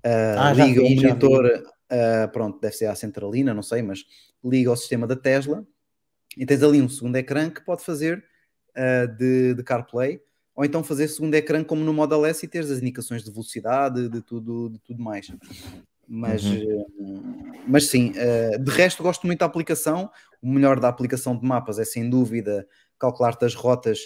uh, 0.04 0.38
Ah, 0.38 0.52
já 0.52 0.66
liga 0.66 0.82
vi, 0.82 0.92
o 0.92 0.96
monitor, 0.96 1.46
uh, 1.46 2.28
pronto, 2.30 2.60
deve 2.60 2.74
ser 2.74 2.86
a 2.86 2.94
centralina, 2.94 3.54
não 3.54 3.62
sei, 3.62 3.80
mas 3.80 4.04
liga 4.44 4.68
ao 4.68 4.76
sistema 4.76 5.06
da 5.06 5.16
Tesla 5.16 5.66
e 6.36 6.44
tens 6.44 6.62
ali 6.62 6.82
um 6.82 6.88
segundo 6.88 7.16
ecrã 7.16 7.48
que 7.48 7.64
pode 7.64 7.82
fazer 7.82 8.22
uh, 8.76 9.16
de, 9.16 9.54
de 9.54 9.62
CarPlay. 9.62 10.20
Ou 10.56 10.64
então 10.64 10.82
fazer 10.82 11.06
segundo 11.08 11.34
ecrã 11.34 11.62
como 11.62 11.84
no 11.84 11.92
Model 11.92 12.24
S 12.24 12.44
e 12.44 12.48
teres 12.48 12.70
as 12.70 12.78
indicações 12.80 13.22
de 13.22 13.30
velocidade, 13.30 14.08
de 14.08 14.22
tudo, 14.22 14.70
de 14.70 14.78
tudo 14.78 15.02
mais. 15.02 15.30
Mas, 16.08 16.42
Uhum. 16.44 16.86
eh, 16.98 17.62
mas 17.68 17.88
sim, 17.88 18.12
eh, 18.16 18.56
de 18.58 18.70
resto 18.70 19.02
gosto 19.02 19.26
muito 19.26 19.40
da 19.40 19.46
aplicação. 19.46 20.10
O 20.40 20.50
melhor 20.50 20.80
da 20.80 20.88
aplicação 20.88 21.36
de 21.38 21.46
mapas 21.46 21.78
é 21.78 21.84
sem 21.84 22.08
dúvida 22.08 22.66
calcular-te 22.98 23.44
as 23.44 23.54
rotas 23.54 23.98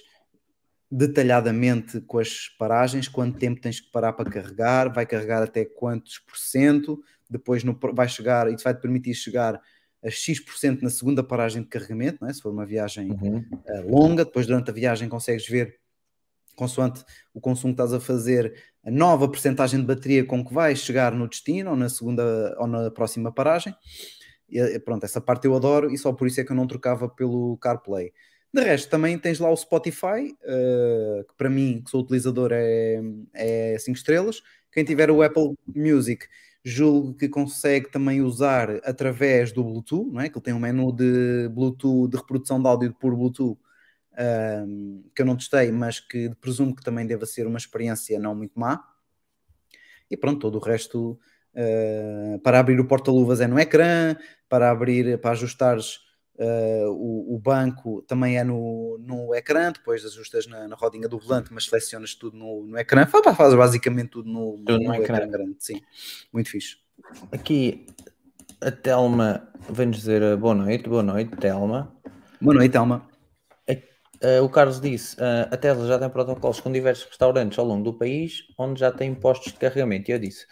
detalhadamente 0.90 2.00
com 2.00 2.18
as 2.18 2.48
paragens, 2.58 3.06
quanto 3.06 3.38
tempo 3.38 3.60
tens 3.60 3.78
que 3.80 3.90
parar 3.92 4.12
para 4.12 4.28
carregar, 4.28 4.92
vai 4.92 5.06
carregar 5.06 5.42
até 5.42 5.64
quantos 5.64 6.18
por 6.18 6.36
cento, 6.36 7.00
depois 7.28 7.62
no, 7.62 7.78
vai 7.94 8.08
chegar, 8.08 8.52
isso 8.52 8.64
vai 8.64 8.74
te 8.74 8.80
permitir 8.80 9.14
chegar 9.14 9.60
a 10.02 10.10
X% 10.10 10.82
na 10.82 10.90
segunda 10.90 11.22
paragem 11.22 11.62
de 11.62 11.68
carregamento, 11.68 12.24
é? 12.26 12.32
se 12.32 12.42
for 12.42 12.50
uma 12.50 12.66
viagem 12.66 13.10
Uhum. 13.22 13.44
eh, 13.66 13.80
longa, 13.82 14.24
depois 14.24 14.46
durante 14.46 14.70
a 14.70 14.74
viagem 14.74 15.08
consegues 15.08 15.46
ver, 15.46 15.78
consoante 16.60 17.02
o 17.32 17.40
consumo 17.40 17.74
que 17.74 17.82
estás 17.82 17.94
a 17.94 18.00
fazer, 18.00 18.54
a 18.84 18.90
nova 18.90 19.26
porcentagem 19.26 19.80
de 19.80 19.86
bateria 19.86 20.24
com 20.24 20.44
que 20.44 20.52
vais 20.52 20.78
chegar 20.78 21.12
no 21.12 21.26
destino 21.26 21.70
ou 21.70 21.76
na 21.76 21.88
segunda 21.88 22.54
ou 22.58 22.66
na 22.66 22.90
próxima 22.90 23.32
paragem. 23.32 23.74
E, 24.48 24.58
eh, 24.58 24.78
pronto, 24.78 25.04
essa 25.04 25.20
parte 25.20 25.46
eu 25.46 25.56
adoro 25.56 25.90
e 25.90 25.96
só 25.96 26.12
por 26.12 26.26
isso 26.26 26.40
é 26.40 26.44
que 26.44 26.52
eu 26.52 26.56
não 26.56 26.66
trocava 26.66 27.08
pelo 27.08 27.56
CarPlay. 27.58 28.12
De 28.52 28.62
resto, 28.62 28.90
também 28.90 29.16
tens 29.18 29.38
lá 29.38 29.48
o 29.48 29.56
Spotify, 29.56 30.36
eh, 30.42 31.24
que 31.28 31.34
para 31.36 31.48
mim, 31.48 31.82
que 31.84 31.90
sou 31.90 32.02
utilizador, 32.02 32.50
é 32.52 33.76
5 33.78 33.96
estrelas. 33.96 34.42
Quem 34.72 34.84
tiver 34.84 35.10
o 35.10 35.22
Apple 35.22 35.54
Music, 35.74 36.26
julgo 36.64 37.14
que 37.14 37.28
consegue 37.28 37.90
também 37.90 38.20
usar 38.20 38.68
através 38.84 39.52
do 39.52 39.64
Bluetooth, 39.64 40.10
não 40.12 40.20
é? 40.20 40.28
Que 40.28 40.36
ele 40.36 40.44
tem 40.44 40.54
um 40.54 40.58
menu 40.58 40.92
de 40.92 41.48
Bluetooth, 41.48 42.10
de 42.10 42.16
reprodução 42.16 42.60
de 42.60 42.68
áudio 42.68 42.94
por 43.00 43.14
Bluetooth, 43.16 43.58
um, 44.18 45.04
que 45.14 45.22
eu 45.22 45.26
não 45.26 45.36
testei, 45.36 45.70
mas 45.70 46.00
que 46.00 46.30
presumo 46.40 46.74
que 46.74 46.82
também 46.82 47.06
deva 47.06 47.26
ser 47.26 47.46
uma 47.46 47.58
experiência 47.58 48.18
não 48.18 48.34
muito 48.34 48.58
má. 48.58 48.84
E 50.10 50.16
pronto, 50.16 50.40
todo 50.40 50.56
o 50.56 50.60
resto 50.60 51.18
uh, 51.54 52.38
para 52.40 52.58
abrir 52.58 52.80
o 52.80 52.86
porta-luvas 52.86 53.40
é 53.40 53.46
no 53.46 53.58
ecrã, 53.58 54.16
para 54.48 54.70
abrir, 54.70 55.18
para 55.20 55.30
ajustares 55.30 56.00
uh, 56.36 56.90
o, 56.90 57.36
o, 57.36 57.38
banco 57.38 58.02
também 58.02 58.36
é 58.36 58.42
no, 58.42 58.98
no 58.98 59.34
ecrã, 59.34 59.70
depois 59.70 60.04
ajustas 60.04 60.46
na, 60.46 60.66
na 60.66 60.74
rodinha 60.74 61.08
do 61.08 61.18
volante, 61.18 61.52
mas 61.52 61.66
selecionas 61.66 62.14
tudo 62.14 62.36
no, 62.36 62.66
no 62.66 62.78
ecrã, 62.78 63.06
faz, 63.06 63.36
faz 63.36 63.54
basicamente 63.54 64.10
tudo 64.10 64.28
no, 64.28 64.56
Tudo 64.64 64.80
no, 64.80 64.88
no 64.88 64.94
ecrã. 64.94 65.16
ecrã 65.16 65.28
grande, 65.28 65.56
sim, 65.60 65.80
muito 66.32 66.50
fixe. 66.50 66.78
Aqui 67.30 67.86
a 68.60 68.70
Telma 68.70 69.48
vem-nos 69.70 69.98
dizer 69.98 70.36
boa 70.36 70.54
noite, 70.54 70.88
boa 70.88 71.02
noite, 71.02 71.36
Telma. 71.36 71.94
Boa 72.40 72.54
noite, 72.54 72.72
Telma. 72.72 73.09
Uh, 74.22 74.44
o 74.44 74.48
Carlos 74.48 74.80
disse: 74.80 75.16
uh, 75.16 75.48
a 75.50 75.56
Tesla 75.56 75.86
já 75.86 75.98
tem 75.98 76.10
protocolos 76.10 76.60
com 76.60 76.70
diversos 76.70 77.06
restaurantes 77.06 77.58
ao 77.58 77.64
longo 77.64 77.84
do 77.84 77.94
país 77.94 78.42
onde 78.58 78.80
já 78.80 78.92
tem 78.92 79.14
postos 79.14 79.52
de 79.52 79.58
carregamento. 79.58 80.10
E 80.10 80.12
eu 80.12 80.18
disse: 80.18 80.46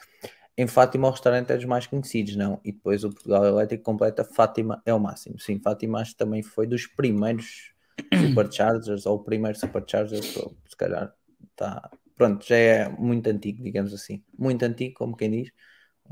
em 0.59 0.67
Fátima 0.67 1.07
o 1.07 1.11
restaurante 1.13 1.53
é 1.53 1.57
dos 1.57 1.67
mais 1.67 1.87
conhecidos, 1.87 2.35
não? 2.35 2.61
E 2.65 2.73
depois 2.73 3.05
o 3.05 3.11
Portugal 3.11 3.45
Elétrico 3.45 3.85
completa 3.85 4.25
Fátima 4.25 4.83
é 4.85 4.93
o 4.93 4.99
máximo. 4.99 5.39
Sim, 5.39 5.61
Fátima 5.61 6.01
acho 6.01 6.11
que 6.13 6.19
também 6.19 6.43
foi 6.43 6.67
dos 6.67 6.85
primeiros 6.85 7.73
superchargers 8.29 9.07
ou 9.07 9.17
o 9.17 9.23
primeiro 9.23 9.57
supercharger, 9.57 10.21
ou, 10.37 10.57
se 10.67 10.77
calhar 10.77 11.15
tá. 11.55 11.89
Pronto, 12.17 12.45
já 12.45 12.57
é 12.57 12.89
muito 12.89 13.29
antigo, 13.29 13.63
digamos 13.63 13.95
assim. 13.95 14.25
Muito 14.37 14.65
antigo, 14.65 14.95
como 14.97 15.17
quem 15.17 15.31
diz. 15.31 15.53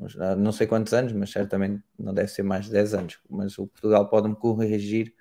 já 0.07 0.37
não 0.37 0.53
sei 0.53 0.69
quantos 0.69 0.93
anos, 0.93 1.13
mas 1.13 1.31
certamente 1.31 1.83
não 1.99 2.15
deve 2.15 2.29
ser 2.29 2.45
mais 2.45 2.67
de 2.67 2.73
10 2.73 2.95
anos. 2.95 3.19
Mas 3.29 3.59
o 3.59 3.67
Portugal 3.67 4.09
pode-me 4.09 4.37
corrigir 4.37 5.13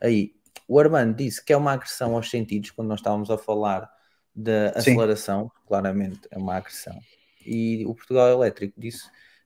aí. 0.00 0.34
O 0.70 0.78
Armando 0.78 1.16
disse 1.16 1.44
que 1.44 1.52
é 1.52 1.56
uma 1.56 1.72
agressão 1.72 2.14
aos 2.14 2.30
sentidos, 2.30 2.70
quando 2.70 2.86
nós 2.86 3.00
estávamos 3.00 3.28
a 3.28 3.36
falar 3.36 3.90
da 4.32 4.72
Sim. 4.74 4.92
aceleração, 4.92 5.50
claramente 5.66 6.20
é 6.30 6.38
uma 6.38 6.54
agressão. 6.54 6.96
E 7.44 7.84
o 7.86 7.92
Portugal 7.92 8.28
Elétrico 8.28 8.80
disse 8.80 9.02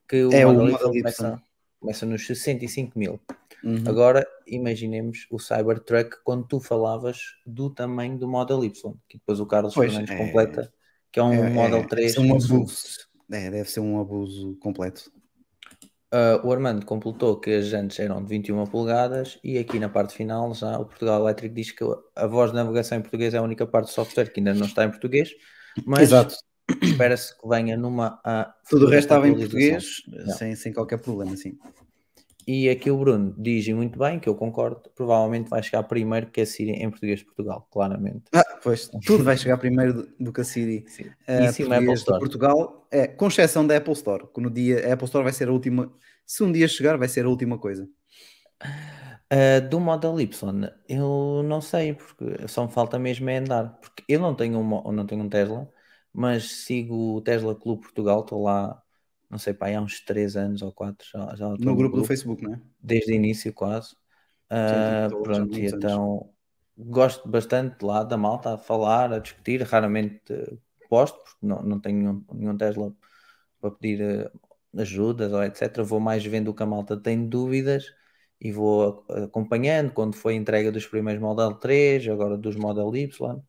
que 0.07 0.23
o 0.23 0.31
É 0.31 0.45
Model 0.45 0.67
Model 0.73 0.95
Y. 0.95 1.01
começa, 1.01 1.43
começa 1.81 2.05
nos 2.05 2.27
65 2.27 2.99
mil. 2.99 3.19
Uhum. 3.65 3.83
Agora 3.87 4.27
imaginemos 4.47 5.27
o 5.31 5.39
Cybertruck 5.39 6.19
quando 6.23 6.47
tu 6.47 6.61
falavas 6.61 7.21
do 7.47 7.71
tamanho 7.71 8.19
do 8.19 8.29
Model 8.29 8.63
Y, 8.63 8.95
que 9.09 9.17
depois 9.17 9.41
o 9.41 9.47
Carlos 9.47 9.73
Pois, 9.73 9.93
Fernandes 9.93 10.15
é- 10.15 10.19
completa, 10.19 10.71
que 11.11 11.19
é 11.19 11.23
um 11.23 11.33
É- 11.33 11.49
Model 11.49 11.79
é- 11.79 11.87
3 11.87 12.15
deve 12.17 12.27
ser 12.27 12.33
um 12.33 12.37
abuso. 12.59 12.99
É, 13.33 13.51
deve 13.51 13.71
ser 13.71 13.81
um 13.81 13.99
abuso 13.99 14.57
completo. 14.57 15.11
Uh, 16.13 16.47
o 16.47 16.53
Armando 16.53 16.87
completou 16.87 17.41
que 17.41 17.51
as 17.51 17.67
jantes 17.67 17.99
eram 17.99 18.23
de 18.23 18.29
21 18.29 18.67
polegadas 18.67 19.39
e 19.43 19.59
aqui 19.59 19.81
na 19.81 19.89
parte 19.89 20.15
final 20.15 20.55
já 20.55 20.79
o 20.79 20.85
Portugal 20.85 21.21
Elétrico 21.21 21.55
diz 21.55 21.73
que 21.73 21.85
a 22.15 22.27
voz 22.27 22.51
de 22.53 22.57
navegação 22.57 22.99
em 22.99 23.01
português 23.01 23.35
é 23.35 23.39
a 23.39 23.43
única 23.43 23.67
parte 23.67 23.87
do 23.87 23.93
software 23.93 24.27
que 24.27 24.39
ainda 24.39 24.55
não 24.55 24.67
está 24.67 24.85
em 24.85 24.91
português, 24.91 25.31
mas 25.85 26.11
espera-se 26.83 27.37
que 27.37 27.49
venha 27.49 27.77
numa 27.77 28.21
a 28.25 28.55
Tudo 28.69 28.87
o 28.87 28.89
resto 28.89 29.07
estava 29.07 29.29
em 29.29 29.35
português, 29.35 30.03
sem, 30.39 30.55
sem 30.55 30.73
qualquer 30.73 30.99
problema, 30.99 31.37
sim. 31.37 31.59
E 32.47 32.69
aqui 32.69 32.91
o 32.91 32.99
Bruno 32.99 33.35
diz 33.39 33.67
muito 33.69 33.99
bem, 33.99 34.21
que 34.21 34.29
eu 34.29 34.35
concordo, 34.35 34.83
provavelmente 34.95 35.49
vai 35.49 35.63
chegar 35.63 35.83
primeiro 35.85 36.31
que 36.31 36.41
a 36.41 36.47
Siri 36.47 36.73
em 36.73 36.91
português 36.91 37.21
de 37.21 37.25
Portugal, 37.25 37.67
claramente. 37.71 38.25
Ah, 38.35 38.45
pois, 38.63 38.89
tudo 39.05 39.25
vai 39.25 39.37
chegar 39.37 39.59
primeiro 39.59 40.09
do, 40.19 40.33
que 40.33 40.41
a 40.41 40.45
Siri. 40.45 40.85
Sim. 40.89 41.11
a 41.29 41.79
Apple 41.79 41.95
Store. 41.95 42.19
Portugal, 42.19 42.87
é, 42.91 43.07
com 43.07 43.29
exceção 43.29 43.67
da 43.67 43.77
Apple 43.77 43.93
Store, 43.95 44.27
que 44.33 44.41
no 44.41 44.51
dia, 44.51 44.89
a 44.89 44.93
Apple 44.95 45.07
Store 45.07 45.25
vai 45.25 45.33
ser 45.33 45.49
a 45.49 45.53
última, 45.53 45.93
se 46.27 46.43
um 46.43 46.53
dia 46.53 46.69
chegar, 46.69 46.97
vai 46.99 47.09
ser 47.09 47.25
a 47.25 47.29
última 47.29 47.59
coisa. 47.59 47.89
Uh, 49.33 49.67
do 49.69 49.81
Model 49.81 50.21
Y, 50.21 50.71
eu 50.89 51.43
não 51.45 51.61
sei, 51.61 51.95
porque 51.95 52.47
só 52.47 52.67
me 52.67 52.71
falta 52.73 52.99
mesmo 52.99 53.29
é 53.31 53.39
andar. 53.39 53.79
Porque 53.81 54.05
eu 54.09 54.21
não 54.21 54.35
tenho 54.35 54.59
um, 54.59 54.63
mo- 54.63 54.93
não 54.93 55.07
tenho 55.07 55.23
um 55.25 55.29
Tesla, 55.29 55.69
mas 56.13 56.65
sigo 56.65 57.17
o 57.17 57.21
Tesla 57.23 57.55
Clube 57.55 57.83
Portugal, 57.83 58.21
estou 58.21 58.43
lá, 58.43 58.81
não 59.31 59.39
sei, 59.39 59.55
pá, 59.55 59.69
há 59.69 59.81
uns 59.81 60.01
3 60.01 60.37
anos 60.37 60.63
ou 60.63 60.73
4, 60.73 61.07
já, 61.13 61.35
já 61.35 61.49
No 61.59 61.77
grupo 61.77 61.97
do 61.97 62.05
Facebook, 62.05 62.43
não 62.43 62.55
é? 62.55 62.61
desde 62.81 63.13
o 63.13 63.15
início 63.15 63.53
quase. 63.53 63.97
Ah, 64.51 65.07
estou 65.07 65.25
já 65.25 65.33
há 65.33 65.37
pronto, 65.37 65.59
e 65.59 65.67
então 65.67 66.31
gosto 66.77 67.29
bastante 67.29 67.85
lá 67.85 68.03
da 68.03 68.17
malta 68.17 68.55
a 68.55 68.59
falar, 68.59 69.13
a 69.13 69.19
discutir, 69.19 69.63
raramente 69.63 70.21
eh, 70.33 70.57
posto, 70.89 71.19
porque 71.23 71.47
não, 71.47 71.63
não 71.63 71.81
tenho 71.81 71.99
nenhum, 71.99 72.25
nenhum 72.33 72.57
Tesla 72.57 72.93
para 73.61 73.71
pedir 73.71 74.01
eh, 74.01 74.31
ajudas 74.77 75.33
ou 75.33 75.43
etc. 75.43 75.83
Vou 75.85 76.01
mais 76.01 76.25
vendo 76.25 76.49
o 76.49 76.55
que 76.55 76.63
a 76.63 76.67
malta 76.67 76.97
tem 76.97 77.29
dúvidas 77.29 77.93
e 78.41 78.53
vou 78.53 79.05
acompanhando 79.09 79.93
quando 79.93 80.15
foi 80.15 80.35
a 80.35 80.37
entrega 80.37 80.71
dos 80.71 80.87
primeiros 80.87 81.23
Model 81.23 81.55
3, 81.55 82.09
agora 82.09 82.37
dos 82.37 82.57
Model 82.57 82.95
Y. 82.95 83.43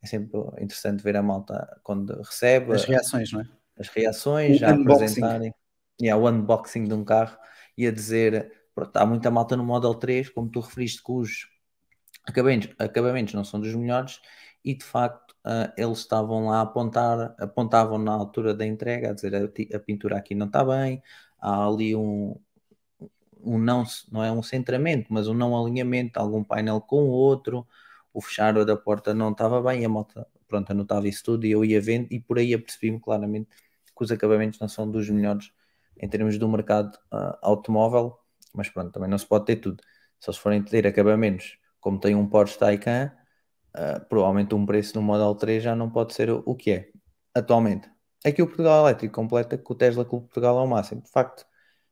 É 0.00 0.06
sempre 0.06 0.38
interessante 0.60 1.02
ver 1.02 1.16
a 1.16 1.22
malta 1.22 1.80
quando 1.82 2.16
recebe 2.22 2.72
As 2.72 2.84
reações, 2.84 3.32
não 3.32 3.40
é? 3.40 3.57
As 3.78 3.88
reações, 3.88 4.58
O 4.58 4.58
já 4.58 4.72
unboxing. 4.72 4.74
apresentarem 4.74 5.54
yeah, 6.00 6.20
o 6.22 6.28
unboxing 6.28 6.84
de 6.84 6.94
um 6.94 7.04
carro 7.04 7.36
e 7.76 7.86
a 7.86 7.90
dizer 7.92 8.52
pronto, 8.74 8.96
há 8.96 9.06
muita 9.06 9.30
malta 9.30 9.56
no 9.56 9.64
Model 9.64 9.94
3, 9.94 10.28
como 10.30 10.50
tu 10.50 10.60
referiste, 10.60 11.02
que 11.02 11.12
os 11.12 11.48
acabamentos, 12.26 12.70
acabamentos 12.78 13.34
não 13.34 13.44
são 13.44 13.60
dos 13.60 13.74
melhores 13.74 14.20
e 14.64 14.74
de 14.74 14.84
facto 14.84 15.34
ah, 15.44 15.72
eles 15.76 15.98
estavam 15.98 16.46
lá 16.46 16.58
a 16.58 16.62
apontar, 16.62 17.34
apontavam 17.38 17.98
na 17.98 18.12
altura 18.12 18.54
da 18.54 18.66
entrega, 18.66 19.10
a 19.10 19.12
dizer 19.14 19.34
a, 19.34 19.76
a 19.76 19.80
pintura 19.80 20.16
aqui 20.18 20.34
não 20.34 20.46
está 20.46 20.64
bem, 20.64 21.02
há 21.40 21.66
ali 21.66 21.94
um, 21.96 22.38
um 23.40 23.58
não, 23.58 23.84
não 24.10 24.22
é 24.24 24.32
um 24.32 24.42
centramento, 24.42 25.06
mas 25.12 25.28
um 25.28 25.34
não 25.34 25.56
alinhamento 25.58 26.14
de 26.14 26.18
algum 26.18 26.42
painel 26.44 26.80
com 26.80 27.04
o 27.04 27.08
outro, 27.10 27.66
o 28.12 28.20
fechar 28.20 28.52
da 28.64 28.76
porta 28.76 29.14
não 29.14 29.30
estava 29.32 29.62
bem, 29.62 29.82
e 29.82 29.84
a 29.84 29.88
malta 29.88 30.26
pronto, 30.48 30.70
anotava 30.70 31.06
isso 31.08 31.22
tudo 31.24 31.46
e 31.46 31.50
eu 31.52 31.64
ia 31.64 31.80
vendo 31.80 32.08
e 32.10 32.18
por 32.20 32.38
aí 32.38 32.54
apercebi-me 32.54 33.00
claramente 33.00 33.48
que 33.98 34.04
os 34.04 34.12
acabamentos 34.12 34.60
não 34.60 34.68
são 34.68 34.90
dos 34.90 35.10
melhores 35.10 35.52
em 36.00 36.08
termos 36.08 36.38
do 36.38 36.48
mercado 36.48 36.96
ah, 37.10 37.38
automóvel, 37.42 38.16
mas 38.54 38.68
pronto, 38.70 38.92
também 38.92 39.10
não 39.10 39.18
se 39.18 39.26
pode 39.26 39.46
ter 39.46 39.56
tudo. 39.56 39.82
Se 40.20 40.32
forem 40.34 40.62
ter 40.62 40.86
acabamentos 40.86 41.58
como 41.80 41.98
tem 42.00 42.14
um 42.14 42.28
Porsche 42.28 42.58
Taycan, 42.58 43.12
ah, 43.74 44.00
provavelmente 44.08 44.54
um 44.54 44.64
preço 44.64 44.94
no 44.96 45.02
Model 45.02 45.34
3 45.34 45.62
já 45.62 45.76
não 45.76 45.90
pode 45.90 46.14
ser 46.14 46.30
o, 46.30 46.42
o 46.46 46.54
que 46.54 46.70
é 46.70 46.90
atualmente. 47.34 47.90
Aqui 48.24 48.42
o 48.42 48.46
Portugal 48.46 48.86
Elétrico 48.86 49.14
completa 49.14 49.58
que 49.58 49.72
o 49.72 49.74
Tesla 49.74 50.04
Clube 50.04 50.26
Portugal 50.26 50.58
é 50.58 50.62
o 50.62 50.66
máximo. 50.66 51.02
De 51.02 51.10
facto, 51.10 51.44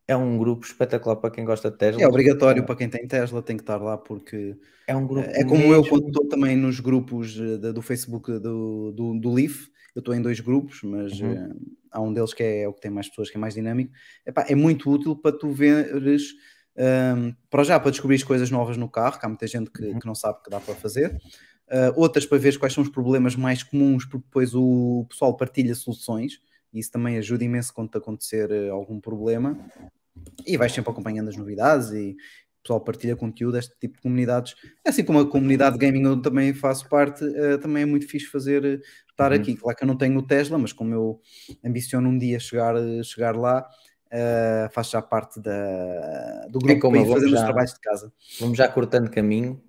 é 0.09 0.17
um 0.17 0.39
grupo 0.39 0.65
espetacular 0.65 1.17
para 1.17 1.31
quem 1.31 1.45
gosta 1.45 1.71
de 1.71 1.77
Tesla. 1.79 2.03
É 2.03 2.07
obrigatório 2.09 2.65
para 2.65 2.77
quem 2.77 2.89
tem 2.89 3.07
Tesla, 3.07 3.43
tem 3.43 3.57
que 3.57 3.63
estar 3.63 3.79
lá 3.79 3.97
eu 4.33 4.57
É 4.87 4.95
um 4.95 5.07
grupo 5.07 5.29
É 5.31 5.45
como 5.45 5.63
eu 5.65 5.83
mesmo- 5.83 5.89
quando 5.89 6.07
estou 6.09 6.29
também 6.29 6.57
nos 6.57 6.79
grupos 6.81 7.39
eh, 7.41 7.57
da- 7.59 7.73
do 7.73 7.83
Facebook 7.83 8.31
do, 8.39 8.93
do, 8.93 9.19
do 9.19 9.33
Leaf, 9.33 9.67
eu 9.95 10.01
estou 10.01 10.15
em 10.15 10.23
dois 10.23 10.39
grupos, 10.41 10.83
mas 10.85 11.13
Uhum. 11.21 11.33
eh, 11.33 11.49
há 11.91 12.01
um 12.01 12.13
deles 12.13 12.33
que 12.33 12.43
é, 12.43 12.69
o 12.69 12.73
que 12.73 12.81
tem 12.81 12.91
mais 12.91 13.09
pessoas, 13.09 13.31
que 13.31 13.37
é 13.37 13.41
mais 13.41 13.55
dinâmico. 13.55 13.93
Epá, 14.25 14.45
é 14.49 14.55
muito 14.55 14.89
útil 14.91 15.17
para 15.17 15.37
tu 15.37 15.51
veres, 15.51 16.35
ehm, 16.77 17.33
para 17.51 17.65
já 17.65 17.81
para 17.81 17.91
descobrir 17.91 18.23
coisas 18.25 18.51
novas 18.51 18.77
no 18.77 18.89
carro, 18.89 19.19
que 19.19 19.27
há 19.27 19.29
muita 19.29 19.47
gente 19.47 19.71
que, 19.73 19.85
Uhum. 19.87 19.99
que 19.99 20.07
não 20.07 20.15
sabe 20.15 20.41
que 20.45 20.51
dá 20.51 20.61
para 20.61 20.75
fazer. 20.75 21.17
Eh, 21.69 21.93
outras 21.97 22.25
para 22.25 22.39
ver 22.39 22.57
quais 22.59 22.73
são 22.73 22.85
os 22.85 22.91
problemas 22.91 23.35
mais 23.35 23.65
comuns, 23.65 24.05
porque 24.05 24.25
depois 24.25 24.55
o 24.55 25.05
pessoal 25.09 25.37
partilha 25.37 25.75
soluções, 25.75 26.41
e 26.73 26.79
isso 26.79 26.93
também 26.93 27.17
ajuda 27.17 27.43
imenso 27.43 27.73
quando 27.75 27.91
te 27.91 27.99
acontecer 27.99 28.53
algum 28.71 29.01
problema. 29.01 29.59
E 30.47 30.57
vais 30.57 30.73
sempre 30.73 30.91
acompanhando 30.91 31.29
as 31.29 31.37
novidades 31.37 31.91
e 31.93 32.13
o 32.13 32.63
pessoal 32.63 32.81
partilha 32.81 33.15
conteúdo, 33.17 33.57
este 33.59 33.77
tipo 33.79 33.95
de 33.97 34.03
comunidades. 34.03 34.55
Assim 34.85 35.05
como 35.05 35.21
a 35.21 35.31
comunidade 35.31 35.79
de 35.79 35.87
gaming 35.87 36.03
eu 36.05 36.21
também 36.21 36.53
faço 36.53 36.89
parte, 36.89 37.25
eh, 37.25 37.59
também 37.59 37.85
é 37.85 37.87
muito 37.87 38.07
fixe 38.09 38.27
fazer 38.27 38.65
eh, 38.65 38.81
estar 39.11 39.33
Uhum. 39.33 39.39
aqui. 39.39 39.57
Claro 39.57 39.77
que 39.77 39.85
eu 39.85 39.89
não 39.89 39.97
tenho 39.97 40.19
o 40.19 40.23
Tesla, 40.27 40.59
mas 40.59 40.73
como 40.73 40.93
eu 40.95 41.21
ambiciono 41.65 42.09
um 42.09 42.19
dia 42.19 42.41
chegar, 42.41 42.75
eh, 42.77 43.03
chegar 43.05 43.37
lá, 43.37 43.65
eh, 44.11 44.69
faço 44.73 44.93
já 44.93 45.03
parte 45.03 45.41
da, 45.41 46.47
do 46.51 46.61
grupo 46.61 46.81
como 46.83 47.09
para 47.09 47.21
ir 47.21 47.35
os 47.35 47.43
trabalhos 47.43 47.73
de 47.75 47.81
casa. 47.81 48.13
Vamos 48.41 48.59
já 48.59 48.69
cortando 48.69 49.11
caminho, 49.11 49.63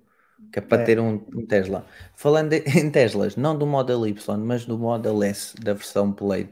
que 0.52 0.58
é 0.58 0.62
para 0.62 0.82
É. 0.82 0.84
ter 0.86 1.00
um, 1.00 1.14
um 1.34 1.46
Tesla. 1.46 1.86
Falando 2.16 2.52
em 2.54 2.62
em 2.88 2.90
Teslas, 2.90 3.36
não 3.36 3.56
do 3.56 3.66
Model 3.66 4.06
Y, 4.06 4.38
mas 4.44 4.64
do 4.64 4.78
Model 4.78 5.22
S, 5.22 5.54
da 5.56 5.72
versão 5.74 6.12
Plaid, 6.12 6.50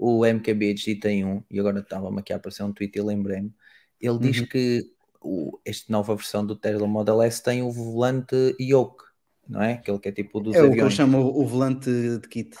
o 0.00 0.24
MKBHD 0.24 0.96
tem 0.96 1.24
um, 1.24 1.42
e 1.50 1.60
agora 1.60 1.80
estava-me 1.80 2.20
aqui 2.20 2.32
a 2.32 2.36
aparecer 2.36 2.62
um 2.62 2.72
tweet 2.72 2.98
e 2.98 3.02
lembrei-me. 3.02 3.52
Ele 4.00 4.18
diz 4.18 4.40
Uhum. 4.40 4.46
que 4.46 4.90
o, 5.20 5.58
esta 5.64 5.92
nova 5.92 6.16
versão 6.16 6.44
do 6.44 6.56
Tesla 6.56 6.86
Model 6.86 7.20
S 7.22 7.42
tem 7.42 7.62
o 7.62 7.70
volante 7.70 8.56
yoke, 8.58 9.04
não 9.46 9.62
é? 9.62 9.74
Aquele 9.74 9.98
que 9.98 10.08
é 10.08 10.12
tipo 10.12 10.40
dos 10.40 10.56
É 10.56 10.62
o 10.62 10.64
que 10.64 10.68
eu 10.70 10.72
aviões. 10.72 10.94
chamo 10.94 11.18
o, 11.20 11.46
volante 11.46 11.90
de 11.90 12.28
kit. 12.28 12.56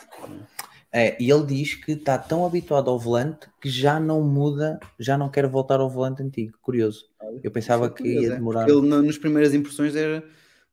É, 0.92 1.16
e 1.22 1.30
ele 1.30 1.46
diz 1.46 1.74
que 1.76 1.92
está 1.92 2.18
tão 2.18 2.44
habituado 2.44 2.90
ao 2.90 2.98
volante 2.98 3.46
que 3.60 3.70
já 3.70 4.00
não 4.00 4.22
muda, 4.22 4.78
já 4.98 5.16
não 5.16 5.30
quer 5.30 5.46
voltar 5.46 5.80
ao 5.80 5.88
volante 5.88 6.22
antigo. 6.22 6.58
Curioso. 6.60 7.08
Eu 7.42 7.50
pensava 7.50 7.86
é 7.86 7.88
que 7.88 8.02
curioso, 8.02 8.26
ia 8.26 8.32
é, 8.32 8.36
demorar. 8.36 8.66
porque 8.66 8.76
Ele, 8.76 8.88
na- 8.88 9.02
nas 9.02 9.16
primeiras 9.16 9.54
impressões, 9.54 9.94
era 9.96 10.22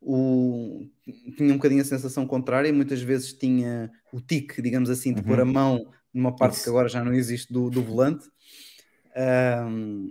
o... 0.02 0.86
tinha 1.38 1.54
um 1.54 1.58
bocadinho 1.58 1.82
a 1.82 1.86
sensação 1.86 2.26
contrária. 2.26 2.74
Muitas 2.74 3.02
vezes 3.02 3.32
tinha 3.32 3.92
o 4.12 4.20
tique, 4.20 4.62
digamos 4.62 4.90
assim, 4.90 5.14
de 5.14 5.22
Uhum. 5.22 5.28
pôr 5.28 5.40
a 5.40 5.46
mão 5.46 5.86
numa 6.18 6.36
parte 6.36 6.56
Isso. 6.56 6.64
que 6.64 6.70
agora 6.70 6.90
já 6.90 7.04
não 7.04 7.14
existe 7.14 7.52
do, 7.54 7.70
do 7.70 7.82
volante. 7.84 8.28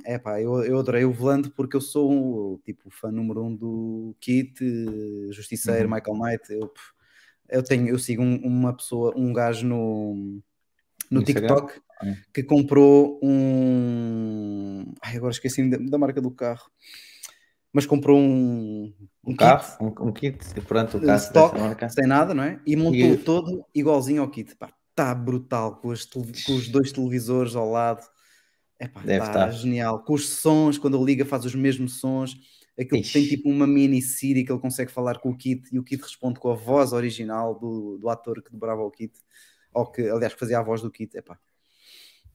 é 0.05 0.19
pá, 0.19 0.41
eu, 0.41 0.65
eu 0.65 0.79
adorei 0.79 1.05
o 1.05 1.13
volante 1.13 1.51
porque 1.51 1.77
eu 1.77 1.81
sou 1.81 2.11
um, 2.11 2.59
tipo 2.65 2.91
fã 2.91 3.11
número 3.11 3.45
um 3.45 3.55
do 3.55 4.15
Kit, 4.21 4.55
Justiceiro, 5.31 5.89
Uhum. 5.89 5.95
Michael 5.95 6.17
Knight. 6.19 6.53
Eu, 6.53 6.71
eu 7.49 7.63
tenho, 7.63 7.89
eu 7.89 7.99
sigo 7.99 8.23
um- 8.23 8.41
uma 8.45 8.73
pessoa, 8.77 9.13
um 9.17 9.33
gajo 9.33 9.67
no, 9.67 10.41
no 11.11 11.21
Instagram? 11.23 11.47
TikTok 11.49 11.81
Ah. 12.03 12.15
que 12.35 12.43
comprou 12.43 13.19
um. 13.23 14.93
Ai, 15.03 15.17
agora 15.17 15.33
esqueci 15.33 15.69
da, 15.69 15.77
da 15.79 15.99
marca 15.99 16.21
do 16.21 16.31
carro. 16.31 16.71
Mas 17.73 17.85
comprou 17.87 18.19
um, 18.19 18.93
Um 19.25 19.31
kit 19.33 19.37
carro, 19.39 19.95
um, 20.01 20.09
um 20.09 20.13
kit, 20.13 20.39
pronto, 20.67 20.97
o 20.97 21.01
carro 21.03 21.19
stock, 21.19 21.59
sem 21.93 22.07
nada, 22.07 22.33
não 22.33 22.43
é? 22.43 22.59
E 22.67 22.75
montou 22.75 22.95
E- 22.95 23.17
todo 23.19 23.65
igualzinho 23.75 24.23
ao 24.23 24.31
kit. 24.31 24.57
Pá, 24.57 24.71
está 24.97 25.15
brutal, 25.15 25.77
com, 25.77 25.89
com 25.89 26.53
os 26.55 26.69
dois 26.69 26.91
televisores 26.91 27.55
ao 27.55 27.71
lado. 27.71 28.03
Epá, 28.81 29.01
Deve 29.03 29.25
está 29.27 29.49
estar. 29.49 29.51
genial. 29.51 30.03
Com 30.03 30.15
os 30.15 30.29
sons, 30.29 30.79
quando 30.79 30.97
ele 30.97 31.05
liga, 31.05 31.25
faz 31.25 31.45
os 31.45 31.55
mesmos 31.55 32.01
sons. 32.01 32.37
Aquilo 32.79 33.01
Ixi. 33.01 33.13
tem 33.13 33.27
tipo 33.29 33.49
uma 33.49 33.67
mini 33.67 34.03
Siri 34.03 34.45
que 34.45 34.53
ele 34.53 34.61
consegue 34.61 34.91
falar 34.91 35.19
com 35.19 35.31
o 35.31 35.37
kit 35.37 35.63
e 35.73 35.79
o 35.79 35.85
kit 35.85 36.03
responde 36.03 36.39
com 36.39 36.51
a 36.51 36.55
voz 36.55 36.93
original 36.93 37.59
do, 37.59 37.97
do 37.99 38.09
ator 38.09 38.43
que 38.43 38.51
dobrava 38.53 38.83
o 38.83 38.91
kit, 38.91 39.13
ou 39.73 39.87
que, 39.91 40.03
aliás, 40.09 40.35
fazia 40.35 40.59
a 40.59 40.63
voz 40.63 40.83
do 40.83 40.91
kit. 40.91 41.17
Epá, 41.17 41.39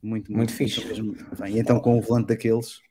muito, 0.01 0.31
Muito 0.31 0.51
fixe. 0.51 0.83
mesmo 0.85 1.15
bem. 1.39 1.55
E 1.55 1.59
então, 1.59 1.79
com 1.79 1.97
o 1.97 2.01
volante 2.01 2.27
daqueles, 2.29 2.81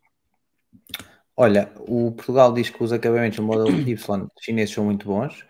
Olha, 1.37 1.73
o 1.79 2.13
Portugal 2.13 2.53
diz 2.53 2.69
que 2.69 2.83
os 2.85 2.93
acabamentos 2.93 3.37
do 3.39 3.43
Model 3.43 3.67
Y 3.81 4.29
chineses 4.41 4.75
são 4.75 4.85
muito 4.85 5.07
bons 5.07 5.45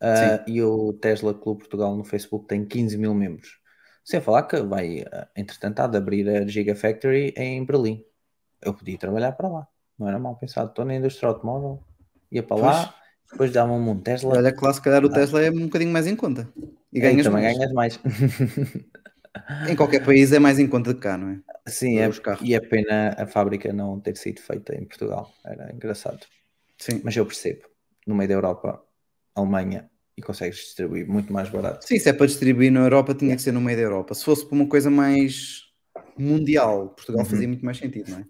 ah, 0.00 0.44
e 0.46 0.62
o 0.62 0.92
Tesla 0.92 1.32
Clube 1.32 1.60
Portugal 1.60 1.96
no 1.96 2.04
Facebook 2.04 2.46
tem 2.46 2.64
15 2.64 2.98
mil 2.98 3.14
membros. 3.14 3.59
Sem 4.10 4.20
falar 4.20 4.42
que 4.42 4.60
vai, 4.60 5.02
eh, 5.02 5.28
entretanto, 5.36 5.78
há 5.78 5.86
de 5.86 5.96
abrir 5.96 6.28
a 6.28 6.44
Gigafactory 6.44 7.32
em 7.36 7.64
Berlim. 7.64 8.04
Eu 8.60 8.74
podia 8.74 8.98
trabalhar 8.98 9.30
para 9.32 9.48
lá. 9.48 9.68
Não 9.96 10.08
era 10.08 10.18
mal 10.18 10.34
pensado. 10.34 10.70
Estou 10.70 10.84
na 10.84 10.96
indústria 10.96 11.28
automóvel, 11.28 11.80
ia 12.28 12.42
para 12.42 12.56
lá, 12.56 12.94
depois 13.30 13.52
dava-me 13.52 13.88
um 13.88 14.00
Tesla. 14.00 14.36
Olha 14.36 14.52
que 14.52 14.64
lá 14.64 14.72
se 14.72 14.82
calhar 14.82 15.04
o 15.04 15.08
Tesla 15.08 15.44
é 15.44 15.50
um 15.50 15.66
bocadinho 15.66 15.92
mais 15.92 16.08
em 16.08 16.16
conta. 16.16 16.48
E 16.92 16.98
e 16.98 17.00
ganhas 17.00 17.24
também 17.24 17.44
mais. 17.44 17.56
ganhas 17.56 17.72
mais. 17.72 18.00
Em 19.68 19.76
qualquer 19.76 20.04
país 20.04 20.32
é 20.32 20.40
mais 20.40 20.58
em 20.58 20.66
conta 20.66 20.92
de 20.92 20.98
cá, 20.98 21.16
não 21.16 21.28
é? 21.28 21.40
Sim, 21.64 22.00
é, 22.00 22.10
e 22.42 22.52
é 22.52 22.60
pena 22.60 23.14
a 23.16 23.28
fábrica 23.28 23.72
não 23.72 24.00
ter 24.00 24.16
sido 24.16 24.40
feita 24.40 24.74
em 24.74 24.84
Portugal. 24.84 25.32
Era 25.44 25.72
engraçado. 25.72 26.26
Sim. 26.76 27.00
Mas 27.04 27.16
eu 27.16 27.24
percebo. 27.24 27.62
No 28.04 28.16
meio 28.16 28.28
da 28.28 28.34
Europa, 28.34 28.82
Alemanha, 29.36 29.88
e 30.20 30.22
consegues 30.22 30.58
distribuir 30.58 31.06
muito 31.08 31.32
mais 31.32 31.48
barato. 31.48 31.86
Sim, 31.86 31.98
se 31.98 32.08
é 32.08 32.12
para 32.12 32.26
distribuir 32.26 32.70
na 32.70 32.80
Europa, 32.80 33.14
tinha 33.14 33.34
que 33.34 33.42
ser 33.42 33.52
no 33.52 33.60
meio 33.60 33.76
da 33.76 33.82
Europa. 33.84 34.14
Se 34.14 34.24
fosse 34.24 34.44
para 34.46 34.54
uma 34.54 34.68
coisa 34.68 34.90
mais 34.90 35.64
mundial, 36.18 36.90
Portugal 36.90 37.24
Uhum. 37.24 37.30
fazia 37.30 37.48
muito 37.48 37.64
mais 37.64 37.78
sentido, 37.78 38.10
não 38.10 38.18
é? 38.18 38.24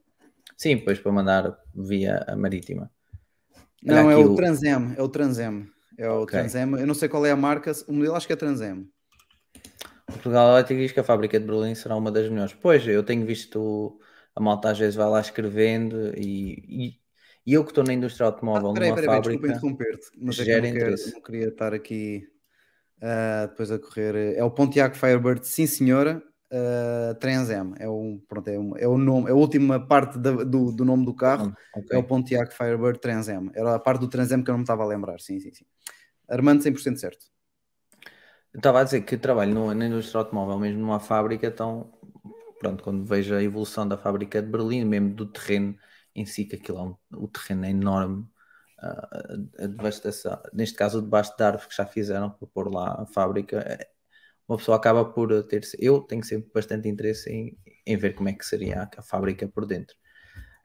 Sim, 0.56 0.76
depois 0.76 0.98
para 0.98 1.12
mandar 1.12 1.58
via 1.74 2.24
a 2.28 2.36
marítima. 2.36 2.90
Olha 3.86 4.02
Não, 4.02 4.10
é 4.10 4.14
aqui 4.14 4.24
o 4.24 4.32
o- 4.32 4.36
Transem, 4.36 4.94
é 4.96 5.02
o 5.02 5.08
Transem. 5.08 5.66
É 5.98 6.08
o 6.08 6.22
Ok. 6.22 6.38
Transem. 6.38 6.62
Eu 6.62 6.86
não 6.86 6.94
sei 6.94 7.08
qual 7.08 7.24
é 7.26 7.30
a 7.30 7.36
marca, 7.36 7.72
o 7.88 7.92
modelo 7.92 8.14
acho 8.14 8.26
que 8.26 8.32
é 8.32 8.36
Transem. 8.36 8.88
Portugal 10.06 10.50
Elétrico 10.50 10.80
diz 10.82 10.92
que 10.92 11.00
a 11.00 11.04
fábrica 11.04 11.38
de 11.38 11.46
Berlim 11.46 11.74
será 11.74 11.96
uma 11.96 12.10
das 12.10 12.28
melhores. 12.28 12.52
Pois, 12.52 12.86
eu 12.86 13.02
tenho 13.02 13.24
visto 13.24 13.98
a 14.34 14.40
malta 14.40 14.70
às 14.70 14.78
vezes 14.78 14.94
vai 14.94 15.08
lá 15.08 15.20
escrevendo 15.20 16.12
e, 16.16 16.99
e, 17.46 17.54
eu 17.54 17.64
que 17.64 17.70
estou 17.70 17.84
na 17.84 17.92
indústria 17.92 18.26
automóvel 18.26 18.70
Ah, 18.70 18.74
peraí, 18.74 18.88
numa 18.90 18.96
peraí, 18.96 19.08
peraí, 19.08 19.20
desculpa 19.20 19.46
fábrica. 19.48 19.56
interromper-te, 19.56 20.06
mas 20.18 20.40
é 20.40 20.44
que 20.44 20.60
não, 20.60 20.72
quero- 20.72 21.12
não 21.14 21.22
queria 21.22 21.48
estar 21.48 21.74
aqui 21.74 22.28
ah, 23.02 23.46
depois 23.46 23.70
a 23.70 23.78
correr. 23.78 24.36
É 24.36 24.44
o 24.44 24.50
Pontiac 24.50 24.96
Firebird, 24.96 25.46
sim 25.46 25.66
senhora, 25.66 26.22
uh, 26.52 27.14
Transam. 27.18 27.74
É 27.78 27.88
o, 27.88 28.20
pronto, 28.28 28.48
é, 28.48 28.58
um- 28.58 28.76
é 28.76 28.86
o 28.86 28.98
nome, 28.98 29.28
é 29.28 29.32
a 29.32 29.34
última 29.34 29.80
parte 29.86 30.18
da- 30.18 30.44
do, 30.44 30.70
do 30.72 30.84
nome 30.84 31.04
do 31.04 31.14
carro. 31.14 31.54
Ok. 31.74 31.88
É 31.96 31.98
o 31.98 32.04
Pontiac 32.04 32.54
Firebird 32.54 32.98
Transam. 33.00 33.50
Era 33.54 33.74
a 33.74 33.78
parte 33.78 34.00
do 34.00 34.08
Transam 34.08 34.42
que 34.42 34.50
eu 34.50 34.52
não 34.52 34.58
me 34.58 34.64
estava 34.64 34.82
a 34.82 34.86
lembrar. 34.86 35.18
Sim, 35.20 35.40
sim, 35.40 35.52
sim. 35.52 35.64
Armando 36.28 36.62
100% 36.62 37.00
certo. 37.00 37.26
Eu 38.52 38.58
estava 38.58 38.80
a 38.80 38.84
dizer 38.84 39.02
que 39.02 39.16
trabalho 39.16 39.54
no- 39.54 39.72
na 39.74 39.86
indústria 39.86 40.18
automóvel, 40.18 40.58
mesmo 40.58 40.80
numa 40.80 40.98
fábrica, 40.98 41.46
então, 41.46 41.92
pronto, 42.58 42.82
quando 42.82 43.04
vejo 43.04 43.34
a 43.34 43.42
evolução 43.42 43.86
da 43.86 43.96
fábrica 43.96 44.42
de 44.42 44.48
Berlim, 44.48 44.84
mesmo 44.84 45.14
do 45.14 45.26
terreno 45.26 45.76
em 46.14 46.26
si, 46.26 46.44
que 46.44 46.56
aquilo 46.56 46.78
é 46.78 46.82
um- 46.82 46.96
o 47.24 47.28
terreno 47.28 47.64
é 47.64 47.70
enorme, 47.70 48.26
ah, 48.78 49.08
a 49.58 49.66
devastação, 49.66 50.40
neste 50.52 50.76
caso, 50.76 51.00
debaixo 51.02 51.36
de 51.36 51.42
árvores 51.44 51.66
que 51.66 51.76
já 51.76 51.86
fizeram 51.86 52.30
para 52.30 52.46
pôr 52.48 52.72
lá 52.72 53.02
a 53.02 53.06
fábrica, 53.06 53.58
é- 53.60 53.88
uma 54.48 54.56
pessoa 54.58 54.76
acaba 54.76 55.04
por 55.04 55.44
ter. 55.44 55.62
Eu 55.78 56.00
tenho 56.00 56.24
sempre 56.24 56.50
bastante 56.52 56.88
interesse 56.88 57.30
em, 57.30 57.56
em 57.86 57.96
ver 57.96 58.14
como 58.14 58.28
é 58.28 58.32
que 58.32 58.44
seria 58.44 58.82
a, 58.82 58.90
a 59.00 59.02
fábrica 59.02 59.46
por 59.48 59.64
dentro. 59.64 59.96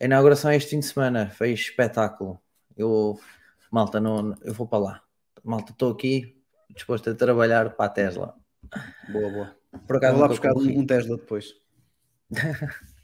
A 0.01 0.05
inauguração 0.05 0.49
é 0.51 0.55
este 0.57 0.71
fim 0.71 0.79
de 0.79 0.87
semana, 0.87 1.29
foi 1.29 1.51
espetáculo. 1.51 2.41
Eu, 2.75 3.19
malta, 3.71 3.99
não, 3.99 4.35
eu 4.41 4.53
vou 4.53 4.67
para 4.67 4.79
lá. 4.79 5.03
Malta, 5.43 5.71
estou 5.71 5.91
aqui 5.91 6.35
disposto 6.73 7.09
a 7.09 7.15
trabalhar 7.15 7.75
para 7.75 7.85
a 7.85 7.89
Tesla. 7.89 8.35
Boa, 9.07 9.29
boa. 9.31 9.55
Por 9.85 9.97
acaso 9.97 10.13
Vou 10.13 10.21
lá 10.23 10.27
buscar 10.27 10.53
um 10.57 10.85
Tesla 10.85 11.17
depois. 11.17 11.53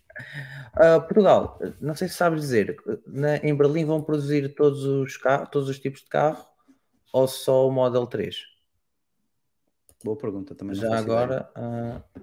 Ah, 0.73 0.99
Portugal, 0.99 1.59
não 1.81 1.95
sei 1.95 2.07
se 2.07 2.15
sabes 2.15 2.41
dizer, 2.41 2.77
na- 3.05 3.37
em 3.37 3.53
Berlim 3.55 3.85
vão 3.85 4.01
produzir 4.01 4.53
todos 4.55 4.83
os 4.83 5.17
carros, 5.17 5.49
todos 5.51 5.69
os 5.69 5.79
tipos 5.79 6.01
de 6.01 6.07
carro 6.07 6.45
ou 7.11 7.27
só 7.27 7.67
o 7.67 7.71
Model 7.71 8.07
3? 8.07 8.37
Boa 10.03 10.17
pergunta 10.17 10.55
também. 10.55 10.75
Já 10.75 10.97
agora, 10.97 11.49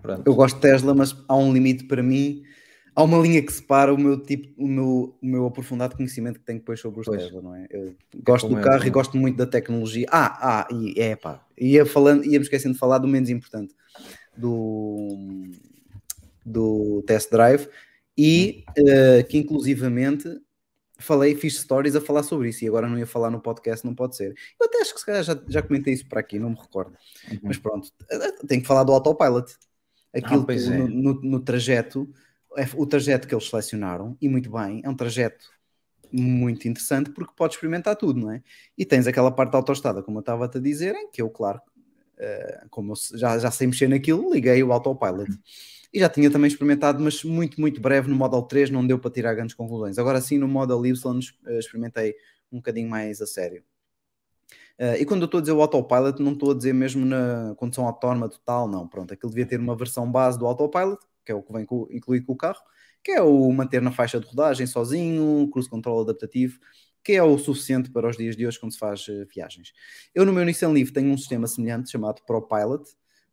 pronto. 0.02 0.22
Eu 0.26 0.34
gosto 0.34 0.56
de 0.56 0.62
Tesla, 0.62 0.94
mas 0.94 1.14
há 1.28 1.36
um 1.36 1.52
limite 1.52 1.84
para 1.84 2.02
mim. 2.02 2.42
Há 2.94 3.04
uma 3.04 3.18
linha 3.18 3.40
que 3.40 3.52
separa 3.52 3.94
o 3.94 3.98
meu 3.98 4.20
tipo, 4.20 4.52
o 4.60 4.66
meu, 4.66 5.16
o 5.22 5.26
meu 5.26 5.46
aprofundado 5.46 5.94
conhecimento 5.94 6.40
que 6.40 6.44
tenho 6.44 6.58
depois 6.58 6.80
sobre 6.80 6.98
os 7.00 7.06
Pois. 7.06 7.22
Tesla, 7.22 7.40
não 7.40 7.54
é? 7.54 7.68
Eu 7.70 7.94
gosto 8.24 8.48
como 8.48 8.56
do 8.56 8.60
eu 8.60 8.64
carro 8.64 8.84
e 8.84 8.90
gosto 8.90 9.16
muito 9.16 9.36
da 9.36 9.46
tecnologia. 9.46 10.06
Ah, 10.10 10.62
ah, 10.62 10.68
e 10.74 11.00
é 11.00 11.14
pá, 11.14 11.46
ia 11.56 11.86
falando, 11.86 12.24
ia-me 12.24 12.42
esquecendo 12.44 12.72
de 12.74 12.80
falar 12.80 12.98
do 12.98 13.06
menos 13.06 13.30
importante 13.30 13.72
do, 14.36 15.16
do 16.44 17.02
test 17.06 17.30
drive 17.30 17.68
e 18.18 18.64
eh, 18.76 19.22
que 19.22 19.38
inclusivamente 19.38 20.28
falei, 20.98 21.36
fiz 21.36 21.60
stories 21.60 21.94
a 21.94 22.00
falar 22.00 22.24
sobre 22.24 22.48
isso 22.48 22.64
e 22.64 22.68
agora 22.68 22.88
não 22.88 22.98
ia 22.98 23.06
falar 23.06 23.30
no 23.30 23.40
podcast, 23.40 23.86
não 23.86 23.94
pode 23.94 24.16
ser. 24.16 24.34
Eu 24.60 24.66
até 24.66 24.80
acho 24.80 24.92
que 24.92 24.98
se 24.98 25.06
calhar 25.06 25.22
já, 25.22 25.40
já 25.48 25.62
comentei 25.62 25.94
isso 25.94 26.08
para 26.08 26.18
aqui, 26.18 26.40
não 26.40 26.50
me 26.50 26.56
recordo. 26.56 26.92
Uhum. 27.30 27.38
Mas 27.44 27.56
pronto, 27.56 27.88
eh, 28.10 28.32
tenho 28.48 28.60
que 28.60 28.66
falar 28.66 28.82
do 28.82 28.92
autopilot. 28.92 29.54
Aquilo 30.12 30.42
Ah, 30.42 30.46
que 30.46 30.58
é. 30.58 30.78
no, 30.78 30.88
no- 30.88 31.20
no 31.22 31.40
trajeto, 31.40 32.12
é 32.56 32.66
o 32.74 32.84
trajeto 32.84 33.28
que 33.28 33.34
eles 33.34 33.48
selecionaram, 33.48 34.16
e 34.20 34.28
muito 34.28 34.50
bem, 34.50 34.80
é 34.84 34.88
um 34.88 34.96
trajeto 34.96 35.46
muito 36.10 36.66
interessante 36.66 37.10
porque 37.10 37.34
podes 37.36 37.54
experimentar 37.56 37.94
tudo, 37.94 38.18
não 38.18 38.32
é? 38.32 38.42
E 38.76 38.84
tens 38.84 39.06
aquela 39.06 39.30
parte 39.30 39.52
da 39.52 39.58
autoestrada, 39.58 40.02
como 40.02 40.18
eu 40.18 40.20
estava-te 40.20 40.58
a 40.58 40.60
dizer, 40.60 40.94
em 40.96 41.10
que 41.10 41.22
eu, 41.22 41.30
claro, 41.30 41.60
eh, 42.16 42.64
como 42.70 42.92
eu 42.92 42.96
já, 43.18 43.38
já 43.38 43.50
sei 43.52 43.66
mexer 43.68 43.88
naquilo, 43.88 44.32
liguei 44.32 44.62
o 44.64 44.72
autopilot. 44.72 45.30
E 45.92 46.00
já 46.00 46.08
tinha 46.08 46.30
também 46.30 46.48
experimentado, 46.48 47.02
mas 47.02 47.24
muito, 47.24 47.60
muito 47.60 47.80
breve 47.80 48.08
no 48.08 48.16
Model 48.16 48.42
3, 48.42 48.70
não 48.70 48.86
deu 48.86 48.98
para 48.98 49.10
tirar 49.10 49.34
grandes 49.34 49.54
conclusões. 49.54 49.98
Agora 49.98 50.20
sim, 50.20 50.38
no 50.38 50.48
Model 50.48 50.84
Y, 50.86 51.20
eh, 51.46 51.58
experimentei 51.58 52.14
um 52.52 52.58
bocadinho 52.58 52.88
mais 52.90 53.20
a 53.22 53.26
sério. 53.26 53.62
Eh, 54.78 55.00
e 55.02 55.04
quando 55.06 55.22
eu 55.22 55.26
estou 55.26 55.38
a 55.38 55.40
dizer 55.40 55.52
o 55.52 55.60
autopilot, 55.60 56.22
não 56.22 56.32
estou 56.32 56.52
a 56.52 56.54
dizer 56.54 56.72
mesmo 56.72 57.04
na 57.04 57.54
condução 57.56 57.86
autónoma 57.86 58.28
total, 58.28 58.68
não. 58.68 58.86
Pronto, 58.88 59.12
aquilo 59.12 59.30
devia 59.30 59.46
ter 59.46 59.58
uma 59.60 59.76
versão 59.76 60.10
base 60.10 60.38
do 60.38 60.46
autopilot, 60.46 60.98
que 61.24 61.32
é 61.32 61.34
o 61.34 61.42
que 61.42 61.52
vem 61.52 61.64
com- 61.64 61.86
incluído 61.90 62.26
com 62.26 62.32
o 62.32 62.36
carro, 62.36 62.60
que 63.02 63.10
é 63.12 63.22
o 63.22 63.50
manter 63.52 63.82
na 63.82 63.90
faixa 63.92 64.20
de 64.20 64.26
rodagem 64.26 64.66
sozinho, 64.66 65.48
cruise 65.50 65.68
control 65.68 66.02
adaptativo, 66.02 66.58
que 67.02 67.12
é 67.12 67.22
o 67.22 67.38
suficiente 67.38 67.90
para 67.90 68.08
os 68.08 68.16
dias 68.16 68.36
de 68.36 68.46
hoje 68.46 68.58
quando 68.60 68.72
se 68.72 68.78
faz 68.78 69.06
eh, 69.08 69.24
viagens. 69.34 69.72
Eu 70.14 70.24
no 70.24 70.32
meu 70.32 70.44
Nissan 70.44 70.70
Leaf 70.70 70.90
tenho 70.92 71.10
um 71.12 71.16
sistema 71.18 71.46
semelhante 71.46 71.90
chamado 71.90 72.22
ProPilot, 72.26 72.84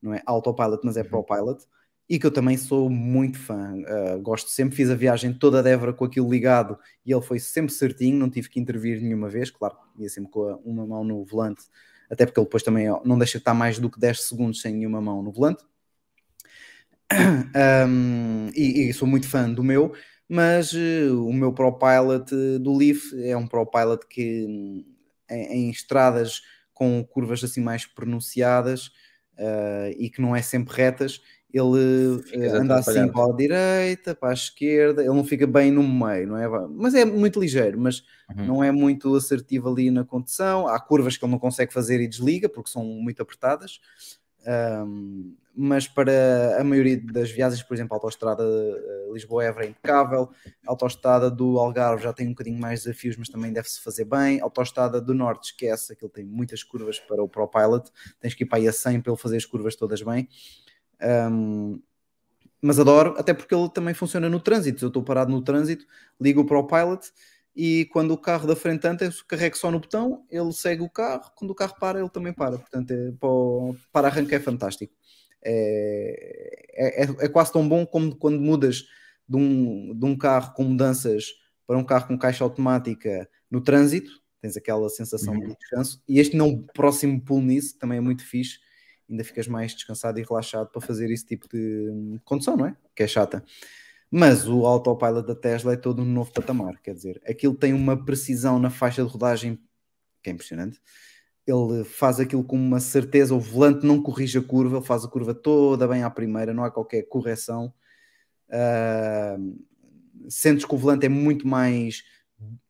não 0.02 0.14
é 0.14 0.22
autopilot, 0.26 0.82
mas 0.84 0.98
é 0.98 1.02
Uhum. 1.04 1.10
ProPilot, 1.10 1.64
e 2.10 2.20
que 2.20 2.26
eu 2.26 2.32
também 2.32 2.58
sou 2.58 2.90
muito 2.90 3.38
fã. 3.40 3.74
Uh, 3.74 4.22
gosto, 4.22 4.50
sempre 4.50 4.76
fiz 4.76 4.90
a 4.90 4.96
viagem 4.96 5.34
toda 5.34 5.62
a 5.62 5.70
Évora 5.70 5.94
com 5.94 6.06
aquilo 6.06 6.30
ligado 6.30 6.78
e 7.06 7.12
ele 7.12 7.22
foi 7.22 7.40
sempre 7.40 7.74
certinho, 7.74 8.18
não 8.18 8.30
tive 8.30 8.50
que 8.50 8.60
intervir 8.60 9.02
nenhuma 9.02 9.30
vez, 9.30 9.50
claro, 9.50 9.76
ia 9.98 10.10
sempre 10.10 10.32
com 10.32 10.44
a- 10.48 10.58
uma 10.58 10.86
mão 10.86 11.04
no 11.04 11.24
volante, 11.26 11.64
até 12.10 12.26
porque 12.26 12.40
ele 12.40 12.46
depois 12.46 12.64
também 12.64 12.90
ó, 12.90 13.02
não 13.04 13.18
deixa 13.18 13.34
de 13.34 13.42
estar 13.42 13.54
mais 13.54 13.80
do 13.80 13.90
que 13.90 14.00
10 14.00 14.22
segundos 14.28 14.62
sem 14.62 14.74
nenhuma 14.74 15.02
mão 15.02 15.24
no 15.24 15.32
volante. 15.32 15.64
Um, 17.56 18.50
e, 18.56 18.90
e 18.90 18.94
sou 18.94 19.08
muito 19.08 19.28
fã 19.28 19.52
do 19.52 19.64
meu, 19.64 19.94
mas 20.28 20.74
eh, 20.74 21.10
o 21.12 21.32
meu 21.32 21.54
ProPilot 21.54 22.26
do 22.60 22.76
Leaf 22.76 23.14
é 23.24 23.38
um 23.38 23.48
ProPilot 23.48 24.06
que 24.08 24.46
hum, 24.48 24.86
em, 25.30 25.68
em 25.68 25.70
estradas 25.70 26.42
com 26.74 27.04
curvas 27.06 27.44
assim 27.44 27.62
mais 27.62 27.86
pronunciadas 27.86 28.88
uh, 29.38 29.94
e 29.98 30.10
que 30.10 30.22
não 30.22 30.36
é 30.36 30.42
sempre 30.42 30.76
retas, 30.76 31.22
ele 31.54 32.22
Ficas 32.24 32.54
eh, 32.54 32.58
anda 32.58 32.76
assim 32.78 33.08
para 33.08 33.32
a 33.34 33.36
direita, 33.36 34.16
para 34.16 34.30
a 34.30 34.34
esquerda, 34.34 35.02
ele 35.02 35.14
não 35.14 35.24
fica 35.24 35.48
bem 35.48 35.72
no 35.72 35.84
meio, 35.88 36.28
não 36.28 36.38
é? 36.38 36.48
Mas 36.70 36.94
é 36.94 37.06
muito 37.06 37.40
ligeiro, 37.40 37.80
mas 37.80 38.04
Uhum. 38.36 38.46
não 38.48 38.64
é 38.64 38.72
muito 38.72 39.14
assertivo 39.16 39.70
ali 39.70 39.92
na 39.92 40.04
condução. 40.04 40.68
Há 40.68 40.80
curvas 40.80 41.16
que 41.16 41.24
ele 41.24 41.32
não 41.32 41.40
consegue 41.40 41.72
fazer 41.72 42.02
e 42.02 42.08
desliga 42.08 42.50
porque 42.50 42.72
são 42.72 42.84
muito 42.84 43.22
apertadas. 43.22 43.80
Um, 44.48 45.36
mas 45.58 45.88
para 45.88 46.60
a 46.60 46.64
maioria 46.64 47.00
das 47.02 47.32
viagens, 47.32 47.64
por 47.64 47.74
exemplo, 47.74 47.94
a 47.94 47.98
autostrada 47.98 48.44
eh, 48.44 49.10
Lisboa-Évora 49.14 49.66
é 49.66 49.70
impecável, 49.70 50.30
a 50.68 50.72
autostrada 50.72 51.32
do 51.32 51.58
Algarve 51.58 52.04
já 52.04 52.12
tem 52.12 52.28
um 52.28 52.32
bocadinho 52.32 52.60
mais 52.60 52.84
desafios, 52.84 53.16
mas 53.16 53.30
também 53.30 53.54
deve-se 53.54 53.80
fazer 53.82 54.04
bem. 54.06 54.42
A 54.42 54.44
autostrada 54.44 55.00
do 55.00 55.14
Norte, 55.14 55.46
esquece, 55.52 55.94
aquilo 55.94 56.10
tem 56.12 56.26
muitas 56.26 56.62
curvas 56.62 57.00
para 57.00 57.24
o 57.24 57.30
ProPilot, 57.30 57.90
tens 58.20 58.34
que 58.34 58.44
ir 58.44 58.48
para 58.48 58.58
aí 58.60 58.68
a 58.68 58.74
100 58.74 59.00
para 59.02 59.14
ele 59.14 59.22
fazer 59.22 59.38
as 59.38 59.46
curvas 59.46 59.76
todas 59.76 60.02
bem. 60.02 60.28
Um, 61.32 61.82
mas 62.62 62.80
adoro, 62.80 63.14
até 63.18 63.34
porque 63.34 63.54
ele 63.54 63.70
também 63.70 63.94
funciona 63.94 64.28
no 64.30 64.40
trânsito. 64.40 64.86
Eu 64.86 64.88
estou 64.88 65.04
parado 65.04 65.32
no 65.32 65.42
trânsito, 65.42 65.86
ligo 66.20 66.42
o 66.42 66.46
ProPilot 66.46 67.12
e 67.56 67.86
quando 67.92 68.12
o 68.12 68.18
carro 68.18 68.48
da 68.48 68.56
frente 68.56 68.88
anda, 68.88 69.06
eu 69.06 69.12
carrego 69.28 69.56
só 69.56 69.70
no 69.70 69.80
botão, 69.80 70.26
ele 70.32 70.52
segue 70.52 70.82
o 70.82 70.90
carro, 70.90 71.32
quando 71.36 71.52
o 71.52 71.56
carro 71.56 71.76
para, 71.80 72.00
ele 72.00 72.10
também 72.10 72.34
para. 72.34 72.58
Portanto, 72.58 72.92
é, 72.92 73.12
para, 73.20 73.30
o- 73.30 73.76
para 73.92 74.08
arranque 74.08 74.34
é 74.36 74.40
fantástico. 74.40 74.94
É, 75.44 76.66
é, 76.74 77.04
é- 77.04 77.26
é 77.26 77.30
quase 77.30 77.52
tão 77.54 77.68
bom 77.68 77.86
como 77.86 78.16
quando 78.16 78.40
mudas 78.40 78.84
de 79.28 79.38
um, 79.38 79.98
de 79.98 80.06
um 80.06 80.18
carro 80.18 80.54
com 80.54 80.64
mudanças 80.64 81.26
para 81.68 81.78
um 81.78 81.84
carro 81.84 82.08
com 82.08 82.18
caixa 82.18 82.44
automática 82.44 83.30
no 83.50 83.62
trânsito, 83.62 84.12
tens 84.42 84.58
aquela 84.58 84.90
sensação 84.90 85.34
Uhum. 85.36 85.48
de 85.48 85.56
descanso, 85.56 86.02
e 86.08 86.20
este 86.20 86.36
não 86.36 86.62
próximo 86.74 87.20
pulo 87.22 87.42
nisso 87.42 87.78
também 87.80 87.98
é 87.98 88.02
muito 88.02 88.24
fixe, 88.24 88.60
ainda 89.10 89.24
ficas 89.24 89.48
mais 89.48 89.74
descansado 89.74 90.20
e 90.20 90.24
relaxado 90.24 90.70
para 90.70 90.82
fazer 90.82 91.12
esse 91.12 91.26
tipo 91.26 91.48
de 91.48 91.90
hum, 91.92 92.20
condução, 92.24 92.58
não 92.58 92.68
é? 92.68 92.76
Que 92.96 93.04
é 93.04 93.08
chata. 93.08 93.44
Mas 94.10 94.48
o 94.48 94.66
autopilot 94.66 95.28
da 95.28 95.36
Tesla 95.36 95.74
é 95.74 95.78
todo 95.78 96.02
um 96.02 96.06
novo 96.06 96.32
patamar, 96.32 96.80
quer 96.82 96.94
dizer, 96.94 97.22
aquilo 97.28 97.56
tem 97.56 97.74
uma 97.74 98.04
precisão 98.06 98.60
na 98.60 98.70
faixa 98.70 99.04
de 99.04 99.10
rodagem 99.10 99.60
que 100.22 100.30
é 100.30 100.34
impressionante. 100.34 100.82
ele 101.46 101.84
faz 101.84 102.20
aquilo 102.20 102.44
com 102.44 102.56
uma 102.56 102.80
certeza, 102.80 103.36
o 103.36 103.40
volante 103.40 103.86
não 103.86 104.02
corrige 104.02 104.40
a 104.40 104.42
curva, 104.42 104.78
ele 104.78 104.86
faz 104.86 105.06
a 105.06 105.08
curva 105.08 105.34
toda 105.36 105.88
bem 105.88 106.04
à 106.04 106.10
primeira, 106.10 106.54
não 106.54 106.64
há 106.64 106.72
qualquer 106.72 107.04
correção. 107.04 107.72
Uh, 108.50 109.66
sentes 110.28 110.66
que 110.66 110.74
o 110.74 110.78
volante 110.78 111.06
é 111.06 111.10
muito 111.10 111.48
mais, 111.48 112.04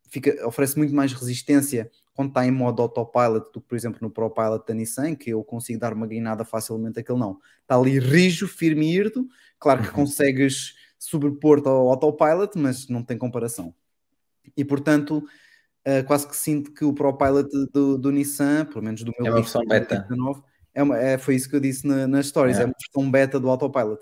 fica, 0.10 0.46
oferece 0.46 0.78
muito 0.78 0.94
mais 0.94 1.14
resistência 1.14 1.90
quando 2.16 2.30
está 2.30 2.48
em 2.48 2.52
modo 2.52 2.82
autopilot 2.82 3.52
do 3.54 3.62
que, 3.62 3.68
por 3.68 3.76
exemplo, 3.76 4.00
no 4.02 4.10
ProPilot 4.10 4.66
da 4.66 4.74
Nissan, 4.74 5.16
que 5.16 5.32
eu 5.32 5.44
consigo 5.44 5.78
dar 5.78 5.94
uma 5.94 6.08
guinada 6.08 6.46
facilmente, 6.46 6.98
aquele 6.98 7.20
não. 7.20 7.40
Está 7.62 7.76
ali 7.76 8.00
rijo, 8.00 8.48
firme 8.48 8.88
e 8.88 8.96
irdo, 8.96 9.28
claro 9.60 9.82
que 9.82 9.90
uhum. 9.90 9.96
consegues 9.96 10.76
sobrepor-te 10.98 11.68
ao 11.68 11.90
autopilot, 11.90 12.58
mas 12.58 12.88
não 12.88 13.04
tem 13.04 13.18
comparação. 13.18 13.76
E, 14.56 14.64
portanto, 14.64 15.18
uh, 15.86 16.06
quase 16.08 16.26
que 16.26 16.38
sinto 16.38 16.72
que 16.72 16.86
o 16.86 16.94
ProPilot 16.94 17.50
do, 17.74 17.98
do 17.98 18.12
Nissan, 18.12 18.66
pelo 18.66 18.84
menos 18.84 19.04
do 19.04 19.12
meu 19.20 19.28
é 19.28 19.30
uma 19.32 19.42
versão 19.42 19.66
beta. 19.66 20.08
é 20.74 20.82
uma, 20.82 20.98
é, 20.98 21.18
foi 21.18 21.36
isso 21.36 21.50
que 21.50 21.56
eu 21.58 21.60
disse 21.60 21.86
na, 21.86 22.08
nas 22.08 22.28
stories, 22.28 22.58
é. 22.58 22.62
é 22.62 22.66
uma 22.66 22.74
versão 22.80 23.12
beta 23.12 23.40
do 23.42 23.50
autopilot. 23.50 24.02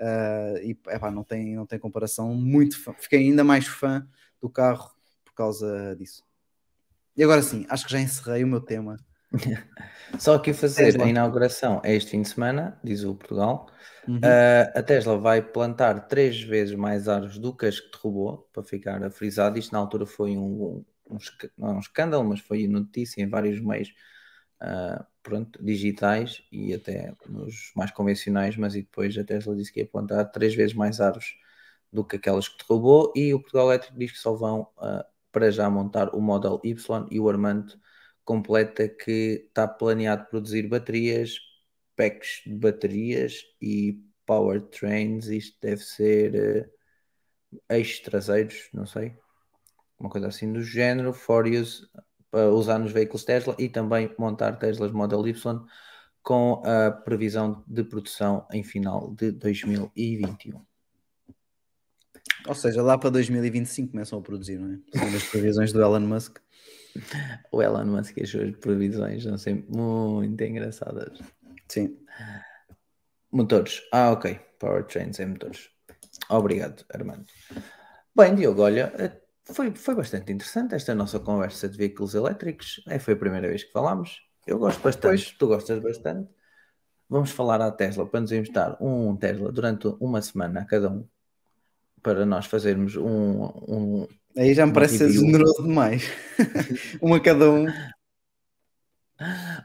Uh, 0.00 0.56
e 0.64 0.70
epá, 0.88 1.10
não, 1.10 1.22
tem, 1.22 1.54
não 1.54 1.66
tem 1.66 1.78
comparação. 1.78 2.34
Muito 2.34 2.82
fã. 2.82 2.94
Fiquei 2.98 3.20
ainda 3.20 3.44
mais 3.44 3.66
fã 3.66 4.06
do 4.40 4.48
carro 4.48 4.90
por 5.22 5.34
causa 5.34 5.94
disso. 5.96 6.24
E 7.16 7.22
agora 7.22 7.42
sim, 7.42 7.66
acho 7.68 7.84
que 7.84 7.92
já 7.92 8.00
encerrei 8.00 8.44
o 8.44 8.46
meu 8.46 8.60
tema. 8.60 8.96
Só 10.18 10.34
aqui 10.34 10.52
fazer 10.52 10.84
Tesla. 10.84 11.04
a 11.04 11.08
inauguração 11.08 11.80
é 11.84 11.94
este 11.94 12.10
fim 12.10 12.22
de 12.22 12.28
semana, 12.28 12.78
diz 12.82 13.04
o 13.04 13.14
Portugal. 13.14 13.66
Uhum. 14.06 14.16
Uh, 14.16 14.78
a 14.78 14.82
Tesla 14.82 15.18
vai 15.18 15.40
plantar 15.40 16.06
três 16.06 16.40
vezes 16.42 16.74
mais 16.74 17.08
árvores 17.08 17.38
do 17.38 17.54
que 17.54 17.66
as 17.66 17.80
que 17.80 17.90
derrubou, 17.90 18.48
para 18.52 18.62
ficar 18.62 19.10
frisado. 19.10 19.58
Isto 19.58 19.72
na 19.72 19.78
altura 19.78 20.06
foi 20.06 20.36
um, 20.36 20.84
um, 21.08 21.18
não 21.56 21.70
é 21.70 21.72
um 21.74 21.78
escândalo, 21.78 22.24
mas 22.24 22.40
foi 22.40 22.66
notícia 22.66 23.22
em 23.22 23.28
vários 23.28 23.60
meios 23.60 23.88
uh, 24.62 25.04
pronto, 25.22 25.62
digitais 25.62 26.42
e 26.50 26.74
até 26.74 27.14
nos 27.28 27.72
mais 27.74 27.90
convencionais. 27.90 28.56
Mas 28.56 28.74
e 28.74 28.82
depois 28.82 29.16
a 29.16 29.24
Tesla 29.24 29.56
disse 29.56 29.72
que 29.72 29.80
ia 29.80 29.86
plantar 29.86 30.24
três 30.26 30.54
vezes 30.54 30.74
mais 30.74 31.00
árvores 31.00 31.28
do 31.92 32.04
que 32.04 32.16
aquelas 32.16 32.48
que 32.48 32.58
derrubou. 32.58 33.12
E 33.14 33.32
o 33.32 33.40
Portugal 33.40 33.68
Elétrico 33.68 33.98
diz 33.98 34.12
que 34.12 34.18
só 34.18 34.34
vão 34.34 34.62
uh, 34.78 35.04
para 35.32 35.50
já 35.50 35.68
montar 35.70 36.14
o 36.14 36.20
Model 36.20 36.60
Y 36.62 37.08
e 37.10 37.18
o 37.18 37.28
Armando 37.28 37.74
completa 38.24 38.88
que 38.88 39.46
está 39.48 39.66
planeado 39.66 40.26
produzir 40.28 40.68
baterias, 40.68 41.36
packs 41.96 42.42
de 42.46 42.54
baterias 42.54 43.42
e 43.60 44.00
powertrains. 44.26 45.26
Isto 45.26 45.58
deve 45.60 45.82
ser 45.82 46.70
uh, 47.54 47.62
eixos 47.68 48.00
traseiros, 48.00 48.68
não 48.72 48.86
sei, 48.86 49.16
uma 49.98 50.10
coisa 50.10 50.28
assim 50.28 50.52
do 50.52 50.62
género, 50.62 51.12
for 51.12 51.46
use 51.46 51.86
para 52.30 52.50
usar 52.50 52.78
nos 52.78 52.92
veículos 52.92 53.24
Tesla 53.24 53.54
e 53.58 53.68
também 53.68 54.12
montar 54.18 54.56
Teslas 54.56 54.90
Model 54.90 55.26
Y 55.28 55.66
com 56.22 56.62
a 56.64 56.90
previsão 56.90 57.62
de 57.66 57.84
produção 57.84 58.46
em 58.50 58.62
final 58.62 59.14
de 59.14 59.32
2021. 59.32 60.71
Ou 62.46 62.54
seja, 62.54 62.82
lá 62.82 62.98
para 62.98 63.10
2025 63.10 63.92
começam 63.92 64.18
a 64.18 64.22
produzir, 64.22 64.58
não 64.58 64.74
é? 64.74 64.98
São 64.98 65.16
as 65.16 65.24
previsões 65.24 65.72
do 65.72 65.80
Elon 65.80 66.00
Musk. 66.00 66.38
O 67.50 67.62
Elon 67.62 67.86
Musk 67.86 68.16
e 68.18 68.22
as 68.22 68.30
suas 68.30 68.56
previsões 68.56 69.22
são 69.22 69.38
sempre 69.38 69.70
muito 69.74 70.42
engraçadas. 70.42 71.18
Sim. 71.68 71.96
Motores. 73.30 73.82
Ah, 73.92 74.10
ok. 74.10 74.38
Powertrains 74.58 75.18
é 75.20 75.26
motores. 75.26 75.70
Obrigado, 76.28 76.84
Armando. 76.92 77.26
Bem, 78.14 78.34
Diogo, 78.34 78.62
olha, 78.62 78.92
foi, 79.44 79.74
foi 79.74 79.94
bastante 79.94 80.32
interessante 80.32 80.74
esta 80.74 80.94
nossa 80.94 81.18
conversa 81.18 81.68
de 81.68 81.76
veículos 81.76 82.14
elétricos. 82.14 82.82
É, 82.88 82.98
foi 82.98 83.14
a 83.14 83.16
primeira 83.16 83.48
vez 83.48 83.64
que 83.64 83.72
falámos. 83.72 84.20
Eu 84.46 84.58
gosto 84.58 84.82
bastante, 84.82 85.24
pois. 85.24 85.30
tu 85.32 85.46
gostas 85.46 85.78
bastante. 85.78 86.28
Vamos 87.08 87.30
falar 87.30 87.60
à 87.60 87.70
Tesla 87.70 88.06
para 88.06 88.20
nos 88.20 88.32
emprestar 88.32 88.76
um 88.82 89.16
Tesla 89.16 89.52
durante 89.52 89.86
uma 90.00 90.20
semana 90.22 90.60
a 90.60 90.64
cada 90.64 90.90
um 90.90 91.06
para 92.02 92.26
nós 92.26 92.46
fazermos 92.46 92.96
um. 92.96 93.44
um 93.68 94.08
Aí 94.36 94.54
já 94.54 94.66
me 94.66 94.72
parece 94.72 94.98
ser 94.98 95.10
generoso 95.10 95.62
demais. 95.62 96.10
um 97.00 97.14
a 97.14 97.20
cada 97.20 97.50
um. 97.50 97.66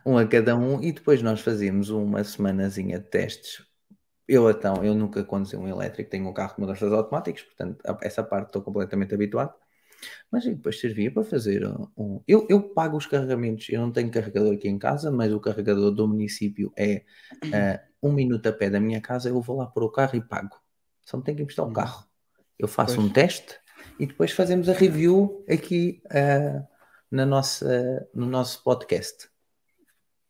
Um 0.06 0.18
a 0.18 0.28
cada 0.28 0.56
um 0.56 0.82
e 0.84 0.92
depois 0.92 1.22
nós 1.22 1.42
fazíamos 1.42 1.90
uma 1.90 2.24
semanazinha 2.24 3.00
de 3.00 3.10
testes. 3.10 3.66
Eu 4.28 4.50
então, 4.50 4.84
eu 4.84 4.94
nunca 4.94 5.24
conduzi 5.24 5.56
um 5.56 5.68
elétrico, 5.68 6.10
tenho 6.10 6.28
um 6.28 6.34
carro 6.34 6.56
de 6.56 6.62
mudanças 6.62 6.92
automáticas, 6.92 7.44
portanto, 7.44 7.82
essa 8.02 8.22
parte 8.22 8.48
estou 8.48 8.62
completamente 8.62 9.14
habituado. 9.14 9.54
Mas 10.30 10.46
depois 10.46 10.80
servia 10.80 11.12
para 11.12 11.24
fazer 11.24 11.66
um. 11.98 12.22
Eu, 12.28 12.46
eu 12.50 12.62
pago 12.62 12.98
os 12.98 13.08
carregamentos, 13.08 13.68
eu 13.70 13.82
não 13.82 13.92
tenho 13.92 14.12
carregador 14.12 14.54
aqui 14.54 14.68
em 14.68 14.78
casa, 14.78 15.10
mas 15.10 15.34
o 15.34 15.40
carregador 15.40 15.92
do 15.92 16.08
município 16.08 16.72
é 16.78 17.04
uh, 17.46 17.80
um 18.08 18.12
minuto 18.12 18.46
a 18.48 18.52
pé 18.52 18.70
da 18.70 18.80
minha 18.80 19.02
casa. 19.02 19.30
Eu 19.30 19.42
vou 19.42 19.58
lá 19.58 19.66
para 19.66 19.84
o 19.84 19.90
carro 19.90 20.16
e 20.16 20.22
pago. 20.22 20.56
Só 21.04 21.18
me 21.18 21.24
tenho 21.24 21.38
que 21.38 21.44
emprestar 21.44 21.66
o 21.66 21.70
um 21.70 21.74
carro. 21.74 22.06
Eu 22.60 22.68
faço 22.68 22.96
pois. 22.96 23.08
um 23.08 23.12
teste 23.12 23.56
e 24.00 24.06
depois 24.06 24.32
fazemos 24.32 24.70
a 24.70 24.74
review 24.74 25.44
aqui 25.50 26.02
uh, 26.08 26.66
na 27.12 27.26
nossa, 27.26 28.08
no 28.14 28.26
nosso 28.26 28.64
podcast. 28.64 29.30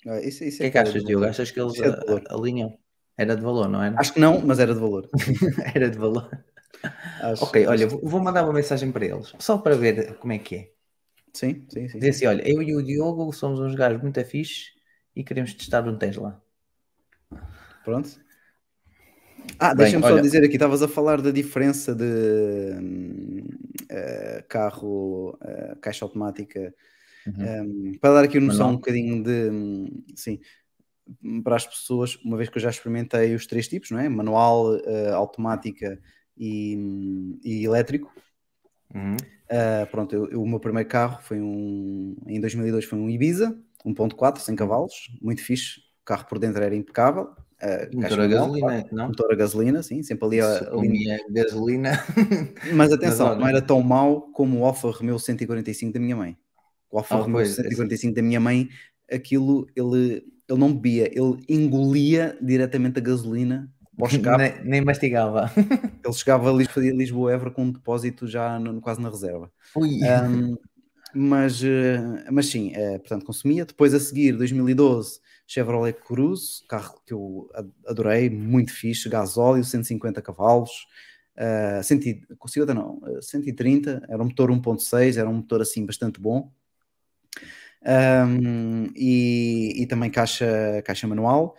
Ah, 0.05 0.19
isso, 0.19 0.43
isso 0.43 0.57
o 0.57 0.59
que 0.59 0.65
é 0.65 0.71
que 0.71 0.77
achas, 0.77 1.03
Diogo? 1.03 1.25
Achas 1.25 1.51
que 1.51 1.59
eles 1.59 1.79
é 1.79 2.23
alinham? 2.29 2.77
Era 3.17 3.35
de 3.35 3.41
valor, 3.41 3.67
não 3.67 3.81
era? 3.81 3.99
Acho 3.99 4.13
que 4.13 4.19
não, 4.19 4.39
mas 4.41 4.59
era 4.59 4.73
de 4.73 4.79
valor. 4.79 5.09
era 5.73 5.89
de 5.89 5.97
valor. 5.97 6.29
Acho, 7.21 7.43
ok, 7.43 7.63
acho... 7.63 7.71
olha, 7.71 7.87
vou 7.87 8.21
mandar 8.21 8.43
uma 8.43 8.53
mensagem 8.53 8.91
para 8.91 9.05
eles, 9.05 9.33
só 9.39 9.57
para 9.57 9.75
ver 9.75 10.15
como 10.17 10.33
é 10.33 10.37
que 10.37 10.55
é. 10.55 10.71
Sim, 11.33 11.65
sim, 11.69 11.87
sim. 11.89 11.99
Dizer 11.99 12.09
assim: 12.09 12.25
olha, 12.27 12.47
eu 12.47 12.61
e 12.61 12.75
o 12.75 12.83
Diogo 12.83 13.31
somos 13.33 13.59
uns 13.59 13.75
gajos 13.75 14.01
muito 14.01 14.19
afixos 14.19 14.71
e 15.15 15.23
queremos 15.23 15.53
testar 15.53 15.87
um 15.87 15.97
Tesla. 15.97 16.41
Pronto. 17.83 18.19
Ah, 19.59 19.73
deixa-me 19.73 20.03
só 20.03 20.19
dizer 20.19 20.43
aqui, 20.43 20.55
estavas 20.55 20.81
a 20.81 20.87
falar 20.87 21.21
da 21.21 21.31
diferença 21.31 21.95
de 21.95 22.03
uh, 23.83 24.43
carro, 24.47 25.37
uh, 25.41 25.75
caixa 25.81 26.05
automática, 26.05 26.73
uhum. 27.25 27.91
um, 27.91 27.91
para 27.99 28.13
dar 28.13 28.23
aqui 28.23 28.37
uma 28.37 28.47
noção 28.47 28.71
um 28.71 28.75
bocadinho 28.75 29.23
de, 29.23 29.49
um, 29.49 30.03
sim, 30.15 30.39
para 31.43 31.55
as 31.55 31.65
pessoas, 31.65 32.17
uma 32.23 32.37
vez 32.37 32.49
que 32.49 32.57
eu 32.57 32.61
já 32.61 32.69
experimentei 32.69 33.33
os 33.33 33.47
três 33.47 33.67
tipos, 33.67 33.91
não 33.91 33.99
é? 33.99 34.09
Manual, 34.09 34.75
uh, 34.75 35.13
automática 35.13 35.99
e, 36.37 37.39
e 37.43 37.65
elétrico. 37.65 38.13
Uhum. 38.93 39.15
Uh, 39.15 39.87
pronto, 39.91 40.13
eu, 40.13 40.29
eu, 40.29 40.41
o 40.41 40.47
meu 40.47 40.59
primeiro 40.59 40.87
carro 40.89 41.21
foi 41.21 41.39
um, 41.39 42.15
em 42.27 42.39
2002 42.39 42.85
foi 42.85 42.99
um 42.99 43.09
Ibiza, 43.09 43.57
1.4, 43.85 44.39
100 44.39 44.55
cavalos, 44.55 44.93
muito 45.21 45.41
fixe, 45.41 45.79
o 46.01 46.05
carro 46.05 46.25
por 46.25 46.37
dentro 46.39 46.61
era 46.63 46.75
impecável. 46.75 47.29
Uh, 47.61 48.01
motor 48.01 48.21
a 48.21 48.27
gasolina, 48.27 48.85
não? 48.91 49.07
Motor 49.07 49.31
a 49.31 49.35
gasolina, 49.35 49.83
sim, 49.83 50.03
sempre 50.03 50.25
ali 50.25 50.41
a, 50.41 50.57
a 50.57 51.31
gasolina. 51.31 51.91
Mas 52.73 52.91
atenção, 52.91 53.35
não 53.35 53.47
era 53.47 53.61
tão 53.61 53.81
mau 53.81 54.29
como 54.31 54.59
o 54.59 54.65
Alfa 54.65 54.91
Romeo 54.91 55.17
145 55.17 55.93
da 55.93 55.99
minha 55.99 56.15
mãe. 56.15 56.37
O 56.91 56.99
Alfa 56.99 57.15
oh, 57.15 57.21
Romeo 57.21 57.37
pois, 57.37 57.55
145 57.55 58.13
da 58.13 58.21
minha 58.21 58.39
mãe, 58.39 58.69
aquilo 59.11 59.67
ele, 59.75 60.23
ele 60.47 60.59
não 60.59 60.71
bebia, 60.71 61.07
ele 61.11 61.43
engolia 61.49 62.37
diretamente 62.41 62.99
a 62.99 63.01
gasolina 63.01 63.71
nem, 64.37 64.63
nem, 64.63 64.81
mastigava. 64.81 65.51
Ele 66.05 66.13
chegava 66.13 66.51
ali, 66.51 66.65
fazia 66.67 66.93
Lisboa-Évora 66.93 67.49
com 67.49 67.63
um 67.63 67.71
depósito 67.71 68.27
já 68.27 68.59
no, 68.59 68.79
quase 68.79 69.01
na 69.01 69.09
reserva. 69.09 69.51
Um, 69.75 70.55
mas, 71.15 71.61
uh, 71.63 72.31
mas 72.31 72.45
sim, 72.45 72.73
uh, 72.73 72.99
portanto, 72.99 73.25
consumia. 73.25 73.65
Depois 73.65 73.93
a 73.95 73.99
seguir, 73.99 74.33
2012, 74.33 75.19
Chevrolet 75.47 75.93
Cruze, 75.93 76.61
carro 76.67 77.01
que 77.05 77.13
eu 77.13 77.49
adorei, 77.87 78.29
muito 78.29 78.73
fixe, 78.73 79.09
gasóleo, 79.09 79.63
150 79.63 80.21
cavalos. 80.21 80.71
Uh, 81.35 81.81
150 81.83 82.73
não, 82.73 82.99
130, 83.21 84.03
era 84.09 84.21
um 84.21 84.25
motor 84.25 84.51
1.6, 84.51 85.17
era 85.17 85.29
um 85.29 85.35
motor 85.35 85.61
assim 85.61 85.85
bastante 85.85 86.19
bom. 86.19 86.51
Um, 87.81 88.91
e, 88.95 89.83
e, 89.83 89.87
também 89.87 90.09
caixa, 90.09 90.81
caixa 90.83 91.07
manual 91.07 91.55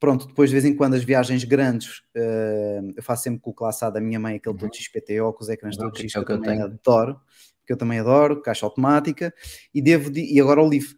pronto, 0.00 0.26
depois 0.26 0.48
de 0.48 0.54
vez 0.54 0.64
em 0.64 0.74
quando 0.74 0.94
as 0.94 1.04
viagens 1.04 1.44
grandes 1.44 1.98
uh, 2.16 2.90
eu 2.96 3.02
faço 3.02 3.24
sempre 3.24 3.40
com 3.40 3.50
o 3.50 3.54
classe 3.54 3.84
A 3.84 3.90
da 3.90 4.00
minha 4.00 4.18
mãe, 4.18 4.36
aquele 4.36 4.54
uhum. 4.54 4.60
todo 4.60 4.74
XPTO, 4.74 5.32
com 5.34 5.42
os 5.44 5.48
ecrãs 5.50 5.76
todos 5.76 6.00
X, 6.00 6.12
que 6.12 6.18
eu, 6.18 6.24
também 6.24 6.58
tenho. 6.58 6.64
adoro, 6.64 7.20
que 7.66 7.72
eu 7.72 7.76
também 7.76 7.98
adoro, 8.00 8.40
caixa 8.40 8.64
automática, 8.64 9.32
e 9.74 9.82
devo 9.82 10.10
de, 10.10 10.22
e 10.22 10.40
agora 10.40 10.62
o 10.62 10.66
Leaf. 10.66 10.94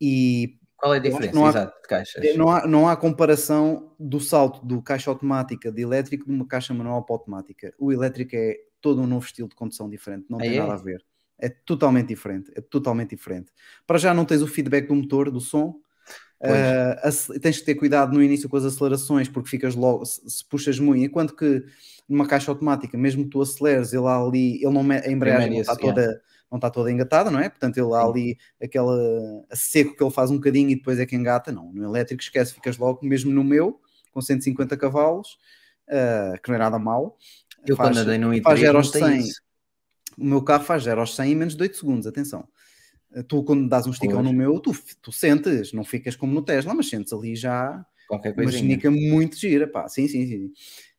E 0.00 0.57
qual 0.78 0.94
é 0.94 0.98
a 0.98 1.00
diferença 1.00 1.34
não 1.34 1.44
há, 1.44 1.48
exato, 1.50 1.82
de 1.82 1.88
caixas? 1.88 2.36
Não 2.36 2.48
há, 2.48 2.66
não 2.66 2.88
há 2.88 2.96
comparação 2.96 3.92
do 3.98 4.20
salto 4.20 4.64
do 4.64 4.80
caixa 4.80 5.10
automática 5.10 5.72
de 5.72 5.82
elétrico 5.82 6.26
de 6.26 6.32
uma 6.32 6.46
caixa 6.46 6.72
manual 6.72 7.04
para 7.04 7.16
automática. 7.16 7.74
O 7.78 7.92
elétrico 7.92 8.36
é 8.36 8.56
todo 8.80 9.02
um 9.02 9.06
novo 9.06 9.26
estilo 9.26 9.48
de 9.48 9.56
condução 9.56 9.90
diferente, 9.90 10.26
não 10.30 10.38
tem 10.38 10.56
é? 10.56 10.60
nada 10.60 10.74
a 10.74 10.76
ver. 10.76 11.04
É 11.36 11.48
totalmente 11.48 12.08
diferente, 12.08 12.52
é 12.54 12.60
totalmente 12.60 13.10
diferente. 13.10 13.52
Para 13.86 13.98
já 13.98 14.14
não 14.14 14.24
tens 14.24 14.40
o 14.40 14.46
feedback 14.46 14.86
do 14.86 14.94
motor, 14.94 15.30
do 15.30 15.40
som, 15.40 15.80
Uh, 16.40 17.40
tens 17.40 17.58
que 17.58 17.64
ter 17.64 17.74
cuidado 17.74 18.12
no 18.12 18.22
início 18.22 18.48
com 18.48 18.56
as 18.56 18.64
acelerações, 18.64 19.28
porque 19.28 19.48
ficas 19.48 19.74
logo, 19.74 20.04
se, 20.04 20.20
se, 20.30 20.44
puxas 20.44 20.78
muito, 20.78 21.04
enquanto 21.04 21.34
que 21.34 21.64
numa 22.08 22.28
caixa 22.28 22.50
automática, 22.52 22.96
mesmo 22.96 23.24
que 23.24 23.30
tu 23.30 23.42
aceleres, 23.42 23.92
ele 23.92 24.06
ali, 24.06 24.54
ele 24.62 24.72
não 24.72 24.88
a 24.88 25.10
embreagem 25.10 25.58
está 25.58 25.74
toda, 25.74 26.22
não 26.50 26.56
está 26.56 26.70
toda 26.70 26.90
engatada, 26.90 27.30
não 27.30 27.38
é? 27.40 27.48
Portanto, 27.48 27.76
ele 27.78 27.92
há 27.94 28.02
ali 28.02 28.38
aquela 28.62 28.96
a 29.50 29.56
seco 29.56 29.96
que 29.96 30.02
ele 30.02 30.10
faz 30.10 30.30
um 30.30 30.36
bocadinho 30.36 30.70
e 30.70 30.76
depois 30.76 30.98
é 30.98 31.06
que 31.06 31.14
engata. 31.14 31.52
Não, 31.52 31.72
no 31.72 31.84
elétrico 31.84 32.22
esquece, 32.22 32.54
ficas 32.54 32.78
logo, 32.78 33.04
mesmo 33.04 33.30
no 33.30 33.44
meu, 33.44 33.80
com 34.12 34.20
150 34.20 34.76
cavalos, 34.76 35.38
ah, 35.88 36.34
que 36.42 36.48
não 36.48 36.56
é 36.56 36.58
nada 36.58 36.78
mau. 36.78 37.16
Eu 37.66 37.76
Faz- 37.76 37.90
quando 37.90 37.98
andei 37.98 38.18
no 38.18 38.42
faz 38.42 38.58
i3 38.58 38.62
0 38.62 38.72
não 38.72 38.80
aos 38.80 38.90
tem 38.90 39.02
100. 39.04 39.18
isso. 39.20 39.42
O 40.16 40.24
meu 40.24 40.42
carro 40.42 40.64
faz 40.64 40.84
0 40.84 41.00
aos 41.00 41.14
100 41.14 41.32
em 41.32 41.34
menos 41.36 41.54
de 41.54 41.62
8 41.62 41.76
segundos, 41.76 42.06
atenção. 42.06 42.48
Uh, 43.10 43.22
Tu, 43.22 43.42
quando 43.44 43.68
dás 43.68 43.86
um 43.86 43.90
esticão 43.90 44.22
no 44.22 44.32
meu, 44.32 44.58
tu, 44.60 44.72
tu 45.00 45.12
sentes, 45.12 45.72
não 45.72 45.84
ficas 45.84 46.16
como 46.16 46.32
no 46.34 46.42
Tesla, 46.42 46.74
mas 46.74 46.88
sentes 46.88 47.12
ali 47.12 47.36
já 47.36 47.84
Qualquer 48.08 48.32
uma 48.32 48.50
genica 48.50 48.90
muito 48.90 49.36
gira, 49.36 49.68
pá. 49.68 49.86
Sim, 49.88 50.08
sim, 50.08 50.26
sim. 50.26 50.52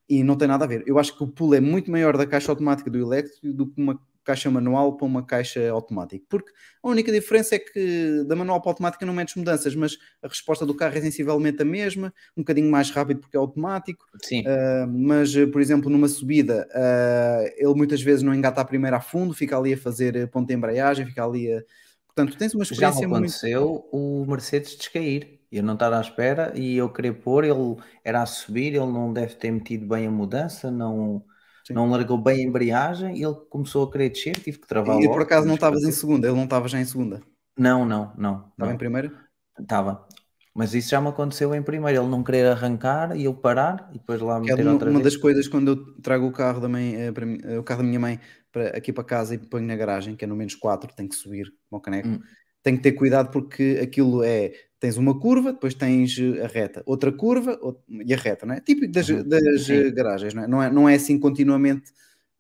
E 0.07 0.23
não 0.23 0.35
tem 0.35 0.47
nada 0.47 0.65
a 0.65 0.67
ver. 0.67 0.84
Eu 0.88 0.97
acho 0.97 1.15
que 1.15 1.23
o 1.23 1.27
pulo 1.27 1.55
é 1.55 1.59
muito 1.59 1.89
maior 1.91 2.15
da 2.17 2.26
caixa 2.26 2.51
automática 2.51 2.89
do 2.89 2.99
elétrico 2.99 3.51
do 3.53 3.67
que 3.67 3.81
uma 3.81 3.99
caixa 4.23 4.49
manual 4.49 4.95
para 4.95 5.05
uma 5.05 5.25
caixa 5.25 5.69
automática. 5.69 6.25
Porque 6.29 6.51
a 6.83 6.87
única 6.87 7.11
diferença 7.11 7.55
é 7.55 7.59
que 7.59 8.23
da 8.27 8.35
manual 8.35 8.61
para 8.61 8.71
automática 8.71 9.05
não 9.05 9.13
metes 9.13 9.35
mudanças, 9.35 9.75
mas 9.75 9.97
a 10.21 10.27
resposta 10.27 10.65
do 10.65 10.73
carro 10.73 10.97
é 10.97 11.01
sensivelmente 11.01 11.61
a 11.61 11.65
mesma, 11.65 12.13
um 12.37 12.41
bocadinho 12.41 12.69
mais 12.69 12.89
rápido 12.89 13.19
porque 13.19 13.35
é 13.35 13.39
automático. 13.39 14.05
Sim. 14.23 14.41
Uh, 14.41 14.87
mas, 14.87 15.35
uh, 15.35 15.47
por 15.47 15.61
exemplo, 15.61 15.89
numa 15.89 16.07
subida, 16.07 16.67
uh, 16.71 17.51
ele 17.57 17.73
muitas 17.73 18.01
vezes 18.01 18.23
não 18.23 18.33
engata 18.33 18.61
a 18.61 18.65
primeira 18.65 18.97
a 18.97 19.01
fundo, 19.01 19.33
fica 19.33 19.57
ali 19.57 19.73
a 19.73 19.77
fazer 19.77 20.15
uh, 20.15 20.27
ponto 20.27 20.47
de 20.47 20.53
embreagem, 20.53 21.05
fica 21.05 21.25
ali 21.25 21.51
a. 21.51 21.61
Portanto, 22.07 22.37
tens 22.37 22.53
uma 22.53 22.65
Já 22.65 22.69
me 22.69 22.73
experiência 22.73 23.07
muito. 23.07 23.17
aconteceu 23.17 23.87
o 23.91 24.25
Mercedes 24.27 24.75
descair. 24.75 25.39
Eu 25.51 25.63
não 25.63 25.73
estar 25.73 25.91
à 25.91 25.99
espera 25.99 26.53
e 26.55 26.77
eu 26.77 26.89
querer 26.89 27.13
pôr, 27.13 27.43
ele 27.43 27.75
era 28.03 28.21
a 28.21 28.25
subir, 28.25 28.67
ele 28.67 28.85
não 28.85 29.11
deve 29.11 29.33
ter 29.33 29.49
metido 29.49 29.87
bem 29.87 30.05
a 30.05 30.11
mudança, 30.11 30.69
não, 30.69 31.23
Sim. 31.69 31.73
não 31.75 31.89
largou 31.89 32.17
bem 32.17 32.39
a 32.43 32.47
embreagem, 32.47 33.21
ele 33.23 33.35
começou 33.49 33.83
a 33.87 33.91
querer 33.91 34.09
descer, 34.09 34.35
tive 34.39 34.59
que 34.59 34.67
travar 34.67 34.99
E 34.99 35.05
logo. 35.05 35.13
por 35.13 35.21
acaso 35.21 35.47
não 35.47 35.55
estavas 35.55 35.79
em 35.79 35.83
pronto. 35.83 35.95
segunda, 35.95 36.27
ele 36.27 36.35
não 36.37 36.43
estava 36.45 36.67
já 36.67 36.79
em 36.81 36.85
segunda, 36.85 37.21
Não, 37.57 37.85
não, 37.85 38.13
não. 38.17 38.47
estava 38.51 38.71
em 38.71 38.73
não. 38.73 38.77
primeira. 38.77 39.11
Estava. 39.59 40.07
Mas 40.55 40.73
isso 40.73 40.89
já 40.89 40.99
me 40.99 41.07
aconteceu 41.09 41.53
em 41.55 41.61
primeiro, 41.63 42.01
ele 42.01 42.09
não 42.09 42.23
querer 42.23 42.47
arrancar 42.47 43.15
e 43.15 43.25
eu 43.25 43.33
parar 43.33 43.89
e 43.93 43.99
depois 43.99 44.19
lá 44.21 44.41
Que 44.41 44.51
é 44.51 44.55
meter 44.55 44.63
uma, 44.65 44.73
outra 44.73 44.89
uma 44.89 44.99
vez. 44.99 45.13
das 45.13 45.21
coisas 45.21 45.47
quando 45.47 45.67
eu 45.69 46.01
trago 46.01 46.25
o 46.27 46.31
carro 46.31 46.59
da 46.59 46.67
mãe, 46.67 46.95
eh, 46.95 47.11
para 47.11 47.25
mim- 47.25 47.39
eh, 47.43 47.59
o 47.59 47.63
carro 47.63 47.81
da 47.83 47.87
minha 47.87 47.99
mãe 47.99 48.19
para, 48.51 48.69
aqui 48.77 48.91
para 48.91 49.03
casa 49.03 49.35
e 49.35 49.37
ponho 49.37 49.65
na 49.67 49.75
garagem, 49.75 50.15
que 50.15 50.25
é 50.25 50.27
no 50.27 50.35
menos 50.35 50.55
4, 50.55 50.93
tem 50.95 51.07
que 51.07 51.15
subir 51.15 51.45
como 51.69 51.79
o 51.79 51.81
caneco. 51.81 52.07
Hum. 52.09 52.19
Tem 52.61 52.76
que 52.76 52.84
ter 52.84 52.91
cuidado 52.94 53.31
porque 53.31 53.80
aquilo 53.81 54.23
é. 54.23 54.52
Tens 54.80 54.95
uma 54.95 55.19
curva, 55.19 55.52
depois 55.52 55.73
tens 55.73 56.18
eh, 56.18 56.41
a 56.44 56.48
reta, 56.48 56.81
outra 56.86 57.11
curva 57.11 57.60
e 57.90 58.14
a 58.14 58.18
reta, 58.18 58.45
não 58.45 58.56
é? 58.56 58.61
Tipo 58.61 58.88
das, 58.88 59.10
Uhum. 59.10 59.27
das 59.27 59.69
eh, 59.69 59.91
garagens, 59.91 60.34
não 60.34 60.44
é? 60.44 60.48
Não 60.48 60.64
é, 60.64 60.72
não 60.72 60.90
é 60.90 60.95
assim 60.95 61.19
continuamente 61.19 61.91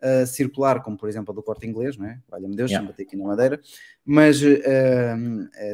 eh, 0.01 0.25
circular, 0.25 0.81
como 0.81 0.95
por 0.95 1.09
exemplo 1.09 1.33
a 1.33 1.35
do 1.35 1.43
corte 1.43 1.67
inglês, 1.67 1.97
não 1.97 2.05
é? 2.05 2.17
Valha-me 2.29 2.55
Deus, 2.55 2.71
Yeah. 2.71 2.87
bater 2.87 3.03
aqui 3.03 3.17
na 3.17 3.25
madeira, 3.25 3.59
mas 4.05 4.39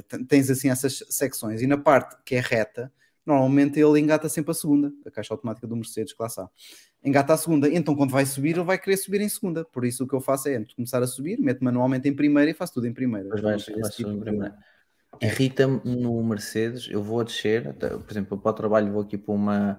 t- 0.07 0.25
tens 0.27 0.49
assim 0.49 0.69
essas 0.69 1.03
secções 1.09 1.61
e 1.61 1.67
na 1.67 1.77
parte 1.77 2.15
que 2.25 2.35
é 2.35 2.39
reta, 2.39 2.91
normalmente 3.25 3.79
ele 3.79 3.99
engata 3.99 4.27
sempre 4.29 4.51
a 4.51 4.53
segunda, 4.53 4.91
a 5.05 5.11
caixa 5.11 5.33
automática 5.33 5.67
do 5.67 5.75
Mercedes, 5.75 6.13
que 6.13 6.21
lá 6.21 6.27
está. 6.27 6.49
Engata 7.05 7.33
a 7.33 7.37
segunda, 7.37 7.69
então 7.69 7.95
quando 7.95 8.09
vai 8.09 8.25
subir, 8.25 8.55
ele 8.55 8.63
vai 8.63 8.79
querer 8.79 8.97
subir 8.97 9.21
em 9.21 9.29
segunda. 9.29 9.63
Por 9.63 9.85
isso 9.85 10.03
o 10.03 10.07
que 10.07 10.15
eu 10.15 10.19
faço 10.19 10.49
é, 10.49 10.65
começar 10.75 11.03
a 11.03 11.07
subir, 11.07 11.39
meto 11.39 11.63
manualmente 11.63 12.09
em 12.09 12.15
primeira 12.15 12.49
e 12.49 12.53
faço 12.53 12.73
tudo 12.73 12.87
em 12.87 12.93
primeira. 12.93 13.29
Não 13.29 13.41
vais, 13.41 13.65
vais 13.67 13.95
tipo 13.95 14.09
de-. 14.09 14.51
Irrita-me 15.21 15.81
no 15.85 16.21
Mercedes, 16.23 16.87
eu 16.89 17.01
vou 17.01 17.21
a 17.21 17.23
descer, 17.23 17.73
por 17.75 18.11
exemplo, 18.11 18.37
para 18.37 18.49
o 18.49 18.53
trabalho 18.53 18.91
vou 18.91 19.03
aqui 19.03 19.17
para 19.17 19.33
uma, 19.33 19.75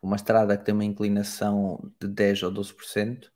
para 0.00 0.06
uma 0.06 0.16
estrada 0.16 0.56
que 0.56 0.64
tem 0.64 0.74
uma 0.74 0.84
inclinação 0.84 1.90
de 2.00 2.08
10 2.08 2.42
ou 2.42 2.52
12%, 2.52 3.30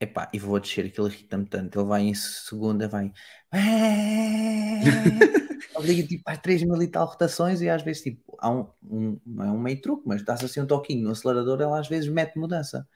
epá, 0.00 0.28
e 0.32 0.38
vou 0.38 0.56
a 0.56 0.58
descer, 0.58 0.86
aquilo 0.86 1.06
irrita-me 1.06 1.46
tanto, 1.46 1.78
ele 1.78 1.86
vai 1.86 2.02
em 2.02 2.14
segunda, 2.14 2.88
vai 2.88 3.12
obriga 5.74 6.06
tipo 6.06 6.22
às 6.26 6.38
3 6.38 6.62
mil 6.62 6.80
e 6.82 6.88
tal 6.88 7.06
rotações 7.06 7.60
e 7.60 7.68
às 7.68 7.82
vezes 7.82 8.02
tipo, 8.02 8.36
há 8.38 8.50
um, 8.50 8.66
um, 8.82 9.20
não 9.26 9.44
é 9.44 9.50
um 9.50 9.58
meio 9.58 9.80
truque, 9.80 10.02
mas 10.06 10.22
dá-se 10.22 10.44
assim 10.44 10.60
um 10.60 10.66
toquinho 10.66 11.04
no 11.04 11.10
acelerador, 11.10 11.60
ele 11.60 11.78
às 11.78 11.88
vezes 11.88 12.08
mete 12.08 12.38
mudança. 12.38 12.88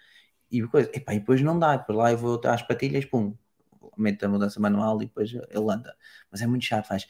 E 0.51 0.63
coisa, 0.63 0.91
epá, 0.95 1.15
e 1.15 1.19
depois 1.19 1.41
não 1.41 1.59
dá, 1.59 1.77
depois 1.77 1.99
lá 1.99 2.13
eu 2.13 2.19
vou 2.19 2.41
às 2.45 2.63
patilhas, 2.63 3.05
pum, 3.05 3.35
mete 3.97 4.25
a 4.25 4.29
mudança 4.29 4.61
manual 4.61 5.03
e 5.03 5.07
depois 5.07 5.33
ele 5.33 5.71
anda. 5.71 5.97
Mas 6.31 6.43
é 6.43 6.47
muito 6.47 6.65
chato, 6.65 6.87
faz. 6.87 7.07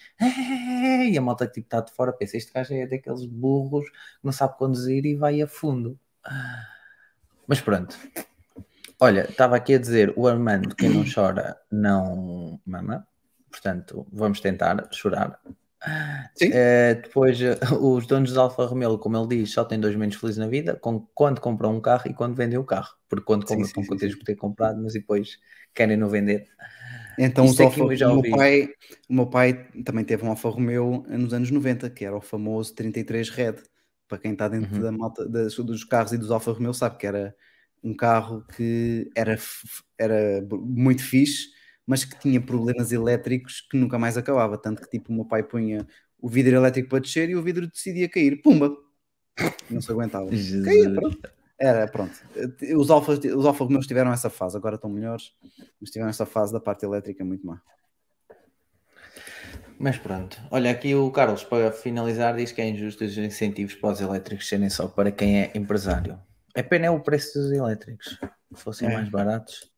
E 1.10 1.18
a 1.18 1.20
malta 1.20 1.46
que 1.46 1.54
tipo, 1.54 1.66
está 1.66 1.80
de 1.80 1.92
fora 1.92 2.12
pensa: 2.12 2.36
este 2.36 2.52
gajo 2.52 2.72
é 2.74 2.86
daqueles 2.86 3.26
burros 3.26 3.88
que 3.88 3.96
não 4.22 4.32
sabe 4.32 4.56
conduzir 4.56 5.04
e 5.04 5.14
vai 5.14 5.42
a 5.42 5.46
fundo. 5.46 5.98
Mas 7.46 7.60
pronto. 7.60 7.96
Olha, 8.98 9.28
estava 9.28 9.56
aqui 9.56 9.74
a 9.74 9.78
dizer: 9.78 10.12
o 10.16 10.26
Armando, 10.26 10.74
quem 10.74 10.88
não 10.88 11.04
chora, 11.04 11.60
não 11.70 12.60
mama. 12.64 13.06
Portanto, 13.54 14.06
vamos 14.12 14.40
tentar 14.40 14.88
chorar. 14.92 15.40
Sim. 16.34 16.50
Eh, 16.52 16.94
depois, 17.02 17.40
eh, 17.40 17.58
os 17.80 18.06
donos 18.06 18.32
de 18.32 18.38
Alfa 18.38 18.64
Romeo, 18.66 18.98
como 18.98 19.16
ele 19.16 19.38
diz, 19.42 19.52
só 19.52 19.64
têm 19.64 19.78
dois 19.78 19.94
momentos 19.94 20.18
felizes 20.18 20.38
na 20.38 20.48
vida: 20.48 20.76
com, 20.76 21.00
quando 21.14 21.40
compram 21.40 21.76
um 21.76 21.80
carro 21.80 22.10
e 22.10 22.14
quando 22.14 22.34
vendem 22.34 22.58
o 22.58 22.64
carro. 22.64 22.94
Porque 23.08 23.24
quando 23.24 23.46
compram, 23.46 23.66
sim, 23.68 23.82
sim, 23.82 23.84
por 24.16 24.24
ter 24.24 24.36
comprado, 24.36 24.82
mas 24.82 24.94
depois 24.94 25.38
querem 25.74 25.96
não 25.96 26.08
vender. 26.08 26.46
Então, 27.18 27.44
Isto 27.44 27.54
os 27.54 27.60
Alfa, 27.66 27.84
o, 27.84 27.88
meu 27.88 28.16
ouvi. 28.16 28.30
pai, 28.30 28.68
o 29.08 29.14
meu 29.14 29.26
pai 29.26 29.68
também 29.84 30.04
teve 30.04 30.24
um 30.24 30.30
Alfa 30.30 30.48
Romeo 30.48 31.04
nos 31.08 31.32
anos 31.32 31.50
90, 31.50 31.88
que 31.90 32.04
era 32.04 32.16
o 32.16 32.20
famoso 32.20 32.74
33 32.74 33.30
Red. 33.30 33.56
Para 34.08 34.18
quem 34.18 34.32
está 34.32 34.48
dentro 34.48 34.74
Uhum. 34.74 34.82
da 34.82 34.92
malta 34.92 35.28
das- 35.28 35.54
dos 35.56 35.84
carros 35.84 36.12
e 36.12 36.18
dos 36.18 36.30
Alfa 36.30 36.52
Romeo 36.52 36.74
sabe 36.74 36.98
que 36.98 37.06
era 37.06 37.34
um 37.82 37.94
carro 37.94 38.44
que 38.56 39.10
era, 39.14 39.38
era 39.98 40.46
muito 40.50 41.02
fixe, 41.02 41.48
mas 41.86 42.04
que 42.04 42.18
tinha 42.18 42.40
problemas 42.40 42.92
elétricos 42.92 43.60
que 43.60 43.76
nunca 43.76 43.98
mais 43.98 44.16
acabava. 44.16 44.56
Tanto 44.58 44.82
que 44.82 44.88
tipo, 44.90 45.12
o 45.12 45.14
meu 45.14 45.24
pai 45.24 45.42
punha 45.42 45.86
o 46.20 46.28
vidro 46.28 46.56
elétrico 46.56 46.88
para 46.88 47.00
descer 47.00 47.28
e 47.30 47.36
o 47.36 47.42
vidro 47.42 47.66
decidia 47.66 48.08
cair. 48.08 48.40
Pumba! 48.42 48.74
Não 49.68 49.80
se 49.80 49.90
aguentava. 49.90 50.28
Caía, 50.64 50.90
pronto. 50.92 51.30
Era, 51.58 51.86
pronto. 51.86 52.12
Os 52.76 52.90
Alfa, 52.90 53.12
os 53.12 53.46
Alfa 53.46 53.64
Romeos 53.64 53.86
tiveram 53.86 54.12
essa 54.12 54.28
fase, 54.30 54.56
agora 54.56 54.74
estão 54.76 54.90
melhores, 54.90 55.32
mas 55.80 55.90
tiveram 55.90 56.10
essa 56.10 56.26
fase 56.26 56.52
da 56.52 56.60
parte 56.60 56.84
elétrica 56.84 57.24
muito 57.24 57.46
má. 57.46 57.60
Mas 59.78 59.98
pronto, 59.98 60.40
olha 60.50 60.70
aqui 60.70 60.94
o 60.94 61.10
Carlos, 61.10 61.42
para 61.44 61.72
finalizar, 61.72 62.36
diz 62.36 62.52
que 62.52 62.60
é 62.60 62.68
injusto 62.68 63.04
os 63.04 63.16
incentivos 63.18 63.74
para 63.74 63.90
os 63.90 64.00
elétricos 64.00 64.48
serem 64.48 64.70
só 64.70 64.86
para 64.86 65.10
quem 65.10 65.42
é 65.42 65.50
empresário. 65.54 66.18
É 66.54 66.62
pena 66.62 66.86
é 66.86 66.90
o 66.90 67.00
preço 67.00 67.38
dos 67.38 67.50
elétricos. 67.50 68.18
Se 68.54 68.62
fossem 68.62 68.88
É. 68.88 68.92
mais 68.94 69.08
baratos, 69.08 69.70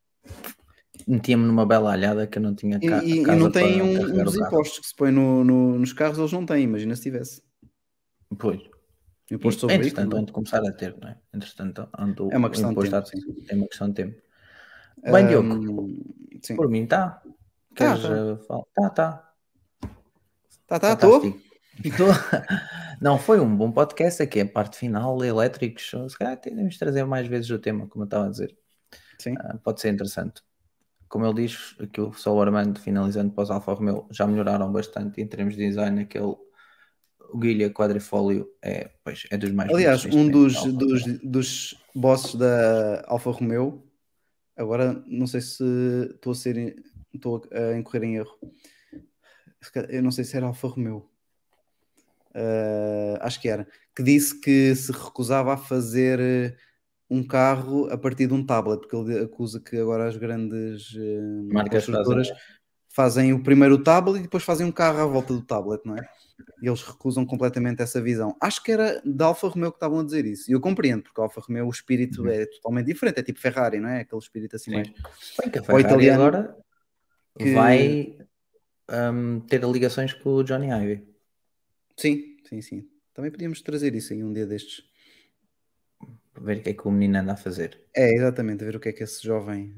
metia-me 1.07 1.45
numa 1.45 1.65
bela 1.65 1.93
alhada 1.93 2.27
que 2.27 2.39
eu 2.39 2.43
não 2.43 2.55
tinha 2.55 2.79
E, 2.83 2.89
ca 2.89 3.03
e- 3.05 3.21
e 3.21 3.23
casa 3.25 3.39
não 3.39 3.51
tem 3.51 3.81
um, 3.83 4.21
um 4.21 4.25
dos 4.25 4.37
impostos 4.37 4.79
que 4.81 4.87
se 4.89 4.95
põe 4.97 5.11
no- 5.13 5.45
no- 5.45 5.79
nos 5.79 5.93
carros, 5.93 6.19
eles 6.19 6.33
não 6.33 6.45
têm, 6.45 6.65
imagina 6.65 6.95
se 6.97 7.03
tivesse. 7.03 7.43
Pois. 8.39 8.61
Imposto 9.31 9.63
sobre. 9.63 9.77
Entretanto, 9.77 10.17
onde 10.17 10.33
começar 10.33 10.59
a 10.67 10.73
ter, 10.73 10.97
não 11.01 11.09
é? 11.09 11.17
Entretanto, 11.35 11.89
onde 11.99 12.23
o, 12.23 12.31
É 12.33 12.37
uma 12.37 12.49
questão 12.51 12.73
de 12.75 12.81
tempo, 12.91 13.07
é 13.49 13.55
uma 13.55 13.67
questão 13.69 13.89
de 13.89 13.95
tempo. 13.95 14.23
Bem, 15.03 15.27
Diogo, 15.27 15.55
Hum, 15.55 16.01
sim. 16.43 16.57
por 16.57 16.69
mim 16.69 16.85
está. 16.85 17.23
Tá, 17.75 17.97
tá. 17.99 18.09
uh, 18.09 18.37
falar? 18.47 18.63
Tá, 18.75 18.91
tá. 18.91 19.33
Tá, 20.67 20.79
tá, 20.81 20.93
estou. 20.95 21.21
Tô. 21.21 21.37
Não, 23.01 23.19
foi 23.19 23.39
um 23.41 23.55
bom 23.55 23.71
podcast 23.71 24.23
aqui, 24.23 24.41
a 24.41 24.47
parte 24.49 24.79
final, 24.79 25.23
elétricos. 25.23 25.91
Se 26.09 26.17
calhar 26.19 26.37
temos 26.41 26.79
trazer 26.79 27.05
mais 27.05 27.27
vezes 27.27 27.51
o 27.51 27.59
tema, 27.59 27.87
como 27.87 28.05
eu 28.05 28.07
estava 28.07 28.27
a 28.27 28.31
dizer. 28.31 28.57
Sim. 29.19 29.35
Ah, 29.39 29.59
pode 29.63 29.81
ser 29.81 29.93
interessante. 29.93 30.41
Como 31.09 31.27
ele 31.27 31.47
diz, 31.47 31.75
aqui 31.81 32.01
o 32.01 32.13
só 32.13 32.35
o 32.35 32.41
Armando, 32.41 32.81
finalizando 32.81 33.33
para 33.33 33.45
os 33.45 33.51
Alfa 33.51 33.73
Romeo, 33.73 34.07
já 34.11 34.27
melhoraram 34.27 34.71
bastante 34.73 35.21
em 35.21 35.27
termos 35.27 35.55
de 35.55 35.67
design. 35.67 36.01
Aquele 36.01 36.35
o 37.29 37.39
Guilha 37.39 37.71
quadrifólio 37.71 38.49
é, 38.63 38.91
pois, 39.03 39.27
é 39.31 39.37
dos 39.37 39.51
mais 39.51 39.71
Aliás, 39.71 40.05
um 40.05 40.29
dos, 40.29 40.63
dos, 40.73 41.03
dos 41.23 41.75
bosses 41.95 42.35
da 42.37 43.05
Alfa 43.07 43.31
Romeo, 43.31 43.85
agora 44.57 45.03
não 45.07 45.27
sei 45.27 45.41
se 45.41 45.65
estou 46.15 46.33
a 46.33 46.35
ser 46.35 46.77
estou 47.13 47.43
a 47.53 47.77
incorrer 47.77 48.05
em 48.05 48.17
erro. 48.17 48.39
Eu 49.89 50.03
não 50.03 50.13
sei 50.13 50.25
se 50.25 50.37
era 50.37 50.47
Alfa 50.47 50.69
Romeo. 50.69 51.11
Ah, 52.37 53.19
acho 53.23 53.41
que 53.41 53.49
era. 53.49 53.67
Que 53.95 54.03
disse 54.03 54.39
que 54.39 54.75
se 54.75 54.93
recusava 54.93 55.55
a 55.55 55.57
fazer 55.57 56.57
um 57.09 57.23
carro 57.27 57.89
a 57.91 57.97
partir 57.97 58.27
de 58.27 58.35
um 58.35 58.45
tablet, 58.45 58.81
porque 58.81 58.97
ele 58.97 59.25
acusa 59.25 59.61
que 59.61 59.77
agora 59.77 60.09
as 60.09 60.17
grandes 60.17 60.93
eh, 60.97 61.21
Marcas 61.53 61.87
construtoras 61.87 62.29
fazem- 62.29 62.43
fazem 62.89 63.33
o 63.33 63.43
primeiro 63.43 63.83
tablet 63.83 64.19
e 64.19 64.23
depois 64.23 64.43
fazem 64.43 64.67
um 64.67 64.73
carro 64.73 65.01
à 65.01 65.07
volta 65.07 65.33
do 65.33 65.43
tablet, 65.43 65.81
não 65.85 65.97
é? 65.97 66.09
E 66.61 66.67
eles 66.69 66.83
recusam 66.83 67.25
completamente 67.25 67.81
essa 67.83 68.01
visão. 68.01 68.37
Acho 68.41 68.63
que 68.63 68.73
era 68.73 69.01
da 69.05 69.27
Alfa 69.27 69.49
Romeo 69.49 69.71
que 69.71 69.77
estavam 69.77 70.01
a 70.01 70.05
dizer 70.05 70.27
isso. 70.27 70.51
E 70.51 70.55
eu 70.55 70.61
compreendo, 70.61 71.03
porque 71.05 71.21
a 71.21 71.25
Alfa 71.25 71.41
Romeo 71.41 71.67
o 71.67 71.71
espírito 71.71 72.23
Uhum. 72.23 72.29
é 72.29 72.47
totalmente 72.47 72.87
diferente, 72.87 73.21
é 73.21 73.23
tipo 73.23 73.39
Ferrari, 73.39 73.79
não 73.81 73.89
é? 73.89 74.01
Aquele 74.01 74.21
espírito 74.21 74.57
assim 74.57 74.71
Sim. 74.71 74.77
mais. 74.77 74.89
Bem 75.41 75.51
que 75.51 75.59
a 75.59 75.63
Ferrari 75.63 75.85
italiano 75.85 76.23
agora 76.25 76.57
que- 77.39 77.53
vai 77.55 78.17
hum, 79.15 79.41
ter 79.41 79.63
ligações 79.65 80.13
com 80.13 80.31
o 80.31 80.43
Johnny 80.43 80.69
Ive. 80.71 81.07
Sim, 81.97 82.37
sim, 82.49 82.61
sim. 82.61 82.89
Também 83.15 83.31
podíamos 83.31 83.63
trazer 83.63 83.95
isso 83.95 84.13
aí 84.13 84.23
um 84.23 84.33
dia 84.33 84.47
destes. 84.47 84.85
Ver 86.41 86.59
o 86.59 86.63
que 86.63 86.71
é 86.71 86.75
que 86.75 86.87
o 86.87 86.91
menino 86.91 87.19
anda 87.19 87.33
a 87.33 87.37
fazer. 87.37 87.81
É, 87.95 88.15
exatamente, 88.15 88.65
ver 88.65 88.77
o 88.77 88.81
que 88.81 88.89
é 88.89 88.93
que 88.93 89.03
esse 89.03 89.27
jovem 89.27 89.75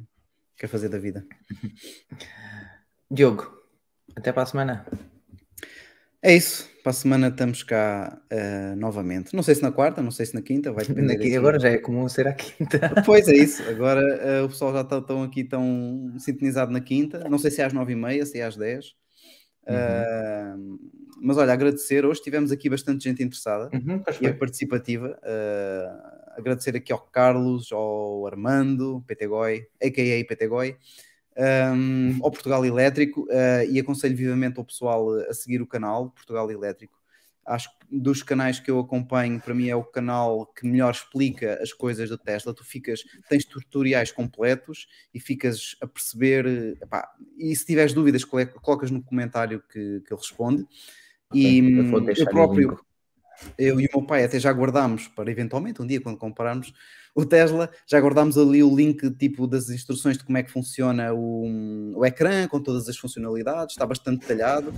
quer 0.57 0.67
fazer 0.67 0.89
da 0.89 0.99
vida. 0.99 1.25
Diogo, 3.11 3.51
até 4.17 4.33
para 4.33 4.43
a 4.43 4.47
semana. 4.47 4.87
É 6.23 6.35
isso. 6.35 6.69
Para 6.83 6.91
a 6.91 6.95
semana 6.95 7.29
estamos 7.29 7.63
cá 7.63 8.21
uh, 8.33 8.77
novamente. 8.77 9.35
Não 9.35 9.43
sei 9.43 9.55
se 9.55 9.63
na 9.63 9.71
quarta, 9.71 10.03
não 10.03 10.11
sei 10.11 10.27
se 10.27 10.35
na 10.35 10.43
quinta, 10.43 10.73
vai 10.73 10.85
depender. 10.85 11.15
Aqui, 11.15 11.37
agora 11.37 11.59
já 11.59 11.69
é 11.69 11.79
comum 11.79 12.09
ser 12.09 12.27
a 12.27 12.33
quinta. 12.33 12.79
Pois 13.05 13.29
é 13.29 13.35
isso. 13.35 13.63
Agora 13.69 14.01
uh, 14.01 14.45
o 14.45 14.49
pessoal 14.49 14.73
já 14.73 14.81
está 14.81 15.01
tão 15.01 15.23
aqui 15.23 15.45
tão 15.45 16.15
sintonizado 16.19 16.73
na 16.73 16.81
quinta. 16.81 17.29
Não 17.29 17.39
sei 17.39 17.51
se 17.51 17.61
é 17.61 17.65
às 17.65 17.73
nove 17.73 17.93
e 17.93 17.97
meia, 17.97 18.25
se 18.27 18.41
é 18.41 18.45
às 18.45 18.57
dez. 18.57 18.95
Uhum. 19.69 20.75
Uh, 20.75 20.79
mas 21.21 21.37
olha, 21.37 21.53
agradecer. 21.53 22.05
Hoje 22.05 22.23
tivemos 22.23 22.51
aqui 22.51 22.69
bastante 22.71 23.05
gente 23.05 23.23
interessada 23.23 23.71
uhum, 23.73 24.03
e 24.21 24.33
participativa. 24.33 25.19
Uh, 25.23 26.18
agradecer 26.39 26.77
aqui 26.77 26.93
ao 26.93 27.01
Carlos, 27.01 27.73
ao 27.73 28.27
Armando, 28.27 29.05
PTGOI, 29.07 29.67
a.k.a. 29.83 30.25
PTGOI, 30.25 30.77
um, 31.75 32.19
ao 32.23 32.31
Portugal 32.31 32.65
Elétrico 32.65 33.23
uh, 33.23 33.71
e 33.71 33.79
aconselho 33.79 34.17
vivamente 34.17 34.59
ao 34.59 34.65
pessoal 34.65 35.11
a 35.29 35.35
seguir 35.35 35.61
o 35.61 35.67
canal 35.67 36.11
Portugal 36.11 36.51
Elétrico. 36.51 36.99
Acho 37.47 37.71
que 37.71 37.87
dos 37.91 38.23
canais 38.23 38.61
que 38.61 38.71
eu 38.71 38.79
acompanho, 38.79 39.41
para 39.41 39.55
mim 39.55 39.69
é 39.69 39.75
o 39.75 39.83
canal 39.83 40.47
que 40.47 40.67
melhor 40.67 40.93
explica 40.93 41.59
as 41.63 41.73
coisas 41.73 42.11
do 42.11 42.19
Tesla. 42.19 42.53
Tu 42.53 42.63
ficas, 42.63 43.03
tens 43.27 43.45
tutoriais 43.47 44.13
completos 44.13 44.87
e 45.15 45.19
ficas 45.19 45.75
a 45.81 45.87
perceber. 45.87 46.77
Epá, 46.83 47.09
e 47.39 47.57
se 47.57 47.65
tiveres 47.65 47.95
dúvidas, 47.95 48.23
colocas 48.23 48.91
no 48.91 49.03
comentário 49.03 49.63
que, 49.63 50.03
que 50.07 50.13
ele 50.13 50.21
responde. 50.21 50.67
Okay, 51.31 51.61
e 51.61 51.79
eu, 51.79 52.09
eu 52.11 52.27
próprio, 52.27 52.79
eu 53.59 53.81
e 53.81 53.87
o 53.87 53.91
meu 53.95 54.07
pai 54.07 54.25
até 54.25 54.39
já 54.39 54.51
guardámos 54.53 55.09
para 55.09 55.31
eventualmente 55.31 55.83
um 55.83 55.87
dia, 55.87 56.01
quando 56.01 56.19
comprarmos 56.19 56.73
o 57.15 57.25
Tesla, 57.25 57.69
já 57.87 57.99
guardámos 57.99 58.39
ali 58.39 58.63
o 58.63 58.75
link 58.75 59.11
tipo 59.17 59.47
das 59.47 59.71
instruções 59.71 60.17
de 60.17 60.25
como 60.25 60.39
é 60.39 60.43
que 60.43 60.51
funciona 60.51 61.13
o, 61.13 61.97
o 61.97 62.07
ecrã 62.07 62.47
com 62.47 62.61
todas 62.61 62.89
as 62.89 62.97
funcionalidades, 62.97 63.75
está 63.75 63.85
bastante 63.85 64.21
detalhado. 64.21 64.73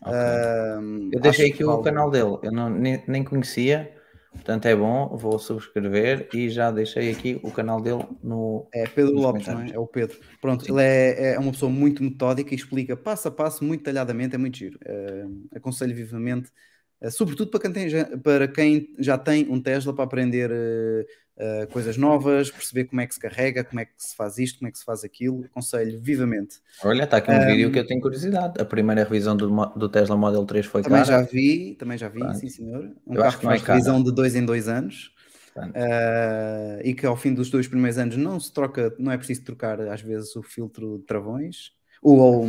Okay. 0.00 0.12
Uh, 0.12 1.10
eu 1.12 1.20
deixei 1.20 1.50
aqui 1.50 1.64
o 1.64 1.78
canal 1.78 2.10
dele, 2.10 2.38
eu 2.42 2.52
não, 2.52 2.70
nem, 2.70 3.02
nem 3.06 3.24
conhecia, 3.24 3.92
portanto 4.32 4.66
é 4.66 4.74
bom, 4.74 5.16
vou 5.16 5.38
subscrever 5.38 6.28
e 6.32 6.48
já 6.48 6.70
deixei 6.70 7.10
aqui 7.10 7.40
o 7.42 7.50
canal 7.50 7.80
dele 7.80 8.04
no. 8.22 8.68
É 8.72 8.86
Pedro 8.86 9.14
Lopes, 9.14 9.46
não 9.48 9.60
é? 9.60 9.70
É 9.70 9.78
o 9.78 9.86
Pedro. 9.86 10.16
Pronto, 10.40 10.64
Sim. 10.64 10.72
ele 10.72 10.82
é, 10.82 11.34
é 11.34 11.38
uma 11.38 11.50
pessoa 11.52 11.70
muito 11.70 12.02
metódica 12.02 12.54
e 12.54 12.56
explica 12.56 12.96
passo 12.96 13.28
a 13.28 13.30
passo, 13.30 13.64
muito 13.64 13.80
detalhadamente, 13.80 14.34
é 14.34 14.38
muito 14.38 14.56
giro. 14.56 14.78
Uh, 14.86 15.48
aconselho 15.54 15.94
vivamente, 15.94 16.50
sobretudo 17.08 17.50
para 17.50 17.60
quem, 17.60 17.72
tem, 17.72 18.18
para 18.18 18.48
quem 18.48 18.94
já 18.98 19.16
tem 19.16 19.46
um 19.48 19.60
Tesla 19.60 19.94
para 19.94 20.04
aprender 20.04 20.50
uh, 20.50 21.64
uh, 21.64 21.66
coisas 21.68 21.96
novas, 21.96 22.50
perceber 22.50 22.84
como 22.84 23.00
é 23.00 23.06
que 23.06 23.14
se 23.14 23.20
carrega, 23.20 23.64
como 23.64 23.80
é 23.80 23.86
que 23.86 23.92
se 23.96 24.14
faz 24.14 24.36
isto, 24.36 24.58
como 24.58 24.68
é 24.68 24.72
que 24.72 24.78
se 24.78 24.84
faz 24.84 25.02
aquilo. 25.02 25.44
Aconselho 25.44 25.98
vivamente. 25.98 26.56
Olha, 26.84 27.04
está 27.04 27.16
aqui 27.16 27.30
um, 27.30 27.36
um 27.36 27.46
vídeo 27.46 27.72
que 27.72 27.78
eu 27.78 27.86
tenho 27.86 28.00
curiosidade. 28.00 28.60
A 28.60 28.64
primeira 28.64 29.04
revisão 29.04 29.36
do, 29.36 29.48
do 29.76 29.88
Tesla 29.88 30.16
Model 30.16 30.44
3 30.44 30.66
foi 30.66 30.82
também 30.82 31.02
cara. 31.02 31.22
já 31.22 31.22
vi, 31.22 31.74
também 31.78 31.96
já 31.96 32.08
vi, 32.08 32.18
Pronto. 32.18 32.38
sim 32.38 32.48
senhor. 32.48 32.90
Um 33.06 33.14
eu 33.14 33.22
carro 33.22 33.38
que 33.38 33.44
faz 33.44 33.62
é 33.62 33.66
revisão 33.66 34.02
de 34.02 34.12
dois 34.12 34.36
em 34.36 34.44
dois 34.44 34.68
anos. 34.68 35.12
Uh, 35.56 36.80
e 36.84 36.94
que 36.94 37.04
ao 37.04 37.16
fim 37.16 37.34
dos 37.34 37.50
dois 37.50 37.66
primeiros 37.66 37.98
anos 37.98 38.16
não 38.16 38.38
se 38.38 38.52
troca, 38.52 38.94
não 38.98 39.10
é 39.10 39.18
preciso 39.18 39.44
trocar 39.44 39.80
às 39.80 40.00
vezes 40.00 40.34
o 40.36 40.42
filtro 40.42 40.98
de 40.98 41.04
travões, 41.04 41.72
o, 42.02 42.44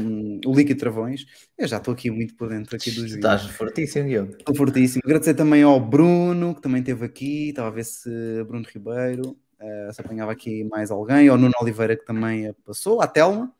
o 0.45 0.53
líquido 0.53 0.79
travões. 0.79 1.25
Eu 1.57 1.67
já 1.67 1.77
estou 1.77 1.93
aqui 1.93 2.09
muito 2.09 2.35
por 2.35 2.49
dentro 2.49 2.75
aqui 2.75 2.91
dos 2.91 3.13
Estás 3.13 3.45
fortíssimo, 3.45 4.07
Diogo. 4.07 4.35
Estou 4.37 4.55
fortíssimo. 4.55 5.01
Agradecer 5.05 5.33
também 5.33 5.63
ao 5.63 5.79
Bruno, 5.79 6.55
que 6.55 6.61
também 6.61 6.79
esteve 6.79 7.05
aqui, 7.05 7.49
estava 7.49 7.67
a 7.67 7.71
ver 7.71 7.83
se 7.83 8.09
Bruno 8.45 8.65
Ribeiro 8.71 9.37
uh, 9.59 9.93
se 9.93 10.01
apanhava 10.01 10.31
aqui 10.31 10.63
mais 10.63 10.89
alguém, 10.89 11.27
ao 11.27 11.37
Nuno 11.37 11.53
Oliveira, 11.61 11.95
que 11.95 12.05
também 12.05 12.53
passou, 12.65 13.01
à 13.01 13.07
Telma, 13.07 13.53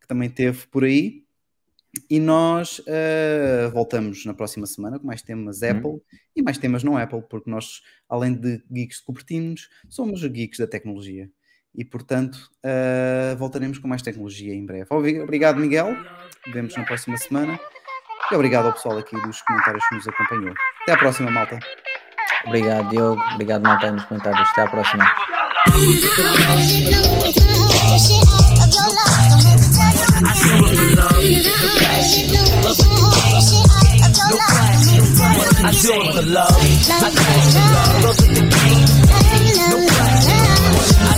que 0.00 0.08
também 0.08 0.28
esteve 0.28 0.66
por 0.68 0.84
aí. 0.84 1.24
E 2.08 2.20
nós 2.20 2.80
uh, 2.80 3.70
voltamos 3.72 4.24
na 4.24 4.34
próxima 4.34 4.66
semana 4.66 4.98
com 4.98 5.06
mais 5.06 5.22
temas 5.22 5.62
uhum. 5.62 5.70
Apple 5.70 6.02
e 6.36 6.42
mais 6.42 6.58
temas 6.58 6.84
não 6.84 6.96
Apple, 6.96 7.22
porque 7.28 7.50
nós, 7.50 7.82
além 8.08 8.34
de 8.34 8.62
geeks 8.70 8.98
de 8.98 9.04
Cupertinos, 9.04 9.68
somos 9.88 10.22
geeks 10.22 10.58
da 10.58 10.66
tecnologia 10.66 11.30
e, 11.74 11.84
portanto, 11.84 12.50
uh, 12.64 13.36
voltaremos 13.36 13.78
com 13.78 13.88
mais 13.88 14.02
tecnologia 14.02 14.54
em 14.54 14.64
breve. 14.64 14.86
Obrigado, 14.90 15.58
Miguel. 15.58 15.96
Vemos 16.52 16.76
na 16.76 16.84
próxima 16.84 17.16
semana. 17.16 17.58
E 18.30 18.34
obrigado 18.34 18.66
ao 18.66 18.72
pessoal 18.72 18.98
aqui 18.98 19.20
dos 19.22 19.40
comentários 19.42 19.86
que 19.88 19.94
nos 19.94 20.08
acompanhou. 20.08 20.54
Até 20.82 20.92
à 20.92 20.98
próxima, 20.98 21.30
malta. 21.30 21.58
Obrigado, 22.46 22.88
Diogo. 22.90 23.20
Obrigado, 23.34 23.62
malta, 23.62 23.90
nos 23.90 24.04
comentários. 24.04 24.48
Até 24.50 24.62
à 24.62 24.68
próxima. 24.68 25.04
I 35.60 36.20
love. 36.20 36.50
I 36.90 37.10
love. 38.02 38.16
The. 38.16 39.57
I 40.80 41.16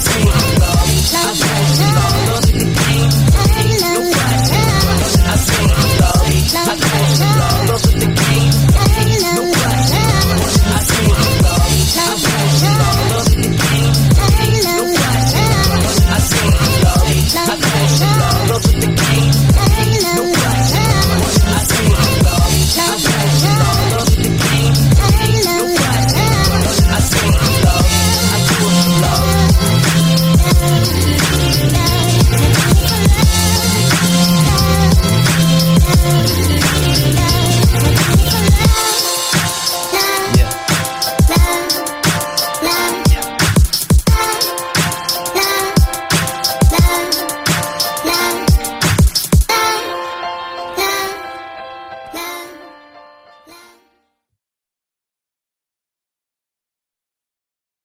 see 10.83 11.09
love. 11.09 11.40